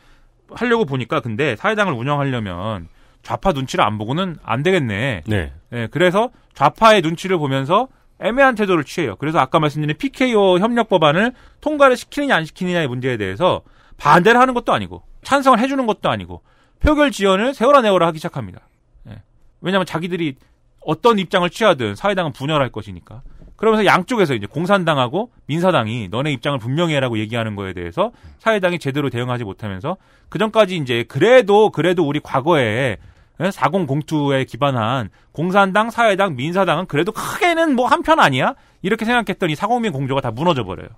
하려고 0.50 0.84
보니까 0.84 1.20
근데 1.20 1.57
사회당을 1.57 1.92
운영하려면 1.92 2.88
좌파 3.22 3.53
눈치를 3.53 3.84
안 3.84 3.98
보고는 3.98 4.36
안 4.42 4.62
되겠네. 4.62 5.22
네. 5.26 5.53
예, 5.72 5.88
그래서 5.90 6.30
좌파의 6.55 7.03
눈치를 7.03 7.38
보면서 7.38 7.88
애매한 8.20 8.55
태도를 8.55 8.84
취해요. 8.84 9.16
그래서 9.16 9.38
아까 9.38 9.59
말씀드린 9.59 9.96
PKO 9.96 10.59
협력 10.59 10.88
법안을 10.88 11.32
통과를 11.61 11.96
시키느냐 11.96 12.36
안 12.36 12.44
시키느냐의 12.44 12.88
문제에 12.88 13.16
대해서 13.16 13.62
반대를 13.98 14.40
하는 14.40 14.55
것도 14.55 14.72
아니고 14.72 15.03
찬성을 15.23 15.59
해주는 15.59 15.87
것도 15.87 16.11
아니고 16.11 16.43
표결 16.81 17.11
지연을 17.11 17.55
세월아 17.55 17.83
내월아 17.83 18.07
하기 18.09 18.18
시작합니다. 18.18 18.61
예. 19.09 19.23
왜냐하면 19.61 19.87
자기들이 19.87 20.37
어떤 20.85 21.18
입장을 21.18 21.49
취하든 21.49 21.95
사회당은 21.95 22.33
분열할 22.33 22.70
것이니까. 22.70 23.23
그러면서 23.57 23.85
양쪽에서 23.85 24.35
이제 24.35 24.47
공산당하고 24.47 25.31
민사당이 25.47 26.09
너네 26.11 26.33
입장을 26.33 26.59
분명히 26.59 26.95
해라고 26.97 27.18
얘기하는 27.18 27.55
거에 27.55 27.73
대해서 27.73 28.11
사회당이 28.41 28.81
제대로 28.81 29.09
대응하지 29.09 29.45
못하면서 29.45 29.97
그 30.29 30.39
전까지 30.41 30.77
이제 30.77 31.05
그래도 31.07 31.70
그래도 31.70 32.05
우리 32.05 32.18
과거에 32.18 32.97
4002에 33.39 34.47
기반한 34.49 35.11
공산당, 35.31 35.91
사회당, 35.91 36.35
민사당은 36.37 36.87
그래도 36.87 37.12
크게는 37.12 37.77
뭐 37.77 37.87
한 37.87 38.03
편 38.03 38.18
아니야? 38.18 38.55
이렇게 38.83 39.05
생각했더니 39.05 39.55
40민 39.55 39.93
공조가 39.93 40.20
다 40.20 40.33
무너져 40.33 40.64
버려요. 40.64 40.89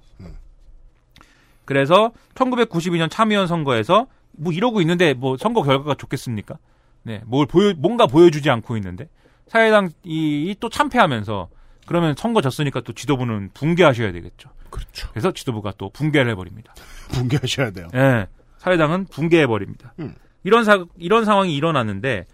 그래서 1.65 2.13
1992년 2.35 3.11
참의원 3.11 3.47
선거에서 3.47 4.07
뭐 4.33 4.53
이러고 4.53 4.81
있는데 4.81 5.15
뭐 5.15 5.37
선거 5.37 5.63
결과가 5.63 5.95
좋겠습니까? 5.95 6.59
네, 7.03 7.23
뭘 7.27 7.47
보여 7.47 7.75
뭔가 7.77 8.07
보여주지 8.07 8.51
않고 8.51 8.77
있는데 8.77 9.09
사회당 9.47 9.91
이또 10.05 10.69
참패하면서 10.69 11.49
그러면 11.87 12.15
선거 12.17 12.41
졌으니까 12.41 12.81
또 12.81 12.93
지도부는 12.93 13.51
붕괴하셔야 13.53 14.13
되겠죠. 14.13 14.51
그렇죠. 14.71 15.09
그래서 15.11 15.33
지도부가 15.33 15.73
또 15.77 15.91
붕괴를 15.91 16.31
해버립니다. 16.33 16.75
붕괴하셔야 17.13 17.71
돼요. 17.71 17.89
예, 17.95 18.27
사회당은 18.59 19.07
붕괴해버립니다. 19.07 19.95
음. 20.01 20.15
이런 20.43 20.65
사 20.65 20.85
이런 20.99 21.25
상황이 21.25 21.55
일어났는데 21.55 22.27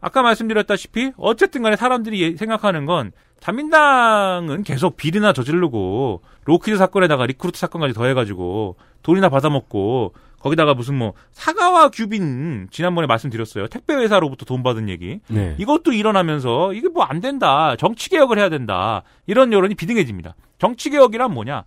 아까 0.00 0.22
말씀드렸다시피 0.22 1.12
어쨌든 1.16 1.62
간에 1.62 1.76
사람들이 1.76 2.22
예- 2.22 2.36
생각하는 2.36 2.86
건 2.86 3.12
자민당은 3.40 4.62
계속 4.64 4.96
비리나 4.96 5.32
저지르고 5.32 6.22
로키드 6.44 6.76
사건에다가 6.76 7.26
리크루트 7.26 7.58
사건까지 7.58 7.94
더해가지고 7.94 8.76
돈이나 9.02 9.28
받아먹고 9.28 10.12
거기다가 10.40 10.74
무슨 10.74 10.96
뭐 10.96 11.14
사가와 11.32 11.88
규빈 11.90 12.68
지난번에 12.70 13.06
말씀드렸어요. 13.08 13.66
택배 13.68 13.94
회사로부터 13.94 14.44
돈 14.44 14.62
받은 14.62 14.88
얘기. 14.88 15.18
네. 15.28 15.56
이것도 15.58 15.92
일어나면서 15.92 16.72
이게 16.74 16.88
뭐 16.88 17.04
안 17.04 17.20
된다. 17.20 17.74
정치 17.76 18.08
개혁을 18.10 18.38
해야 18.38 18.48
된다. 18.48 19.02
이런 19.26 19.52
여론이 19.52 19.74
비등해집니다. 19.74 20.36
정치 20.58 20.90
개혁이란 20.90 21.32
뭐냐? 21.32 21.64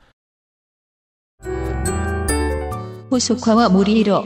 호소화와 3.11 3.69
모리로 3.69 4.23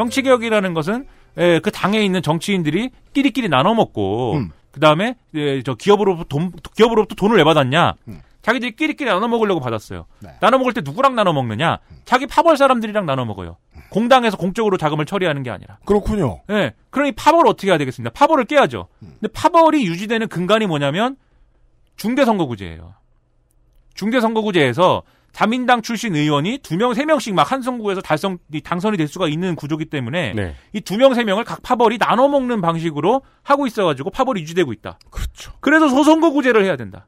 정치 0.00 0.22
개혁이라는 0.22 0.72
것은 0.72 1.06
에, 1.36 1.60
그 1.60 1.70
당에 1.70 2.00
있는 2.02 2.22
정치인들이 2.22 2.88
끼리끼리 3.12 3.50
나눠 3.50 3.74
먹고 3.74 4.36
음. 4.36 4.50
그 4.70 4.80
다음에 4.80 5.16
저 5.62 5.74
기업으로부터 5.74 6.24
돈 6.26 6.52
기업으로부터 6.74 7.14
돈을 7.16 7.36
왜 7.36 7.44
받았냐? 7.44 7.92
자기들이 8.40 8.76
끼리끼리 8.76 9.10
나눠 9.10 9.28
먹으려고 9.28 9.60
받았어요. 9.60 10.06
나눠 10.40 10.58
먹을 10.58 10.72
때 10.72 10.80
누구랑 10.82 11.14
나눠 11.16 11.34
먹느냐? 11.34 11.80
자기 12.06 12.26
파벌 12.26 12.56
사람들이랑 12.56 13.04
나눠 13.04 13.26
먹어요. 13.26 13.58
공당에서 13.90 14.38
공적으로 14.38 14.78
자금을 14.78 15.04
처리하는 15.04 15.42
게 15.42 15.50
아니라. 15.50 15.76
그렇군요. 15.84 16.40
예. 16.48 16.72
그러니 16.88 17.12
파벌을 17.12 17.46
어떻게 17.50 17.68
해야 17.68 17.76
되겠습니까? 17.76 18.14
파벌을 18.14 18.46
깨야죠. 18.46 18.88
근데 19.00 19.28
파벌이 19.34 19.84
유지되는 19.84 20.28
근간이 20.28 20.66
뭐냐면 20.66 21.16
중대선거구제예요. 21.96 22.94
중대선거구제에서 23.92 25.02
자민당 25.32 25.82
출신 25.82 26.14
의원이 26.16 26.58
두 26.58 26.76
명, 26.76 26.94
세 26.94 27.04
명씩 27.04 27.34
막 27.34 27.50
한 27.50 27.62
선구에서 27.62 28.00
달성, 28.00 28.38
이 28.52 28.60
당선이 28.60 28.96
될 28.96 29.08
수가 29.08 29.26
있는 29.26 29.56
구조기 29.56 29.86
때문에 29.86 30.32
네. 30.34 30.54
이두 30.72 30.96
명, 30.96 31.14
세 31.14 31.24
명을 31.24 31.44
각 31.44 31.62
파벌이 31.62 31.98
나눠 31.98 32.28
먹는 32.28 32.60
방식으로 32.60 33.22
하고 33.42 33.66
있어가지고 33.66 34.10
파벌이 34.10 34.42
유지되고 34.42 34.72
있다. 34.72 34.98
그렇죠. 35.10 35.52
그래서 35.60 35.88
소선거구제를 35.88 36.64
해야 36.64 36.76
된다. 36.76 37.06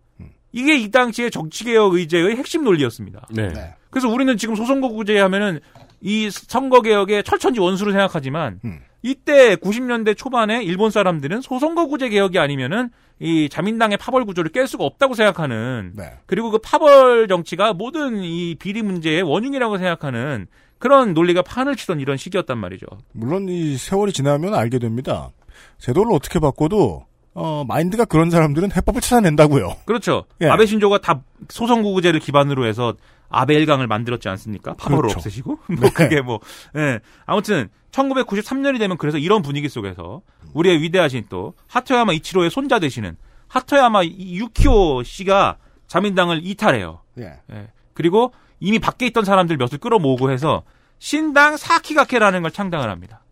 이게 0.52 0.76
이 0.76 0.90
당시의 0.90 1.30
정치개혁 1.30 1.94
의제의 1.94 2.36
핵심 2.36 2.64
논리였습니다. 2.64 3.26
네. 3.30 3.48
그래서 3.90 4.08
우리는 4.08 4.36
지금 4.36 4.54
소선거구제 4.54 5.18
하면은 5.18 5.60
이 6.02 6.30
선거개혁의 6.30 7.24
철천지 7.24 7.60
원수로 7.60 7.92
생각하지만 7.92 8.60
이때 9.02 9.56
90년대 9.56 10.16
초반에 10.16 10.62
일본 10.62 10.90
사람들은 10.90 11.40
소선거구제 11.40 12.08
개혁이 12.08 12.38
아니면은 12.38 12.90
이 13.18 13.48
자민당의 13.48 13.98
파벌 13.98 14.24
구조를 14.24 14.50
깰 14.50 14.66
수가 14.66 14.84
없다고 14.84 15.14
생각하는 15.14 15.92
네. 15.94 16.12
그리고 16.26 16.50
그 16.50 16.58
파벌 16.58 17.28
정치가 17.28 17.72
모든 17.72 18.22
이 18.22 18.56
비리 18.56 18.82
문제의 18.82 19.22
원흉이라고 19.22 19.78
생각하는 19.78 20.46
그런 20.78 21.14
논리가 21.14 21.42
판을 21.42 21.76
치던 21.76 22.00
이런 22.00 22.16
시기였단 22.16 22.58
말이죠. 22.58 22.86
물론 23.12 23.48
이 23.48 23.76
세월이 23.76 24.12
지나면 24.12 24.54
알게 24.54 24.80
됩니다. 24.80 25.30
제도를 25.78 26.12
어떻게 26.12 26.40
바꿔도 26.40 27.06
어, 27.34 27.64
마인드가 27.66 28.04
그런 28.04 28.30
사람들은 28.30 28.72
해법을 28.72 29.00
찾아낸다고요. 29.00 29.76
그렇죠. 29.84 30.24
예. 30.40 30.48
아베 30.48 30.66
신조가 30.66 30.98
다 30.98 31.22
소선거구제를 31.48 32.20
기반으로 32.20 32.66
해서 32.66 32.94
아베 33.32 33.54
일강을 33.54 33.86
만들었지 33.86 34.28
않습니까? 34.28 34.74
파벌을 34.74 35.02
그렇죠. 35.02 35.18
없애시고 35.18 35.58
뭐 35.68 35.76
네. 35.80 35.90
그게 35.90 36.20
뭐 36.20 36.40
예. 36.76 37.00
아무튼 37.26 37.68
1993년이 37.90 38.78
되면 38.78 38.96
그래서 38.96 39.18
이런 39.18 39.42
분위기 39.42 39.68
속에서 39.68 40.22
우리의 40.54 40.80
위대하신 40.82 41.26
또 41.28 41.54
하토야마 41.68 42.12
이치로의 42.14 42.50
손자 42.50 42.78
되시는 42.78 43.16
하토야마 43.48 44.02
이- 44.04 44.36
유키오 44.38 45.02
씨가 45.02 45.56
자민당을 45.88 46.40
이탈해요. 46.44 47.00
예. 47.18 47.38
예. 47.52 47.68
그리고 47.94 48.32
이미 48.60 48.78
밖에 48.78 49.06
있던 49.06 49.24
사람들 49.24 49.56
몇을 49.56 49.78
끌어모으고 49.80 50.30
해서 50.30 50.62
신당 50.98 51.56
사키가케라는 51.56 52.42
걸 52.42 52.50
창당을 52.50 52.88
합니다. 52.88 53.22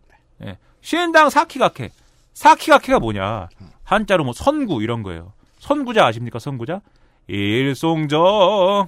예. 0.45 0.57
신당 0.81 1.29
사키가케. 1.29 1.89
사키가케가 2.33 2.99
뭐냐? 2.99 3.49
한자로 3.83 4.23
뭐 4.23 4.33
선구 4.33 4.83
이런 4.83 5.03
거예요. 5.03 5.33
선구자 5.59 6.05
아십니까? 6.05 6.37
선구자? 6.39 6.81
일송정 7.27 8.87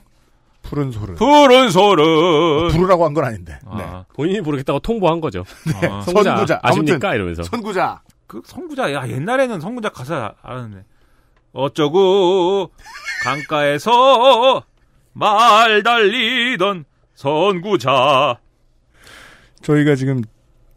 푸른 0.64 0.92
소를. 0.92 1.16
푸른 1.16 1.70
소른 1.70 2.70
부르라고 2.70 3.06
한 3.06 3.14
건 3.14 3.26
아닌데. 3.26 3.60
네. 3.78 3.84
아, 3.84 4.06
본인이 4.14 4.42
부르겠다고 4.42 4.80
통보한 4.80 5.22
거죠. 5.22 5.44
아. 5.76 6.02
선구자, 6.02 6.32
선구자. 6.32 6.60
아십니까? 6.64 7.14
이러면서. 7.14 7.44
선구자. 7.44 8.02
그 8.26 8.42
선구자 8.46 8.92
야 8.94 9.08
옛날에는 9.08 9.60
선구자 9.60 9.90
가사 9.90 10.34
알았는데 10.42 10.86
어쩌고 11.52 12.72
강가에서 13.24 14.64
말 15.14 15.84
달리던 15.84 16.86
선구자 17.14 18.40
저희가 19.62 19.96
지금 19.96 20.22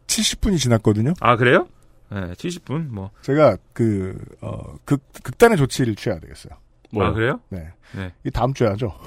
70분이 0.06 0.58
지났거든요. 0.58 1.14
아 1.20 1.36
그래요? 1.36 1.66
네, 2.10 2.32
70분 2.34 2.88
뭐. 2.90 3.10
제가 3.22 3.56
그, 3.72 4.16
어, 4.40 4.74
극, 4.84 5.02
극단의 5.22 5.56
조치를 5.56 5.96
취해야 5.96 6.20
되겠어요. 6.20 6.52
아 6.98 7.12
그래요? 7.12 7.40
네. 7.50 7.68
네. 7.92 8.12
이 8.24 8.30
다음 8.30 8.52
주에 8.54 8.66
하죠. 8.68 8.92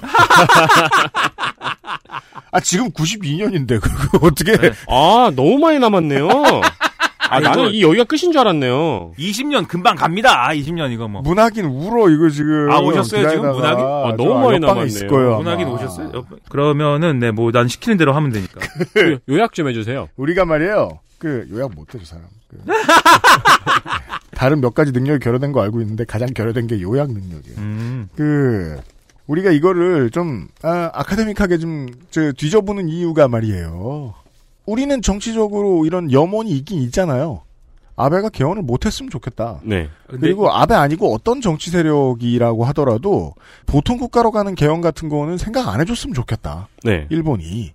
아, 2.52 2.58
지금 2.60 2.90
92년인데, 2.90 3.80
그거 3.80 4.26
어떻게. 4.26 4.52
아, 4.88 5.30
너무 5.36 5.58
많이 5.58 5.78
남았네요. 5.78 6.28
아, 6.28 7.36
아니, 7.36 7.44
나는 7.44 7.70
이 7.70 7.82
여기가 7.82 8.04
끝인 8.04 8.32
줄 8.32 8.38
알았네요. 8.40 9.12
20년 9.16 9.68
금방 9.68 9.94
갑니다. 9.94 10.48
20년 10.48 10.90
이거 10.90 11.06
뭐. 11.06 11.22
문학인 11.22 11.66
울어, 11.66 12.08
이거 12.10 12.28
지금. 12.28 12.68
아, 12.72 12.78
오셨어요, 12.80 13.28
지금? 13.30 13.52
문학인? 13.52 13.84
아, 13.84 14.08
저 14.10 14.16
너무 14.16 14.46
많이 14.46 14.58
남았네요. 14.58 14.84
있을 14.86 15.06
거예요. 15.06 15.34
아마. 15.34 15.42
문학인 15.42 15.68
오셨어요? 15.68 16.10
옆- 16.14 16.48
그러면은 16.48 17.20
네 17.20 17.30
뭐 17.30 17.52
난 17.52 17.68
시키는 17.68 17.96
대로 17.98 18.14
하면 18.14 18.32
되니까. 18.32 18.60
요- 19.12 19.18
요약 19.28 19.52
좀 19.52 19.68
해주세요. 19.68 20.08
우리가 20.16 20.44
말이에요. 20.44 20.98
그, 21.18 21.46
요약 21.52 21.72
못해, 21.76 21.98
저 22.00 22.04
사람. 22.04 22.24
그. 22.48 22.56
다른 24.40 24.62
몇 24.62 24.72
가지 24.72 24.90
능력이 24.92 25.22
결여된 25.22 25.52
거 25.52 25.60
알고 25.60 25.82
있는데 25.82 26.06
가장 26.06 26.26
결여된 26.32 26.66
게 26.66 26.80
요약 26.80 27.12
능력이에요. 27.12 27.58
음. 27.58 28.08
그, 28.16 28.80
우리가 29.26 29.50
이거를 29.50 30.08
좀, 30.08 30.48
아, 30.62 30.90
아카데믹하게 30.94 31.58
좀, 31.58 31.88
저, 32.10 32.32
뒤져보는 32.32 32.88
이유가 32.88 33.28
말이에요. 33.28 34.14
우리는 34.64 35.02
정치적으로 35.02 35.84
이런 35.84 36.10
염원이 36.10 36.52
있긴 36.52 36.80
있잖아요. 36.84 37.42
아베가 37.96 38.30
개헌을 38.30 38.62
못했으면 38.62 39.10
좋겠다. 39.10 39.60
네. 39.62 39.90
그리고 40.06 40.50
아베 40.50 40.74
아니고 40.74 41.12
어떤 41.12 41.42
정치 41.42 41.70
세력이라고 41.70 42.64
하더라도 42.64 43.34
보통 43.66 43.98
국가로 43.98 44.30
가는 44.30 44.54
개헌 44.54 44.80
같은 44.80 45.10
거는 45.10 45.36
생각 45.36 45.68
안 45.68 45.82
해줬으면 45.82 46.14
좋겠다. 46.14 46.68
네. 46.82 47.06
일본이. 47.10 47.74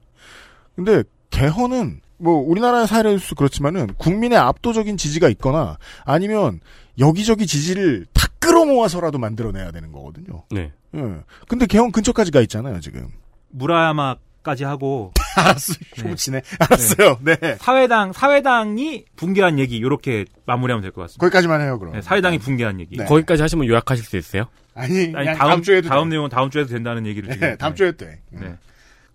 근데 0.76 1.04
개헌은 1.30 2.02
뭐 2.18 2.36
우리나라의 2.36 2.88
사례일수 2.88 3.36
그렇지만은 3.36 3.88
국민의 3.98 4.38
압도적인 4.38 4.98
지지가 4.98 5.30
있거나 5.30 5.78
아니면 6.06 6.60
여기저기 6.98 7.46
지지를 7.46 8.06
다 8.14 8.28
끌어모아서라도 8.40 9.18
만들어내야 9.18 9.72
되는 9.72 9.92
거거든요. 9.92 10.44
네. 10.52 10.72
예. 10.96 11.00
근데 11.48 11.66
개헌 11.66 11.92
근처까지 11.92 12.32
가 12.32 12.40
있잖아요, 12.42 12.80
지금. 12.80 13.10
무라야마까지 13.50 14.64
하고 14.64 15.12
알았어요. 15.38 15.78
쇼부치네. 15.96 16.42
알았어요. 16.60 17.18
네. 17.22 17.36
사회당 17.60 18.14
사회당이 18.14 19.06
붕괴한 19.18 19.60
얘기 19.60 19.82
요렇게 19.82 20.26
마무리하면 20.46 20.82
될 20.84 20.92
것 20.92 21.02
같습니다. 21.02 21.20
거기까지만 21.20 21.60
해요, 21.62 21.80
그럼. 21.80 21.94
네, 21.96 22.02
사회당이 22.02 22.38
붕괴한 22.40 22.80
얘기. 22.80 22.96
네. 22.98 23.04
거기까지 23.06 23.42
하시면 23.42 23.68
요약하실 23.68 24.06
수 24.06 24.16
있어요? 24.18 24.46
아니, 24.74 25.12
아니 25.16 25.26
다음, 25.28 25.38
다음 25.38 25.62
주에도 25.64 25.84
돼. 25.84 25.90
다음 25.90 26.10
내용은 26.10 26.30
다음 26.30 26.50
주에도 26.50 26.70
된다는 26.70 27.06
얘기를 27.06 27.30
지금. 27.32 27.48
네, 27.48 27.56
다음 27.58 27.74
네. 27.74 27.76
주에 27.76 27.92
돼. 27.94 28.22
네. 28.30 28.56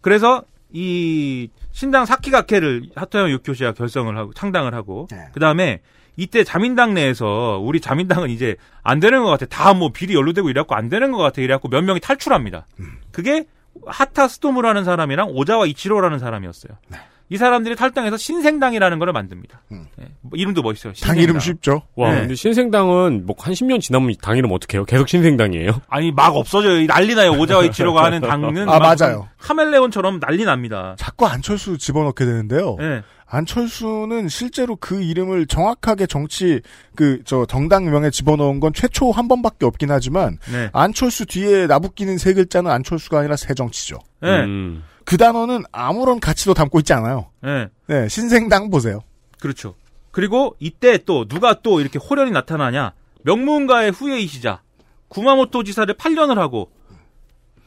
그래서 0.02 0.42
이 0.72 1.48
신당 1.72 2.04
사키가케를 2.06 2.90
하토야마 2.96 3.30
유키오시가 3.30 3.72
결성을 3.72 4.16
하고 4.16 4.32
창당을 4.34 4.74
하고 4.74 5.06
네. 5.10 5.28
그다음에 5.32 5.80
이때 6.16 6.44
자민당 6.44 6.92
내에서 6.94 7.60
우리 7.62 7.80
자민당은 7.80 8.28
이제 8.30 8.56
안 8.82 9.00
되는 9.00 9.22
것 9.22 9.30
같아. 9.30 9.46
다 9.46 9.72
뭐 9.72 9.90
비리 9.92 10.14
연루되고 10.14 10.50
이래갖고 10.50 10.74
안 10.74 10.88
되는 10.88 11.12
것 11.12 11.18
같아. 11.18 11.40
이래갖고 11.40 11.68
몇 11.68 11.82
명이 11.82 12.00
탈출합니다. 12.00 12.66
음. 12.80 12.98
그게 13.12 13.44
하타 13.86 14.28
스토무라는 14.28 14.84
사람이랑 14.84 15.28
오자와 15.30 15.66
이치로라는 15.66 16.18
사람이었어요. 16.18 16.72
네. 16.88 16.98
이 17.30 17.36
사람들이 17.36 17.76
탈당해서 17.76 18.16
신생당이라는 18.16 18.98
걸 18.98 19.12
만듭니다. 19.12 19.62
음. 19.72 19.86
네. 19.96 20.06
뭐 20.20 20.32
이름도 20.34 20.62
멋있어요. 20.62 20.92
당 20.92 20.96
신생당. 20.96 21.22
이름 21.22 21.38
쉽죠? 21.40 21.82
와, 21.94 22.12
네. 22.12 22.20
근데 22.22 22.34
신생당은 22.34 23.24
뭐 23.24 23.36
한 23.38 23.54
10년 23.54 23.80
지나면 23.80 24.12
당 24.20 24.36
이름 24.36 24.50
어떻게 24.52 24.76
해요? 24.76 24.84
계속 24.84 25.08
신생당이에요? 25.08 25.80
아니 25.88 26.10
막 26.12 26.36
없어져요. 26.36 26.86
난리 26.86 27.14
나요. 27.14 27.30
오자와 27.32 27.64
이치로가 27.64 28.02
하는 28.04 28.20
당은 28.20 28.68
아, 28.68 28.78
막 28.78 28.96
맞아요. 28.98 29.28
카멜레온처럼 29.38 30.20
난리 30.20 30.44
납니다. 30.44 30.94
자꾸 30.98 31.26
안철수 31.26 31.78
집어넣게 31.78 32.24
되는데요. 32.24 32.76
네. 32.78 33.02
안철수는 33.32 34.28
실제로 34.28 34.74
그 34.76 35.00
이름을 35.02 35.46
정확하게 35.46 36.06
정치 36.06 36.60
그 36.96 37.20
저 37.24 37.46
정당명에 37.46 38.10
집어넣은 38.10 38.58
건 38.60 38.72
최초 38.72 39.12
한 39.12 39.28
번밖에 39.28 39.66
없긴 39.66 39.90
하지만 39.92 40.38
네. 40.50 40.68
안철수 40.72 41.26
뒤에 41.26 41.66
나붙기는 41.68 42.18
세 42.18 42.34
글자는 42.34 42.70
안철수가 42.70 43.20
아니라 43.20 43.36
새정치죠. 43.36 43.98
네. 44.20 44.40
음. 44.40 44.82
그 45.10 45.16
단어는 45.16 45.64
아무런 45.72 46.20
가치도 46.20 46.54
담고 46.54 46.78
있지 46.78 46.92
않아요. 46.92 47.30
네. 47.42 47.66
네, 47.88 48.08
신생당 48.08 48.70
보세요. 48.70 49.00
그렇죠. 49.40 49.74
그리고 50.12 50.54
이때 50.60 50.98
또 50.98 51.24
누가 51.26 51.54
또 51.54 51.80
이렇게 51.80 51.98
호련이 51.98 52.30
나타나냐? 52.30 52.92
명문가의 53.24 53.90
후예이시자 53.90 54.62
구마모토 55.08 55.64
지사를 55.64 55.92
8년을 55.96 56.36
하고 56.36 56.70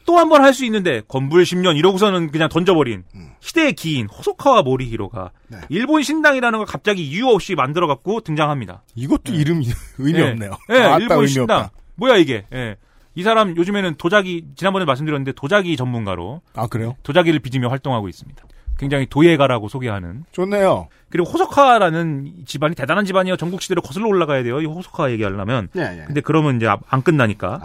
또 0.06 0.16
한 0.18 0.30
번 0.30 0.42
할 0.42 0.54
수 0.54 0.64
있는데 0.64 1.02
건불 1.10 1.44
10년 1.44 1.76
이러고서는 1.76 2.32
그냥 2.32 2.48
던져버린 2.48 3.04
시대의 3.42 3.74
기인 3.74 4.08
호소카와 4.08 4.62
모리히로가 4.62 5.32
네. 5.50 5.58
일본 5.68 6.02
신당이라는 6.02 6.60
걸 6.60 6.66
갑자기 6.66 7.06
이유 7.06 7.28
없이 7.28 7.56
만들어 7.56 7.88
갖고 7.88 8.22
등장합니다. 8.22 8.84
이것도 8.96 9.34
이름이 9.34 9.68
의미 9.98 10.14
네. 10.20 10.30
없네요. 10.32 10.58
네, 10.70 10.82
아따 10.82 10.98
일본 11.00 11.28
신당. 11.28 11.70
뭐야 11.96 12.16
이게? 12.16 12.46
예. 12.54 12.78
이 13.16 13.24
사람 13.24 13.56
요즘에는 13.56 13.96
도자기 13.96 14.46
지난번에 14.56 14.86
말씀드렸는데 14.86 15.34
도자기 15.34 15.78
전문가로 15.78 16.42
아 16.56 16.68
그래요? 16.68 16.96
도자기를 17.04 17.40
빚으며 17.40 17.70
활동하고 17.70 18.10
있습니다. 18.10 18.44
굉장히 18.78 19.06
도예가라고 19.06 19.70
소개하는 19.70 20.26
좋네요. 20.32 20.88
그리고 21.10 21.30
호소카라는 21.30 22.46
집안이 22.46 22.76
대단한 22.76 23.06
집안이에요. 23.06 23.38
전국 23.38 23.62
시대로 23.62 23.82
거슬러 23.82 24.08
올라가야 24.08 24.44
돼요. 24.44 24.60
이 24.62 24.66
호소카 24.66 25.12
얘기하려면. 25.12 25.70
네, 25.74 25.96
네. 25.96 26.04
근데 26.06 26.22
그러면 26.22 26.58
이제 26.58 26.68
안 26.68 27.04
끝나니까. 27.04 27.62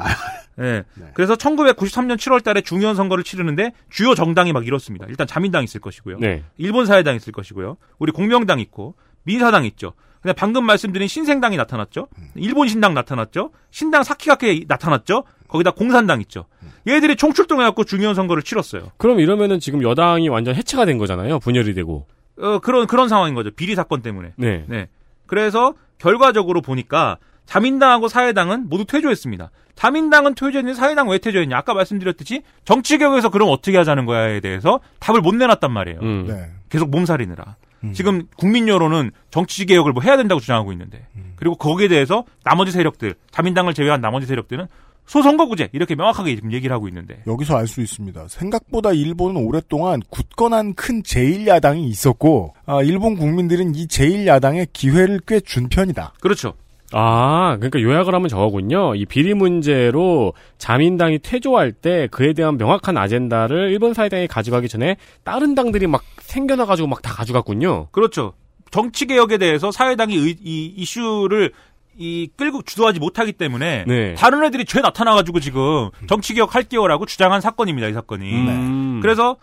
예. 0.60 0.84
그래서 1.14 1.34
1993년 1.34 2.16
7월 2.16 2.42
달에 2.42 2.60
중요한 2.60 2.94
선거를 2.94 3.24
치르는데 3.24 3.72
주요 3.90 4.14
정당이 4.14 4.52
막 4.52 4.66
이렇습니다. 4.66 5.06
일단 5.08 5.26
자민당 5.26 5.64
있을 5.64 5.80
것이고요. 5.80 6.18
네. 6.18 6.44
일본 6.56 6.84
사회당 6.84 7.14
있을 7.16 7.32
것이고요. 7.32 7.76
우리 7.98 8.12
공명당 8.12 8.60
있고 8.60 8.94
민사당 9.22 9.64
있죠. 9.64 9.92
근데 10.20 10.32
방금 10.34 10.64
말씀드린 10.64 11.08
신생당이 11.08 11.56
나타났죠. 11.56 12.08
일본 12.34 12.68
신당 12.68 12.94
나타났죠. 12.94 13.50
신당 13.70 14.02
사키가케 14.02 14.64
나타났죠. 14.66 15.24
거기다 15.48 15.70
공산당 15.70 16.20
있죠. 16.22 16.46
얘들이 16.86 17.16
총출동해갖고 17.16 17.84
중요한 17.84 18.14
선거를 18.14 18.42
치렀어요. 18.42 18.90
그럼 18.96 19.20
이러면은 19.20 19.60
지금 19.60 19.82
여당이 19.82 20.28
완전 20.28 20.54
해체가 20.54 20.84
된 20.84 20.98
거잖아요. 20.98 21.38
분열이 21.38 21.74
되고. 21.74 22.06
어, 22.40 22.58
그런, 22.60 22.86
그런 22.86 23.08
상황인 23.08 23.34
거죠. 23.34 23.50
비리 23.50 23.74
사건 23.74 24.02
때문에. 24.02 24.32
네. 24.36 24.64
네. 24.68 24.88
그래서 25.26 25.74
결과적으로 25.98 26.62
보니까 26.62 27.18
자민당하고 27.46 28.08
사회당은 28.08 28.68
모두 28.68 28.84
퇴조했습니다. 28.84 29.50
자민당은 29.74 30.34
퇴조했는데 30.34 30.74
사회당 30.78 31.08
왜 31.08 31.18
퇴조했냐? 31.18 31.56
아까 31.56 31.72
말씀드렸듯이 31.72 32.42
정치개혁에서 32.64 33.30
그럼 33.30 33.48
어떻게 33.50 33.76
하자는 33.76 34.06
거야에 34.06 34.40
대해서 34.40 34.80
답을 34.98 35.20
못 35.20 35.34
내놨단 35.34 35.72
말이에요. 35.72 36.00
음. 36.02 36.26
네. 36.26 36.50
계속 36.68 36.90
몸살이느라. 36.90 37.56
지금 37.92 38.22
국민 38.36 38.66
여론은 38.68 39.12
정치 39.30 39.64
개혁을 39.66 39.92
뭐 39.92 40.02
해야 40.02 40.16
된다고 40.16 40.40
주장하고 40.40 40.72
있는데 40.72 41.06
그리고 41.36 41.54
거기에 41.56 41.88
대해서 41.88 42.24
나머지 42.44 42.72
세력들 42.72 43.14
자민당을 43.30 43.74
제외한 43.74 44.00
나머지 44.00 44.26
세력들은 44.26 44.66
소선거구제 45.06 45.70
이렇게 45.72 45.94
명확하게 45.94 46.34
지금 46.34 46.52
얘기를 46.52 46.74
하고 46.74 46.86
있는데 46.88 47.22
여기서 47.26 47.56
알 47.56 47.66
수 47.66 47.80
있습니다. 47.80 48.26
생각보다 48.28 48.92
일본은 48.92 49.36
오랫동안 49.42 50.02
굳건한 50.10 50.74
큰 50.74 51.02
제1야당이 51.02 51.84
있었고 51.84 52.54
아, 52.66 52.82
일본 52.82 53.16
국민들은 53.16 53.74
이 53.74 53.86
제1야당에 53.86 54.66
기회를 54.72 55.20
꽤 55.26 55.40
준 55.40 55.68
편이다. 55.70 56.12
그렇죠. 56.20 56.54
아, 56.92 57.56
그러니까 57.56 57.80
요약을 57.82 58.14
하면 58.14 58.28
저거군요. 58.28 58.94
이 58.94 59.04
비리 59.04 59.34
문제로 59.34 60.32
자민당이 60.56 61.18
퇴조할 61.18 61.72
때 61.72 62.08
그에 62.10 62.32
대한 62.32 62.56
명확한 62.56 62.96
아젠다를 62.96 63.70
일본 63.70 63.92
사회당이 63.94 64.26
가져가기 64.26 64.68
전에 64.68 64.96
다른 65.24 65.54
당들이 65.54 65.86
막 65.86 66.02
생겨나가지고 66.20 66.88
막 66.88 67.02
다 67.02 67.12
가져갔군요. 67.14 67.88
그렇죠. 67.90 68.32
정치 68.70 69.06
개혁에 69.06 69.38
대해서 69.38 69.70
사회당이 69.70 70.16
의- 70.16 70.36
이 70.42 70.66
이슈를 70.76 71.52
이 71.96 72.28
끌고 72.36 72.62
주도하지 72.62 73.00
못하기 73.00 73.32
때문에 73.32 73.84
네. 73.86 74.14
다른 74.14 74.44
애들이 74.44 74.64
죄 74.64 74.80
나타나가지고 74.80 75.40
지금 75.40 75.90
정치 76.08 76.32
개혁 76.34 76.54
할게요라고 76.54 77.06
주장한 77.06 77.40
사건입니다 77.40 77.88
이 77.88 77.92
사건이. 77.92 78.30
음. 78.32 78.98
그래서 79.02 79.36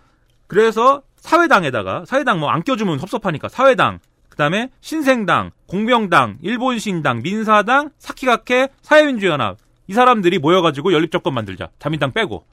그래서 0.47 1.01
사회당에다가 1.17 2.05
사회당 2.05 2.39
뭐 2.39 2.49
안 2.49 2.63
껴주면 2.63 2.99
섭섭하니까 2.99 3.49
사회당 3.49 3.99
그다음에 4.36 4.70
신생당, 4.82 5.52
공명당, 5.68 6.38
일본신당, 6.41 7.22
민사당, 7.24 7.90
사키가케, 7.98 8.68
사회민주연합. 8.82 9.57
이 9.88 9.94
사람들이 9.94 10.40
모여가지고 10.40 10.94
연립정권 10.94 11.34
만들자. 11.34 11.70
자민당 11.80 12.12
빼고. 12.12 12.44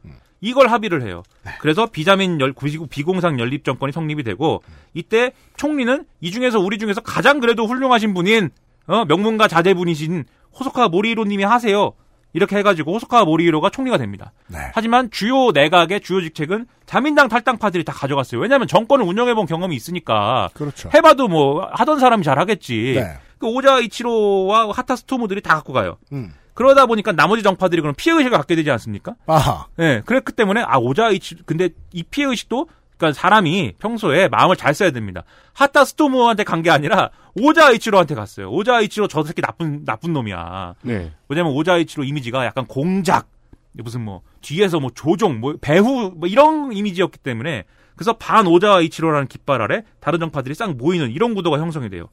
이걸 0.41 0.69
합의를 0.69 1.03
해요. 1.03 1.23
그래서 1.61 1.87
비자민 1.87 2.41
열, 2.41 2.53
비- 2.53 2.79
비공상 2.89 3.39
연립정권이 3.39 3.93
성립이 3.93 4.23
되고 4.25 4.63
이때 4.93 5.33
총리는 5.57 6.05
이 6.21 6.31
중에서 6.31 6.59
우리 6.59 6.79
중에서 6.79 7.01
가장 7.01 7.39
그래도 7.41 7.67
훌륭하신 7.67 8.13
분인 8.15 8.51
어, 8.87 9.05
명문가 9.05 9.47
자제분이신 9.49 10.25
호소카 10.59 10.89
모리히로님이 10.89 11.45
하세요. 11.45 11.93
이렇게 12.33 12.57
해가지고 12.57 12.95
호소카 12.95 13.25
모리히로가 13.25 13.71
총리가 13.71 13.99
됩니다. 13.99 14.33
하지만 14.75 15.11
주요 15.11 15.51
내각의 15.53 16.01
주요 16.01 16.21
직책은 16.21 16.67
자민당 16.87 17.29
탈당파들이 17.29 17.85
다 17.85 17.93
가져갔어요. 17.93 18.41
왜냐하면 18.41 18.69
정권을 18.69 19.05
운영해본 19.05 19.47
경험이 19.47 19.77
있으니까. 19.77 20.51
그렇죠. 20.55 20.91
해봐도 20.95 21.29
뭐 21.29 21.69
하던 21.73 21.99
사람이 21.99 22.23
잘 22.23 22.39
하겠지. 22.39 22.95
네. 22.97 23.15
그 23.39 23.47
오자 23.47 23.81
이치로와 23.81 24.71
하타 24.73 24.97
스토무들이 24.97 25.41
다 25.41 25.55
갖고 25.55 25.73
가요. 25.73 25.99
음. 26.13 26.33
그러다 26.55 26.87
보니까 26.87 27.13
나머지 27.13 27.43
정파들이 27.43 27.81
그럼 27.81 27.95
피해 27.97 28.15
의식을 28.15 28.37
갖게 28.37 28.55
되지 28.55 28.71
않습니까? 28.71 29.15
아하. 29.27 29.67
예, 29.79 30.03
그랬기 30.05 30.33
때문에 30.33 30.63
아 30.63 30.79
오자 30.79 31.11
이치 31.11 31.37
근데 31.47 31.71
이 31.93 32.03
피해 32.03 32.27
의식도 32.29 32.69
그러니까 33.03 33.21
사람이 33.21 33.75
평소에 33.79 34.29
마음을 34.29 34.57
잘 34.57 34.73
써야 34.75 34.91
됩니다. 34.93 35.25
하타 35.53 35.85
스토무한테 35.85 36.45
간 36.45 36.63
게 36.63 36.71
아니라 36.71 37.11
오자 37.35 37.73
이치로한테 37.73 38.15
갔어요. 38.15 38.49
오자 38.51 38.81
이치로 38.83 39.09
저 39.09 39.25
새끼 39.25 39.43
나쁜 39.43 39.85
나쁜 39.85 40.13
놈이야. 40.13 40.75
네. 40.83 41.13
왜냐면 41.29 41.53
오자 41.53 41.77
이치로 41.79 42.05
이미지가 42.05 42.45
약간 42.47 42.67
공작 42.67 43.27
무슨 43.73 44.03
뭐 44.05 44.23
뒤에서 44.43 44.79
뭐 44.79 44.91
조종 44.95 45.41
뭐 45.41 45.57
배후 45.61 46.13
뭐 46.15 46.29
이런 46.29 46.73
이미지였기 46.73 47.19
때문에 47.19 47.65
그래서 47.97 48.13
반 48.13 48.47
오자 48.47 48.81
이치로라는 48.81 49.27
깃발 49.27 49.61
아래 49.61 49.83
다른 50.01 50.21
정파들이 50.21 50.55
싹 50.55 50.77
모이는 50.77 51.11
이런 51.11 51.35
구도가 51.35 51.59
형성이 51.59 51.91
돼요. 51.91 52.09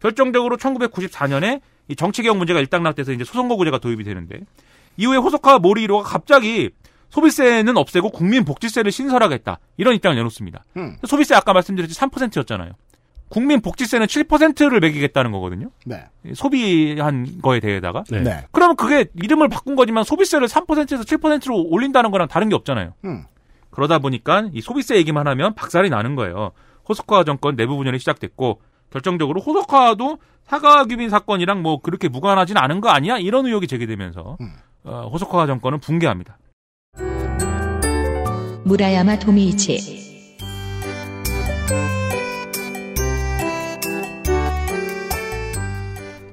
결정적으로 0.00 0.56
1994년에 0.56 1.60
이 1.88 1.96
정치개혁 1.96 2.36
문제가 2.38 2.60
일단락돼서 2.60 3.12
이제 3.12 3.24
소선거구제가 3.24 3.78
도입이 3.78 4.04
되는데 4.04 4.40
이후에 4.96 5.16
호소카 5.18 5.58
모리히로가 5.58 6.08
갑자기 6.08 6.70
소비세는 7.10 7.76
없애고 7.76 8.10
국민복지세를 8.10 8.90
신설하겠다 8.90 9.58
이런 9.76 9.94
입장을 9.94 10.16
내놓습니다. 10.16 10.64
음. 10.76 10.96
소비세 11.06 11.34
아까 11.34 11.52
말씀드렸지 11.52 11.98
3%였잖아요. 11.98 12.72
국민복지세는 13.28 14.06
7%를 14.06 14.80
매기겠다는 14.80 15.30
거거든요. 15.30 15.70
네. 15.86 16.04
소비한 16.34 17.40
거에 17.40 17.60
대해다가 17.60 18.02
네. 18.10 18.20
네. 18.22 18.46
그러면 18.50 18.76
그게 18.76 19.06
이름을 19.14 19.48
바꾼 19.48 19.76
거지만 19.76 20.02
소비세를 20.02 20.48
3%에서 20.48 21.04
7%로 21.04 21.62
올린다는 21.68 22.10
거랑 22.10 22.28
다른 22.28 22.48
게 22.48 22.56
없잖아요. 22.56 22.94
음. 23.04 23.24
그러다 23.70 24.00
보니까 24.00 24.48
이 24.52 24.60
소비세 24.60 24.96
얘기만 24.96 25.28
하면 25.28 25.54
박살이 25.54 25.90
나는 25.90 26.16
거예요. 26.16 26.50
호소카 26.88 27.22
정권 27.22 27.54
내부 27.54 27.76
분열이 27.76 28.00
시작됐고 28.00 28.60
결정적으로 28.90 29.40
호소카도 29.40 30.18
사과 30.42 30.84
규빈 30.84 31.08
사건이랑 31.08 31.62
뭐 31.62 31.80
그렇게 31.80 32.08
무관하진 32.08 32.56
않은 32.56 32.80
거 32.80 32.88
아니야? 32.88 33.18
이런 33.18 33.46
의혹이 33.46 33.68
제기되면서 33.68 34.36
어, 34.82 35.08
호소카 35.12 35.46
정권은 35.46 35.78
붕괴합니다. 35.78 36.38
무라야마 38.64 39.18
도미이치 39.18 40.00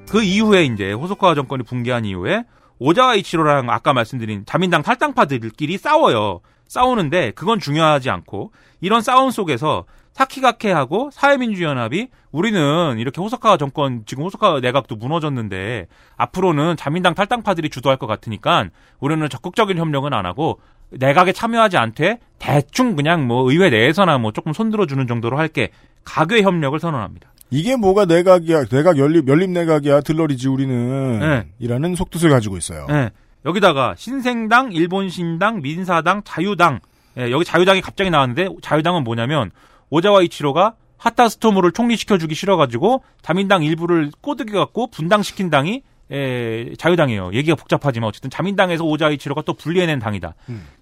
그 0.08 0.22
이후에 0.22 0.64
이제 0.64 0.92
호소카 0.92 1.34
정권이 1.34 1.64
붕괴한 1.64 2.04
이후에 2.04 2.44
오자와 2.78 3.16
이치로랑 3.16 3.70
아까 3.70 3.92
말씀드린 3.92 4.44
자민당 4.46 4.82
탈당파들끼리 4.82 5.78
싸워요. 5.78 6.40
싸우는데 6.66 7.32
그건 7.32 7.58
중요하지 7.58 8.10
않고 8.10 8.52
이런 8.80 9.00
싸움 9.00 9.30
속에서 9.30 9.84
사키가케하고 10.12 11.10
사회민주연합이 11.12 12.08
우리는 12.32 12.98
이렇게 12.98 13.20
호소카 13.20 13.56
정권 13.56 14.02
지금 14.04 14.24
호소카 14.24 14.60
내각도 14.60 14.96
무너졌는데 14.96 15.86
앞으로는 16.16 16.76
자민당 16.76 17.14
탈당파들이 17.14 17.70
주도할 17.70 17.98
것 17.98 18.06
같으니까 18.06 18.68
우리는 18.98 19.28
적극적인 19.28 19.78
협력은 19.78 20.12
안 20.12 20.26
하고 20.26 20.60
내각에 20.90 21.32
참여하지 21.32 21.76
않되 21.76 22.18
대충 22.38 22.96
그냥 22.96 23.26
뭐 23.26 23.50
의회 23.50 23.70
내에서나 23.70 24.18
뭐 24.18 24.32
조금 24.32 24.52
손들어 24.52 24.86
주는 24.86 25.06
정도로 25.06 25.38
할게 25.38 25.70
가교 26.04 26.38
협력을 26.38 26.78
선언합니다. 26.78 27.30
이게 27.50 27.76
뭐가 27.76 28.04
내각이야, 28.04 28.66
내각 28.66 28.98
연립, 28.98 29.26
연립 29.28 29.50
내각이야, 29.50 30.02
들러리지 30.02 30.48
우리는. 30.48 31.18
네. 31.18 31.48
이라는 31.58 31.94
속뜻을 31.94 32.28
가지고 32.28 32.58
있어요. 32.58 32.86
예. 32.90 33.10
여기다가 33.44 33.94
신생당, 33.96 34.72
일본신당, 34.72 35.62
민사당, 35.62 36.22
자유당. 36.24 36.80
예, 37.18 37.30
여기 37.30 37.44
자유당이 37.44 37.80
갑자기 37.80 38.10
나왔는데 38.10 38.48
자유당은 38.62 39.04
뭐냐면 39.04 39.50
오자와 39.90 40.22
이치로가 40.22 40.74
하타 40.98 41.28
스토무를 41.28 41.72
총리시켜주기 41.72 42.34
싫어가지고 42.34 43.02
자민당 43.22 43.62
일부를 43.62 44.10
꼬드겨 44.20 44.58
갖고 44.58 44.88
분당시킨 44.88 45.48
당이 45.48 45.82
예, 46.10 46.72
자유당이에요. 46.78 47.32
얘기가 47.34 47.54
복잡하지만 47.54 48.08
어쨌든 48.08 48.30
자민당에서 48.30 48.84
오자와 48.84 49.12
이치로가 49.12 49.42
또 49.42 49.54
분리해낸 49.54 49.98
당이다. 49.98 50.34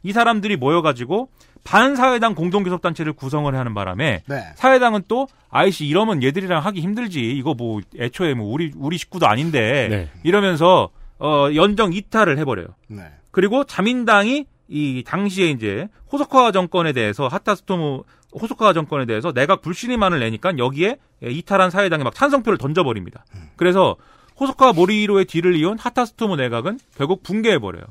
이 0.03 0.12
사람들이 0.12 0.57
모여가지고 0.57 1.28
반사회당 1.65 2.35
공동교섭단체를 2.36 3.12
구성을 3.12 3.53
하는 3.53 3.74
바람에 3.74 4.23
네. 4.27 4.43
사회당은 4.55 5.03
또 5.09 5.27
아이씨 5.51 5.85
이러면 5.85 6.23
얘들이랑 6.23 6.65
하기 6.65 6.81
힘들지. 6.81 7.20
이거 7.32 7.55
뭐 7.55 7.81
애초에 7.98 8.35
뭐 8.35 8.53
우리 8.53 8.70
우리 8.77 8.97
식구도 8.98 9.27
아닌데 9.27 9.89
네. 9.90 10.09
이러면서 10.23 10.90
어 11.19 11.48
연정 11.55 11.93
이탈을 11.93 12.39
해버려요. 12.39 12.69
네. 12.89 13.03
그리고 13.32 13.65
자민당이 13.65 14.47
이 14.69 15.03
당시에 15.05 15.51
이제 15.51 15.89
호소카 16.12 16.53
정권에 16.53 16.93
대해서 16.93 17.27
하타스토무 17.27 18.05
호소카 18.40 18.73
정권에 18.73 19.07
대해서 19.07 19.32
내각 19.32 19.62
불신임안을 19.62 20.20
내니까 20.20 20.57
여기에 20.59 20.98
이탈한 21.23 21.70
사회당이 21.70 22.05
막 22.05 22.15
찬성표를 22.15 22.59
던져버립니다. 22.59 23.24
그래서 23.57 23.97
호소카 24.39 24.73
모리히로의 24.73 25.25
뒤를 25.25 25.57
이은 25.57 25.79
하타스토무 25.79 26.37
내각은 26.37 26.79
결국 26.97 27.23
붕괴해버려요. 27.23 27.85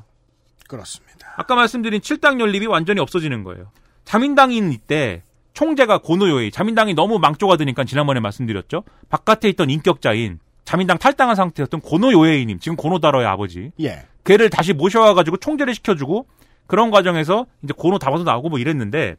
그렇습니다. 0.68 1.34
아까 1.36 1.54
말씀드린 1.54 2.00
7당 2.00 2.40
연립이 2.40 2.66
완전히 2.66 3.00
없어지는 3.00 3.44
거예요. 3.44 3.70
자민당인 4.04 4.72
이때 4.72 5.22
총재가 5.54 5.98
고노요이, 5.98 6.50
자민당이 6.50 6.94
너무 6.94 7.18
망조가 7.18 7.56
드니까 7.56 7.84
지난번에 7.84 8.20
말씀드렸죠. 8.20 8.84
바깥에 9.08 9.48
있던 9.50 9.70
인격자인 9.70 10.38
자민당 10.64 10.98
탈당한 10.98 11.36
상태였던 11.36 11.80
고노 11.80 12.12
요에이님, 12.12 12.58
지금 12.58 12.76
고노다로의 12.76 13.26
아버지. 13.26 13.70
예. 13.80 14.04
걔를 14.24 14.50
다시 14.50 14.72
모셔와가지고 14.72 15.38
총재를 15.38 15.74
시켜주고 15.74 16.26
그런 16.66 16.90
과정에서 16.90 17.46
이제 17.62 17.72
고노 17.76 17.98
다봐서 17.98 18.24
나오고 18.24 18.48
뭐 18.48 18.58
이랬는데 18.58 19.16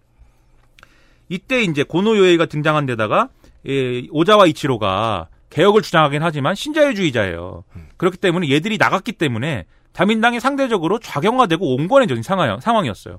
이때 1.29 1.61
이제 1.63 1.83
고노 1.83 2.17
요에이가 2.17 2.47
등장한 2.47 2.85
데다가 2.85 3.29
예, 3.65 4.03
오자와 4.11 4.47
이치로가 4.47 5.29
개혁을 5.49 5.81
주장하긴 5.81 6.21
하지만 6.23 6.55
신자유주의자예요. 6.55 7.63
그렇기 7.97 8.17
때문에 8.17 8.49
얘들이 8.49 8.77
나갔기 8.77 9.13
때문에 9.13 9.65
자민당이 9.93 10.39
상대적으로 10.39 10.99
좌경화되고 10.99 11.75
온건해진 11.75 12.21
상황, 12.21 12.59
상황이었어요. 12.59 13.17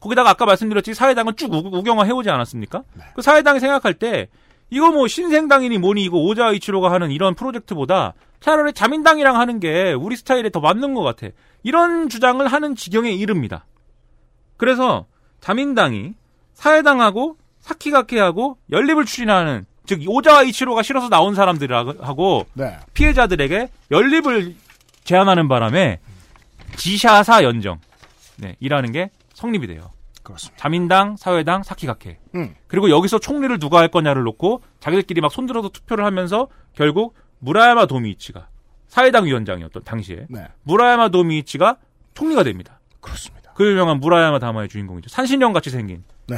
거기다가 0.00 0.30
아까 0.30 0.44
말씀드렸지 0.46 0.94
사회당은 0.94 1.36
쭉 1.36 1.52
우- 1.52 1.70
우경화 1.78 2.04
해오지 2.04 2.28
않았습니까? 2.30 2.82
그 3.14 3.22
사회당이 3.22 3.60
생각할 3.60 3.94
때 3.94 4.28
이거 4.70 4.90
뭐 4.90 5.06
신생당이니 5.06 5.78
뭐니 5.78 6.02
이거 6.02 6.18
오자와 6.18 6.52
이치로가 6.52 6.90
하는 6.90 7.10
이런 7.10 7.34
프로젝트보다 7.34 8.14
차라리 8.40 8.72
자민당이랑 8.72 9.36
하는 9.38 9.60
게 9.60 9.92
우리 9.92 10.16
스타일에 10.16 10.50
더 10.50 10.60
맞는 10.60 10.94
것 10.94 11.02
같아. 11.02 11.28
이런 11.62 12.08
주장을 12.08 12.44
하는 12.46 12.74
지경에 12.74 13.10
이릅니다. 13.12 13.66
그래서 14.56 15.06
자민당이 15.40 16.14
사회당하고 16.54 17.36
사키가케하고 17.60 18.58
연립을 18.70 19.04
추진하는 19.04 19.66
즉 19.86 20.02
오자와 20.06 20.42
이치로가 20.44 20.82
싫어서 20.82 21.08
나온 21.08 21.34
사람들하고 21.34 22.46
네. 22.54 22.76
피해자들에게 22.94 23.68
연립을 23.90 24.54
제안하는 25.04 25.48
바람에 25.48 26.00
지샤사 26.76 27.44
연정 27.44 27.78
네, 28.36 28.56
이라는 28.60 28.92
게 28.92 29.10
성립이 29.34 29.66
돼요. 29.66 29.90
그렇습니다. 30.22 30.60
자민당, 30.60 31.16
사회당, 31.16 31.62
사키가케. 31.62 32.18
음. 32.34 32.54
그리고 32.66 32.90
여기서 32.90 33.20
총리를 33.20 33.56
누가 33.60 33.78
할 33.78 33.88
거냐를 33.88 34.24
놓고 34.24 34.62
자기들끼리 34.80 35.20
막 35.20 35.30
손들어서 35.30 35.68
투표를 35.68 36.04
하면서 36.04 36.48
결국 36.74 37.14
무라야마 37.38 37.86
도미이치가 37.86 38.48
사회당 38.88 39.26
위원장이었던 39.26 39.84
당시에 39.84 40.26
네. 40.28 40.48
무라야마 40.64 41.10
도미이치가 41.10 41.76
총리가 42.14 42.42
됩니다. 42.42 42.80
그렇습니다. 43.00 43.52
그 43.54 43.70
유명한 43.70 44.00
무라야마 44.00 44.40
다마의 44.40 44.68
주인공이죠. 44.68 45.08
산신령 45.10 45.52
같이 45.52 45.70
생긴. 45.70 46.02
네. 46.26 46.36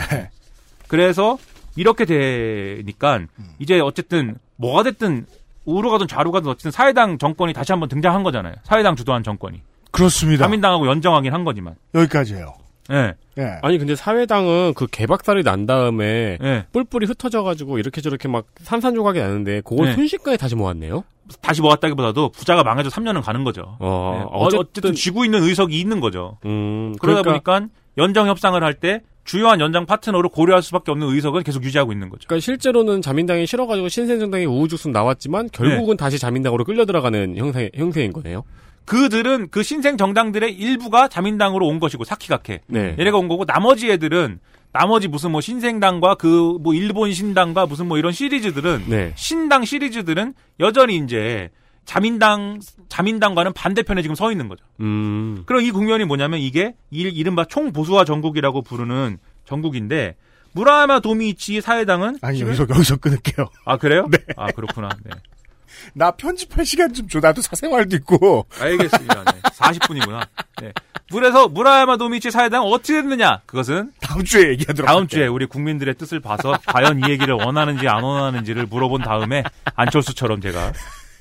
그래서 0.86 1.38
이렇게 1.76 2.04
되니까 2.04 3.16
음. 3.16 3.28
이제 3.58 3.80
어쨌든 3.80 4.36
뭐가 4.56 4.82
됐든 4.82 5.26
우로 5.64 5.90
가든 5.90 6.08
좌로 6.08 6.32
가든 6.32 6.50
어쨌든 6.50 6.70
사회당 6.70 7.18
정권이 7.18 7.52
다시 7.52 7.72
한번 7.72 7.88
등장한 7.88 8.22
거잖아요. 8.22 8.54
사회당 8.64 8.96
주도한 8.96 9.22
정권이. 9.22 9.60
그렇습니다. 9.90 10.44
자민당하고 10.44 10.86
연정하긴 10.86 11.32
한 11.32 11.44
거지만. 11.44 11.74
여기까지예요. 11.94 12.54
예. 12.90 13.14
예. 13.38 13.58
아니 13.62 13.76
근데 13.76 13.94
사회당은 13.94 14.72
그 14.74 14.86
개박살이 14.86 15.42
난 15.44 15.66
다음에 15.66 16.38
예. 16.42 16.64
뿔뿔이 16.72 17.04
흩어져가지고 17.06 17.78
이렇게 17.78 18.00
저렇게 18.00 18.28
막 18.28 18.46
산산조각이 18.62 19.18
나는데 19.20 19.60
그걸 19.60 19.88
네. 19.88 19.94
순식간에 19.94 20.36
다시 20.38 20.54
모았네요. 20.56 21.04
다시 21.42 21.60
모았다기보다도 21.60 22.30
부자가 22.30 22.64
망해서 22.64 22.88
3년은 22.88 23.22
가는 23.22 23.44
거죠. 23.44 23.76
어, 23.80 24.16
네. 24.18 24.26
어쨌든- 24.32 24.58
어쨌든 24.60 24.94
쥐고 24.94 25.26
있는 25.26 25.42
의석이 25.42 25.78
있는 25.78 26.00
거죠. 26.00 26.38
음, 26.46 26.94
그러다 26.98 27.20
그러니까, 27.20 27.52
보니까 27.60 27.74
연정 27.98 28.26
협상을 28.28 28.62
할 28.64 28.72
때 28.74 29.02
주요한 29.28 29.60
연장 29.60 29.84
파트너로 29.84 30.30
고려할 30.30 30.62
수밖에 30.62 30.90
없는 30.90 31.06
의석은 31.06 31.42
계속 31.42 31.62
유지하고 31.62 31.92
있는 31.92 32.08
거죠. 32.08 32.26
그러니까 32.26 32.42
실제로는 32.42 33.02
자민당이 33.02 33.46
싫어가지고 33.46 33.90
신생정당이 33.90 34.46
우후죽순 34.46 34.90
나왔지만 34.90 35.50
결국은 35.52 35.98
다시 35.98 36.18
자민당으로 36.18 36.64
끌려 36.64 36.86
들어가는 36.86 37.36
형태 37.36 37.70
형태인 37.74 38.14
거네요. 38.14 38.44
그들은 38.86 39.48
그 39.50 39.62
신생 39.62 39.98
정당들의 39.98 40.54
일부가 40.54 41.08
자민당으로 41.08 41.66
온 41.66 41.78
것이고 41.78 42.04
사키가케 42.04 42.60
네. 42.68 42.96
얘네가 42.98 43.18
온 43.18 43.28
거고 43.28 43.44
나머지 43.44 43.90
애들은 43.90 44.40
나머지 44.72 45.08
무슨 45.08 45.30
뭐 45.32 45.42
신생당과 45.42 46.14
그 46.14 46.56
뭐 46.62 46.72
일본 46.72 47.12
신당과 47.12 47.66
무슨 47.66 47.86
뭐 47.86 47.98
이런 47.98 48.12
시리즈들은 48.12 48.84
네. 48.88 49.12
신당 49.14 49.66
시리즈들은 49.66 50.32
여전히 50.58 50.96
이제 50.96 51.50
자민당 51.88 52.60
자민당과는 52.90 53.54
반대편에 53.54 54.02
지금 54.02 54.14
서 54.14 54.30
있는 54.30 54.46
거죠. 54.48 54.62
음. 54.80 55.42
그럼 55.46 55.62
이 55.62 55.70
국면이 55.70 56.04
뭐냐면 56.04 56.38
이게 56.38 56.74
이- 56.90 57.00
이른바 57.00 57.46
총보수화 57.46 58.04
전국이라고 58.04 58.60
부르는 58.60 59.16
전국인데 59.46 60.14
무라야마 60.52 61.00
도미이치 61.00 61.62
사회당은 61.62 62.18
아니 62.20 62.36
지금- 62.38 62.52
여기서 62.52 62.66
여기서 62.74 62.96
끊을게요. 62.98 63.46
아 63.64 63.78
그래요? 63.78 64.06
아 64.36 64.48
그렇구나. 64.52 64.90
네. 65.02 65.10
나 65.94 66.10
편집할 66.10 66.66
시간 66.66 66.92
좀 66.92 67.08
줘. 67.08 67.20
나도 67.20 67.40
사생활도 67.40 67.96
있고. 67.96 68.44
알겠습니다. 68.60 69.24
네. 69.24 69.40
40분이구나. 69.42 70.26
네. 70.60 70.72
그래서 71.10 71.48
무라야마 71.48 71.96
도미치 71.96 72.30
사회당 72.30 72.64
어떻게 72.64 73.00
됐느냐? 73.00 73.40
그것은 73.46 73.92
다음 74.02 74.24
주에 74.24 74.50
얘기하도록 74.50 74.86
다음 74.86 74.98
할게요. 75.02 75.20
주에 75.20 75.26
우리 75.26 75.46
국민들의 75.46 75.94
뜻을 75.94 76.20
봐서 76.20 76.58
과연 76.66 77.00
이 77.00 77.10
얘기를 77.10 77.32
원하는지 77.34 77.88
안 77.88 78.02
원하는지를 78.02 78.66
물어본 78.66 79.02
다음에 79.02 79.42
안철수처럼 79.74 80.42
제가 80.42 80.72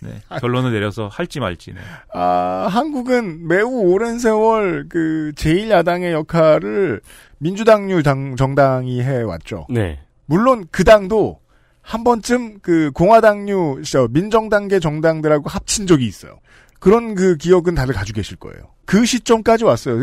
네, 0.02 0.22
결론을 0.40 0.72
내려서 0.72 1.08
할지 1.08 1.40
말지. 1.40 1.74
네. 1.74 1.80
아, 2.14 2.68
한국은 2.70 3.48
매우 3.48 3.70
오랜 3.70 4.20
세월 4.20 4.86
그 4.90 5.32
제1야당의 5.36 6.12
역할을 6.12 7.02
민주당류 7.40 8.04
당, 8.04 8.36
정당이 8.36 9.02
해왔죠. 9.02 9.68
네. 9.70 10.00
물론 10.26 10.66
그 10.72 10.84
당도 10.84 11.40
한 11.82 12.04
번쯤 12.04 12.60
그 12.62 12.92
공화당류 12.92 13.82
저 13.86 14.08
민정당계 14.12 14.80
정당들하고 14.80 15.50
합친 15.50 15.88
적이 15.88 16.06
있어요. 16.06 16.40
그런 16.80 17.16
그 17.16 17.38
기억은 17.38 17.76
다들 17.76 17.94
가지고 17.94 18.18
계실 18.18 18.38
거예요. 18.38 18.58
그 18.86 19.06
시점까지 19.06 19.64
왔어요. 19.64 19.98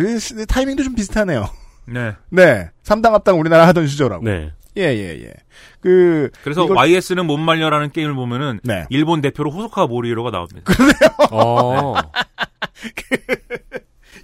타이밍도 0.49 0.83
좀 0.83 0.95
비슷하네요. 0.95 1.49
네. 1.87 2.15
네. 2.31 2.71
삼당 2.83 3.15
합당 3.15 3.39
우리나라 3.39 3.69
하던 3.69 3.87
시절하고. 3.87 4.25
네. 4.25 4.53
예, 4.77 4.83
예, 4.83 5.23
예. 5.23 5.33
그 5.81 6.31
그래서 6.43 6.65
이걸- 6.65 6.77
YS는 6.77 7.27
못 7.27 7.37
말려라는 7.39 7.91
게임을 7.93 8.15
보면은 8.15 8.61
네. 8.65 8.85
일본 8.91 9.21
대표로 9.21 9.51
호소카 9.51 9.87
모리히로가 9.87 10.31
나옵니다. 10.31 10.73
어. 11.31 11.95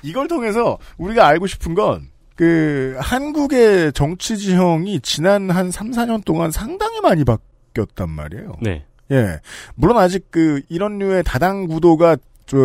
이걸 0.03 0.29
통해서 0.29 0.79
우리가 0.99 1.27
알고 1.27 1.47
싶은 1.47 1.75
건, 1.75 2.09
그, 2.37 2.97
한국의 3.01 3.93
정치 3.93 4.39
지형이 4.39 5.01
지난 5.01 5.51
한 5.51 5.71
3, 5.71 5.91
4년 5.91 6.25
동안 6.25 6.51
상당히 6.51 7.01
많이 7.01 7.25
바뀌었단 7.25 8.09
말이에요. 8.09 8.53
네. 8.63 8.85
예. 9.11 9.41
물론 9.75 9.99
아직 9.99 10.27
그, 10.31 10.63
이런 10.69 10.99
류의 10.99 11.23
다당 11.25 11.67
구도가 11.67 12.17
저, 12.17 12.23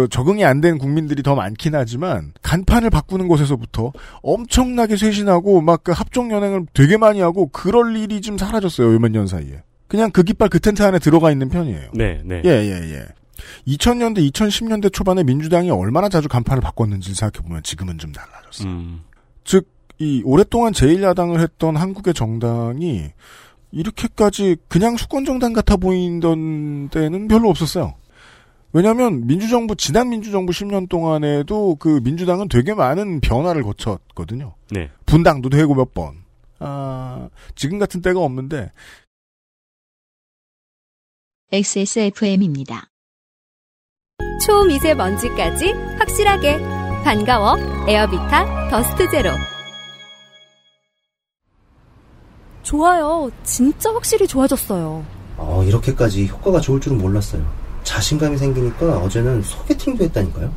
적응이 0.09 0.43
안 0.45 0.61
된 0.61 0.77
국민들이 0.77 1.21
더 1.23 1.35
많긴 1.35 1.75
하지만, 1.75 2.33
간판을 2.41 2.89
바꾸는 2.89 3.27
곳에서부터 3.27 3.91
엄청나게 4.21 4.95
쇄신하고, 4.97 5.61
막 5.61 5.83
그 5.83 5.91
합종 5.91 6.31
연행을 6.31 6.65
되게 6.73 6.97
많이 6.97 7.21
하고, 7.21 7.47
그럴 7.49 7.95
일이 7.97 8.21
좀 8.21 8.37
사라졌어요, 8.37 8.93
요 8.93 8.99
몇 8.99 9.11
년 9.11 9.27
사이에. 9.27 9.61
그냥 9.87 10.09
그 10.11 10.23
깃발 10.23 10.49
그 10.49 10.59
텐트 10.59 10.81
안에 10.83 10.97
들어가 10.99 11.31
있는 11.31 11.49
편이에요. 11.49 11.89
네. 11.93 12.21
네. 12.25 12.41
예, 12.45 12.49
예, 12.49 12.93
예. 12.95 13.05
2000년대, 13.67 14.31
2010년대 14.31 14.91
초반에 14.91 15.23
민주당이 15.23 15.69
얼마나 15.69 16.09
자주 16.09 16.27
간판을 16.27 16.61
바꿨는지 16.61 17.13
생각해보면 17.13 17.61
지금은 17.63 17.97
좀 17.97 18.11
달라졌어요. 18.11 18.67
음. 18.69 19.01
즉, 19.43 19.67
이 19.99 20.21
오랫동안 20.25 20.73
제1야당을 20.73 21.39
했던 21.39 21.75
한국의 21.75 22.13
정당이 22.15 23.11
이렇게까지 23.71 24.57
그냥 24.67 24.97
수권정당 24.97 25.53
같아 25.53 25.75
보이던 25.77 26.89
때는 26.89 27.27
별로 27.27 27.49
없었어요. 27.49 27.93
왜냐하면 28.75 29.25
민주정부 29.25 29.77
지난 29.77 30.09
민주정부 30.09 30.51
10년 30.51 30.89
동안에도 30.89 31.77
그 31.79 32.01
민주당은 32.03 32.49
되게 32.49 32.73
많은 32.73 33.21
변화를 33.21 33.63
거쳤거든요. 33.63 34.53
네. 34.69 34.91
분당도 35.05 35.47
되고 35.47 35.73
몇 35.73 35.93
번. 35.93 36.25
아 36.59 37.29
지금 37.55 37.79
같은 37.79 38.01
때가 38.01 38.19
없는데 38.19 38.73
XSFM입니다. 41.53 42.89
초미세먼지까지 44.45 45.71
확실하게 45.97 46.59
반가워 47.05 47.55
에어비타 47.87 48.69
더스트 48.71 49.09
제로 49.09 49.29
좋아요. 52.61 53.31
진짜 53.43 53.93
확실히 53.93 54.27
좋아졌어요. 54.27 55.05
어, 55.37 55.63
이렇게까지 55.63 56.27
효과가 56.27 56.59
좋을 56.59 56.81
줄은 56.81 56.97
몰랐어요. 56.97 57.64
자신감이 57.85 58.37
생기니까 58.37 58.97
어제는 58.97 59.41
소개팅도 59.43 60.03
했다니까요. 60.03 60.51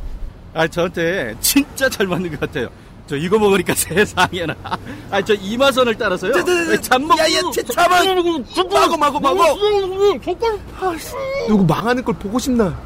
아, 0.53 0.67
저한테 0.67 1.35
진짜 1.39 1.87
잘 1.87 2.05
맞는 2.07 2.31
것 2.31 2.41
같아요. 2.41 2.67
저 3.07 3.15
이거 3.15 3.39
먹으니까 3.39 3.73
세상에나. 3.73 4.55
아, 5.09 5.21
저 5.23 5.33
이마선을 5.33 5.95
따라서요. 5.95 6.33
잠먹. 6.81 7.17
야야, 7.17 7.41
잠만. 7.73 8.05
마고 8.69 8.97
마고 8.97 9.19
마고. 9.19 9.37
누구 11.47 11.63
망하는 11.65 12.03
걸 12.03 12.15
보고 12.15 12.37
싶나? 12.37 12.77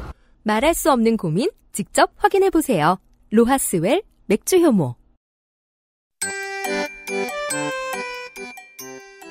말할 0.44 0.74
수 0.74 0.92
없는 0.92 1.16
고민 1.16 1.50
직접 1.72 2.10
확인해 2.16 2.50
보세요. 2.50 2.98
로하스웰 3.30 4.02
맥주 4.26 4.58
효모 4.58 4.94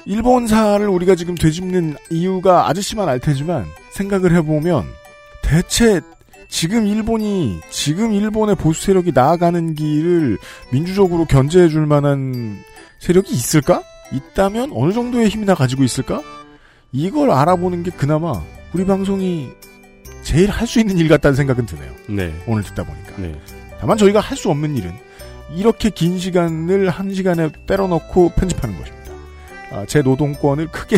일본사를 0.05 0.85
우리가 0.87 1.15
지금 1.15 1.35
되짚는 1.35 1.95
이유가 2.09 2.67
아저씨만 2.67 3.07
알 3.07 3.19
테지만 3.19 3.65
생각을 3.91 4.35
해보면 4.35 4.83
대체 5.43 6.01
지금 6.49 6.85
일본이 6.87 7.59
지금 7.69 8.13
일본의 8.13 8.55
보수 8.55 8.85
세력이 8.85 9.11
나아가는 9.13 9.73
길을 9.75 10.37
민주적으로 10.71 11.25
견제해 11.25 11.67
줄 11.69 11.85
만한 11.85 12.57
세력이 12.99 13.31
있을까? 13.33 13.83
있다면 14.11 14.71
어느 14.73 14.93
정도의 14.93 15.29
힘이나 15.29 15.55
가지고 15.55 15.83
있을까? 15.83 16.21
이걸 16.91 17.31
알아보는 17.31 17.81
게 17.83 17.91
그나마 17.91 18.33
우리 18.73 18.85
방송이 18.85 19.49
제일 20.21 20.49
할 20.49 20.67
수 20.67 20.79
있는 20.79 20.97
일 20.97 21.07
같다는 21.09 21.35
생각은 21.35 21.65
드네요. 21.65 21.91
네. 22.07 22.33
오늘 22.47 22.63
듣다 22.63 22.83
보니까. 22.83 23.13
네. 23.17 23.35
다만 23.79 23.97
저희가 23.97 24.19
할 24.19 24.37
수 24.37 24.49
없는 24.49 24.77
일은 24.77 24.91
이렇게 25.55 25.89
긴 25.89 26.17
시간을 26.19 26.89
한 26.89 27.13
시간에 27.13 27.49
때려넣고 27.67 28.29
편집하는 28.35 28.77
것입니다. 28.79 29.11
아, 29.71 29.85
제 29.87 30.01
노동권을 30.01 30.67
크게 30.67 30.97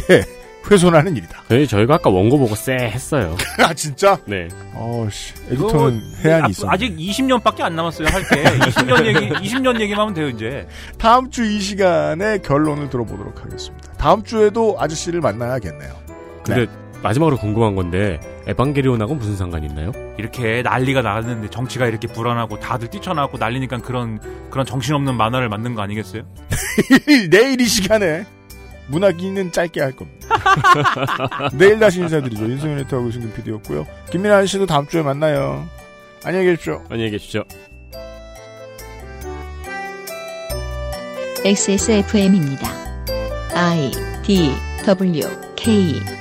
훼손하는 0.70 1.16
일이다. 1.16 1.44
저희 1.50 1.68
저희가 1.68 1.96
아까 1.96 2.10
원고 2.10 2.38
보고 2.38 2.56
쎄 2.56 2.74
했어요. 2.76 3.36
아 3.64 3.74
진짜? 3.74 4.18
네. 4.26 4.48
어씨 4.76 5.34
이거 5.52 5.68
에디터는 5.68 6.02
해안이 6.24 6.52
있어. 6.52 6.68
아직 6.70 6.96
20년밖에 6.98 7.62
안 7.62 7.76
남았어요 7.76 8.08
할 8.08 8.22
게. 8.24 8.44
20년 8.44 9.06
얘기 9.06 9.30
20년 9.30 9.80
얘기만 9.80 10.02
하면 10.02 10.14
돼요 10.14 10.30
이제. 10.30 10.68
다음 10.98 11.30
주 11.32 11.46
이 11.46 11.60
시간에 11.60 12.40
결론을 12.40 12.90
들어보도록 12.90 13.44
하겠습니다. 13.44 13.92
다음 13.94 14.24
주에도 14.24 14.76
아저씨를 14.80 15.22
만나야겠네요. 15.22 15.94
근데 16.44 16.66
마지막으로 17.04 17.38
궁금한 17.38 17.76
건데 17.76 18.20
에반게리온하고 18.48 19.14
무슨 19.16 19.36
상관이 19.38 19.68
있나요? 19.68 19.92
이렇게 20.18 20.64
난리가 20.64 21.02
나는데 21.04 21.50
정치가 21.52 21.86
이렇게 21.88 22.08
불안하고 22.08 22.60
다들 22.60 22.88
뛰쳐나고 22.90 23.38
난리니까 23.38 23.78
그런 23.80 24.20
그런 24.50 24.66
정신없는 24.66 25.16
만화를 25.16 25.48
만든 25.50 25.76
거 25.76 25.82
아니겠어요? 25.84 26.24
내일 27.30 27.62
이 27.62 27.66
시간에 27.66 28.26
문학인은 28.88 29.52
짧게 29.52 29.82
할 29.82 29.92
겁니다. 29.92 30.28
내일 31.54 31.80
다시 31.80 32.00
인사드리죠. 32.02 32.44
윤소연 32.44 32.80
에터하고 32.80 33.12
신금 33.12 33.34
PD였고요. 33.34 33.88
김민아 34.12 34.46
씨도 34.46 34.66
다음 34.66 34.88
주에 34.88 35.02
만나요. 35.02 35.68
안녕히 36.24 36.46
계십시오. 36.46 36.84
안녕히 36.90 37.12
계십시오. 37.12 37.44
XSFM입니다. 41.46 42.68
I 43.54 43.92
D 44.24 44.52
W 44.86 45.22
K 45.56 46.15